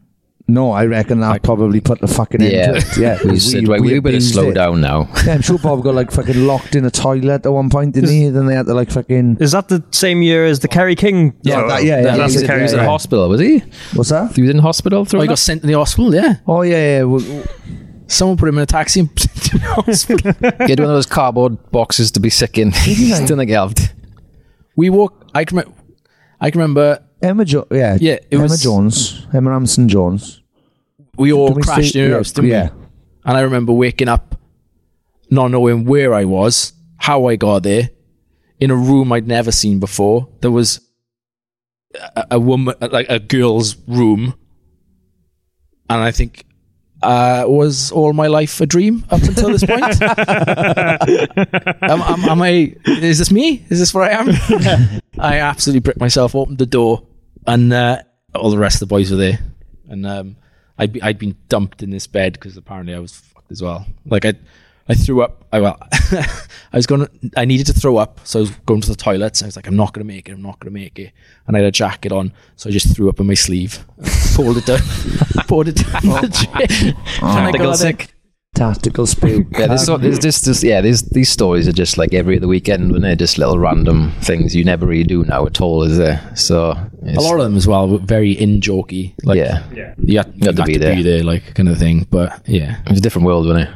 No, 0.52 0.72
I 0.72 0.84
reckon 0.86 1.20
that 1.20 1.42
probably 1.42 1.80
put 1.80 2.00
the 2.00 2.06
fucking 2.08 2.42
end 2.42 2.52
Yeah, 2.52 2.72
to 2.72 2.76
it. 2.76 2.96
Yeah, 2.96 3.18
we 3.24 3.38
said, 3.38 3.68
right, 3.68 3.80
we, 3.80 3.98
better 4.00 4.20
slow 4.20 4.50
it. 4.50 4.54
down 4.54 4.80
now. 4.80 5.08
Yeah, 5.26 5.34
I'm 5.34 5.42
sure 5.42 5.58
Bob 5.58 5.82
got 5.82 5.94
like 5.94 6.10
fucking 6.10 6.46
locked 6.46 6.74
in 6.74 6.84
a 6.84 6.90
toilet 6.90 7.46
at 7.46 7.52
one 7.52 7.70
point, 7.70 7.94
didn't 7.94 8.10
he? 8.10 8.28
Then 8.30 8.46
they 8.46 8.54
had 8.54 8.66
to 8.66 8.74
like 8.74 8.90
fucking. 8.90 9.36
Is 9.40 9.52
that 9.52 9.68
the 9.68 9.82
same 9.90 10.22
year 10.22 10.44
as 10.46 10.60
the 10.60 10.68
Kerry 10.68 10.94
King? 10.96 11.34
Yeah, 11.42 11.62
Oh, 11.62 11.68
that- 11.68 11.84
yeah, 11.84 12.00
yeah, 12.02 12.16
that's 12.16 12.18
yeah, 12.18 12.26
he 12.26 12.32
the 12.34 12.40
was, 12.40 12.46
Kerry 12.46 12.58
he 12.58 12.62
was 12.64 12.72
in 12.72 12.78
King. 12.80 12.88
hospital, 12.88 13.28
was 13.28 13.40
he? 13.40 13.58
What's 13.94 14.08
that? 14.10 14.34
He 14.34 14.42
was 14.42 14.50
in 14.50 14.58
hospital 14.58 15.04
through 15.04 15.20
Oh, 15.20 15.22
he 15.22 15.28
got 15.28 15.38
sent 15.38 15.60
to 15.60 15.66
the 15.66 15.74
hospital, 15.74 16.14
yeah. 16.14 16.34
Oh 16.46 16.62
yeah, 16.62 16.98
yeah. 16.98 17.02
Well, 17.04 17.44
Someone 18.08 18.36
put 18.36 18.48
him 18.48 18.58
in 18.58 18.62
a 18.64 18.66
taxi 18.66 19.00
and 19.00 19.14
put 19.14 19.22
him 19.26 19.34
to 19.42 19.58
the 19.58 19.64
hospital. 19.66 20.32
He 20.66 20.70
had 20.72 20.80
one 20.80 20.88
of 20.88 20.96
those 20.96 21.06
cardboard 21.06 21.70
boxes 21.70 22.10
to 22.12 22.20
be 22.20 22.28
sick 22.28 22.58
in. 22.58 22.72
He 22.72 23.12
still 23.12 23.36
think 23.36 23.48
he 23.48 23.54
helped. 23.54 23.94
we 24.74 24.90
walk. 24.90 25.26
I 25.32 25.44
can, 25.44 25.58
rem- 25.58 25.74
I 26.40 26.50
can 26.50 26.60
remember 26.60 27.04
Emma 27.22 27.44
jo- 27.44 27.68
yeah, 27.70 27.96
Yeah, 28.00 28.14
it 28.14 28.26
Emma 28.32 28.42
was- 28.44 28.60
Jones, 28.62 29.26
Emma 29.32 29.50
Ramson 29.50 29.88
Jones. 29.88 30.39
We 31.20 31.34
all 31.34 31.48
Didn't 31.48 31.56
we 31.58 31.62
crashed 31.64 31.92
say- 31.92 32.00
in 32.00 32.10
yeah, 32.12 32.22
didn't 32.22 32.44
yeah. 32.46 32.70
we? 32.70 32.86
And 33.26 33.36
I 33.36 33.40
remember 33.42 33.72
waking 33.74 34.08
up, 34.08 34.40
not 35.30 35.50
knowing 35.50 35.84
where 35.84 36.14
I 36.14 36.24
was, 36.24 36.72
how 36.96 37.26
I 37.26 37.36
got 37.36 37.62
there, 37.62 37.90
in 38.58 38.70
a 38.70 38.74
room 38.76 39.12
I'd 39.12 39.28
never 39.28 39.52
seen 39.52 39.78
before. 39.80 40.28
There 40.40 40.50
was 40.50 40.80
a, 42.16 42.26
a 42.32 42.40
woman, 42.40 42.74
like 42.80 43.10
a 43.10 43.18
girl's 43.18 43.76
room, 43.86 44.34
and 45.90 46.00
I 46.00 46.10
think 46.10 46.46
uh, 47.02 47.44
was 47.46 47.92
all 47.92 48.14
my 48.14 48.28
life 48.28 48.58
a 48.62 48.66
dream 48.66 49.04
up 49.10 49.22
until 49.22 49.50
this 49.50 49.64
point. 49.64 50.00
am, 51.82 52.00
am, 52.00 52.24
am 52.30 52.42
I? 52.42 52.74
Is 52.86 53.18
this 53.18 53.30
me? 53.30 53.66
Is 53.68 53.78
this 53.78 53.92
where 53.92 54.04
I 54.04 54.12
am? 54.12 55.00
I 55.18 55.38
absolutely 55.40 55.80
bricked 55.80 56.00
myself. 56.00 56.34
Opened 56.34 56.56
the 56.56 56.64
door, 56.64 57.06
and 57.46 57.70
uh, 57.74 57.98
all 58.34 58.50
the 58.50 58.56
rest 58.58 58.76
of 58.80 58.88
the 58.88 58.94
boys 58.94 59.10
were 59.10 59.18
there, 59.18 59.38
and 59.88 60.06
um, 60.06 60.36
I'd 60.80 60.92
be, 60.92 61.02
I'd 61.02 61.18
been 61.18 61.36
dumped 61.48 61.82
in 61.82 61.90
this 61.90 62.06
bed 62.06 62.32
because 62.32 62.56
apparently 62.56 62.94
I 62.94 62.98
was 62.98 63.12
fucked 63.14 63.52
as 63.52 63.62
well. 63.62 63.86
Like 64.06 64.24
I, 64.24 64.34
I 64.88 64.94
threw 64.94 65.22
up. 65.22 65.44
I 65.52 65.60
well, 65.60 65.78
I 65.92 66.26
was 66.72 66.86
going. 66.86 67.06
to 67.06 67.10
I 67.36 67.44
needed 67.44 67.66
to 67.66 67.72
throw 67.72 67.98
up, 67.98 68.20
so 68.24 68.38
I 68.38 68.42
was 68.42 68.50
going 68.66 68.80
to 68.80 68.88
the 68.88 68.96
toilets. 68.96 69.42
I 69.42 69.46
was 69.46 69.56
like, 69.56 69.66
I'm 69.66 69.76
not 69.76 69.92
going 69.92 70.06
to 70.06 70.12
make 70.12 70.28
it. 70.28 70.32
I'm 70.32 70.42
not 70.42 70.58
going 70.58 70.72
to 70.72 70.80
make 70.80 70.98
it. 70.98 71.12
And 71.46 71.56
I 71.56 71.60
had 71.60 71.68
a 71.68 71.70
jacket 71.70 72.12
on, 72.12 72.32
so 72.56 72.70
I 72.70 72.72
just 72.72 72.96
threw 72.96 73.08
up 73.08 73.20
in 73.20 73.26
my 73.26 73.34
sleeve, 73.34 73.84
pulled 74.34 74.56
it 74.56 74.66
down, 74.66 74.80
poured 75.46 75.68
it 75.68 75.76
down 75.76 76.02
the 76.02 76.48
drain. 76.50 76.96
And 77.22 77.56
I 77.56 77.74
sick. 77.74 78.14
Tactical 78.54 79.06
spew. 79.06 79.46
Yeah, 79.58 79.68
there's, 79.68 79.86
so, 79.86 79.96
there's 79.96 80.18
just 80.18 80.44
this, 80.44 80.62
yeah, 80.64 80.80
there's, 80.80 81.02
these 81.02 81.28
stories 81.30 81.68
are 81.68 81.72
just 81.72 81.96
like 81.96 82.12
every 82.12 82.36
other 82.36 82.48
weekend 82.48 82.92
when 82.92 83.02
they're 83.02 83.14
just 83.16 83.38
little 83.38 83.58
random 83.58 84.10
things 84.20 84.54
you 84.56 84.64
never 84.64 84.86
really 84.86 85.04
do 85.04 85.24
now 85.24 85.46
at 85.46 85.60
all, 85.60 85.82
is 85.84 85.98
there? 85.98 86.20
So 86.34 86.70
A 86.70 87.20
lot 87.20 87.34
of 87.36 87.42
them 87.42 87.56
as 87.56 87.66
well 87.66 87.88
were 87.88 87.98
very 87.98 88.32
in 88.32 88.60
jokey. 88.60 89.14
Like, 89.24 89.36
yeah, 89.38 89.64
you 89.98 90.18
had, 90.18 90.32
you 90.34 90.46
had 90.46 90.56
to, 90.56 90.64
be, 90.64 90.78
there. 90.78 91.22
like 91.22 91.54
kind 91.54 91.68
of 91.68 91.78
thing. 91.78 92.06
But 92.10 92.42
yeah, 92.48 92.80
it 92.84 92.90
was 92.90 92.98
a 92.98 93.02
different 93.02 93.26
world, 93.26 93.46
wasn't 93.46 93.68
it? 93.68 93.74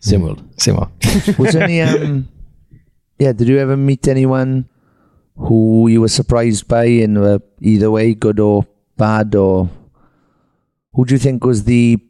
same 0.00 0.22
world. 0.22 0.42
Same 0.60 0.76
world. 0.76 0.90
Was 1.38 1.54
any? 1.54 1.80
Um, 1.80 2.28
yeah, 3.20 3.32
did 3.32 3.46
you 3.46 3.58
ever 3.58 3.76
meet 3.76 4.08
anyone 4.08 4.68
who 5.36 5.86
you 5.86 6.00
were 6.00 6.08
surprised 6.08 6.66
by 6.66 6.84
in 6.86 7.16
uh, 7.16 7.38
either 7.60 7.88
way, 7.88 8.12
good 8.14 8.40
or 8.40 8.66
bad, 8.96 9.36
or 9.36 9.70
who 10.92 11.04
do 11.04 11.14
you 11.14 11.20
think 11.20 11.44
was 11.44 11.62
the? 11.64 12.00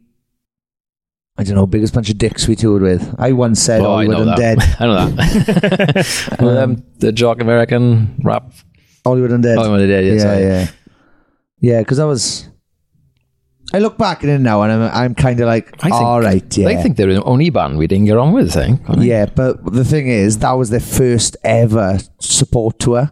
I 1.35 1.43
don't 1.43 1.55
know, 1.55 1.65
biggest 1.65 1.95
bunch 1.95 2.09
of 2.11 2.17
dicks 2.19 2.47
we 2.47 2.55
toured 2.55 2.83
with. 2.83 3.15
I 3.17 3.31
once 3.31 3.59
said 3.59 3.81
Oh, 3.81 3.95
I 3.95 4.05
Hollywood 4.05 4.37
that. 4.37 4.57
Undead. 4.57 4.75
I 4.79 4.85
know 4.85 5.09
that. 5.09 6.35
um, 6.63 6.83
the 6.99 7.11
jock 7.11 7.41
American 7.41 8.19
rap. 8.23 8.51
Hollywood 9.03 9.31
Undead. 9.31 9.57
Hollywood 9.57 9.81
Undead, 9.81 10.15
yeah, 10.17 10.23
yeah, 10.23 10.39
yeah, 10.39 10.67
yeah. 11.59 11.79
Because 11.79 11.99
I 11.99 12.05
was. 12.05 12.49
I 13.73 13.79
look 13.79 13.97
back 13.97 14.23
at 14.23 14.29
it 14.29 14.39
now, 14.39 14.61
and 14.61 14.71
I'm, 14.71 14.91
I'm 14.93 15.15
kind 15.15 15.39
of 15.39 15.47
like, 15.47 15.73
I 15.79 15.89
think, 15.89 15.93
all 15.95 16.21
right, 16.21 16.57
yeah. 16.57 16.67
I 16.67 16.75
think 16.75 16.95
they're 16.95 17.11
the 17.11 17.23
only 17.23 17.49
band 17.49 17.79
we 17.79 17.87
didn't 17.87 18.05
get 18.05 18.17
on 18.17 18.31
with, 18.31 18.55
I 18.55 18.65
think. 18.67 18.81
Yeah, 18.99 19.25
but 19.25 19.73
the 19.73 19.83
thing 19.83 20.07
is, 20.07 20.37
that 20.39 20.51
was 20.51 20.69
their 20.69 20.79
first 20.79 21.37
ever 21.43 21.97
support 22.19 22.77
tour. 22.77 23.11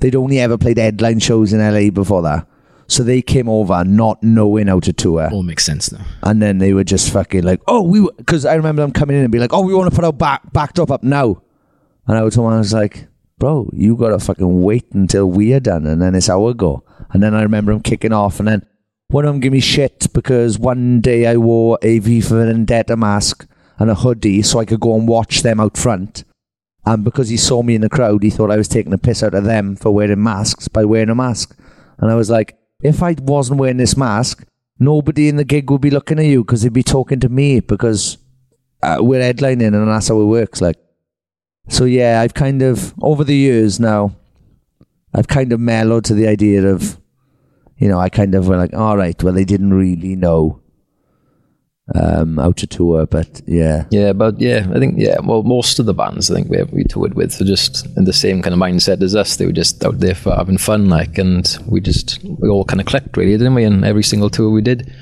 They'd 0.00 0.16
only 0.16 0.40
ever 0.40 0.58
played 0.58 0.78
headline 0.78 1.20
shows 1.20 1.52
in 1.52 1.60
LA 1.60 1.90
before 1.90 2.22
that. 2.22 2.48
So 2.86 3.02
they 3.02 3.22
came 3.22 3.48
over 3.48 3.84
not 3.84 4.22
knowing 4.22 4.66
how 4.66 4.80
to 4.80 4.92
tour. 4.92 5.28
All 5.32 5.42
makes 5.42 5.64
sense 5.64 5.92
now. 5.92 6.04
And 6.22 6.42
then 6.42 6.58
they 6.58 6.72
were 6.72 6.84
just 6.84 7.12
fucking 7.12 7.42
like, 7.42 7.60
oh, 7.66 7.82
we 7.82 8.08
Because 8.18 8.44
I 8.44 8.54
remember 8.54 8.82
them 8.82 8.92
coming 8.92 9.16
in 9.16 9.22
and 9.22 9.32
be 9.32 9.38
like, 9.38 9.52
oh, 9.52 9.62
we 9.62 9.74
want 9.74 9.90
to 9.90 9.96
put 9.96 10.04
our 10.04 10.12
back, 10.12 10.52
backed 10.52 10.78
up 10.78 10.90
up 10.90 11.02
now. 11.02 11.42
And 12.06 12.18
I 12.18 12.22
was 12.22 12.36
I 12.36 12.40
was 12.40 12.72
like, 12.72 13.08
bro, 13.38 13.70
you 13.72 13.96
got 13.96 14.08
to 14.08 14.18
fucking 14.18 14.62
wait 14.62 14.86
until 14.92 15.26
we 15.26 15.52
are 15.54 15.60
done 15.60 15.86
and 15.86 16.00
then 16.02 16.14
it's 16.14 16.28
our 16.28 16.52
go. 16.54 16.84
And 17.10 17.22
then 17.22 17.34
I 17.34 17.42
remember 17.42 17.72
them 17.72 17.82
kicking 17.82 18.12
off 18.12 18.38
and 18.38 18.48
then 18.48 18.66
one 19.08 19.24
of 19.24 19.34
them 19.34 19.40
gave 19.40 19.52
me 19.52 19.60
shit 19.60 20.06
because 20.14 20.58
one 20.58 21.00
day 21.00 21.26
I 21.26 21.36
wore 21.36 21.78
a 21.82 21.98
V 21.98 22.20
for 22.22 22.44
Vendetta 22.46 22.96
mask 22.96 23.46
and 23.78 23.90
a 23.90 23.94
hoodie 23.94 24.42
so 24.42 24.58
I 24.58 24.64
could 24.64 24.80
go 24.80 24.96
and 24.96 25.06
watch 25.06 25.42
them 25.42 25.60
out 25.60 25.76
front. 25.76 26.24
And 26.84 27.04
because 27.04 27.28
he 27.28 27.36
saw 27.36 27.62
me 27.62 27.74
in 27.74 27.80
the 27.80 27.88
crowd, 27.88 28.22
he 28.22 28.30
thought 28.30 28.50
I 28.50 28.56
was 28.56 28.68
taking 28.68 28.92
a 28.92 28.98
piss 28.98 29.22
out 29.22 29.34
of 29.34 29.44
them 29.44 29.76
for 29.76 29.90
wearing 29.90 30.22
masks 30.22 30.68
by 30.68 30.84
wearing 30.84 31.10
a 31.10 31.14
mask. 31.14 31.56
And 31.98 32.10
I 32.10 32.14
was 32.14 32.30
like, 32.30 32.56
if 32.82 33.02
I 33.02 33.14
wasn't 33.20 33.60
wearing 33.60 33.76
this 33.76 33.96
mask, 33.96 34.44
nobody 34.78 35.28
in 35.28 35.36
the 35.36 35.44
gig 35.44 35.70
would 35.70 35.80
be 35.80 35.90
looking 35.90 36.18
at 36.18 36.26
you 36.26 36.44
because 36.44 36.62
they'd 36.62 36.72
be 36.72 36.82
talking 36.82 37.20
to 37.20 37.28
me 37.28 37.60
because 37.60 38.18
uh, 38.82 38.98
we're 39.00 39.20
headlining 39.20 39.74
and 39.74 39.88
that's 39.88 40.08
how 40.08 40.20
it 40.20 40.24
works. 40.24 40.60
Like, 40.60 40.76
so 41.68 41.84
yeah, 41.84 42.20
I've 42.20 42.34
kind 42.34 42.62
of 42.62 42.94
over 43.00 43.24
the 43.24 43.36
years 43.36 43.78
now, 43.78 44.14
I've 45.14 45.28
kind 45.28 45.52
of 45.52 45.60
mellowed 45.60 46.04
to 46.06 46.14
the 46.14 46.26
idea 46.26 46.66
of, 46.66 46.98
you 47.76 47.88
know, 47.88 47.98
I 47.98 48.08
kind 48.08 48.34
of 48.34 48.48
were 48.48 48.56
like, 48.56 48.74
all 48.74 48.96
right, 48.96 49.20
well, 49.22 49.34
they 49.34 49.44
didn't 49.44 49.74
really 49.74 50.16
know 50.16 50.60
um, 51.94 52.36
how 52.36 52.52
to 52.52 52.66
tour, 52.66 53.06
but 53.06 53.40
yeah, 53.46 53.86
Yeah, 53.90 54.12
but 54.12 54.40
yeah, 54.40 54.66
I 54.72 54.78
think 54.78 54.94
yeah. 54.98 55.16
Well, 55.22 55.42
most 55.42 55.78
of 55.78 55.86
the 55.86 55.94
bands 55.94 56.30
I 56.30 56.34
think 56.34 56.48
we 56.48 56.62
we 56.72 56.84
toured 56.84 57.14
with 57.14 57.38
were 57.38 57.46
just 57.46 57.86
in 57.96 58.04
the 58.04 58.12
same 58.12 58.40
kind 58.40 58.54
of 58.54 58.60
mindset 58.60 59.02
as 59.02 59.16
us. 59.16 59.36
They 59.36 59.46
were 59.46 59.52
just 59.52 59.84
out 59.84 59.98
there 59.98 60.14
for 60.14 60.34
having 60.34 60.58
fun, 60.58 60.88
like, 60.88 61.18
and 61.18 61.58
we 61.66 61.80
just 61.80 62.22
we 62.22 62.48
all 62.48 62.64
kind 62.64 62.80
of 62.80 62.86
clicked, 62.86 63.16
really, 63.16 63.32
didn't 63.32 63.54
we? 63.54 63.64
And 63.64 63.84
every 63.84 64.04
single 64.04 64.30
tour 64.30 64.50
we 64.50 64.62
did. 64.62 64.92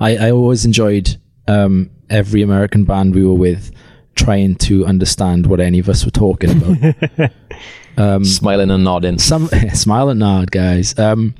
I, 0.00 0.16
I 0.16 0.30
always 0.30 0.64
enjoyed 0.64 1.16
um, 1.48 1.90
every 2.10 2.42
American 2.42 2.84
band 2.84 3.14
we 3.14 3.24
were 3.24 3.34
with 3.34 3.70
trying 4.14 4.56
to 4.56 4.84
understand 4.86 5.46
what 5.46 5.60
any 5.60 5.78
of 5.78 5.88
us 5.88 6.04
were 6.04 6.10
talking 6.10 6.50
about. 6.50 7.30
um, 7.96 8.24
Smiling 8.24 8.70
and 8.70 8.82
nodding. 8.84 9.18
some 9.18 9.46
smile 9.74 10.08
and 10.08 10.20
nod, 10.20 10.50
guys. 10.50 10.98
Um, 10.98 11.34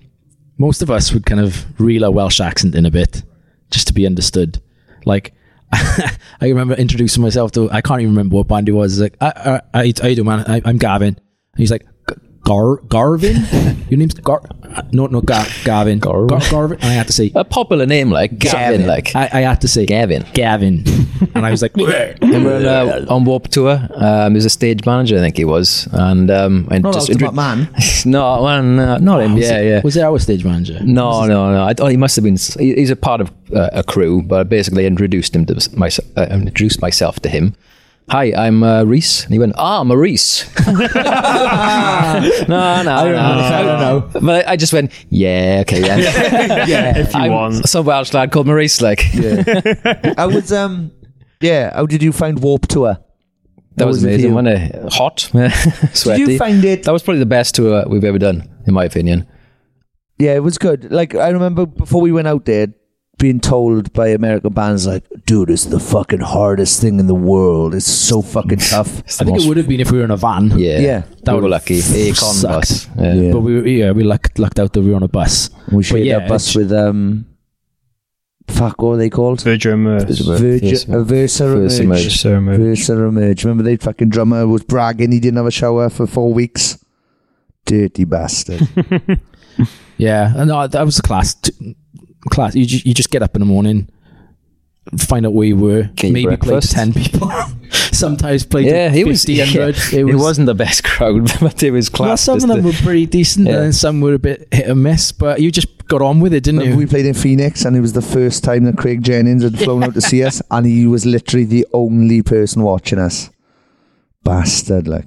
most 0.58 0.80
of 0.80 0.90
us 0.90 1.12
would 1.12 1.26
kind 1.26 1.40
of 1.40 1.66
reel 1.80 2.04
our 2.04 2.10
Welsh 2.10 2.40
accent 2.40 2.74
in 2.74 2.86
a 2.86 2.90
bit 2.90 3.22
just 3.70 3.88
to 3.88 3.92
be 3.92 4.06
understood. 4.06 4.62
Like, 5.06 5.32
I 5.72 6.10
remember 6.42 6.74
introducing 6.74 7.22
myself 7.22 7.52
to, 7.52 7.70
I 7.70 7.80
can't 7.80 8.02
even 8.02 8.12
remember 8.12 8.36
what 8.36 8.48
band 8.48 8.68
was. 8.68 9.00
Like, 9.00 9.16
I, 9.20 9.60
I, 9.74 9.80
I, 9.80 9.94
how 10.00 10.08
you 10.08 10.16
doing, 10.16 10.26
man? 10.26 10.44
I, 10.46 10.60
I'm 10.64 10.76
Gavin. 10.76 11.14
And 11.16 11.58
he's 11.58 11.70
like, 11.70 11.86
Gar, 12.46 12.76
Garvin? 12.88 13.36
Your 13.90 13.98
name's 13.98 14.14
Gar, 14.14 14.40
no, 14.92 15.06
no, 15.06 15.20
Gar, 15.20 15.44
Gavin. 15.64 15.98
Garvin. 15.98 16.28
Gar, 16.28 16.40
Garvin. 16.50 16.78
And 16.80 16.90
I 16.92 16.94
had 16.94 17.08
to 17.08 17.12
say, 17.12 17.32
A 17.34 17.44
popular 17.44 17.86
name 17.86 18.10
like 18.10 18.38
Gavin, 18.38 18.86
like 18.86 19.14
I, 19.16 19.24
I 19.32 19.40
had 19.40 19.60
to 19.62 19.68
say, 19.68 19.84
Gavin. 19.84 20.24
Gavin. 20.32 20.84
And 21.34 21.44
I 21.44 21.50
was 21.50 21.60
like, 21.62 21.74
Remember 21.76 22.54
on, 22.56 22.64
uh, 22.66 23.06
on 23.08 23.24
Warp 23.24 23.48
Tour? 23.48 23.80
Um, 23.94 24.34
was 24.34 24.44
a 24.44 24.50
stage 24.50 24.86
manager, 24.86 25.16
I 25.16 25.20
think 25.20 25.36
he 25.36 25.44
was, 25.44 25.88
and 25.92 26.30
um, 26.30 26.68
I 26.70 26.78
not 26.78 26.94
just 26.94 27.10
Ultimate 27.10 27.34
Man. 27.34 27.68
no, 28.04 28.42
well, 28.42 28.62
no, 28.62 28.96
not 28.98 29.22
him. 29.22 29.34
was 29.34 29.42
yeah, 29.48 29.58
it- 29.58 29.66
yeah. 29.68 29.80
Was 29.82 29.96
it 29.96 30.02
our 30.02 30.18
stage 30.20 30.44
manager? 30.44 30.78
No, 30.84 31.24
no, 31.26 31.52
no. 31.52 31.64
I 31.64 31.74
thought 31.74 31.88
he 31.90 31.96
must 31.96 32.14
have 32.16 32.24
been. 32.24 32.36
he- 32.60 32.74
He's 32.76 32.90
a 32.90 32.96
part 32.96 33.20
of 33.20 33.32
uh, 33.54 33.70
a 33.72 33.82
crew, 33.82 34.22
but 34.22 34.40
I 34.40 34.42
basically 34.44 34.86
introduced 34.86 35.34
him 35.34 35.46
to 35.46 35.54
myself. 35.76 36.06
Uh, 36.16 36.26
introduced 36.30 36.80
myself 36.80 37.18
to 37.20 37.28
him. 37.28 37.54
Hi, 38.08 38.32
I'm 38.36 38.62
uh, 38.62 38.84
Rhys. 38.84 39.24
And 39.24 39.32
he 39.32 39.38
went, 39.40 39.54
Ah, 39.58 39.82
Maurice. 39.82 40.46
no, 40.66 40.72
no, 40.72 40.86
I 42.56 42.82
don't 42.84 43.12
know. 43.12 43.20
I 43.20 43.62
don't 43.62 43.80
know. 43.80 44.20
But 44.20 44.46
I, 44.46 44.52
I 44.52 44.56
just 44.56 44.72
went, 44.72 44.92
Yeah, 45.10 45.58
okay, 45.62 45.80
yeah, 45.80 45.96
yeah. 46.66 46.98
If 46.98 47.12
you 47.14 47.20
I'm 47.20 47.32
want. 47.32 47.68
some 47.68 47.84
Welsh 47.84 48.12
lad 48.14 48.30
called 48.30 48.46
Maurice. 48.46 48.80
Like, 48.80 49.02
I 50.18 50.26
was 50.26 50.52
um 50.52 50.92
Yeah. 51.40 51.74
How 51.74 51.86
did 51.86 52.02
you 52.02 52.12
find 52.12 52.40
Warp 52.40 52.68
Tour? 52.68 52.96
That 53.76 53.84
How 53.84 53.88
was, 53.88 54.04
it 54.04 54.06
amazing, 54.08 54.30
you? 54.30 54.34
wasn't 54.34 54.74
it? 54.74 54.92
Hot, 54.92 55.20
sweaty. 55.92 56.24
Did 56.24 56.32
you 56.32 56.38
find 56.38 56.64
it? 56.64 56.84
that 56.84 56.92
was 56.92 57.02
probably 57.02 57.18
the 57.18 57.26
best 57.26 57.54
tour 57.56 57.84
we've 57.88 58.04
ever 58.04 58.18
done, 58.18 58.48
in 58.66 58.72
my 58.72 58.84
opinion. 58.84 59.26
Yeah, 60.18 60.32
it 60.34 60.42
was 60.42 60.56
good. 60.58 60.90
Like 60.92 61.14
I 61.14 61.28
remember 61.28 61.66
before 61.66 62.00
we 62.00 62.10
went 62.12 62.26
out 62.28 62.44
there, 62.46 62.68
being 63.18 63.40
told 63.40 63.92
by 63.92 64.08
American 64.08 64.52
bands 64.52 64.86
like, 64.86 65.04
"Dude, 65.24 65.50
it's 65.50 65.64
the 65.64 65.80
fucking 65.80 66.20
hardest 66.20 66.80
thing 66.80 66.98
in 67.00 67.06
the 67.06 67.14
world. 67.14 67.74
It's 67.74 67.86
so 67.86 68.20
fucking 68.22 68.58
tough." 68.70 68.98
I 69.20 69.24
think 69.24 69.40
it 69.40 69.48
would 69.48 69.56
have 69.56 69.68
been 69.68 69.80
if 69.80 69.90
we 69.90 69.98
were 69.98 70.04
in 70.04 70.10
a 70.10 70.16
van. 70.16 70.50
Yeah, 70.58 70.78
Yeah. 70.78 71.00
That 71.24 71.32
we 71.32 71.32
were 71.32 71.34
would've 71.42 71.50
lucky. 71.50 71.78
Acon 71.80 72.14
sucked. 72.34 72.52
bus. 72.52 72.88
Yeah. 72.98 73.14
Yeah. 73.14 73.32
But 73.32 73.40
we 73.40 73.54
were, 73.60 73.66
yeah, 73.66 73.90
we 73.92 74.02
lucked, 74.04 74.38
lucked 74.38 74.58
out 74.60 74.72
that 74.74 74.80
we 74.82 74.90
were 74.90 74.96
on 74.96 75.02
a 75.02 75.08
bus. 75.08 75.50
We 75.72 75.82
shared 75.82 76.04
yeah, 76.04 76.18
that 76.20 76.28
bus 76.28 76.54
with 76.54 76.72
um, 76.72 77.26
fuck, 78.48 78.80
what 78.82 78.92
are 78.92 78.96
they 78.98 79.10
called? 79.10 79.40
Virgin 79.42 79.80
Merc. 79.80 80.08
Virgin, 80.08 80.68
Yes. 80.68 80.88
uh, 80.88 81.02
Versa 81.02 81.46
Versa 81.48 81.82
Emerge. 81.82 82.24
Emerge. 82.26 82.58
Versa 82.58 82.92
Emerge. 83.04 83.44
Remember, 83.44 83.62
the 83.64 83.76
fucking 83.76 84.10
drummer 84.10 84.46
was 84.46 84.62
bragging 84.62 85.10
he 85.12 85.20
didn't 85.20 85.36
have 85.38 85.46
a 85.46 85.50
shower 85.50 85.88
for 85.90 86.06
four 86.06 86.32
weeks. 86.32 86.82
Dirty 87.64 88.04
bastard. 88.04 88.60
Yeah, 89.98 90.34
and 90.36 90.48
no, 90.48 90.66
that 90.66 90.84
was 90.84 90.96
the 90.96 91.02
class. 91.02 91.32
T- 91.34 91.74
class. 92.30 92.54
You 92.54 92.64
just, 92.66 92.86
you 92.86 92.94
just 92.94 93.10
get 93.10 93.22
up 93.22 93.34
in 93.36 93.40
the 93.40 93.46
morning, 93.46 93.88
find 94.98 95.26
out 95.26 95.32
where 95.34 95.46
you 95.46 95.56
were, 95.56 95.84
Get 95.96 96.04
your 96.04 96.12
maybe 96.12 96.36
play 96.36 96.60
to 96.60 96.68
ten 96.68 96.92
people. 96.92 97.30
Sometimes 97.92 98.44
play 98.44 98.64
Yeah, 98.64 98.90
to 98.90 98.98
it 98.98 99.06
was. 99.06 99.22
50, 99.24 99.32
yeah, 99.34 99.44
100. 99.44 99.92
it, 99.94 100.14
wasn't 100.14 100.46
the 100.46 100.54
best 100.54 100.84
crowd, 100.88 101.30
but 101.40 101.62
it 101.62 101.70
was 101.70 101.90
Well, 101.90 101.96
class. 102.08 102.20
some 102.22 102.36
of 102.36 102.42
them 102.48 102.62
the- 102.62 102.68
were 102.68 102.72
pretty 102.74 103.06
decent, 103.06 103.48
Yeah. 103.48 103.62
and 103.62 103.74
some 103.74 104.00
were 104.00 104.14
a 104.14 104.18
bit 104.18 104.46
hit 104.52 104.66
and 104.68 104.82
miss. 104.82 105.12
But 105.12 105.40
you 105.40 105.50
just 105.50 105.88
got 105.88 106.02
on 106.02 106.20
with 106.20 106.34
it, 106.34 106.42
didn't 106.44 106.60
Remember 106.60 106.80
you? 106.80 106.86
we 106.86 106.90
played 106.90 107.06
in 107.06 107.14
Phoenix 107.14 107.64
and 107.64 107.76
it 107.76 107.80
was 107.80 107.92
the 107.94 108.02
first 108.02 108.44
time 108.44 108.64
that 108.64 108.76
Craig 108.76 109.02
Jennings 109.02 109.42
had 109.44 109.58
flown 109.58 109.82
out 109.84 109.94
to 109.94 110.00
see 110.00 110.22
us 110.24 110.42
and 110.50 110.66
he 110.66 110.86
was 110.86 111.06
literally 111.06 111.44
the 111.44 111.66
only 111.72 112.22
person 112.22 112.62
watching 112.62 112.98
us. 112.98 113.30
Bastard, 114.24 114.88
like. 114.88 115.06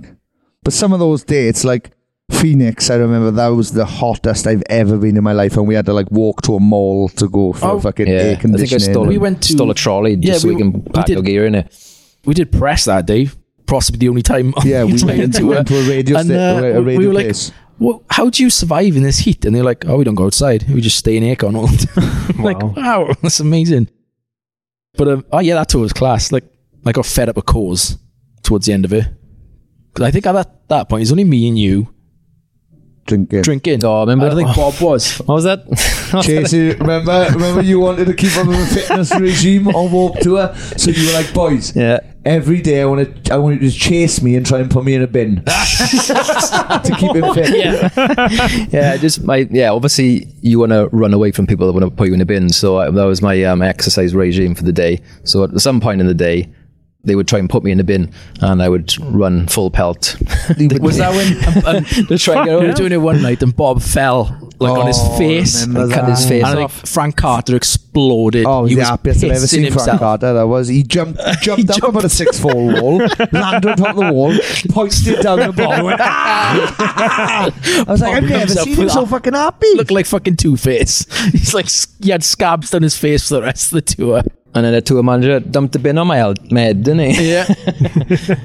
But 0.64 0.74
some 0.74 0.94
of 0.94 1.00
those 1.00 1.24
dates, 1.24 1.64
like 1.64 1.92
Phoenix, 2.30 2.90
I 2.90 2.96
remember 2.96 3.32
that 3.32 3.48
was 3.48 3.72
the 3.74 3.86
hottest 3.86 4.46
I've 4.48 4.64
ever 4.70 4.98
been 4.98 5.18
in 5.18 5.24
my 5.24 5.34
life 5.34 5.58
and 5.58 5.68
we 5.68 5.76
had 5.76 5.86
to 5.88 5.94
like 5.94 6.10
walk 6.12 6.42
to 6.44 6.56
a 6.56 6.60
mall 6.60 7.10
to 7.10 7.28
go 7.28 7.54
for 7.54 7.66
Oh, 7.66 7.80
fucking 7.80 8.08
yeah, 8.08 8.14
air 8.14 8.20
I 8.20 8.24
think 8.24 8.38
I 8.38 8.42
conditioning. 8.42 8.80
stole, 8.94 9.06
We 9.08 9.18
went 9.18 9.42
to- 9.44 9.54
stole 9.54 9.72
a 9.72 9.74
trolley 9.76 10.16
just 10.16 10.28
Yeah, 10.28 10.38
so 10.38 10.48
we, 10.48 10.56
we- 10.56 10.62
can 10.62 10.72
we 10.74 10.92
pack 10.92 11.06
did- 11.08 11.14
your 11.14 11.24
gear 11.24 11.46
in 11.46 11.56
it. 11.56 11.76
we 12.26 12.34
did 12.34 12.52
press 12.52 12.86
that 12.86 13.06
day, 13.08 13.30
possibly 13.66 13.98
the 14.00 14.10
only 14.10 14.22
time. 14.22 14.54
yeah, 14.64 14.84
we 14.84 14.94
went, 15.04 15.34
tour. 15.34 15.48
went 15.48 15.68
to 15.68 15.76
a 15.80 15.90
radio, 15.90 16.18
And, 16.18 16.28
sta- 16.28 16.36
uh, 16.36 16.62
a 16.62 16.82
we 16.82 16.86
radio 16.98 17.08
were 17.10 17.14
like, 17.16 17.26
place. 17.26 17.52
well, 17.80 18.04
how 18.10 18.30
do 18.30 18.44
you 18.44 18.50
survive 18.50 18.96
in 18.96 19.04
this 19.04 19.20
heat? 19.20 19.44
And 19.46 19.56
they're 19.56 19.64
like, 19.64 19.86
oh, 19.88 19.98
we 19.98 20.04
don't 20.04 20.16
go 20.16 20.26
outside. 20.26 20.66
We 20.70 20.82
just 20.82 20.98
stay 20.98 21.18
in 21.18 21.24
aircon 21.24 21.56
all 21.58 21.68
the 21.68 21.88
time. 21.88 22.44
like, 22.44 22.62
Wow. 22.62 22.74
wow, 23.08 23.14
that's 23.24 23.40
amazing. 23.40 23.90
But 24.96 25.08
um, 25.08 25.26
oh 25.32 25.40
yeah, 25.40 25.56
that 25.56 25.70
tour 25.70 25.82
was 25.82 25.94
class. 25.94 26.32
Like, 26.32 26.44
I 26.86 26.92
got 26.92 27.06
fed 27.06 27.30
up 27.30 27.36
with 27.38 27.46
cause 27.46 27.98
towards 28.44 28.66
the 28.68 28.74
end 28.74 28.86
of 28.86 28.94
it. 28.94 29.06
Because 29.94 30.08
I 30.08 30.12
think 30.12 30.26
at 30.28 30.34
that, 30.34 30.68
that 30.70 30.90
point, 30.90 31.02
it's 31.02 31.12
only 31.12 31.24
me 31.24 31.48
and 31.48 31.58
you 31.58 31.94
Drinking. 33.10 33.42
drinking. 33.42 33.84
Oh, 33.84 34.02
remember 34.02 34.28
I 34.28 34.36
think 34.36 34.56
Bob 34.56 34.80
was. 34.80 35.18
What 35.30 35.36
was 35.36 35.44
that? 35.46 35.66
Chasing, 36.24 36.78
remember, 36.78 37.28
remember 37.32 37.62
you 37.64 37.80
wanted 37.80 38.06
to 38.06 38.14
keep 38.14 38.36
on 38.38 38.48
the 38.48 38.66
fitness 38.68 39.14
regime 39.20 39.68
on 39.68 39.92
Warped 39.92 40.22
Tour, 40.22 40.56
so 40.56 40.92
you 40.92 41.08
were 41.08 41.14
like, 41.14 41.34
boys, 41.34 41.76
yeah. 41.76 42.00
every 42.24 42.62
day 42.62 42.82
I 42.82 42.86
want 42.86 43.26
to, 43.26 43.34
I 43.34 43.38
want 43.38 43.62
you 43.62 43.70
to 43.70 43.76
chase 43.76 44.22
me 44.22 44.36
and 44.36 44.46
try 44.46 44.60
and 44.60 44.70
put 44.70 44.86
me 44.86 44.94
in 44.94 45.02
a 45.02 45.08
bin 45.08 45.38
to 45.46 46.96
keep 47.00 47.16
him 47.16 47.34
fit. 47.34 47.58
Yeah. 47.58 48.68
yeah, 48.72 48.98
just 48.98 49.24
my 49.24 49.48
yeah. 49.50 49.72
Obviously, 49.72 50.28
you 50.42 50.60
want 50.60 50.72
to 50.72 50.88
run 50.92 51.14
away 51.14 51.32
from 51.32 51.48
people 51.48 51.66
that 51.66 51.74
want 51.74 51.86
to 51.86 51.92
put 51.92 52.08
you 52.08 52.14
in 52.14 52.22
a 52.22 52.26
bin. 52.26 52.50
So 52.50 52.78
I, 52.78 52.92
that 52.92 53.06
was 53.06 53.24
my 53.24 53.44
um, 53.44 53.64
exercise 53.64 54.14
regime 54.14 54.54
for 54.54 54.64
the 54.64 54.74
day. 54.74 55.02
So 55.24 55.44
at 55.44 55.60
some 55.60 55.82
point 55.82 56.00
in 56.00 56.08
the 56.08 56.14
day, 56.14 56.48
they 57.04 57.16
would 57.16 57.28
try 57.28 57.40
and 57.40 57.50
put 57.50 57.64
me 57.64 57.72
in 57.72 57.80
a 57.80 57.84
bin, 57.84 58.12
and 58.42 58.62
I 58.62 58.68
would 58.70 58.94
run 59.02 59.48
full 59.48 59.72
pelt. 59.72 60.18
Was 60.82 60.98
that 60.98 61.14
when 61.14 61.66
um, 61.66 61.76
um, 61.78 61.86
to 62.08 62.18
try 62.18 62.36
and 62.42 62.46
get 62.46 62.60
we 62.60 62.68
were 62.68 62.74
doing 62.74 62.92
it 62.92 62.98
one 62.98 63.22
night 63.22 63.42
and 63.42 63.56
Bob 63.56 63.82
fell 63.82 64.38
like 64.60 64.78
on 64.78 64.88
his 64.88 64.98
Oh, 65.00 65.18
face 65.18 65.64
And 65.64 65.74
cut 65.74 66.10
his 66.10 66.28
face 66.28 66.44
and 66.44 66.60
off. 66.60 66.88
Frank 66.88 67.16
Carter 67.16 67.56
exploded. 67.56 68.46
Oh, 68.46 68.64
was 68.64 68.72
he 68.72 68.76
the 68.76 68.82
was 68.82 68.90
happiest 68.90 69.24
I've 69.24 69.32
ever 69.32 69.48
seen 69.48 69.64
himself. 69.64 69.86
Frank 69.86 70.00
Carter. 70.02 70.34
That 70.34 70.48
was 70.48 70.68
he 70.68 70.84
jumped, 70.84 71.22
he 71.26 71.36
jumped 71.42 71.70
up 71.72 71.84
about 71.84 72.04
a 72.04 72.10
six 72.10 72.38
four 72.38 72.54
wall, 72.54 72.98
landed 73.32 73.70
on 73.70 73.78
top 73.78 73.90
of 73.90 73.96
the 73.96 74.12
wall, 74.14 74.34
hoisted 74.74 75.22
down 75.22 75.40
the 75.40 75.54
ball, 75.54 75.86
went 75.86 76.02
ah! 76.02 77.46
I 77.88 77.92
was 77.92 78.02
like, 78.02 78.14
Bob 78.14 78.24
I've 78.24 78.30
never 78.30 78.54
seen 78.54 78.76
him 78.76 78.90
so 78.90 79.06
fucking 79.06 79.34
happy. 79.34 79.68
Looked 79.76 79.92
like 79.92 80.06
fucking 80.06 80.36
Two 80.36 80.58
Face. 80.58 81.06
He's 81.32 81.54
like 81.54 81.70
he 82.04 82.12
had 82.12 82.24
scabs 82.26 82.72
down 82.72 82.82
his 82.84 82.98
face 82.98 83.30
for 83.30 83.36
the 83.36 83.44
rest 83.44 83.72
of 83.72 83.76
the 83.76 83.82
tour. 83.82 84.24
And 84.56 84.66
then 84.66 84.74
the 84.74 84.82
tour 84.82 85.04
manager 85.04 85.40
dumped 85.40 85.74
the 85.74 85.80
bin 85.80 85.98
on 85.98 86.08
my 86.08 86.18
head, 86.18 86.52
my 86.52 86.62
head 86.62 86.84
didn't 86.84 87.12
he? 87.12 87.30
Yeah, 87.32 87.46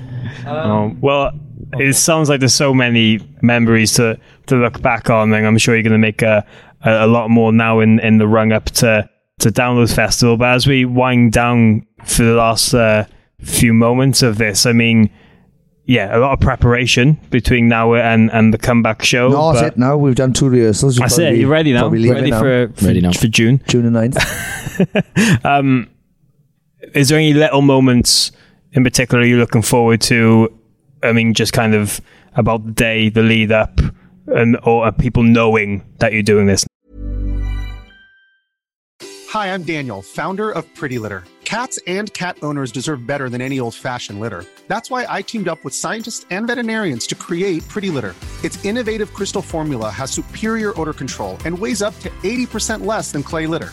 Um, 0.46 1.00
well, 1.00 1.30
it 1.78 1.94
sounds 1.94 2.28
like 2.28 2.40
there's 2.40 2.54
so 2.54 2.74
many 2.74 3.20
memories 3.42 3.94
to, 3.94 4.18
to 4.46 4.56
look 4.56 4.82
back 4.82 5.08
on, 5.10 5.32
and 5.32 5.46
I'm 5.46 5.56
sure 5.58 5.74
you're 5.74 5.82
going 5.82 5.92
to 5.92 5.98
make 5.98 6.22
a, 6.22 6.46
a, 6.84 7.06
a 7.06 7.06
lot 7.06 7.30
more 7.30 7.52
now 7.52 7.80
in, 7.80 7.98
in 8.00 8.18
the 8.18 8.26
run 8.26 8.52
up 8.52 8.66
to, 8.66 9.08
to 9.40 9.48
Downloads 9.50 9.94
Festival. 9.94 10.36
But 10.36 10.54
as 10.54 10.66
we 10.66 10.84
wind 10.84 11.32
down 11.32 11.86
for 12.04 12.24
the 12.24 12.34
last 12.34 12.74
uh, 12.74 13.06
few 13.40 13.72
moments 13.72 14.22
of 14.22 14.36
this, 14.36 14.66
I 14.66 14.72
mean, 14.72 15.10
yeah, 15.86 16.16
a 16.16 16.18
lot 16.18 16.32
of 16.32 16.40
preparation 16.40 17.18
between 17.30 17.68
now 17.68 17.94
and, 17.94 18.30
and 18.32 18.52
the 18.52 18.58
comeback 18.58 19.02
show. 19.02 19.28
no, 19.28 19.52
that's 19.52 19.68
it. 19.68 19.78
Now 19.78 19.96
we've 19.96 20.14
done 20.14 20.32
two 20.32 20.48
rehearsals. 20.48 20.98
We'll 20.98 21.08
That's 21.08 21.18
it. 21.18 21.36
You're 21.36 21.48
ready 21.50 21.72
now. 21.72 21.80
probably 21.82 22.00
leave 22.00 22.12
Ready 22.12 22.30
now. 22.30 22.40
for, 22.40 22.72
for, 22.74 22.86
Ready 22.86 23.00
now. 23.00 23.12
for 23.12 23.28
June. 23.28 23.62
June 23.68 23.90
the 23.92 23.98
9th. 23.98 25.44
Um, 25.44 25.90
is 26.94 27.08
there 27.08 27.18
any 27.18 27.34
little 27.34 27.62
moments 27.62 28.30
in 28.72 28.84
particular 28.84 29.24
you're 29.24 29.38
looking 29.38 29.62
forward 29.62 30.00
to? 30.02 30.56
I 31.02 31.12
mean, 31.12 31.34
just 31.34 31.52
kind 31.52 31.74
of 31.74 32.00
about 32.36 32.64
the 32.64 32.72
day, 32.72 33.08
the 33.08 33.22
lead 33.22 33.52
up, 33.52 33.80
and 34.28 34.56
or 34.62 34.90
people 34.92 35.22
knowing 35.22 35.84
that 35.98 36.12
you're 36.12 36.22
doing 36.22 36.46
this? 36.46 36.66
Hi, 39.28 39.52
I'm 39.52 39.64
Daniel, 39.64 40.00
founder 40.00 40.52
of 40.52 40.72
Pretty 40.76 40.98
Litter. 40.98 41.24
Cats 41.44 41.78
and 41.86 42.12
cat 42.14 42.38
owners 42.42 42.72
deserve 42.72 43.06
better 43.06 43.28
than 43.28 43.40
any 43.40 43.60
old 43.60 43.74
fashioned 43.74 44.20
litter. 44.20 44.44
That's 44.68 44.90
why 44.90 45.06
I 45.08 45.22
teamed 45.22 45.48
up 45.48 45.62
with 45.64 45.74
scientists 45.74 46.24
and 46.30 46.46
veterinarians 46.46 47.06
to 47.08 47.14
create 47.14 47.68
Pretty 47.68 47.90
Litter. 47.90 48.14
Its 48.44 48.64
innovative 48.64 49.12
crystal 49.12 49.42
formula 49.42 49.90
has 49.90 50.10
superior 50.10 50.78
odor 50.80 50.92
control 50.92 51.36
and 51.44 51.58
weighs 51.58 51.82
up 51.82 51.98
to 52.00 52.10
80% 52.22 52.86
less 52.86 53.10
than 53.10 53.22
clay 53.24 53.46
litter. 53.46 53.72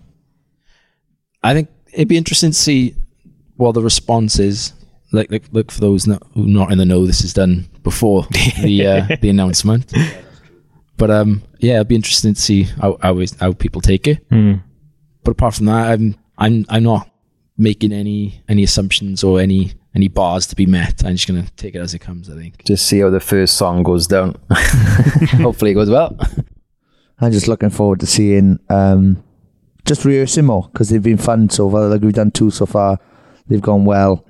I 1.43 1.53
think 1.53 1.69
it'd 1.93 2.07
be 2.07 2.17
interesting 2.17 2.51
to 2.51 2.57
see 2.57 2.95
what 3.57 3.73
the 3.73 3.81
response 3.81 4.39
is. 4.39 4.73
Like, 5.11 5.31
like 5.31 5.43
look 5.51 5.71
for 5.71 5.81
those 5.81 6.07
not, 6.07 6.23
who 6.33 6.47
not 6.47 6.71
in 6.71 6.77
the 6.77 6.85
know. 6.85 7.05
This 7.05 7.21
is 7.21 7.33
done 7.33 7.67
before 7.83 8.23
the 8.61 8.87
uh, 8.87 9.17
the 9.21 9.29
announcement. 9.29 9.91
But 10.97 11.11
um, 11.11 11.43
yeah, 11.59 11.75
it'd 11.75 11.87
be 11.87 11.95
interesting 11.95 12.33
to 12.33 12.41
see 12.41 12.63
how 12.63 12.97
how, 13.01 13.19
how 13.39 13.53
people 13.53 13.81
take 13.81 14.07
it. 14.07 14.25
Hmm. 14.29 14.55
But 15.23 15.31
apart 15.31 15.55
from 15.55 15.65
that, 15.65 15.91
I'm 15.91 16.15
I'm 16.37 16.65
I'm 16.69 16.83
not 16.83 17.09
making 17.57 17.91
any 17.91 18.41
any 18.47 18.63
assumptions 18.63 19.23
or 19.23 19.39
any 19.39 19.73
any 19.93 20.07
bars 20.07 20.47
to 20.47 20.55
be 20.55 20.65
met. 20.65 21.03
I'm 21.05 21.15
just 21.15 21.27
gonna 21.27 21.45
take 21.57 21.75
it 21.75 21.79
as 21.79 21.93
it 21.93 21.99
comes. 21.99 22.29
I 22.29 22.35
think. 22.35 22.63
Just 22.65 22.85
see 22.85 22.99
how 22.99 23.09
the 23.09 23.19
first 23.19 23.57
song 23.57 23.83
goes 23.83 24.07
down. 24.07 24.37
Hopefully 25.39 25.71
it 25.71 25.75
goes 25.75 25.89
well. 25.89 26.17
I'm 27.19 27.31
just 27.31 27.47
looking 27.47 27.69
forward 27.69 27.99
to 27.99 28.07
seeing 28.07 28.59
um, 28.69 29.23
just 29.85 30.05
rehearsing 30.05 30.45
more 30.45 30.69
because 30.71 30.89
they've 30.89 31.01
been 31.03 31.17
fun 31.17 31.49
so 31.49 31.69
far. 31.69 31.87
Like 31.87 32.01
we've 32.01 32.13
done 32.13 32.31
two 32.31 32.51
so 32.51 32.65
far, 32.65 32.99
they've 33.47 33.61
gone 33.61 33.85
well. 33.85 34.25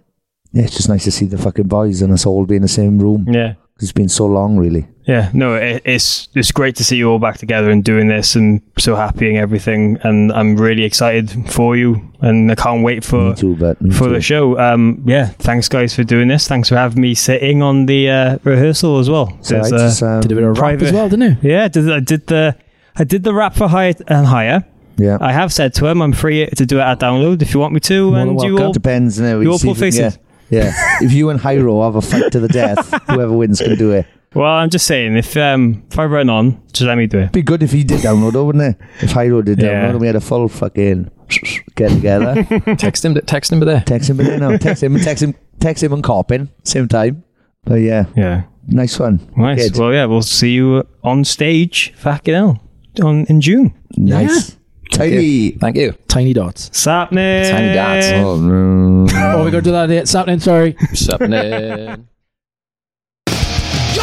Yeah, 0.53 0.63
it's 0.63 0.75
just 0.75 0.89
nice 0.89 1.03
to 1.05 1.11
see 1.11 1.25
the 1.25 1.37
fucking 1.37 1.67
boys 1.67 2.01
and 2.01 2.11
us 2.13 2.25
all 2.25 2.45
be 2.45 2.55
in 2.57 2.61
the 2.61 2.67
same 2.67 2.99
room. 2.99 3.25
Yeah. 3.29 3.53
'Cause 3.53 3.83
it's 3.83 3.91
been 3.93 4.09
so 4.09 4.27
long, 4.27 4.57
really. 4.57 4.87
Yeah, 5.07 5.31
no, 5.33 5.55
it, 5.55 5.81
it's 5.85 6.27
it's 6.35 6.51
great 6.51 6.75
to 6.75 6.83
see 6.83 6.97
you 6.97 7.09
all 7.09 7.17
back 7.17 7.39
together 7.39 7.71
and 7.71 7.83
doing 7.83 8.07
this, 8.09 8.35
and 8.35 8.61
so 8.77 8.95
happy 8.95 9.27
and 9.27 9.37
everything. 9.37 9.97
And 10.03 10.31
I'm 10.31 10.55
really 10.55 10.83
excited 10.83 11.31
for 11.51 11.75
you, 11.75 11.99
and 12.21 12.51
I 12.51 12.55
can't 12.55 12.83
wait 12.83 13.03
for 13.03 13.29
Me 13.29 13.33
too, 13.35 13.55
but 13.55 13.81
me 13.81 13.89
for 13.91 14.07
too. 14.09 14.13
the 14.13 14.21
show. 14.21 14.59
Um, 14.59 15.01
yeah, 15.07 15.29
thanks 15.39 15.67
guys 15.67 15.95
for 15.95 16.03
doing 16.03 16.27
this. 16.27 16.47
Thanks 16.47 16.69
for 16.69 16.75
having 16.75 17.01
me 17.01 17.15
sitting 17.15 17.63
on 17.63 17.87
the 17.87 18.09
uh, 18.11 18.37
rehearsal 18.43 18.99
as 18.99 19.09
well. 19.09 19.35
So 19.41 19.55
I 19.57 19.61
There's, 19.61 19.71
just, 19.71 20.03
uh, 20.03 20.07
um, 20.07 20.21
Did 20.21 20.33
a 20.33 20.35
bit 20.35 20.43
of 20.43 20.49
rap 20.51 20.57
private- 20.57 20.87
as 20.89 20.93
well, 20.93 21.09
didn't 21.09 21.43
you? 21.43 21.49
Yeah, 21.49 21.67
did, 21.67 21.89
I 21.91 21.99
did 22.01 22.27
the 22.27 22.55
I 22.95 23.03
did 23.03 23.23
the 23.23 23.33
rap 23.33 23.55
for 23.55 23.67
hire 23.67 23.95
and 24.07 24.27
hire. 24.27 24.63
Yeah. 25.01 25.17
I 25.19 25.31
have 25.31 25.51
said 25.51 25.73
to 25.75 25.87
him 25.87 26.01
I'm 26.01 26.13
free 26.13 26.45
to 26.45 26.65
do 26.65 26.77
it 26.79 26.83
at 26.83 26.99
download 26.99 27.41
if 27.41 27.53
you 27.53 27.59
want 27.59 27.73
me 27.73 27.79
to, 27.81 28.11
More 28.11 28.19
and 28.19 28.29
you 28.41 28.53
welcome. 28.53 28.65
all 28.67 28.73
Depends. 28.73 29.17
You, 29.19 29.25
know, 29.25 29.39
you 29.41 29.51
all 29.51 29.59
pull 29.59 29.71
if 29.71 29.77
faces. 29.79 30.17
get- 30.17 30.23
Yeah. 30.49 30.71
if 31.01 31.11
you 31.13 31.29
and 31.29 31.39
Hyro 31.39 31.83
have 31.85 31.95
a 31.95 32.01
fight 32.01 32.31
to 32.33 32.39
the 32.39 32.47
death, 32.47 32.91
whoever 33.07 33.33
wins 33.33 33.59
can 33.61 33.77
do 33.77 33.91
it. 33.91 34.05
Well, 34.33 34.45
I'm 34.49 34.69
just 34.69 34.85
saying 34.87 35.17
if 35.17 35.35
um 35.35 35.83
if 35.91 35.99
I 35.99 36.05
run 36.05 36.29
on, 36.29 36.61
just 36.71 36.83
let 36.87 36.97
me 36.97 37.05
do 37.07 37.19
it. 37.19 37.31
Be 37.33 37.41
good 37.41 37.63
if 37.63 37.71
he 37.73 37.83
did 37.83 37.99
download, 37.99 38.33
though, 38.33 38.45
wouldn't 38.45 38.63
it? 38.75 38.85
If 39.01 39.11
Hyro 39.13 39.43
did 39.43 39.59
download 39.59 39.63
Yeah. 39.63 39.89
and 39.89 39.99
we 39.99 40.07
had 40.07 40.15
a 40.15 40.21
full 40.21 40.47
fucking 40.47 41.11
get 41.75 41.89
together. 41.91 42.43
text 42.77 43.03
him, 43.03 43.15
text 43.25 43.51
him 43.51 43.59
there. 43.59 43.81
text 43.85 44.09
him, 44.09 44.17
but 44.17 44.39
no, 44.39 44.57
text 44.57 44.83
him, 44.83 44.97
text 44.99 45.23
him, 45.23 45.35
text 45.59 45.83
him 45.83 45.91
and 45.93 46.03
Copping 46.03 46.49
same 46.63 46.87
time. 46.87 47.23
But 47.65 47.81
yeah, 47.81 48.05
Yeah. 48.15 48.43
nice 48.67 48.97
one. 48.99 49.19
Nice. 49.35 49.69
Good. 49.71 49.79
Well, 49.79 49.93
yeah, 49.93 50.05
we'll 50.05 50.21
see 50.21 50.51
you 50.51 50.87
on 51.03 51.23
stage, 51.25 51.93
fucking 51.97 52.33
hell, 52.33 52.61
on 53.03 53.25
in 53.25 53.41
June. 53.41 53.73
nice. 53.97 54.57
Tiny. 54.91 55.51
Thank 55.51 55.77
you. 55.77 55.93
Tiny 56.07 56.33
dots. 56.33 56.69
Sapney. 56.69 57.49
Tiny 57.49 57.73
dots. 57.73 58.07
Oh, 58.13 58.37
no. 58.37 59.07
Oh, 59.13 59.45
we 59.45 59.51
got 59.51 59.57
to 59.57 59.61
do 59.63 59.71
that. 59.71 59.89
It's 59.89 60.13
happening. 60.13 60.39
Sorry. 60.39 60.75
Something. 60.93 61.31
You're 61.31 61.97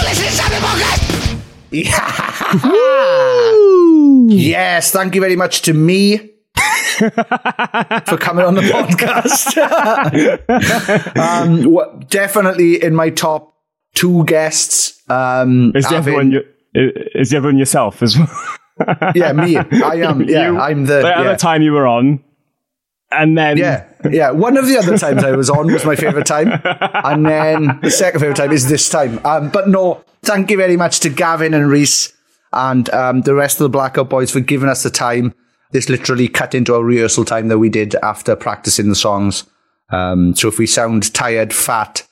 listening 0.02 0.30
to 0.30 0.38
What's 0.38 0.38
happening? 0.40 1.42
Yes, 4.30 4.90
thank 4.90 5.14
you 5.14 5.20
very 5.20 5.36
much 5.36 5.62
to 5.62 5.72
me 5.74 6.16
for 6.98 8.16
coming 8.18 8.44
on 8.44 8.54
the 8.54 8.62
podcast. 8.62 9.56
um, 11.18 11.64
what, 11.70 12.08
definitely 12.10 12.82
in 12.82 12.94
my 12.94 13.10
top 13.10 13.54
two 13.94 14.24
guests. 14.24 15.02
Um, 15.10 15.72
Is 15.74 15.84
the 15.88 15.96
other 15.98 16.10
having- 16.12 16.32
one 16.34 16.44
is 16.74 17.30
the 17.30 17.38
other 17.38 17.48
one 17.48 17.56
yourself 17.58 18.02
as 18.02 18.16
well? 18.18 18.28
Yeah, 19.14 19.32
me. 19.32 19.56
I 19.56 19.62
am. 20.08 20.22
Yeah, 20.22 20.50
You- 20.52 20.58
I'm 20.58 20.86
the. 20.86 21.00
the 21.00 21.08
yeah. 21.08 21.20
other 21.20 21.36
time 21.36 21.62
you 21.62 21.72
were 21.72 21.86
on, 21.86 22.22
and 23.10 23.36
then 23.36 23.56
Yeah, 23.58 23.84
yeah. 24.10 24.30
One 24.30 24.56
of 24.56 24.66
the 24.66 24.78
other 24.78 24.96
times 24.98 25.24
I 25.24 25.32
was 25.32 25.50
on 25.50 25.72
was 25.72 25.84
my 25.84 25.96
favorite 25.96 26.26
time, 26.26 26.60
and 26.64 27.24
then 27.26 27.78
the 27.82 27.90
second 27.90 28.20
favorite 28.20 28.36
time 28.36 28.52
is 28.52 28.68
this 28.68 28.88
time. 28.88 29.20
Um, 29.24 29.50
but 29.50 29.68
no, 29.68 30.04
thank 30.22 30.50
you 30.50 30.56
very 30.56 30.76
much 30.76 31.00
to 31.00 31.08
Gavin 31.08 31.54
and 31.54 31.70
Rhys 31.70 32.12
and 32.52 32.88
um, 32.90 33.22
the 33.22 33.34
rest 33.34 33.60
of 33.60 33.64
the 33.64 33.68
Blackout 33.70 34.08
Boys 34.08 34.30
for 34.30 34.40
giving 34.40 34.68
us 34.68 34.82
the 34.82 34.90
time. 34.90 35.34
This 35.70 35.90
literally 35.90 36.28
cut 36.28 36.54
into 36.54 36.74
our 36.74 36.82
rehearsal 36.82 37.26
time 37.26 37.48
that 37.48 37.58
we 37.58 37.68
did 37.68 37.94
after 37.96 38.34
practicing 38.34 38.88
the 38.88 38.94
songs. 38.96 39.44
Um, 39.90 40.34
so 40.34 40.48
if 40.48 40.58
we 40.58 40.66
sound 40.66 41.12
tired, 41.12 41.52
fat, 41.52 42.06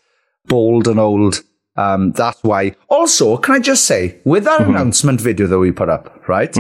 bald, 0.47 0.87
and 0.89 1.01
old, 1.01 1.43
um, 1.77 2.13
that's 2.13 2.43
why. 2.43 2.75
Also, 2.89 3.37
can 3.37 3.55
I 3.55 3.59
just 3.61 3.85
say, 3.85 4.19
with 4.25 4.45
that 4.45 4.63
announcement 4.63 5.21
video 5.21 5.47
that 5.47 5.59
we 5.59 5.73
put 5.73 5.89
up, 5.89 6.27
right? 6.29 6.57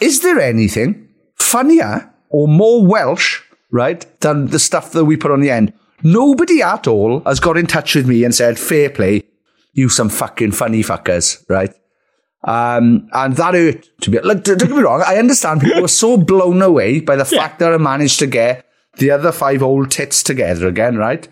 Is 0.00 0.20
there 0.22 0.40
anything 0.40 1.08
funnier 1.36 2.12
or 2.30 2.48
more 2.48 2.86
Welsh, 2.86 3.40
right, 3.70 4.04
than 4.20 4.46
the 4.46 4.58
stuff 4.58 4.92
that 4.92 5.04
we 5.04 5.16
put 5.16 5.30
on 5.30 5.40
the 5.40 5.50
end? 5.50 5.72
Nobody 6.02 6.62
at 6.62 6.86
all 6.88 7.20
has 7.20 7.38
got 7.38 7.56
in 7.56 7.66
touch 7.66 7.94
with 7.94 8.08
me 8.08 8.24
and 8.24 8.34
said, 8.34 8.58
fair 8.58 8.90
play, 8.90 9.22
you 9.72 9.88
some 9.88 10.08
fucking 10.08 10.52
funny 10.52 10.82
fuckers, 10.82 11.44
right? 11.48 11.72
Um, 12.44 13.08
and 13.12 13.36
that 13.36 13.54
hurt 13.54 13.88
to 14.00 14.10
be, 14.10 14.18
like, 14.20 14.42
don't 14.42 14.58
get 14.58 14.70
me 14.70 14.82
wrong, 14.82 15.04
I 15.06 15.16
understand 15.16 15.60
people 15.60 15.82
were 15.82 15.88
so 15.88 16.16
blown 16.16 16.60
away 16.60 16.98
by 17.00 17.14
the 17.14 17.24
fact 17.24 17.60
that 17.60 17.72
I 17.72 17.76
managed 17.76 18.18
to 18.18 18.26
get 18.26 18.66
the 18.98 19.12
other 19.12 19.30
five 19.30 19.62
old 19.62 19.92
tits 19.92 20.24
together 20.24 20.66
again, 20.66 20.96
right? 20.96 21.28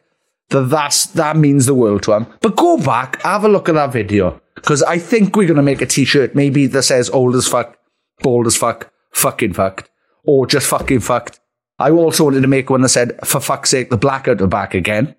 That 0.51 0.69
that's, 0.69 1.07
that 1.07 1.37
means 1.37 1.67
the 1.67 1.75
world 1.75 2.03
to 2.05 2.11
them. 2.11 2.27
But 2.41 2.57
go 2.57 2.77
back, 2.77 3.23
have 3.23 3.45
a 3.45 3.49
look 3.49 3.69
at 3.69 3.75
that 3.77 3.93
video. 3.93 4.41
Because 4.55 4.83
I 4.83 4.99
think 4.99 5.37
we're 5.37 5.47
going 5.47 5.57
to 5.57 5.63
make 5.63 5.81
a 5.81 5.87
t-shirt 5.87 6.35
maybe 6.35 6.67
that 6.67 6.83
says 6.83 7.09
old 7.11 7.35
as 7.35 7.49
fuck, 7.49 7.79
bald 8.21 8.47
as 8.47 8.57
fuck, 8.57 8.93
fucking 9.13 9.55
fucked, 9.55 9.91
or 10.25 10.47
just 10.47 10.67
fucking 10.67 11.01
fucked. 11.01 11.41
I 11.79 11.91
also 11.91 12.25
wanted 12.25 12.43
to 12.43 12.49
make 12.49 12.69
one 12.69 12.83
that 12.83 12.91
said, 12.91 13.19
for 13.25 13.41
fuck's 13.41 13.71
sake, 13.71 13.89
the 13.89 13.97
blackout 13.97 14.43
are 14.43 14.47
back 14.47 14.75
again. 14.75 15.17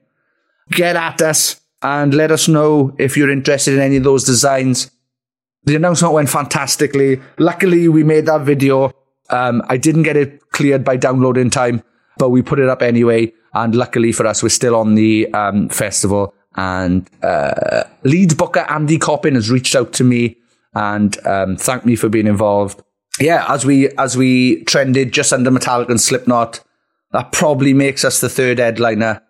Get 0.69 0.95
at 0.95 1.21
us 1.21 1.59
and 1.82 2.13
let 2.13 2.29
us 2.29 2.47
know 2.47 2.95
if 2.99 3.17
you're 3.17 3.32
interested 3.32 3.73
in 3.73 3.79
any 3.79 3.97
of 3.97 4.03
those 4.03 4.23
designs. 4.25 4.91
The 5.63 5.75
announcement 5.75 6.13
went 6.13 6.29
fantastically. 6.29 7.19
Luckily, 7.39 7.88
we 7.88 8.03
made 8.03 8.27
that 8.27 8.41
video. 8.41 8.91
Um, 9.29 9.63
I 9.69 9.77
didn't 9.77 10.03
get 10.03 10.17
it 10.17 10.51
cleared 10.51 10.84
by 10.84 10.97
downloading 10.97 11.49
time, 11.49 11.84
but 12.17 12.29
we 12.29 12.41
put 12.41 12.59
it 12.59 12.69
up 12.69 12.82
anyway. 12.82 13.34
And 13.54 13.76
luckily 13.76 14.12
for 14.12 14.26
us, 14.26 14.41
we're 14.41 14.49
still 14.49 14.76
on 14.76 14.95
the 14.95 15.32
um, 15.34 15.70
festival. 15.70 16.34
And 16.56 17.10
uh, 17.24 17.84
lead 18.04 18.38
booker 18.38 18.66
Andy 18.70 18.97
Copping 18.97 19.36
has 19.36 19.49
reached 19.49 19.76
out 19.76 19.93
to 19.93 20.04
me 20.04 20.38
and 20.74 21.18
um, 21.26 21.58
thanked 21.58 21.86
me 21.86 21.95
for 21.95 22.10
being 22.10 22.28
involved. 22.28 22.82
Yeah, 23.20 23.45
as 23.49 23.66
we 23.66 23.89
as 23.97 24.16
we 24.16 24.64
trended 24.64 25.12
just 25.12 25.34
under 25.34 25.52
Metallica 25.52 25.89
and 25.89 25.99
Slipknot, 25.99 26.62
that 27.12 27.32
probably 27.32 27.74
makes 27.74 28.06
us 28.06 28.22
the 28.22 28.30
third 28.30 28.60
headliner. 28.60 29.22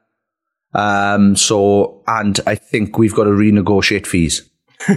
Um, 0.74 1.36
so, 1.36 2.04
and 2.08 2.40
I 2.46 2.56
think 2.56 2.98
we've 2.98 3.14
got 3.14 3.26
to 3.26 3.32
renegotiate 3.32 4.06
fees. 4.06 4.50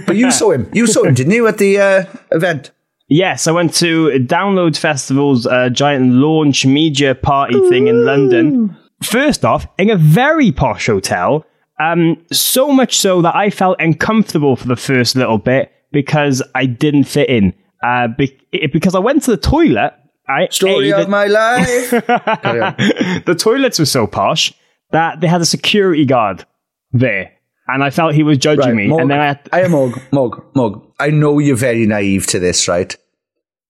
But 0.07 0.17
you 0.17 0.31
saw 0.31 0.53
him. 0.53 0.71
You 0.73 0.87
saw 0.87 1.03
him, 1.03 1.15
didn't 1.15 1.33
you, 1.33 1.47
at 1.47 1.59
the 1.59 1.79
uh, 1.79 2.05
event? 2.31 2.71
Yes, 3.09 3.47
I 3.47 3.53
went 3.53 3.75
to 3.75 4.09
Download 4.21 4.77
Festival's 4.77 5.47
uh, 5.47 5.69
giant 5.69 6.13
launch 6.13 6.65
media 6.65 7.15
party 7.15 7.59
thing 7.69 7.89
in 7.89 8.05
London. 8.05 8.77
First 9.05 9.45
off, 9.45 9.67
in 9.79 9.91
a 9.91 9.97
very 9.97 10.51
posh 10.53 10.87
hotel, 10.87 11.45
um, 11.81 12.25
so 12.33 12.69
much 12.73 12.97
so 12.99 13.23
that 13.23 13.35
I 13.35 13.51
felt 13.51 13.77
uncomfortable 13.81 14.57
for 14.57 14.69
the 14.69 14.77
first 14.77 15.17
little 15.17 15.39
bit 15.39 15.73
because 15.93 16.43
I 16.55 16.67
didn't 16.67 17.05
fit 17.05 17.29
in. 17.29 17.53
Uh, 17.83 18.09
be- 18.09 18.39
because 18.73 18.95
I 18.95 18.99
went 19.01 19.23
to 19.25 19.31
the 19.33 19.37
toilet. 19.37 19.93
I, 20.29 20.49
Story 20.51 20.93
of 20.93 21.09
my 21.09 21.27
life. 21.27 21.91
The 23.27 23.37
toilets 23.39 23.79
were 23.79 23.85
so 23.85 24.07
posh 24.07 24.55
that 24.93 25.21
they 25.21 25.27
had 25.27 25.41
a 25.41 25.47
security 25.47 26.07
guard 26.07 26.47
there, 26.93 27.33
and 27.69 27.83
I 27.85 27.91
felt 27.91 28.15
he 28.15 28.23
was 28.23 28.39
judging 28.39 28.65
Right, 28.65 28.75
me. 28.75 28.87
Mog, 28.89 29.01
and 29.01 29.11
then 29.11 29.21
I, 29.21 29.27
had, 29.27 29.49
I 29.53 29.61
am 29.63 29.73
Mog, 29.73 30.01
Mog, 30.13 30.45
Mog. 30.55 30.87
I 30.99 31.11
know 31.11 31.39
you're 31.41 31.57
very 31.57 31.85
naive 31.87 32.27
to 32.29 32.39
this, 32.39 32.69
right? 32.69 32.97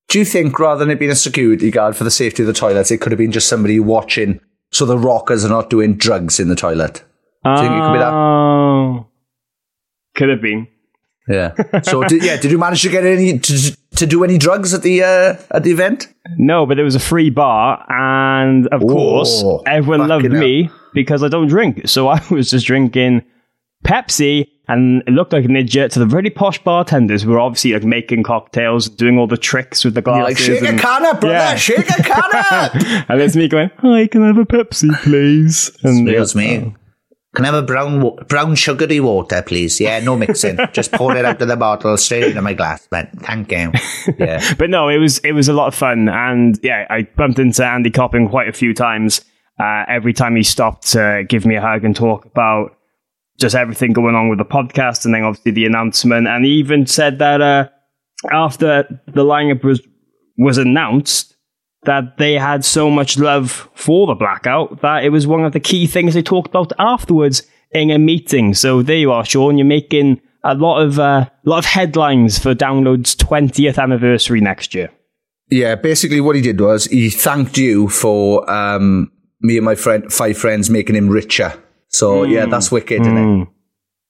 Do 0.08 0.18
you 0.18 0.24
think 0.24 0.58
rather 0.60 0.78
than 0.80 0.90
it 0.90 0.98
being 0.98 1.10
a 1.10 1.16
security 1.16 1.70
guard 1.70 1.96
for 1.96 2.04
the 2.04 2.10
safety 2.10 2.42
of 2.42 2.46
the 2.46 2.52
toilets, 2.52 2.90
it 2.90 3.00
could 3.00 3.10
have 3.10 3.18
been 3.18 3.32
just 3.32 3.48
somebody 3.48 3.80
watching 3.80 4.38
so 4.74 4.84
the 4.84 4.98
rockers 4.98 5.44
are 5.44 5.48
not 5.48 5.70
doing 5.70 5.94
drugs 5.96 6.40
in 6.40 6.48
the 6.48 6.56
toilet? 6.56 7.04
Do 7.44 7.50
you 7.50 7.56
think 7.58 7.70
it 7.70 7.80
could 7.80 7.92
be 7.92 7.98
that? 7.98 8.12
Oh, 8.12 9.06
could 10.16 10.28
have 10.30 10.42
been. 10.42 10.66
Yeah. 11.28 11.54
So 11.84 12.02
did, 12.04 12.24
yeah, 12.24 12.36
did 12.36 12.50
you 12.50 12.58
manage 12.58 12.82
to 12.82 12.90
get 12.90 13.04
any 13.04 13.38
to, 13.38 13.76
to 13.96 14.06
do 14.06 14.24
any 14.24 14.36
drugs 14.36 14.74
at 14.74 14.82
the 14.82 15.02
uh, 15.02 15.36
at 15.50 15.62
the 15.62 15.70
event? 15.70 16.12
No, 16.36 16.66
but 16.66 16.78
it 16.78 16.82
was 16.82 16.94
a 16.94 17.00
free 17.00 17.30
bar, 17.30 17.84
and 17.88 18.66
of 18.68 18.80
course, 18.80 19.44
everyone 19.66 20.08
loved 20.08 20.30
me 20.30 20.70
because 20.92 21.22
I 21.22 21.28
don't 21.28 21.48
drink. 21.48 21.88
So 21.88 22.08
I 22.16 22.20
was 22.30 22.50
just 22.50 22.66
drinking 22.66 23.22
Pepsi, 23.84 24.48
and 24.66 25.02
it 25.06 25.10
looked 25.10 25.32
like 25.32 25.44
an 25.44 25.56
idiot 25.56 25.92
to 25.92 25.98
the 25.98 26.06
really 26.06 26.30
posh 26.30 26.58
bartenders 26.64 27.22
who 27.22 27.30
were 27.30 27.38
obviously 27.40 27.72
like 27.74 27.84
making 27.84 28.22
cocktails, 28.22 28.88
doing 28.88 29.18
all 29.18 29.26
the 29.26 29.36
tricks 29.36 29.84
with 29.84 29.94
the 29.94 30.02
You're 30.04 30.14
like, 30.24 30.36
glasses. 30.36 30.46
shake 30.46 30.62
a 30.62 30.68
and- 30.68 30.80
canna, 30.80 31.14
brother, 31.14 31.34
Yeah. 31.34 31.54
shake 31.56 31.90
a 31.90 32.02
canna. 32.02 33.04
and 33.08 33.20
there's 33.20 33.36
me 33.36 33.46
going, 33.48 33.70
"Hi, 33.78 34.06
can 34.06 34.22
I 34.22 34.28
have 34.28 34.38
a 34.38 34.44
Pepsi, 34.46 34.90
please?" 35.02 35.70
And 35.82 36.08
Excuse 36.08 36.34
me. 36.34 36.74
Can 37.36 37.44
I 37.44 37.48
have 37.48 37.56
a 37.56 37.66
brown 37.66 38.14
brown 38.28 38.54
sugary 38.54 39.00
water, 39.00 39.42
please? 39.42 39.80
Yeah, 39.80 39.98
no 39.98 40.16
mixing. 40.16 40.56
Just 40.72 40.92
pour 40.92 41.16
it 41.16 41.24
out 41.24 41.42
of 41.42 41.48
the 41.48 41.56
bottle 41.56 41.96
straight 41.96 42.22
into 42.28 42.40
my 42.40 42.54
glass, 42.54 42.86
man. 42.92 43.08
Thank 43.22 43.50
you. 43.50 43.72
Yeah. 44.18 44.54
but 44.58 44.70
no, 44.70 44.88
it 44.88 44.98
was 44.98 45.18
it 45.18 45.32
was 45.32 45.48
a 45.48 45.52
lot 45.52 45.66
of 45.66 45.74
fun, 45.74 46.08
and 46.08 46.58
yeah, 46.62 46.86
I 46.88 47.02
bumped 47.16 47.40
into 47.40 47.66
Andy 47.66 47.90
Copping 47.90 48.28
quite 48.28 48.48
a 48.48 48.52
few 48.52 48.72
times. 48.72 49.20
Uh, 49.60 49.84
every 49.88 50.12
time 50.12 50.36
he 50.36 50.42
stopped 50.44 50.86
to 50.92 51.24
give 51.28 51.44
me 51.44 51.56
a 51.56 51.60
hug 51.60 51.84
and 51.84 51.94
talk 51.94 52.24
about 52.24 52.76
just 53.38 53.54
everything 53.54 53.92
going 53.92 54.14
on 54.14 54.28
with 54.28 54.38
the 54.38 54.44
podcast, 54.44 55.04
and 55.04 55.14
then 55.14 55.22
obviously 55.22 55.52
the 55.52 55.66
announcement, 55.66 56.26
and 56.26 56.44
he 56.44 56.52
even 56.52 56.86
said 56.86 57.18
that 57.18 57.40
uh, 57.40 57.68
after 58.32 58.84
the 59.06 59.24
lineup 59.24 59.64
was 59.64 59.80
was 60.36 60.58
announced 60.58 61.34
that 61.84 62.16
they 62.18 62.34
had 62.34 62.64
so 62.64 62.90
much 62.90 63.18
love 63.18 63.68
for 63.74 64.06
the 64.06 64.14
blackout 64.14 64.80
that 64.80 65.04
it 65.04 65.10
was 65.10 65.26
one 65.26 65.44
of 65.44 65.52
the 65.52 65.60
key 65.60 65.86
things 65.86 66.14
they 66.14 66.22
talked 66.22 66.48
about 66.48 66.72
afterwards 66.78 67.42
in 67.72 67.90
a 67.90 67.98
meeting. 67.98 68.54
So 68.54 68.82
there 68.82 68.96
you 68.96 69.12
are, 69.12 69.24
Sean. 69.24 69.58
You're 69.58 69.66
making 69.66 70.20
a 70.44 70.54
lot 70.54 70.80
of 70.80 70.98
uh, 70.98 71.28
lot 71.44 71.58
of 71.58 71.64
headlines 71.64 72.38
for 72.38 72.54
Download's 72.54 73.16
20th 73.16 73.78
anniversary 73.78 74.40
next 74.40 74.74
year. 74.74 74.90
Yeah, 75.50 75.74
basically 75.74 76.20
what 76.20 76.36
he 76.36 76.42
did 76.42 76.60
was 76.60 76.86
he 76.86 77.10
thanked 77.10 77.58
you 77.58 77.88
for 77.88 78.48
um, 78.50 79.12
me 79.40 79.56
and 79.56 79.64
my 79.64 79.74
friend, 79.74 80.10
five 80.12 80.38
friends, 80.38 80.70
making 80.70 80.96
him 80.96 81.08
richer. 81.08 81.52
So 81.94 82.24
yeah, 82.24 82.46
that's 82.46 82.70
wicked, 82.70 83.02
isn't 83.02 83.42
it? 83.42 83.48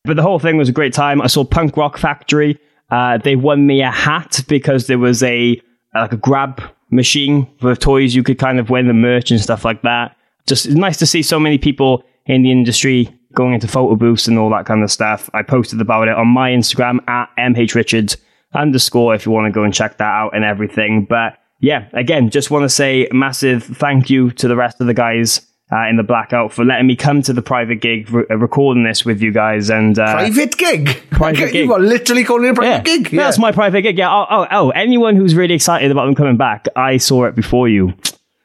But 0.04 0.16
the 0.16 0.22
whole 0.22 0.38
thing 0.38 0.56
was 0.56 0.68
a 0.68 0.72
great 0.72 0.92
time. 0.92 1.22
I 1.22 1.26
saw 1.28 1.44
Punk 1.44 1.76
Rock 1.76 1.96
Factory. 1.96 2.58
Uh, 2.90 3.18
they 3.18 3.36
won 3.36 3.66
me 3.66 3.80
a 3.82 3.90
hat 3.90 4.42
because 4.48 4.86
there 4.86 4.98
was 4.98 5.22
a 5.22 5.60
like 5.94 6.12
a 6.12 6.16
grab 6.16 6.62
machine 6.90 7.48
for 7.58 7.74
toys. 7.74 8.14
You 8.14 8.22
could 8.22 8.38
kind 8.38 8.58
of 8.58 8.70
win 8.70 8.86
the 8.86 8.94
merch 8.94 9.30
and 9.30 9.40
stuff 9.40 9.64
like 9.64 9.82
that. 9.82 10.16
Just 10.46 10.66
it's 10.66 10.74
nice 10.74 10.98
to 10.98 11.06
see 11.06 11.22
so 11.22 11.40
many 11.40 11.58
people 11.58 12.04
in 12.26 12.42
the 12.42 12.50
industry 12.50 13.08
going 13.34 13.54
into 13.54 13.66
photo 13.66 13.96
booths 13.96 14.28
and 14.28 14.38
all 14.38 14.50
that 14.50 14.66
kind 14.66 14.82
of 14.82 14.90
stuff. 14.90 15.28
I 15.34 15.42
posted 15.42 15.80
about 15.80 16.08
it 16.08 16.16
on 16.16 16.28
my 16.28 16.50
Instagram 16.50 17.06
at 17.08 17.28
mhrichards 17.36 18.16
underscore 18.52 19.14
if 19.14 19.26
you 19.26 19.32
want 19.32 19.46
to 19.46 19.50
go 19.50 19.64
and 19.64 19.74
check 19.74 19.98
that 19.98 20.04
out 20.04 20.34
and 20.34 20.44
everything. 20.44 21.06
But 21.08 21.38
yeah, 21.60 21.88
again, 21.92 22.30
just 22.30 22.50
want 22.50 22.62
to 22.64 22.68
say 22.68 23.08
massive 23.12 23.64
thank 23.64 24.10
you 24.10 24.30
to 24.32 24.48
the 24.48 24.56
rest 24.56 24.80
of 24.80 24.86
the 24.86 24.94
guys 24.94 25.40
uh, 25.74 25.88
in 25.88 25.96
the 25.96 26.02
blackout 26.02 26.52
for 26.52 26.64
letting 26.64 26.86
me 26.86 26.94
come 26.94 27.22
to 27.22 27.32
the 27.32 27.42
private 27.42 27.76
gig, 27.76 28.08
re- 28.10 28.24
uh, 28.30 28.36
recording 28.36 28.84
this 28.84 29.04
with 29.04 29.20
you 29.20 29.32
guys. 29.32 29.70
And 29.70 29.98
uh, 29.98 30.12
Private 30.12 30.56
gig. 30.56 31.02
Private 31.10 31.52
gig. 31.52 31.66
You 31.66 31.72
are 31.72 31.80
literally 31.80 32.24
calling 32.24 32.46
it 32.46 32.50
a 32.50 32.54
private 32.54 32.88
yeah, 32.88 32.96
gig. 32.98 33.10
that's 33.10 33.38
my 33.38 33.50
private 33.50 33.82
gig. 33.82 33.98
Yeah. 33.98 34.12
Oh, 34.12 34.26
oh, 34.30 34.46
oh, 34.50 34.70
anyone 34.70 35.16
who's 35.16 35.34
really 35.34 35.54
excited 35.54 35.90
about 35.90 36.06
them 36.06 36.14
coming 36.14 36.36
back, 36.36 36.68
I 36.76 36.98
saw 36.98 37.24
it 37.24 37.34
before 37.34 37.68
you. 37.68 37.94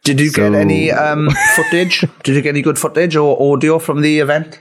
Did 0.03 0.19
you 0.19 0.31
get 0.31 0.55
any 0.55 0.91
um, 0.91 1.29
footage? 1.55 2.03
Did 2.23 2.35
you 2.35 2.41
get 2.41 2.49
any 2.49 2.61
good 2.61 2.79
footage 2.79 3.15
or 3.15 3.53
audio 3.53 3.77
from 3.77 4.01
the 4.01 4.19
event? 4.19 4.59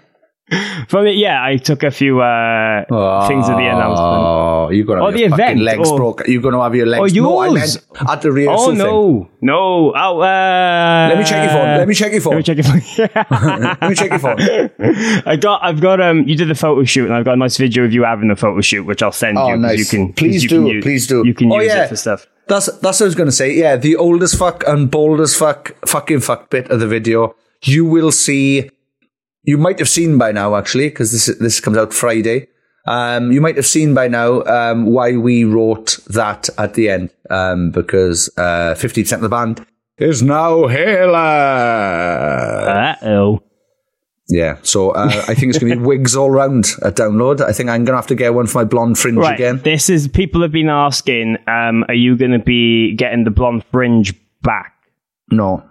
From 0.88 1.06
it, 1.06 1.16
yeah, 1.16 1.44
I 1.44 1.56
took 1.58 1.82
a 1.82 1.90
few 1.90 2.20
uh, 2.22 2.84
things 3.28 3.48
of 3.48 3.56
the 3.56 3.66
announcement. 3.66 3.98
Oh, 4.00 4.70
you're 4.70 4.86
gonna 4.86 5.02
Oh, 5.02 5.06
have 5.06 5.14
the 5.14 5.20
your 5.20 5.34
event, 5.34 5.60
legs 5.60 5.90
or- 5.90 5.98
broke. 5.98 6.22
You're 6.26 6.40
gonna 6.40 6.62
have 6.62 6.74
your 6.74 6.86
legs. 6.86 7.12
Oh, 7.18 7.20
No, 7.22 7.38
I 7.38 7.46
yours. 7.48 7.76
meant 7.92 8.10
at 8.10 8.22
the 8.22 8.32
rehearsal 8.32 8.64
Oh 8.64 8.68
thing. 8.70 8.78
no, 8.78 9.28
no! 9.42 9.92
Oh, 9.94 10.20
uh, 10.20 11.06
Let 11.10 11.18
me 11.18 11.24
check 11.24 11.44
your 11.44 11.52
phone. 11.52 11.76
Let 11.76 11.88
me 11.88 11.94
check 11.94 12.12
your 12.12 12.20
phone. 12.22 12.32
Let 12.32 12.38
me 12.38 12.42
check 12.44 12.56
your 12.56 12.64
phone. 12.64 13.60
Let 13.80 13.88
me 13.90 13.94
check 13.94 14.10
your 14.10 14.18
phone. 14.18 15.22
I 15.26 15.36
got, 15.36 15.62
I've 15.62 15.80
got, 15.82 16.00
um, 16.00 16.26
you 16.26 16.34
did 16.36 16.48
the 16.48 16.54
photo 16.54 16.82
shoot, 16.84 17.04
and 17.06 17.14
I've 17.14 17.24
got 17.26 17.34
a 17.34 17.36
nice 17.36 17.58
video 17.58 17.84
of 17.84 17.92
you 17.92 18.04
having 18.04 18.28
the 18.28 18.36
photo 18.36 18.60
shoot, 18.62 18.84
which 18.84 19.02
I'll 19.02 19.12
send 19.12 19.36
Oh, 19.36 19.48
you. 19.48 19.56
nice. 19.58 19.78
You 19.78 19.84
can 19.84 20.12
please 20.14 20.42
you 20.44 20.48
do. 20.48 20.56
Can 20.62 20.66
use, 20.66 20.82
please 20.84 21.06
do. 21.06 21.26
You 21.26 21.34
can 21.34 21.52
oh, 21.52 21.58
use 21.60 21.66
yeah. 21.74 21.84
it 21.84 21.88
for 21.88 21.96
stuff. 21.96 22.26
That's 22.46 22.66
that's 22.78 22.98
what 23.00 23.02
I 23.02 23.04
was 23.04 23.14
gonna 23.14 23.30
say. 23.32 23.52
Yeah, 23.54 23.76
the 23.76 23.96
oldest 23.96 24.38
fuck 24.38 24.64
and 24.66 24.90
boldest 24.90 25.36
fuck, 25.38 25.76
fucking 25.86 26.20
fuck 26.20 26.48
bit 26.48 26.70
of 26.70 26.80
the 26.80 26.86
video. 26.86 27.36
You 27.62 27.84
will 27.84 28.10
see. 28.12 28.70
You 29.42 29.58
might 29.58 29.78
have 29.78 29.88
seen 29.88 30.18
by 30.18 30.32
now, 30.32 30.56
actually, 30.56 30.88
because 30.88 31.12
this 31.12 31.26
this 31.38 31.60
comes 31.60 31.76
out 31.76 31.92
Friday. 31.94 32.48
Um, 32.86 33.32
you 33.32 33.40
might 33.40 33.56
have 33.56 33.66
seen 33.66 33.94
by 33.94 34.08
now 34.08 34.42
um, 34.44 34.86
why 34.86 35.16
we 35.16 35.44
wrote 35.44 35.98
that 36.08 36.48
at 36.58 36.74
the 36.74 36.88
end, 36.88 37.10
um, 37.30 37.70
because 37.70 38.30
uh, 38.38 38.74
fifty 38.74 39.02
percent 39.02 39.22
of 39.22 39.30
the 39.30 39.34
band 39.36 39.64
is 39.98 40.22
now 40.22 40.66
Hela. 40.66 41.18
Uh 43.02 43.06
oh. 43.06 43.42
Yeah, 44.30 44.58
so 44.62 44.90
uh, 44.90 45.06
I 45.26 45.34
think 45.34 45.54
it's 45.54 45.58
going 45.58 45.72
to 45.72 45.78
be 45.78 45.82
wigs 45.86 46.14
all 46.14 46.30
round 46.30 46.66
at 46.84 46.96
download. 46.96 47.40
I 47.40 47.52
think 47.52 47.70
I'm 47.70 47.84
going 47.86 47.94
to 47.94 47.96
have 47.96 48.06
to 48.08 48.14
get 48.14 48.34
one 48.34 48.46
for 48.46 48.58
my 48.58 48.64
blonde 48.64 48.98
fringe 48.98 49.16
Right. 49.16 49.32
again. 49.34 49.60
This 49.64 49.88
is 49.88 50.06
people 50.06 50.42
have 50.42 50.52
been 50.52 50.68
asking. 50.68 51.38
Um, 51.46 51.82
are 51.88 51.94
you 51.94 52.14
going 52.14 52.32
to 52.32 52.38
be 52.38 52.94
getting 52.94 53.24
the 53.24 53.30
blonde 53.30 53.64
fringe 53.70 54.12
back? 54.42 54.74
No. 55.30 55.62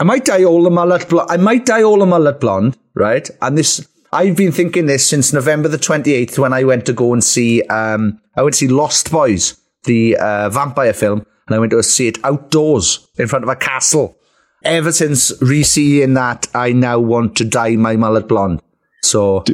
I 0.00 0.04
might 0.04 0.24
dye 0.24 0.44
all 0.44 0.62
my 0.62 0.70
mullet 0.70 1.08
blonde. 1.08 1.30
I 1.30 1.36
might 1.38 1.66
dye 1.66 1.82
all 1.82 1.98
the 1.98 2.06
mullet 2.06 2.40
blonde, 2.40 2.76
right? 2.94 3.28
And 3.40 3.56
this, 3.56 3.86
I've 4.12 4.36
been 4.36 4.52
thinking 4.52 4.86
this 4.86 5.06
since 5.06 5.32
November 5.32 5.68
the 5.68 5.78
28th 5.78 6.38
when 6.38 6.52
I 6.52 6.64
went 6.64 6.84
to 6.86 6.92
go 6.92 7.12
and 7.12 7.24
see, 7.24 7.62
um, 7.64 8.20
I 8.36 8.42
went 8.42 8.54
to 8.54 8.58
see 8.58 8.68
Lost 8.68 9.10
Boys, 9.10 9.58
the 9.84 10.16
uh, 10.16 10.50
vampire 10.50 10.92
film, 10.92 11.24
and 11.46 11.54
I 11.54 11.58
went 11.58 11.70
to 11.72 11.82
see 11.82 12.08
it 12.08 12.22
outdoors 12.24 13.08
in 13.16 13.28
front 13.28 13.44
of 13.44 13.48
a 13.48 13.56
castle. 13.56 14.16
Ever 14.64 14.92
since 14.92 15.32
re-seeing 15.40 16.14
that, 16.14 16.48
I 16.54 16.72
now 16.72 16.98
want 16.98 17.36
to 17.36 17.44
dye 17.44 17.76
my 17.76 17.96
mullet 17.96 18.28
blonde. 18.28 18.60
So, 19.02 19.44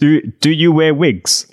Do 0.00 0.22
do 0.40 0.50
you 0.50 0.72
wear 0.72 0.94
wigs? 0.94 1.46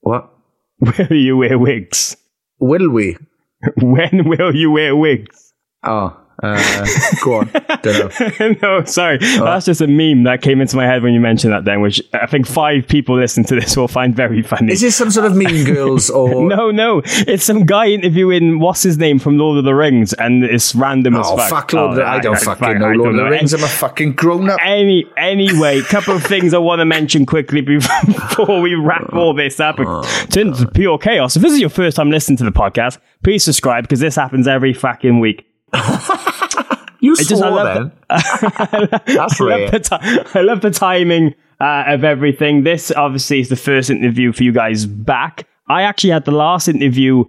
what? 0.00 0.28
Will 0.80 1.16
you 1.16 1.36
wear 1.38 1.58
wigs? 1.58 2.16
Will 2.58 2.90
we? 2.90 3.16
When 3.80 4.28
will 4.28 4.54
you 4.54 4.70
wear 4.72 4.94
wigs? 4.94 5.54
Oh, 5.82 6.20
uh, 6.42 6.86
go 7.22 7.34
on. 7.40 7.50
Don't 7.82 8.20
know. 8.40 8.54
no, 8.62 8.84
sorry. 8.84 9.18
That's 9.18 9.64
just 9.66 9.80
a 9.80 9.86
meme 9.86 10.24
that 10.24 10.42
came 10.42 10.60
into 10.60 10.76
my 10.76 10.84
head 10.84 11.02
when 11.02 11.14
you 11.14 11.20
mentioned 11.20 11.52
that 11.52 11.64
then, 11.64 11.80
which 11.80 12.02
I 12.12 12.26
think 12.26 12.46
five 12.46 12.86
people 12.86 13.16
listening 13.18 13.46
to 13.46 13.54
this 13.54 13.76
will 13.76 13.88
find 13.88 14.14
very 14.14 14.42
funny. 14.42 14.72
Is 14.72 14.80
this 14.82 14.96
some 14.96 15.10
sort 15.10 15.26
of 15.26 15.36
Mean 15.36 15.64
Girls 15.64 16.10
or? 16.10 16.42
no, 16.48 16.70
no. 16.70 17.02
It's 17.04 17.44
some 17.44 17.64
guy 17.64 17.86
interviewing 17.88 18.58
what's 18.58 18.82
his 18.82 18.98
name 18.98 19.18
from 19.18 19.38
Lord 19.38 19.58
of 19.58 19.64
the 19.64 19.74
Rings, 19.74 20.12
and 20.14 20.44
it's 20.44 20.74
random 20.74 21.16
as 21.16 21.26
Oh, 21.28 21.36
fuck. 21.36 21.48
fuck 21.50 21.72
Lord 21.72 21.90
of 21.90 21.96
the- 21.96 22.04
I 22.06 22.18
don't 22.20 22.38
fucking 22.38 22.78
know 22.78 22.90
Lord 22.92 23.10
of 23.10 23.16
the 23.16 23.24
Rings. 23.30 23.54
I'm 23.54 23.64
a 23.64 23.68
fucking 23.68 24.12
grown 24.12 24.50
up. 24.50 24.58
Any, 24.62 25.04
anyway, 25.16 25.80
couple 25.82 26.14
of 26.14 26.22
things 26.22 26.52
I 26.54 26.58
want 26.58 26.80
to 26.80 26.84
mention 26.84 27.24
quickly 27.26 27.60
before 27.62 28.60
we 28.60 28.74
wrap 28.74 29.12
all 29.12 29.34
this 29.34 29.58
up. 29.60 29.76
Oh, 29.78 30.02
Turn 30.30 30.52
to 30.52 30.66
pure 30.68 30.98
chaos. 30.98 31.36
If 31.36 31.42
this 31.42 31.52
is 31.52 31.60
your 31.60 31.70
first 31.70 31.96
time 31.96 32.10
listening 32.10 32.36
to 32.38 32.44
the 32.44 32.52
podcast, 32.52 32.98
please 33.22 33.42
subscribe 33.44 33.84
because 33.84 34.00
this 34.00 34.16
happens 34.16 34.46
every 34.46 34.72
fucking 34.74 35.18
week. 35.20 35.46
You 37.00 37.12
I 37.12 37.22
just- 37.22 37.42
I 37.42 37.48
love 37.50 37.90
then. 38.08 39.00
That's 39.06 39.40
I 39.40 39.44
rare. 39.44 39.58
love 39.60 39.70
the, 39.70 39.80
ti- 39.80 40.38
I 40.38 40.40
love 40.42 40.60
the 40.62 40.70
timing 40.70 41.34
uh, 41.60 41.84
of 41.88 42.04
everything. 42.04 42.64
This 42.64 42.90
obviously 42.90 43.40
is 43.40 43.48
the 43.48 43.56
first 43.56 43.90
interview 43.90 44.32
for 44.32 44.42
you 44.44 44.52
guys 44.52 44.86
back. 44.86 45.46
I 45.68 45.82
actually 45.82 46.10
had 46.10 46.24
the 46.24 46.32
last 46.32 46.68
interview 46.68 47.24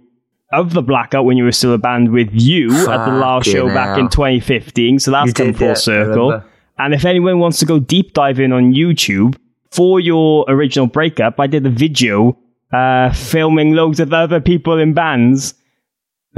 of 0.52 0.72
the 0.72 0.80
blackout 0.82 1.26
when 1.26 1.36
you 1.36 1.44
were 1.44 1.52
still 1.52 1.74
a 1.74 1.78
band 1.78 2.10
with 2.12 2.30
you 2.32 2.70
at 2.88 3.04
the 3.04 3.12
last 3.12 3.46
show 3.46 3.66
back 3.68 3.98
in 3.98 4.08
2015. 4.08 4.98
So 5.00 5.10
that's 5.10 5.26
You 5.28 5.32
come 5.34 5.52
full 5.52 5.74
circle. 5.74 6.42
And 6.78 6.94
if 6.94 7.04
anyone 7.04 7.38
wants 7.38 7.58
to 7.58 7.66
go 7.66 7.78
deep 7.78 8.14
dive 8.14 8.40
in 8.40 8.52
on 8.52 8.72
YouTube 8.72 9.36
for 9.70 10.00
your 10.00 10.46
original 10.48 10.86
breakup, 10.86 11.38
I 11.38 11.46
did 11.46 11.66
a 11.66 11.70
video 11.70 12.38
uh, 12.72 13.12
filming 13.12 13.72
loads 13.74 14.00
of 14.00 14.12
other 14.14 14.40
people 14.40 14.78
in 14.78 14.94
bands 14.94 15.54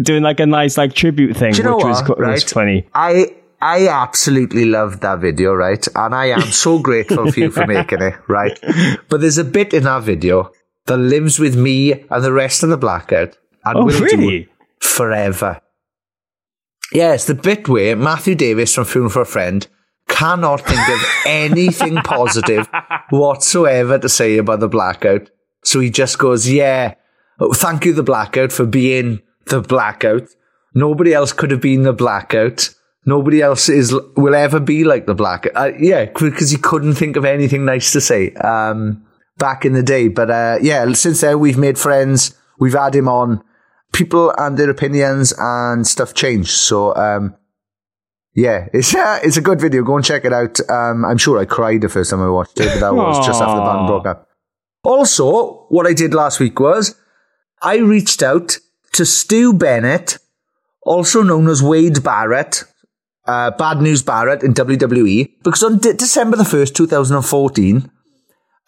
doing 0.03 0.23
like 0.23 0.41
a 0.41 0.47
nice 0.47 0.77
like 0.79 0.95
tribute 0.95 1.37
thing, 1.37 1.55
you 1.55 1.63
know 1.63 1.77
which 1.77 1.85
was, 1.87 2.03
what, 2.09 2.19
qu- 2.19 2.25
was 2.27 2.43
right? 2.45 2.51
funny. 2.51 2.89
I 2.95 3.35
I 3.63 3.89
absolutely 3.89 4.65
loved 4.65 5.03
that 5.03 5.19
video, 5.21 5.53
right? 5.55 5.87
And 5.95 6.15
I 6.15 6.27
am 6.27 6.43
so 6.51 6.79
grateful 6.89 7.31
for 7.31 7.41
you 7.41 7.51
for 7.51 7.67
making 7.67 8.01
it, 8.03 8.15
right? 8.29 8.59
But 9.09 9.21
there's 9.21 9.39
a 9.39 9.45
bit 9.45 9.75
in 9.75 9.83
that 9.85 10.03
video 10.03 10.51
that 10.87 10.97
lives 10.97 11.39
with 11.39 11.57
me 11.57 11.93
and 11.93 12.25
the 12.25 12.33
rest 12.33 12.63
of 12.63 12.71
the 12.71 12.79
blackout 12.79 13.37
and 13.65 13.77
Oh, 13.79 13.85
will 13.85 13.99
do 13.99 14.05
really? 14.05 14.49
forever. 14.81 15.61
Yes, 16.93 17.27
the 17.27 17.35
bit 17.35 17.69
where 17.69 17.95
Matthew 17.97 18.35
Davies 18.35 18.75
from 18.75 18.85
Funeral 18.85 19.11
for 19.11 19.23
a 19.23 19.27
Friend 19.27 19.67
cannot 20.09 20.63
think 20.63 20.89
of 20.89 20.99
anything 21.27 21.97
positive 21.97 22.67
whatsoever 23.11 23.99
to 23.99 24.09
say 24.09 24.39
about 24.39 24.61
the 24.61 24.69
blackout. 24.69 25.31
So 25.65 25.81
he 25.81 25.91
just 25.91 26.19
goes, 26.19 26.49
Yeah, 26.49 26.95
oh, 27.39 27.53
thank 27.53 27.85
you, 27.85 27.93
the 27.93 28.03
blackout, 28.03 28.51
for 28.53 28.65
being 28.67 29.21
the 29.51 29.61
blackout. 29.61 30.29
Nobody 30.75 31.13
else 31.13 31.33
could 31.33 31.51
have 31.51 31.61
been 31.61 31.83
the 31.83 31.93
blackout. 31.93 32.75
Nobody 33.07 33.41
else 33.43 33.69
is 33.69 33.95
will 34.17 34.35
ever 34.35 34.61
be 34.61 34.85
like 34.85 35.07
the 35.07 35.15
blackout. 35.15 35.53
Uh, 35.57 35.73
yeah, 35.79 36.07
because 36.07 36.51
he 36.51 36.59
couldn't 36.59 36.95
think 36.95 37.17
of 37.17 37.25
anything 37.25 37.65
nice 37.65 37.93
to 37.93 38.01
say 38.01 38.33
um, 38.35 39.05
back 39.39 39.65
in 39.65 39.73
the 39.73 39.83
day. 39.83 40.09
But 40.09 40.31
uh, 40.31 40.59
yeah, 40.61 40.91
since 40.93 41.21
then 41.21 41.41
we've 41.41 41.59
made 41.59 41.79
friends. 41.79 42.35
We've 42.59 42.75
had 42.75 42.95
him 42.95 43.09
on. 43.09 43.43
People 43.93 44.33
and 44.39 44.57
their 44.57 44.71
opinions 44.71 45.35
and 45.37 45.85
stuff 45.85 46.15
change. 46.15 46.53
So 46.53 46.95
um, 46.95 47.35
yeah, 48.35 48.69
it's 48.73 48.95
uh, 48.95 49.21
it's 49.23 49.37
a 49.37 49.43
good 49.43 49.61
video. 49.61 49.83
Go 49.83 49.97
and 49.97 50.05
check 50.05 50.25
it 50.25 50.33
out. 50.33 50.61
Um, 50.69 51.05
I'm 51.05 51.19
sure 51.19 51.39
I 51.39 51.45
cried 51.45 51.81
the 51.81 51.89
first 51.89 52.11
time 52.11 52.23
I 52.23 52.29
watched 52.29 52.61
it, 52.61 52.69
but 52.75 52.81
that 52.81 52.95
was 52.95 53.27
just 53.27 53.43
after 53.43 53.57
the 53.57 53.65
band 53.65 53.87
broke 53.87 54.07
up. 54.07 54.29
Also, 54.83 55.67
what 55.69 55.87
I 55.87 55.93
did 55.93 56.15
last 56.15 56.41
week 56.41 56.59
was 56.61 56.95
I 57.63 57.77
reached 57.79 58.23
out 58.23 58.59
to 58.93 59.07
Stu 59.07 59.53
Bennett, 59.53 60.19
also 60.83 61.23
known 61.23 61.49
as 61.49 61.63
Wade 61.63 62.03
Barrett, 62.03 62.65
uh, 63.27 63.51
Bad 63.53 63.81
News 63.81 64.03
Barrett 64.03 64.43
in 64.43 64.55
WWE, 64.55 65.33
because 65.43 65.63
on 65.63 65.79
De- 65.79 65.95
December 65.95 66.37
the 66.37 66.45
1st, 66.45 66.75
2014, 66.75 67.91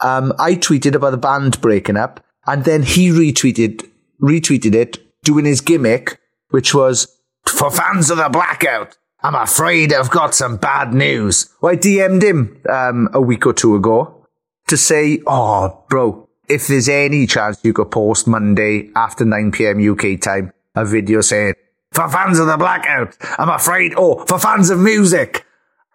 um, 0.01 0.33
I 0.39 0.55
tweeted 0.55 0.95
about 0.95 1.11
the 1.11 1.17
band 1.17 1.61
breaking 1.61 1.97
up, 1.97 2.25
and 2.47 2.65
then 2.65 2.83
he 2.83 3.09
retweeted 3.11 3.89
retweeted 4.23 4.75
it, 4.75 4.99
doing 5.25 5.45
his 5.45 5.61
gimmick, 5.61 6.19
which 6.51 6.75
was, 6.75 7.09
For 7.47 7.71
fans 7.71 8.11
of 8.11 8.19
the 8.19 8.29
blackout, 8.29 8.97
I'm 9.23 9.35
afraid 9.35 9.93
I've 9.93 10.11
got 10.11 10.35
some 10.35 10.57
bad 10.57 10.95
news. 10.95 11.51
Well, 11.61 11.73
I 11.73 11.77
DM'd 11.77 12.23
him 12.23 12.63
um, 12.69 13.09
a 13.13 13.21
week 13.21 13.47
or 13.47 13.53
two 13.53 13.75
ago 13.75 14.27
to 14.69 14.77
say, 14.77 15.21
Oh, 15.27 15.85
bro, 15.91 16.22
if 16.53 16.67
there's 16.67 16.89
any 16.89 17.27
chance 17.27 17.59
you 17.63 17.73
could 17.73 17.91
post 17.91 18.29
Monday 18.29 18.91
after 18.95 19.25
9 19.25 19.53
p.m. 19.53 19.91
UK 19.91 20.21
time 20.21 20.53
a 20.75 20.85
video 20.85 21.21
saying, 21.21 21.55
for 21.93 22.09
fans 22.09 22.39
of 22.39 22.47
the 22.47 22.57
blackout, 22.57 23.17
I'm 23.39 23.49
afraid, 23.49 23.95
or 23.95 24.25
for 24.27 24.39
fans 24.39 24.71
of 24.71 24.79
music, 24.79 25.45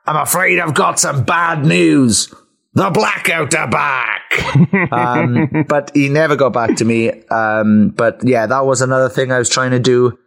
I'm 0.06 0.16
afraid 0.16 0.60
I've 0.60 0.74
got 0.74 1.00
some 1.00 1.24
bad 1.24 1.66
news. 1.66 2.34
The 2.74 2.90
blackout 2.92 3.56
are 3.56 3.68
back. 3.68 4.92
um, 4.92 5.66
but 5.68 5.92
he 5.96 6.10
never 6.10 6.36
got 6.36 6.54
back 6.54 6.76
to 6.78 6.86
me. 6.86 7.12
Um, 7.30 7.90
but 7.90 8.20
yeah, 8.24 8.46
that 8.46 8.66
was 8.66 8.82
another 8.82 9.10
thing 9.10 9.32
I 9.32 9.40
was 9.40 9.50
trying 9.50 9.72
to 9.72 9.80
do 9.80 10.18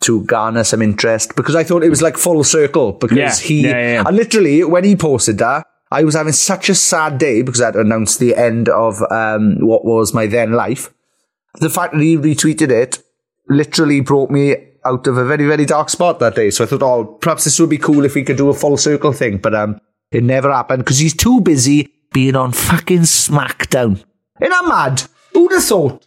to 0.00 0.24
garner 0.24 0.64
some 0.64 0.82
interest 0.82 1.36
because 1.36 1.54
I 1.54 1.62
thought 1.62 1.84
it 1.84 1.90
was 1.90 2.02
like 2.02 2.16
full 2.16 2.42
circle 2.42 2.92
because 2.92 3.16
Yeah, 3.16 3.34
he, 3.36 3.62
yeah, 3.62 3.70
yeah, 3.70 3.92
yeah. 3.92 4.04
and 4.06 4.16
literally 4.16 4.64
when 4.64 4.82
he 4.82 4.96
posted 4.96 5.38
that, 5.38 5.64
I 5.92 6.04
was 6.04 6.14
having 6.14 6.32
such 6.32 6.68
a 6.68 6.74
sad 6.74 7.18
day 7.18 7.42
because 7.42 7.60
I 7.60 7.66
had 7.66 7.74
to 7.74 7.80
announce 7.80 8.16
the 8.16 8.34
end 8.34 8.68
of 8.68 9.02
um, 9.10 9.58
what 9.60 9.84
was 9.84 10.14
my 10.14 10.26
then 10.26 10.52
life. 10.52 10.92
The 11.60 11.70
fact 11.70 11.92
that 11.92 12.02
he 12.02 12.16
retweeted 12.16 12.70
it 12.70 13.02
literally 13.48 14.00
brought 14.00 14.30
me 14.30 14.56
out 14.84 15.06
of 15.06 15.16
a 15.16 15.24
very, 15.24 15.46
very 15.46 15.66
dark 15.66 15.90
spot 15.90 16.18
that 16.20 16.34
day. 16.34 16.50
So 16.50 16.64
I 16.64 16.66
thought, 16.66 16.82
oh, 16.82 17.04
perhaps 17.04 17.44
this 17.44 17.60
would 17.60 17.70
be 17.70 17.78
cool 17.78 18.04
if 18.04 18.14
we 18.14 18.24
could 18.24 18.36
do 18.36 18.48
a 18.48 18.54
full 18.54 18.76
circle 18.76 19.12
thing. 19.12 19.38
But 19.38 19.54
um, 19.54 19.80
it 20.10 20.24
never 20.24 20.52
happened 20.52 20.84
because 20.84 20.98
he's 20.98 21.16
too 21.16 21.40
busy 21.40 21.92
being 22.12 22.36
on 22.36 22.52
fucking 22.52 23.00
SmackDown. 23.00 24.02
And 24.40 24.52
I'm 24.52 24.68
mad. 24.68 25.02
Who'd 25.32 25.52
have 25.52 25.64
thought? 25.64 26.06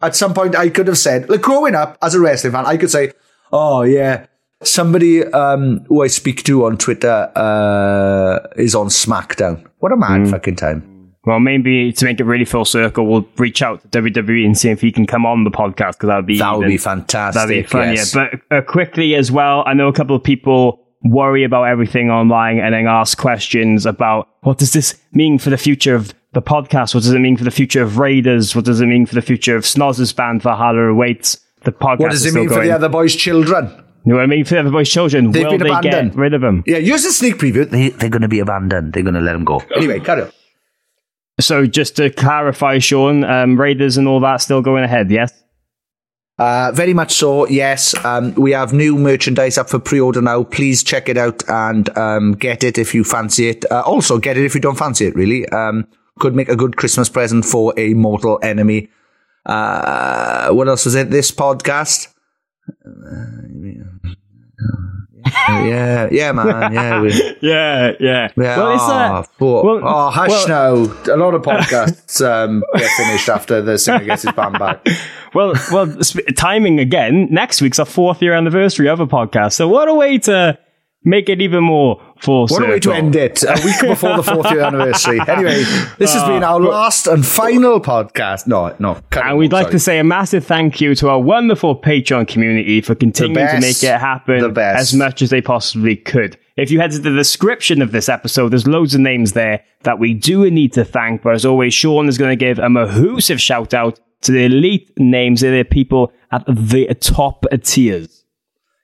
At 0.00 0.16
some 0.16 0.34
point, 0.34 0.54
I 0.54 0.68
could 0.68 0.88
have 0.88 0.98
said, 0.98 1.28
like 1.30 1.40
growing 1.40 1.74
up 1.74 1.96
as 2.02 2.14
a 2.14 2.20
wrestling 2.20 2.52
fan, 2.52 2.66
I 2.66 2.76
could 2.76 2.90
say, 2.90 3.12
oh, 3.52 3.82
yeah, 3.82 4.26
somebody 4.62 5.24
um, 5.24 5.80
who 5.88 6.02
I 6.02 6.06
speak 6.06 6.42
to 6.44 6.64
on 6.66 6.78
Twitter 6.78 7.30
uh, 7.34 8.46
is 8.56 8.74
on 8.74 8.88
SmackDown. 8.88 9.64
What 9.78 9.92
a 9.92 9.96
mad 9.96 10.28
fucking 10.28 10.56
time. 10.56 10.92
Well, 11.24 11.40
maybe 11.40 11.92
to 11.92 12.04
make 12.04 12.20
it 12.20 12.24
really 12.24 12.44
full 12.44 12.64
circle, 12.64 13.06
we'll 13.06 13.28
reach 13.36 13.60
out 13.60 13.82
to 13.82 14.00
WWE 14.00 14.44
and 14.44 14.56
see 14.56 14.70
if 14.70 14.80
he 14.80 14.92
can 14.92 15.06
come 15.06 15.26
on 15.26 15.42
the 15.42 15.50
podcast 15.50 15.94
because 15.94 16.06
that 16.06 16.16
would 16.16 16.26
be 16.26 16.38
That 16.38 16.56
would 16.56 16.68
be 16.68 16.78
fantastic. 16.78 17.40
That'd 17.40 17.64
be 17.64 17.68
fun, 17.68 17.94
yes. 17.94 18.14
yeah. 18.14 18.28
But 18.48 18.56
uh, 18.56 18.62
quickly 18.62 19.16
as 19.16 19.32
well, 19.32 19.64
I 19.66 19.74
know 19.74 19.88
a 19.88 19.92
couple 19.92 20.14
of 20.14 20.22
people 20.22 20.86
worry 21.02 21.42
about 21.42 21.64
everything 21.64 22.10
online 22.10 22.60
and 22.60 22.72
then 22.72 22.86
ask 22.86 23.18
questions 23.18 23.86
about 23.86 24.28
what 24.42 24.58
does 24.58 24.72
this 24.72 24.94
mean 25.12 25.38
for 25.38 25.50
the 25.50 25.58
future 25.58 25.96
of 25.96 26.14
the 26.32 26.42
podcast? 26.42 26.94
What 26.94 27.02
does 27.02 27.12
it 27.12 27.18
mean 27.18 27.36
for 27.36 27.44
the 27.44 27.50
future 27.50 27.82
of 27.82 27.98
Raiders? 27.98 28.54
What 28.54 28.64
does 28.64 28.80
it 28.80 28.86
mean 28.86 29.04
for 29.04 29.16
the 29.16 29.22
future 29.22 29.56
of 29.56 29.66
Snoz's 29.66 30.12
band 30.12 30.42
for 30.42 30.50
Valhalla 30.50 30.90
awaits? 30.90 31.40
The 31.62 31.72
podcast 31.72 31.98
what 31.98 32.10
does 32.12 32.24
it 32.24 32.34
mean 32.34 32.48
for 32.48 32.62
the 32.62 32.70
other 32.70 32.88
boys' 32.88 33.16
children? 33.16 33.82
You 34.06 34.12
know 34.12 34.16
what 34.18 34.22
I 34.22 34.26
mean? 34.26 34.44
For 34.44 34.56
everybody's 34.56 34.88
children, 34.88 35.32
They've 35.32 35.42
will 35.44 35.58
been 35.58 35.64
they 35.64 35.68
abandoned. 35.70 36.12
get 36.12 36.18
rid 36.18 36.32
of 36.32 36.40
them? 36.40 36.62
Yeah, 36.64 36.78
use 36.78 37.04
a 37.04 37.12
sneak 37.12 37.38
preview. 37.38 37.68
They, 37.68 37.88
they're 37.88 38.08
going 38.08 38.22
to 38.22 38.28
be 38.28 38.38
abandoned. 38.38 38.92
They're 38.92 39.02
going 39.02 39.14
to 39.14 39.20
let 39.20 39.32
them 39.32 39.44
go. 39.44 39.58
Anyway, 39.74 39.98
carry 39.98 40.22
on. 40.22 40.30
So 41.40 41.66
just 41.66 41.96
to 41.96 42.10
clarify, 42.10 42.78
Sean, 42.78 43.24
um, 43.24 43.60
Raiders 43.60 43.96
and 43.96 44.06
all 44.06 44.20
that 44.20 44.36
still 44.42 44.62
going 44.62 44.84
ahead, 44.84 45.10
yes? 45.10 45.32
Uh, 46.38 46.70
very 46.72 46.94
much 46.94 47.14
so, 47.14 47.48
yes. 47.48 47.94
Um, 48.04 48.32
we 48.34 48.52
have 48.52 48.72
new 48.72 48.96
merchandise 48.96 49.58
up 49.58 49.68
for 49.70 49.78
pre-order 49.80 50.22
now. 50.22 50.44
Please 50.44 50.84
check 50.84 51.08
it 51.08 51.16
out 51.16 51.42
and 51.48 51.88
um, 51.98 52.32
get 52.34 52.62
it 52.62 52.78
if 52.78 52.94
you 52.94 53.02
fancy 53.02 53.48
it. 53.48 53.64
Uh, 53.72 53.80
also, 53.82 54.18
get 54.18 54.36
it 54.36 54.44
if 54.44 54.54
you 54.54 54.60
don't 54.60 54.78
fancy 54.78 55.06
it, 55.06 55.16
really. 55.16 55.48
Um, 55.48 55.88
could 56.20 56.34
make 56.36 56.48
a 56.48 56.56
good 56.56 56.76
Christmas 56.76 57.08
present 57.08 57.44
for 57.44 57.74
a 57.76 57.92
mortal 57.94 58.38
enemy. 58.42 58.88
Uh, 59.44 60.50
what 60.50 60.68
else 60.68 60.84
was 60.84 60.94
it? 60.94 61.10
This 61.10 61.30
podcast? 61.32 62.12
Uh, 62.68 62.72
yeah, 65.64 66.08
yeah, 66.10 66.32
man. 66.32 66.72
Yeah, 66.72 67.00
we, 67.00 67.12
yeah, 67.40 67.92
yeah. 68.00 68.00
Yeah, 68.00 68.28
Well, 68.36 68.74
it's, 68.74 68.82
oh, 68.82 68.92
uh, 68.92 69.22
fuck. 69.22 69.40
well- 69.40 69.80
oh, 69.84 70.10
hush 70.10 70.30
well- 70.30 70.48
now. 70.48 71.14
A 71.14 71.16
lot 71.16 71.34
of 71.34 71.42
podcasts 71.42 72.24
um, 72.24 72.62
get 72.74 72.90
finished 72.92 73.28
after 73.28 73.60
the 73.60 73.78
singer 73.78 74.04
gets 74.04 74.22
his 74.22 74.32
band 74.32 74.58
back. 74.58 74.86
Well, 75.34 75.52
well, 75.70 76.00
sp- 76.00 76.24
timing 76.34 76.80
again. 76.80 77.28
Next 77.30 77.60
week's 77.60 77.78
our 77.78 77.84
fourth 77.84 78.22
year 78.22 78.32
anniversary 78.32 78.88
of 78.88 79.00
a 79.00 79.06
podcast. 79.06 79.52
So 79.52 79.68
what 79.68 79.86
a 79.86 79.92
way 79.92 80.16
to 80.18 80.56
make 81.06 81.28
it 81.30 81.40
even 81.40 81.64
more 81.64 82.02
full 82.18 82.46
What 82.48 82.62
a 82.62 82.66
way 82.66 82.80
to 82.80 82.92
end 82.92 83.16
it. 83.16 83.42
A 83.44 83.58
week 83.64 83.80
before 83.80 84.16
the 84.16 84.22
fourth 84.22 84.50
year 84.50 84.60
anniversary. 84.62 85.20
Anyway, 85.26 85.62
this 85.98 86.12
has 86.12 86.24
been 86.24 86.42
our 86.42 86.60
uh, 86.60 86.68
last 86.68 87.06
and 87.06 87.24
final 87.24 87.80
podcast. 87.80 88.46
No, 88.46 88.74
no. 88.78 89.00
And 89.12 89.30
on, 89.30 89.36
we'd 89.38 89.52
like 89.52 89.66
sorry. 89.66 89.72
to 89.72 89.78
say 89.78 89.98
a 89.98 90.04
massive 90.04 90.44
thank 90.44 90.80
you 90.80 90.94
to 90.96 91.08
our 91.08 91.20
wonderful 91.20 91.80
Patreon 91.80 92.28
community 92.28 92.80
for 92.80 92.94
continuing 92.94 93.46
to 93.46 93.60
make 93.60 93.82
it 93.82 93.98
happen 93.98 94.58
as 94.58 94.92
much 94.92 95.22
as 95.22 95.30
they 95.30 95.40
possibly 95.40 95.96
could. 95.96 96.36
If 96.56 96.70
you 96.70 96.80
head 96.80 96.90
to 96.92 96.98
the 96.98 97.10
description 97.10 97.82
of 97.82 97.92
this 97.92 98.08
episode, 98.08 98.48
there's 98.48 98.66
loads 98.66 98.94
of 98.94 99.00
names 99.00 99.32
there 99.34 99.62
that 99.82 99.98
we 99.98 100.14
do 100.14 100.50
need 100.50 100.72
to 100.72 100.84
thank. 100.84 101.22
But 101.22 101.34
as 101.34 101.44
always, 101.44 101.72
Sean 101.72 102.08
is 102.08 102.18
going 102.18 102.36
to 102.36 102.44
give 102.44 102.58
a 102.58 102.68
mahoosive 102.68 103.38
shout 103.38 103.74
out 103.74 104.00
to 104.22 104.32
the 104.32 104.46
elite 104.46 104.90
names, 104.98 105.42
the 105.42 105.64
people 105.70 106.12
at 106.32 106.44
the 106.46 106.92
top 106.98 107.44
tiers. 107.62 108.15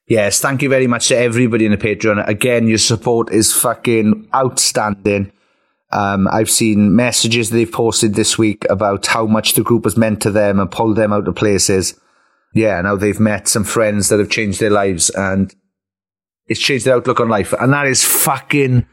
Yes, 0.06 0.40
thank 0.40 0.62
you 0.62 0.68
very 0.68 0.86
much 0.86 1.08
to 1.08 1.16
everybody 1.16 1.64
in 1.64 1.72
the 1.72 1.78
Patreon. 1.78 2.26
Again, 2.26 2.66
your 2.66 2.78
support 2.78 3.32
is 3.32 3.52
fucking 3.52 4.28
outstanding. 4.34 5.32
Um, 5.92 6.26
I've 6.28 6.50
seen 6.50 6.96
messages 6.96 7.50
they've 7.50 7.70
posted 7.70 8.14
this 8.14 8.36
week 8.36 8.64
about 8.68 9.06
how 9.06 9.26
much 9.26 9.54
the 9.54 9.62
group 9.62 9.84
has 9.84 9.96
meant 9.96 10.22
to 10.22 10.30
them 10.30 10.58
and 10.58 10.70
pulled 10.70 10.96
them 10.96 11.12
out 11.12 11.28
of 11.28 11.36
places. 11.36 11.98
Yeah, 12.54 12.80
now 12.80 12.96
they've 12.96 13.20
met 13.20 13.46
some 13.46 13.64
friends 13.64 14.08
that 14.08 14.18
have 14.18 14.30
changed 14.30 14.60
their 14.60 14.70
lives 14.70 15.10
and 15.10 15.54
it's 16.46 16.60
changed 16.60 16.86
their 16.86 16.96
outlook 16.96 17.20
on 17.20 17.28
life. 17.28 17.52
And 17.52 17.72
that 17.72 17.86
is 17.86 18.04
fucking 18.04 18.86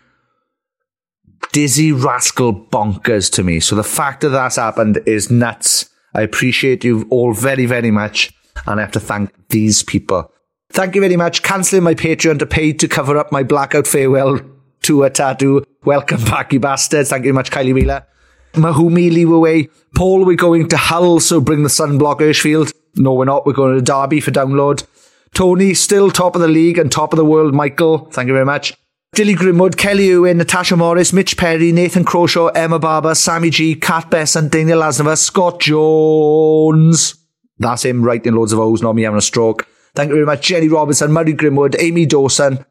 Dizzee 1.53 2.03
Rascal 2.03 2.53
bonkers 2.53 3.31
to 3.33 3.43
me. 3.43 3.59
So 3.59 3.75
the 3.75 3.83
fact 3.83 4.21
that 4.21 4.29
that's 4.29 4.57
happened 4.57 4.99
is 5.05 5.31
nuts. 5.31 5.89
I 6.13 6.21
appreciate 6.21 6.83
you 6.83 7.07
all 7.09 7.33
very, 7.33 7.65
very 7.65 7.91
much. 7.91 8.33
And 8.67 8.79
I 8.79 8.83
have 8.83 8.91
to 8.93 8.99
thank 8.99 9.33
these 9.49 9.83
people. 9.83 10.31
Thank 10.71 10.95
you 10.95 11.01
very 11.01 11.17
much. 11.17 11.41
Cancelling 11.41 11.83
my 11.83 11.95
Patreon 11.95 12.39
to 12.39 12.45
pay 12.45 12.73
to 12.73 12.87
cover 12.87 13.17
up 13.17 13.31
my 13.31 13.43
blackout 13.43 13.87
farewell 13.87 14.39
tour 14.81 15.09
tattoo. 15.09 15.63
Welcome 15.83 16.23
back, 16.25 16.53
you 16.53 16.59
bastards. 16.59 17.09
Thank 17.09 17.21
you 17.21 17.29
very 17.29 17.33
much, 17.33 17.51
Kylie 17.51 17.73
Wheeler. 17.73 18.05
Mahumi 18.53 19.25
away. 19.31 19.69
Paul, 19.95 20.25
we're 20.25 20.35
going 20.35 20.69
to 20.69 20.77
Hull, 20.77 21.19
so 21.19 21.41
bring 21.41 21.63
the 21.63 21.69
sunblock 21.69 22.19
Hirschfield. 22.19 22.73
No, 22.95 23.13
we're 23.13 23.25
not. 23.25 23.45
We're 23.45 23.53
going 23.53 23.75
to 23.75 23.81
Derby 23.81 24.19
for 24.21 24.31
download. 24.31 24.85
Tony, 25.33 25.73
still 25.73 26.09
top 26.09 26.35
of 26.35 26.41
the 26.41 26.47
league 26.47 26.77
and 26.77 26.91
top 26.91 27.13
of 27.13 27.17
the 27.17 27.25
world. 27.25 27.53
Michael, 27.53 28.09
thank 28.11 28.27
you 28.27 28.33
very 28.33 28.45
much. 28.45 28.73
Dilly 29.13 29.35
Grimwood, 29.35 29.75
Kelly 29.75 30.13
Owen, 30.13 30.37
Natasha 30.37 30.77
Morris, 30.77 31.13
Mitch 31.13 31.35
Perry, 31.35 31.71
Nathan 31.71 32.05
Croshaw, 32.05 32.51
Emma 32.55 32.77
Barber, 32.77 33.15
Sammy 33.15 33.49
G, 33.49 33.75
Kat 33.75 34.09
Besson, 34.09 34.49
Daniel 34.49 34.81
Lasnova, 34.81 35.17
Scott 35.17 35.59
Jones. 35.59 37.15
That's 37.57 37.85
him 37.85 38.03
writing 38.03 38.33
loads 38.33 38.53
of 38.53 38.59
O's, 38.59 38.81
not 38.81 38.93
me 38.93 39.03
having 39.03 39.17
a 39.17 39.21
stroke. 39.21 39.67
Thank 39.95 40.09
you 40.09 40.15
very 40.15 40.25
much, 40.25 40.45
Jenny 40.45 40.67
Robinson, 40.67 41.11
Murray 41.11 41.33
Grimwood, 41.33 41.75
Amy 41.79 42.05
Dawson, 42.05 42.65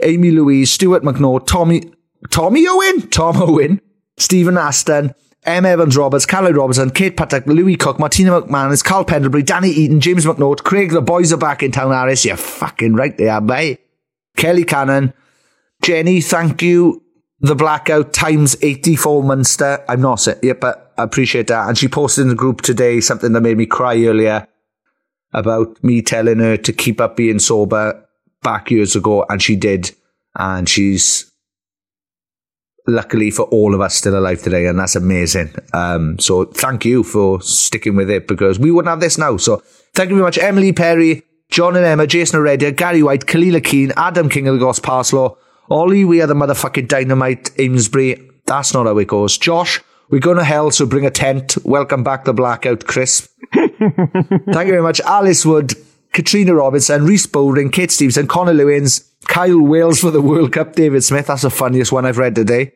Amy 0.00 0.30
Louise, 0.30 0.70
Stuart 0.70 1.02
McNaught, 1.02 1.46
Tommy, 1.46 1.92
Tommy 2.30 2.66
Owen, 2.68 3.08
Tom 3.08 3.40
Owen, 3.40 3.80
Stephen 4.16 4.56
Aston, 4.56 5.14
M. 5.44 5.66
Evans 5.66 5.96
Roberts, 5.96 6.26
Caroline 6.26 6.54
Robertson, 6.54 6.90
Kate 6.90 7.16
Patek, 7.16 7.46
Louis 7.46 7.76
Cook, 7.76 7.98
Martina 7.98 8.42
McManus, 8.42 8.84
Carl 8.84 9.04
Pendlebury, 9.04 9.42
Danny 9.42 9.70
Eaton, 9.70 10.00
James 10.00 10.24
McNaught, 10.24 10.62
Craig, 10.62 10.90
the 10.90 11.02
boys 11.02 11.32
are 11.32 11.38
back 11.38 11.62
in 11.62 11.72
town, 11.72 11.90
Harris. 11.90 12.24
You're 12.24 12.36
fucking 12.36 12.94
right 12.94 13.16
they 13.16 13.28
are, 13.28 13.40
mate. 13.40 13.80
Kelly 14.36 14.64
Cannon, 14.64 15.12
Jenny, 15.82 16.20
thank 16.20 16.62
you. 16.62 17.02
The 17.40 17.56
blackout 17.56 18.12
times 18.12 18.56
84 18.62 19.24
Munster. 19.24 19.84
I'm 19.88 20.00
not 20.00 20.28
it 20.28 20.38
yet, 20.44 20.60
but 20.60 20.92
I 20.96 21.02
appreciate 21.02 21.48
that. 21.48 21.68
And 21.68 21.76
she 21.76 21.88
posted 21.88 22.22
in 22.22 22.28
the 22.28 22.36
group 22.36 22.62
today 22.62 23.00
something 23.00 23.32
that 23.32 23.40
made 23.40 23.58
me 23.58 23.66
cry 23.66 24.00
earlier 24.04 24.46
about 25.32 25.82
me 25.82 26.02
telling 26.02 26.38
her 26.38 26.56
to 26.56 26.72
keep 26.72 27.00
up 27.00 27.16
being 27.16 27.38
sober 27.38 28.06
back 28.42 28.70
years 28.70 28.96
ago. 28.96 29.24
And 29.28 29.42
she 29.42 29.56
did. 29.56 29.92
And 30.36 30.68
she's 30.68 31.30
luckily 32.86 33.30
for 33.30 33.44
all 33.46 33.74
of 33.74 33.80
us 33.80 33.94
still 33.94 34.18
alive 34.18 34.42
today. 34.42 34.66
And 34.66 34.78
that's 34.78 34.96
amazing. 34.96 35.54
Um, 35.72 36.18
so 36.18 36.44
thank 36.44 36.84
you 36.84 37.02
for 37.02 37.40
sticking 37.42 37.96
with 37.96 38.10
it 38.10 38.26
because 38.26 38.58
we 38.58 38.70
wouldn't 38.70 38.90
have 38.90 39.00
this 39.00 39.18
now. 39.18 39.36
So 39.36 39.62
thank 39.94 40.10
you 40.10 40.16
very 40.16 40.24
much, 40.24 40.38
Emily 40.38 40.72
Perry, 40.72 41.22
John 41.50 41.76
and 41.76 41.84
Emma, 41.84 42.06
Jason 42.06 42.38
Heredia, 42.38 42.72
Gary 42.72 43.02
White, 43.02 43.26
Kalila 43.26 43.62
Keane, 43.62 43.92
Adam 43.96 44.28
King 44.28 44.48
of 44.48 44.54
the 44.54 44.60
Goss 44.60 44.80
Parslow, 44.80 45.36
Ollie, 45.70 46.04
we 46.04 46.20
are 46.20 46.26
the 46.26 46.34
motherfucking 46.34 46.88
dynamite, 46.88 47.50
Amesbury. 47.58 48.30
That's 48.46 48.74
not 48.74 48.86
how 48.86 48.98
it 48.98 49.08
goes. 49.08 49.38
Josh, 49.38 49.80
we're 50.12 50.20
going 50.20 50.36
to 50.36 50.44
hell, 50.44 50.70
so 50.70 50.84
bring 50.84 51.06
a 51.06 51.10
tent. 51.10 51.56
Welcome 51.64 52.04
back 52.04 52.24
the 52.24 52.34
blackout, 52.34 52.86
Chris. 52.86 53.30
Thank 53.54 53.80
you 53.80 54.46
very 54.46 54.82
much. 54.82 55.00
Alice 55.00 55.46
Wood, 55.46 55.72
Katrina 56.12 56.54
Robinson, 56.54 57.06
Reese 57.06 57.26
Bowring, 57.26 57.72
Kate 57.72 57.90
Stevenson, 57.90 58.28
Connor 58.28 58.52
Lewins, 58.52 59.08
Kyle 59.24 59.58
Wales 59.58 60.00
for 60.00 60.10
the 60.10 60.20
World 60.20 60.52
Cup, 60.52 60.74
David 60.74 61.02
Smith. 61.02 61.28
That's 61.28 61.40
the 61.40 61.50
funniest 61.50 61.92
one 61.92 62.04
I've 62.04 62.18
read 62.18 62.34
today. 62.34 62.74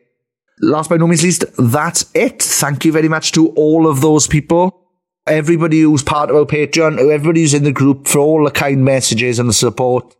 Last 0.61 0.89
but 0.89 0.99
no 0.99 1.05
means 1.05 1.21
least, 1.21 1.45
that's 1.59 2.09
it. 2.15 2.41
Thank 2.41 2.85
you 2.85 2.91
very 2.91 3.07
much 3.07 3.33
to 3.33 3.49
all 3.49 3.85
of 3.87 4.01
those 4.01 4.25
people. 4.25 4.87
Everybody 5.27 5.81
who's 5.81 6.01
part 6.01 6.31
of 6.31 6.37
our 6.37 6.45
Patreon, 6.45 6.97
everybody 6.97 7.41
who's 7.41 7.53
in 7.53 7.65
the 7.65 7.71
group 7.71 8.07
for 8.07 8.17
all 8.17 8.45
the 8.45 8.49
kind 8.49 8.83
messages 8.83 9.37
and 9.37 9.47
the 9.47 9.53
support. 9.53 10.15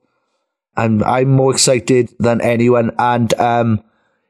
And 0.76 1.04
I'm 1.04 1.32
more 1.32 1.52
excited 1.52 2.14
than 2.20 2.42
anyone. 2.42 2.92
And 3.00 3.34
um, 3.40 3.84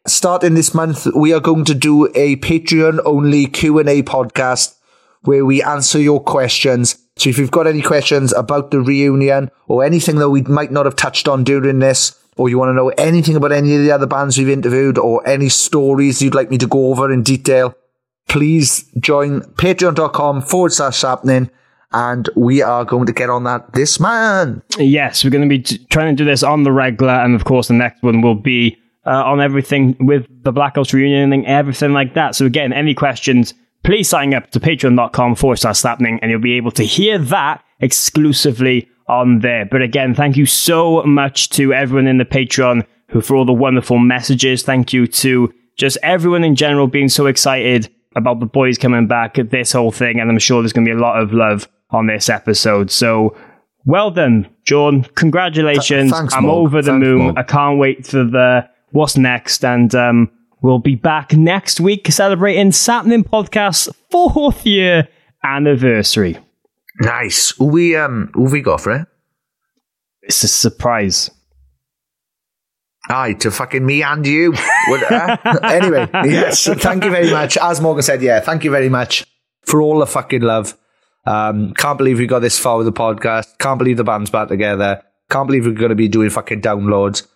starting 0.08 0.54
this 0.54 0.74
month, 0.74 1.08
we 1.16 1.34
are 1.34 1.40
going 1.40 1.66
to 1.66 1.76
do 1.76 2.08
a 2.16 2.36
Patreon 2.38 3.00
only 3.06 3.46
Q 3.46 3.80
and 3.80 3.90
A 3.90 4.02
podcast 4.04 4.76
where 5.22 5.46
we 5.46 5.62
answer 5.62 6.00
your 6.00 6.22
questions. 6.22 6.98
So 7.18 7.30
if 7.30 7.38
you've 7.38 7.52
got 7.52 7.68
any 7.68 7.82
questions 7.82 8.34
about 8.34 8.72
the 8.72 8.80
reunion 8.80 9.52
or 9.68 9.84
anything 9.84 10.18
that 10.18 10.30
we 10.30 10.42
might 10.44 10.72
not 10.72 10.86
have 10.86 10.96
touched 10.96 11.28
on 11.28 11.44
during 11.44 11.80
this, 11.80 12.18
or 12.38 12.50
you 12.50 12.58
want 12.58 12.70
to 12.70 12.74
know 12.74 12.90
anything 12.90 13.36
about 13.36 13.52
any 13.52 13.76
of 13.76 13.82
the 13.82 13.92
other 13.92 14.06
bands 14.06 14.38
we've 14.38 14.50
interviewed 14.50 14.98
or 14.98 15.28
any 15.28 15.50
stories 15.50 16.22
you'd 16.22 16.36
like 16.36 16.52
me 16.52 16.58
to 16.60 16.68
go 16.68 16.92
over 16.92 17.12
in 17.12 17.24
detail, 17.24 17.76
please 18.28 18.84
join 19.00 19.42
patreon.com 19.42 20.42
forward 20.44 20.72
slash 20.72 21.02
happening 21.02 21.50
and 21.92 22.30
we 22.36 22.62
are 22.62 22.86
going 22.86 23.06
to 23.06 23.14
get 23.14 23.30
on 23.30 23.44
that 23.46 23.74
this 23.74 24.00
man. 24.00 24.62
Yes, 24.78 25.24
we're 25.24 25.30
going 25.30 25.50
to 25.50 25.50
be 25.50 25.64
t- 25.64 25.86
trying 25.90 26.16
to 26.16 26.24
do 26.24 26.30
this 26.30 26.44
on 26.44 26.64
the 26.64 26.72
regular, 26.72 27.14
and 27.14 27.34
of 27.36 27.46
course, 27.46 27.70
the 27.70 27.74
next 27.74 28.04
one 28.04 28.22
will 28.22 28.36
be 28.36 28.78
uh, 29.08 29.24
on 29.24 29.42
everything 29.42 29.96
with 30.00 30.28
the 30.44 30.52
Blackout 30.52 30.94
reunion 30.94 31.34
and 31.34 31.46
everything 31.46 31.94
like 31.94 32.14
that. 32.14 32.36
So, 32.36 32.46
again, 32.46 32.74
any 32.74 32.94
questions, 32.94 33.54
please 33.84 34.10
sign 34.10 34.34
up 34.34 34.52
to 34.52 34.60
patreon.com 34.60 35.36
forward 35.36 35.58
slash 35.58 35.80
slappening, 35.80 36.20
and 36.22 36.30
you'll 36.30 36.42
be 36.42 36.58
able 36.58 36.72
to 36.72 36.84
hear 36.84 37.18
that 37.18 37.64
exclusively 37.80 38.88
on 39.08 39.40
there. 39.40 39.66
But 39.66 39.82
again, 39.82 40.14
thank 40.14 40.36
you 40.36 40.46
so 40.46 41.02
much 41.04 41.50
to 41.52 41.74
everyone 41.74 42.08
in 42.08 42.18
the 42.18 42.26
Patreon 42.26 42.86
who 43.10 43.22
for 43.22 43.38
all 43.38 43.46
the 43.46 43.54
wonderful 43.54 43.98
messages. 44.00 44.64
Thank 44.64 44.92
you 44.92 45.08
to 45.08 45.54
just 45.78 45.98
everyone 46.04 46.44
in 46.44 46.56
general 46.56 46.88
being 46.88 47.08
so 47.08 47.26
excited 47.28 47.90
about 48.16 48.40
the 48.40 48.46
boys 48.46 48.78
coming 48.78 49.08
back, 49.08 49.38
at 49.40 49.52
this 49.52 49.72
whole 49.72 49.92
thing, 49.92 50.20
and 50.20 50.30
I'm 50.30 50.40
sure 50.40 50.62
there's 50.62 50.74
going 50.74 50.86
to 50.86 50.92
be 50.92 50.98
a 50.98 51.00
lot 51.02 51.22
of 51.22 51.32
love 51.32 51.70
on 51.92 52.08
this 52.08 52.30
episode. 52.30 52.92
So, 52.92 53.38
well 53.86 54.12
done, 54.12 54.50
John. 54.66 55.04
Congratulations. 55.16 56.12
Th- 56.12 56.20
thanks, 56.20 56.34
I'm 56.34 56.44
Morg. 56.44 56.66
over 56.68 56.82
the 56.82 56.92
Thanks, 56.92 57.06
moon. 57.06 57.18
Morg. 57.20 57.38
I 57.38 57.44
can't 57.44 57.80
wait 57.80 58.06
for 58.08 58.24
the 58.26 58.68
what's 58.92 59.18
next. 59.18 59.64
And 59.64 59.94
um, 59.96 60.32
we'll 60.62 60.80
be 60.80 60.96
back 60.96 61.34
next 61.34 61.80
week 61.80 62.12
celebrating 62.12 62.72
Sapning 62.72 63.24
Podcast's 63.24 63.90
fourth 64.10 64.66
year 64.66 65.08
anniversary. 65.44 66.38
Nice. 67.00 67.52
Who 67.58 67.66
we 67.66 67.96
um 67.96 68.32
who 68.34 68.46
we 68.46 68.62
got 68.62 68.82
for 68.82 68.92
it? 68.94 69.08
It's 70.24 70.44
a 70.44 70.48
surprise. 70.48 71.30
Aye, 73.10 73.34
to 73.34 73.52
fucking 73.52 73.86
me 73.86 74.04
and 74.04 74.26
you. 74.28 74.54
Uh? 74.54 75.38
anyway, 75.64 76.10
yes, 76.26 76.66
thank 76.66 77.06
you 77.06 77.12
very 77.12 77.32
much. 77.32 77.56
As 77.56 77.80
Morgan 77.80 78.04
said, 78.04 78.22
yeah, 78.22 78.42
thank 78.42 78.66
you 78.66 78.72
very 78.72 78.90
much 78.90 79.26
for 79.66 79.82
all 79.82 80.00
the 80.00 80.08
fucking 80.08 80.42
love. 80.42 80.78
Um, 81.26 81.74
can't 81.74 81.98
believe 81.98 82.20
we 82.20 82.28
got 82.28 82.40
this 82.40 82.60
far 82.60 82.78
with 82.78 82.86
the 82.86 82.92
podcast. 82.92 83.58
Can't 83.60 83.78
believe 83.78 83.98
the 83.98 84.04
band's 84.04 84.30
back 84.30 84.50
together. 84.50 85.02
Can't 85.30 85.48
believe 85.48 85.66
we're 85.66 85.74
going 85.74 85.90
to 85.90 85.96
be 85.96 86.08
doing 86.10 86.30
fucking 86.30 86.62
downloads. 86.62 87.28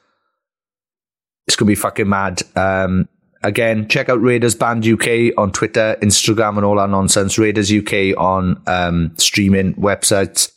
It's 1.48 1.56
going 1.56 1.66
to 1.68 1.72
be 1.72 1.76
fucking 1.76 2.08
mad. 2.08 2.42
Um, 2.56 3.08
again, 3.44 3.88
check 3.88 4.10
out 4.10 4.22
Raiders 4.22 4.56
Band 4.56 4.86
UK 4.88 5.34
on 5.38 5.52
Twitter, 5.52 5.98
Instagram, 6.02 6.58
and 6.58 6.66
all 6.66 6.80
our 6.80 6.88
nonsense. 6.88 7.38
Raiders 7.38 7.72
UK 7.72 8.18
on 8.18 8.62
um, 8.68 9.14
streaming 9.18 9.74
websites. 9.76 10.52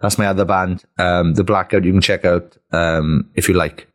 That's 0.00 0.18
my 0.18 0.26
other 0.26 0.44
band. 0.44 0.84
Um, 0.98 1.34
the 1.34 1.44
Blackout 1.44 1.84
you 1.84 1.92
can 1.92 2.00
check 2.00 2.24
out 2.24 2.56
um, 2.72 3.30
if 3.34 3.48
you 3.48 3.54
like. 3.54 3.88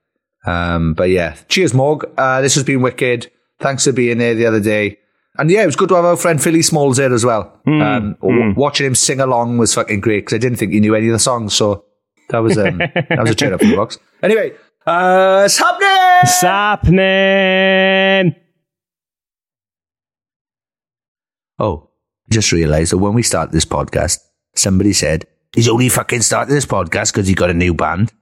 Um, 0.45 0.93
but 0.93 1.09
yeah, 1.09 1.35
cheers, 1.49 1.73
Morg. 1.73 2.09
Uh, 2.17 2.41
this 2.41 2.55
has 2.55 2.63
been 2.63 2.81
wicked. 2.81 3.31
Thanks 3.59 3.83
for 3.83 3.91
being 3.91 4.17
there 4.17 4.35
the 4.35 4.45
other 4.45 4.61
day. 4.61 4.97
And 5.37 5.49
yeah, 5.51 5.63
it 5.63 5.67
was 5.67 5.75
good 5.75 5.89
to 5.89 5.95
have 5.95 6.05
our 6.05 6.17
friend 6.17 6.41
Philly 6.41 6.61
Smalls 6.61 6.97
there 6.97 7.13
as 7.13 7.25
well. 7.25 7.59
um, 7.67 8.15
w- 8.21 8.53
Watching 8.57 8.87
him 8.87 8.95
sing 8.95 9.19
along 9.21 9.57
was 9.57 9.73
fucking 9.73 9.99
great 10.01 10.21
because 10.25 10.35
I 10.35 10.39
didn't 10.39 10.57
think 10.57 10.71
he 10.73 10.79
knew 10.79 10.95
any 10.95 11.07
of 11.07 11.13
the 11.13 11.19
songs. 11.19 11.53
So 11.53 11.85
that 12.29 12.39
was 12.39 12.57
um, 12.57 12.77
that 12.79 13.19
was 13.19 13.31
a 13.31 13.35
cheer 13.35 13.53
up 13.53 13.59
for 13.59 13.67
the 13.67 13.75
box. 13.75 13.97
Anyway, 14.23 14.53
uh, 14.85 15.43
it's 15.45 15.57
happening. 15.57 16.19
It's 16.23 16.41
happening. 16.41 18.35
Oh, 21.59 21.89
just 22.29 22.51
realised 22.51 22.91
that 22.93 22.97
when 22.97 23.13
we 23.13 23.23
started 23.23 23.51
this 23.51 23.65
podcast, 23.65 24.19
somebody 24.55 24.93
said 24.93 25.25
he's 25.53 25.67
only 25.67 25.89
fucking 25.89 26.21
started 26.21 26.53
this 26.53 26.65
podcast 26.65 27.11
because 27.11 27.27
he 27.27 27.33
got 27.33 27.49
a 27.49 27.53
new 27.53 27.73
band. 27.73 28.13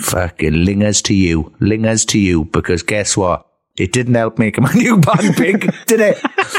Fucking 0.00 0.64
lingers 0.64 1.02
to 1.02 1.14
you, 1.14 1.54
lingers 1.60 2.06
to 2.06 2.18
you, 2.18 2.46
because 2.46 2.82
guess 2.82 3.16
what? 3.16 3.46
It 3.76 3.92
didn't 3.92 4.14
help 4.14 4.38
make 4.38 4.56
him 4.58 4.64
a 4.64 4.74
new 4.74 4.98
band 4.98 5.36
big, 5.36 5.72
did 5.86 6.00
it? 6.00 6.18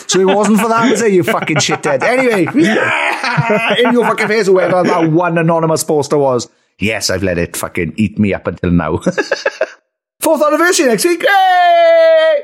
So 0.10 0.20
it 0.20 0.26
wasn't 0.26 0.60
for 0.60 0.70
that, 0.70 0.90
was 0.90 1.02
it? 1.02 1.12
You 1.14 1.24
fucking 1.24 1.58
shithead. 1.58 2.04
Anyway, 2.04 2.46
in 3.84 3.94
your 3.94 4.06
fucking 4.06 4.28
face, 4.28 4.48
whoever 4.48 4.84
that 4.84 5.12
one 5.12 5.38
anonymous 5.38 5.84
poster 5.84 6.18
was. 6.18 6.50
Yes, 6.82 7.12
I've 7.12 7.22
let 7.22 7.38
it 7.38 7.56
fucking 7.56 7.94
eat 7.96 8.18
me 8.18 8.34
up 8.34 8.48
until 8.48 8.72
now. 8.72 8.98
Fourth 10.20 10.44
anniversary 10.44 10.88
next 10.88 11.06
week. 11.06 11.24
Yay! 11.24 12.42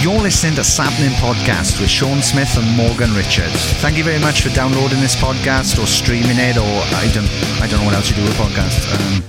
You're 0.00 0.18
listening 0.20 0.54
to 0.54 0.64
Sapling 0.64 1.10
Podcast 1.20 1.80
with 1.80 1.90
Sean 1.90 2.22
Smith 2.22 2.56
and 2.56 2.76
Morgan 2.76 3.12
Richards. 3.14 3.72
Thank 3.82 3.98
you 3.98 4.04
very 4.04 4.18
much 4.18 4.42
for 4.42 4.48
downloading 4.50 5.00
this 5.00 5.14
podcast 5.14 5.82
or 5.82 5.86
streaming 5.86 6.38
it, 6.38 6.56
or 6.56 6.62
I 6.62 7.10
don't, 7.12 7.28
I 7.60 7.66
don't 7.68 7.80
know 7.80 7.86
what 7.86 7.94
else 7.94 8.08
you 8.08 8.16
do 8.16 8.22
with 8.22 8.34
podcasts. 8.34 9.16
Um, 9.16 9.22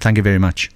thank 0.00 0.16
you 0.16 0.22
very 0.22 0.38
much. 0.38 0.70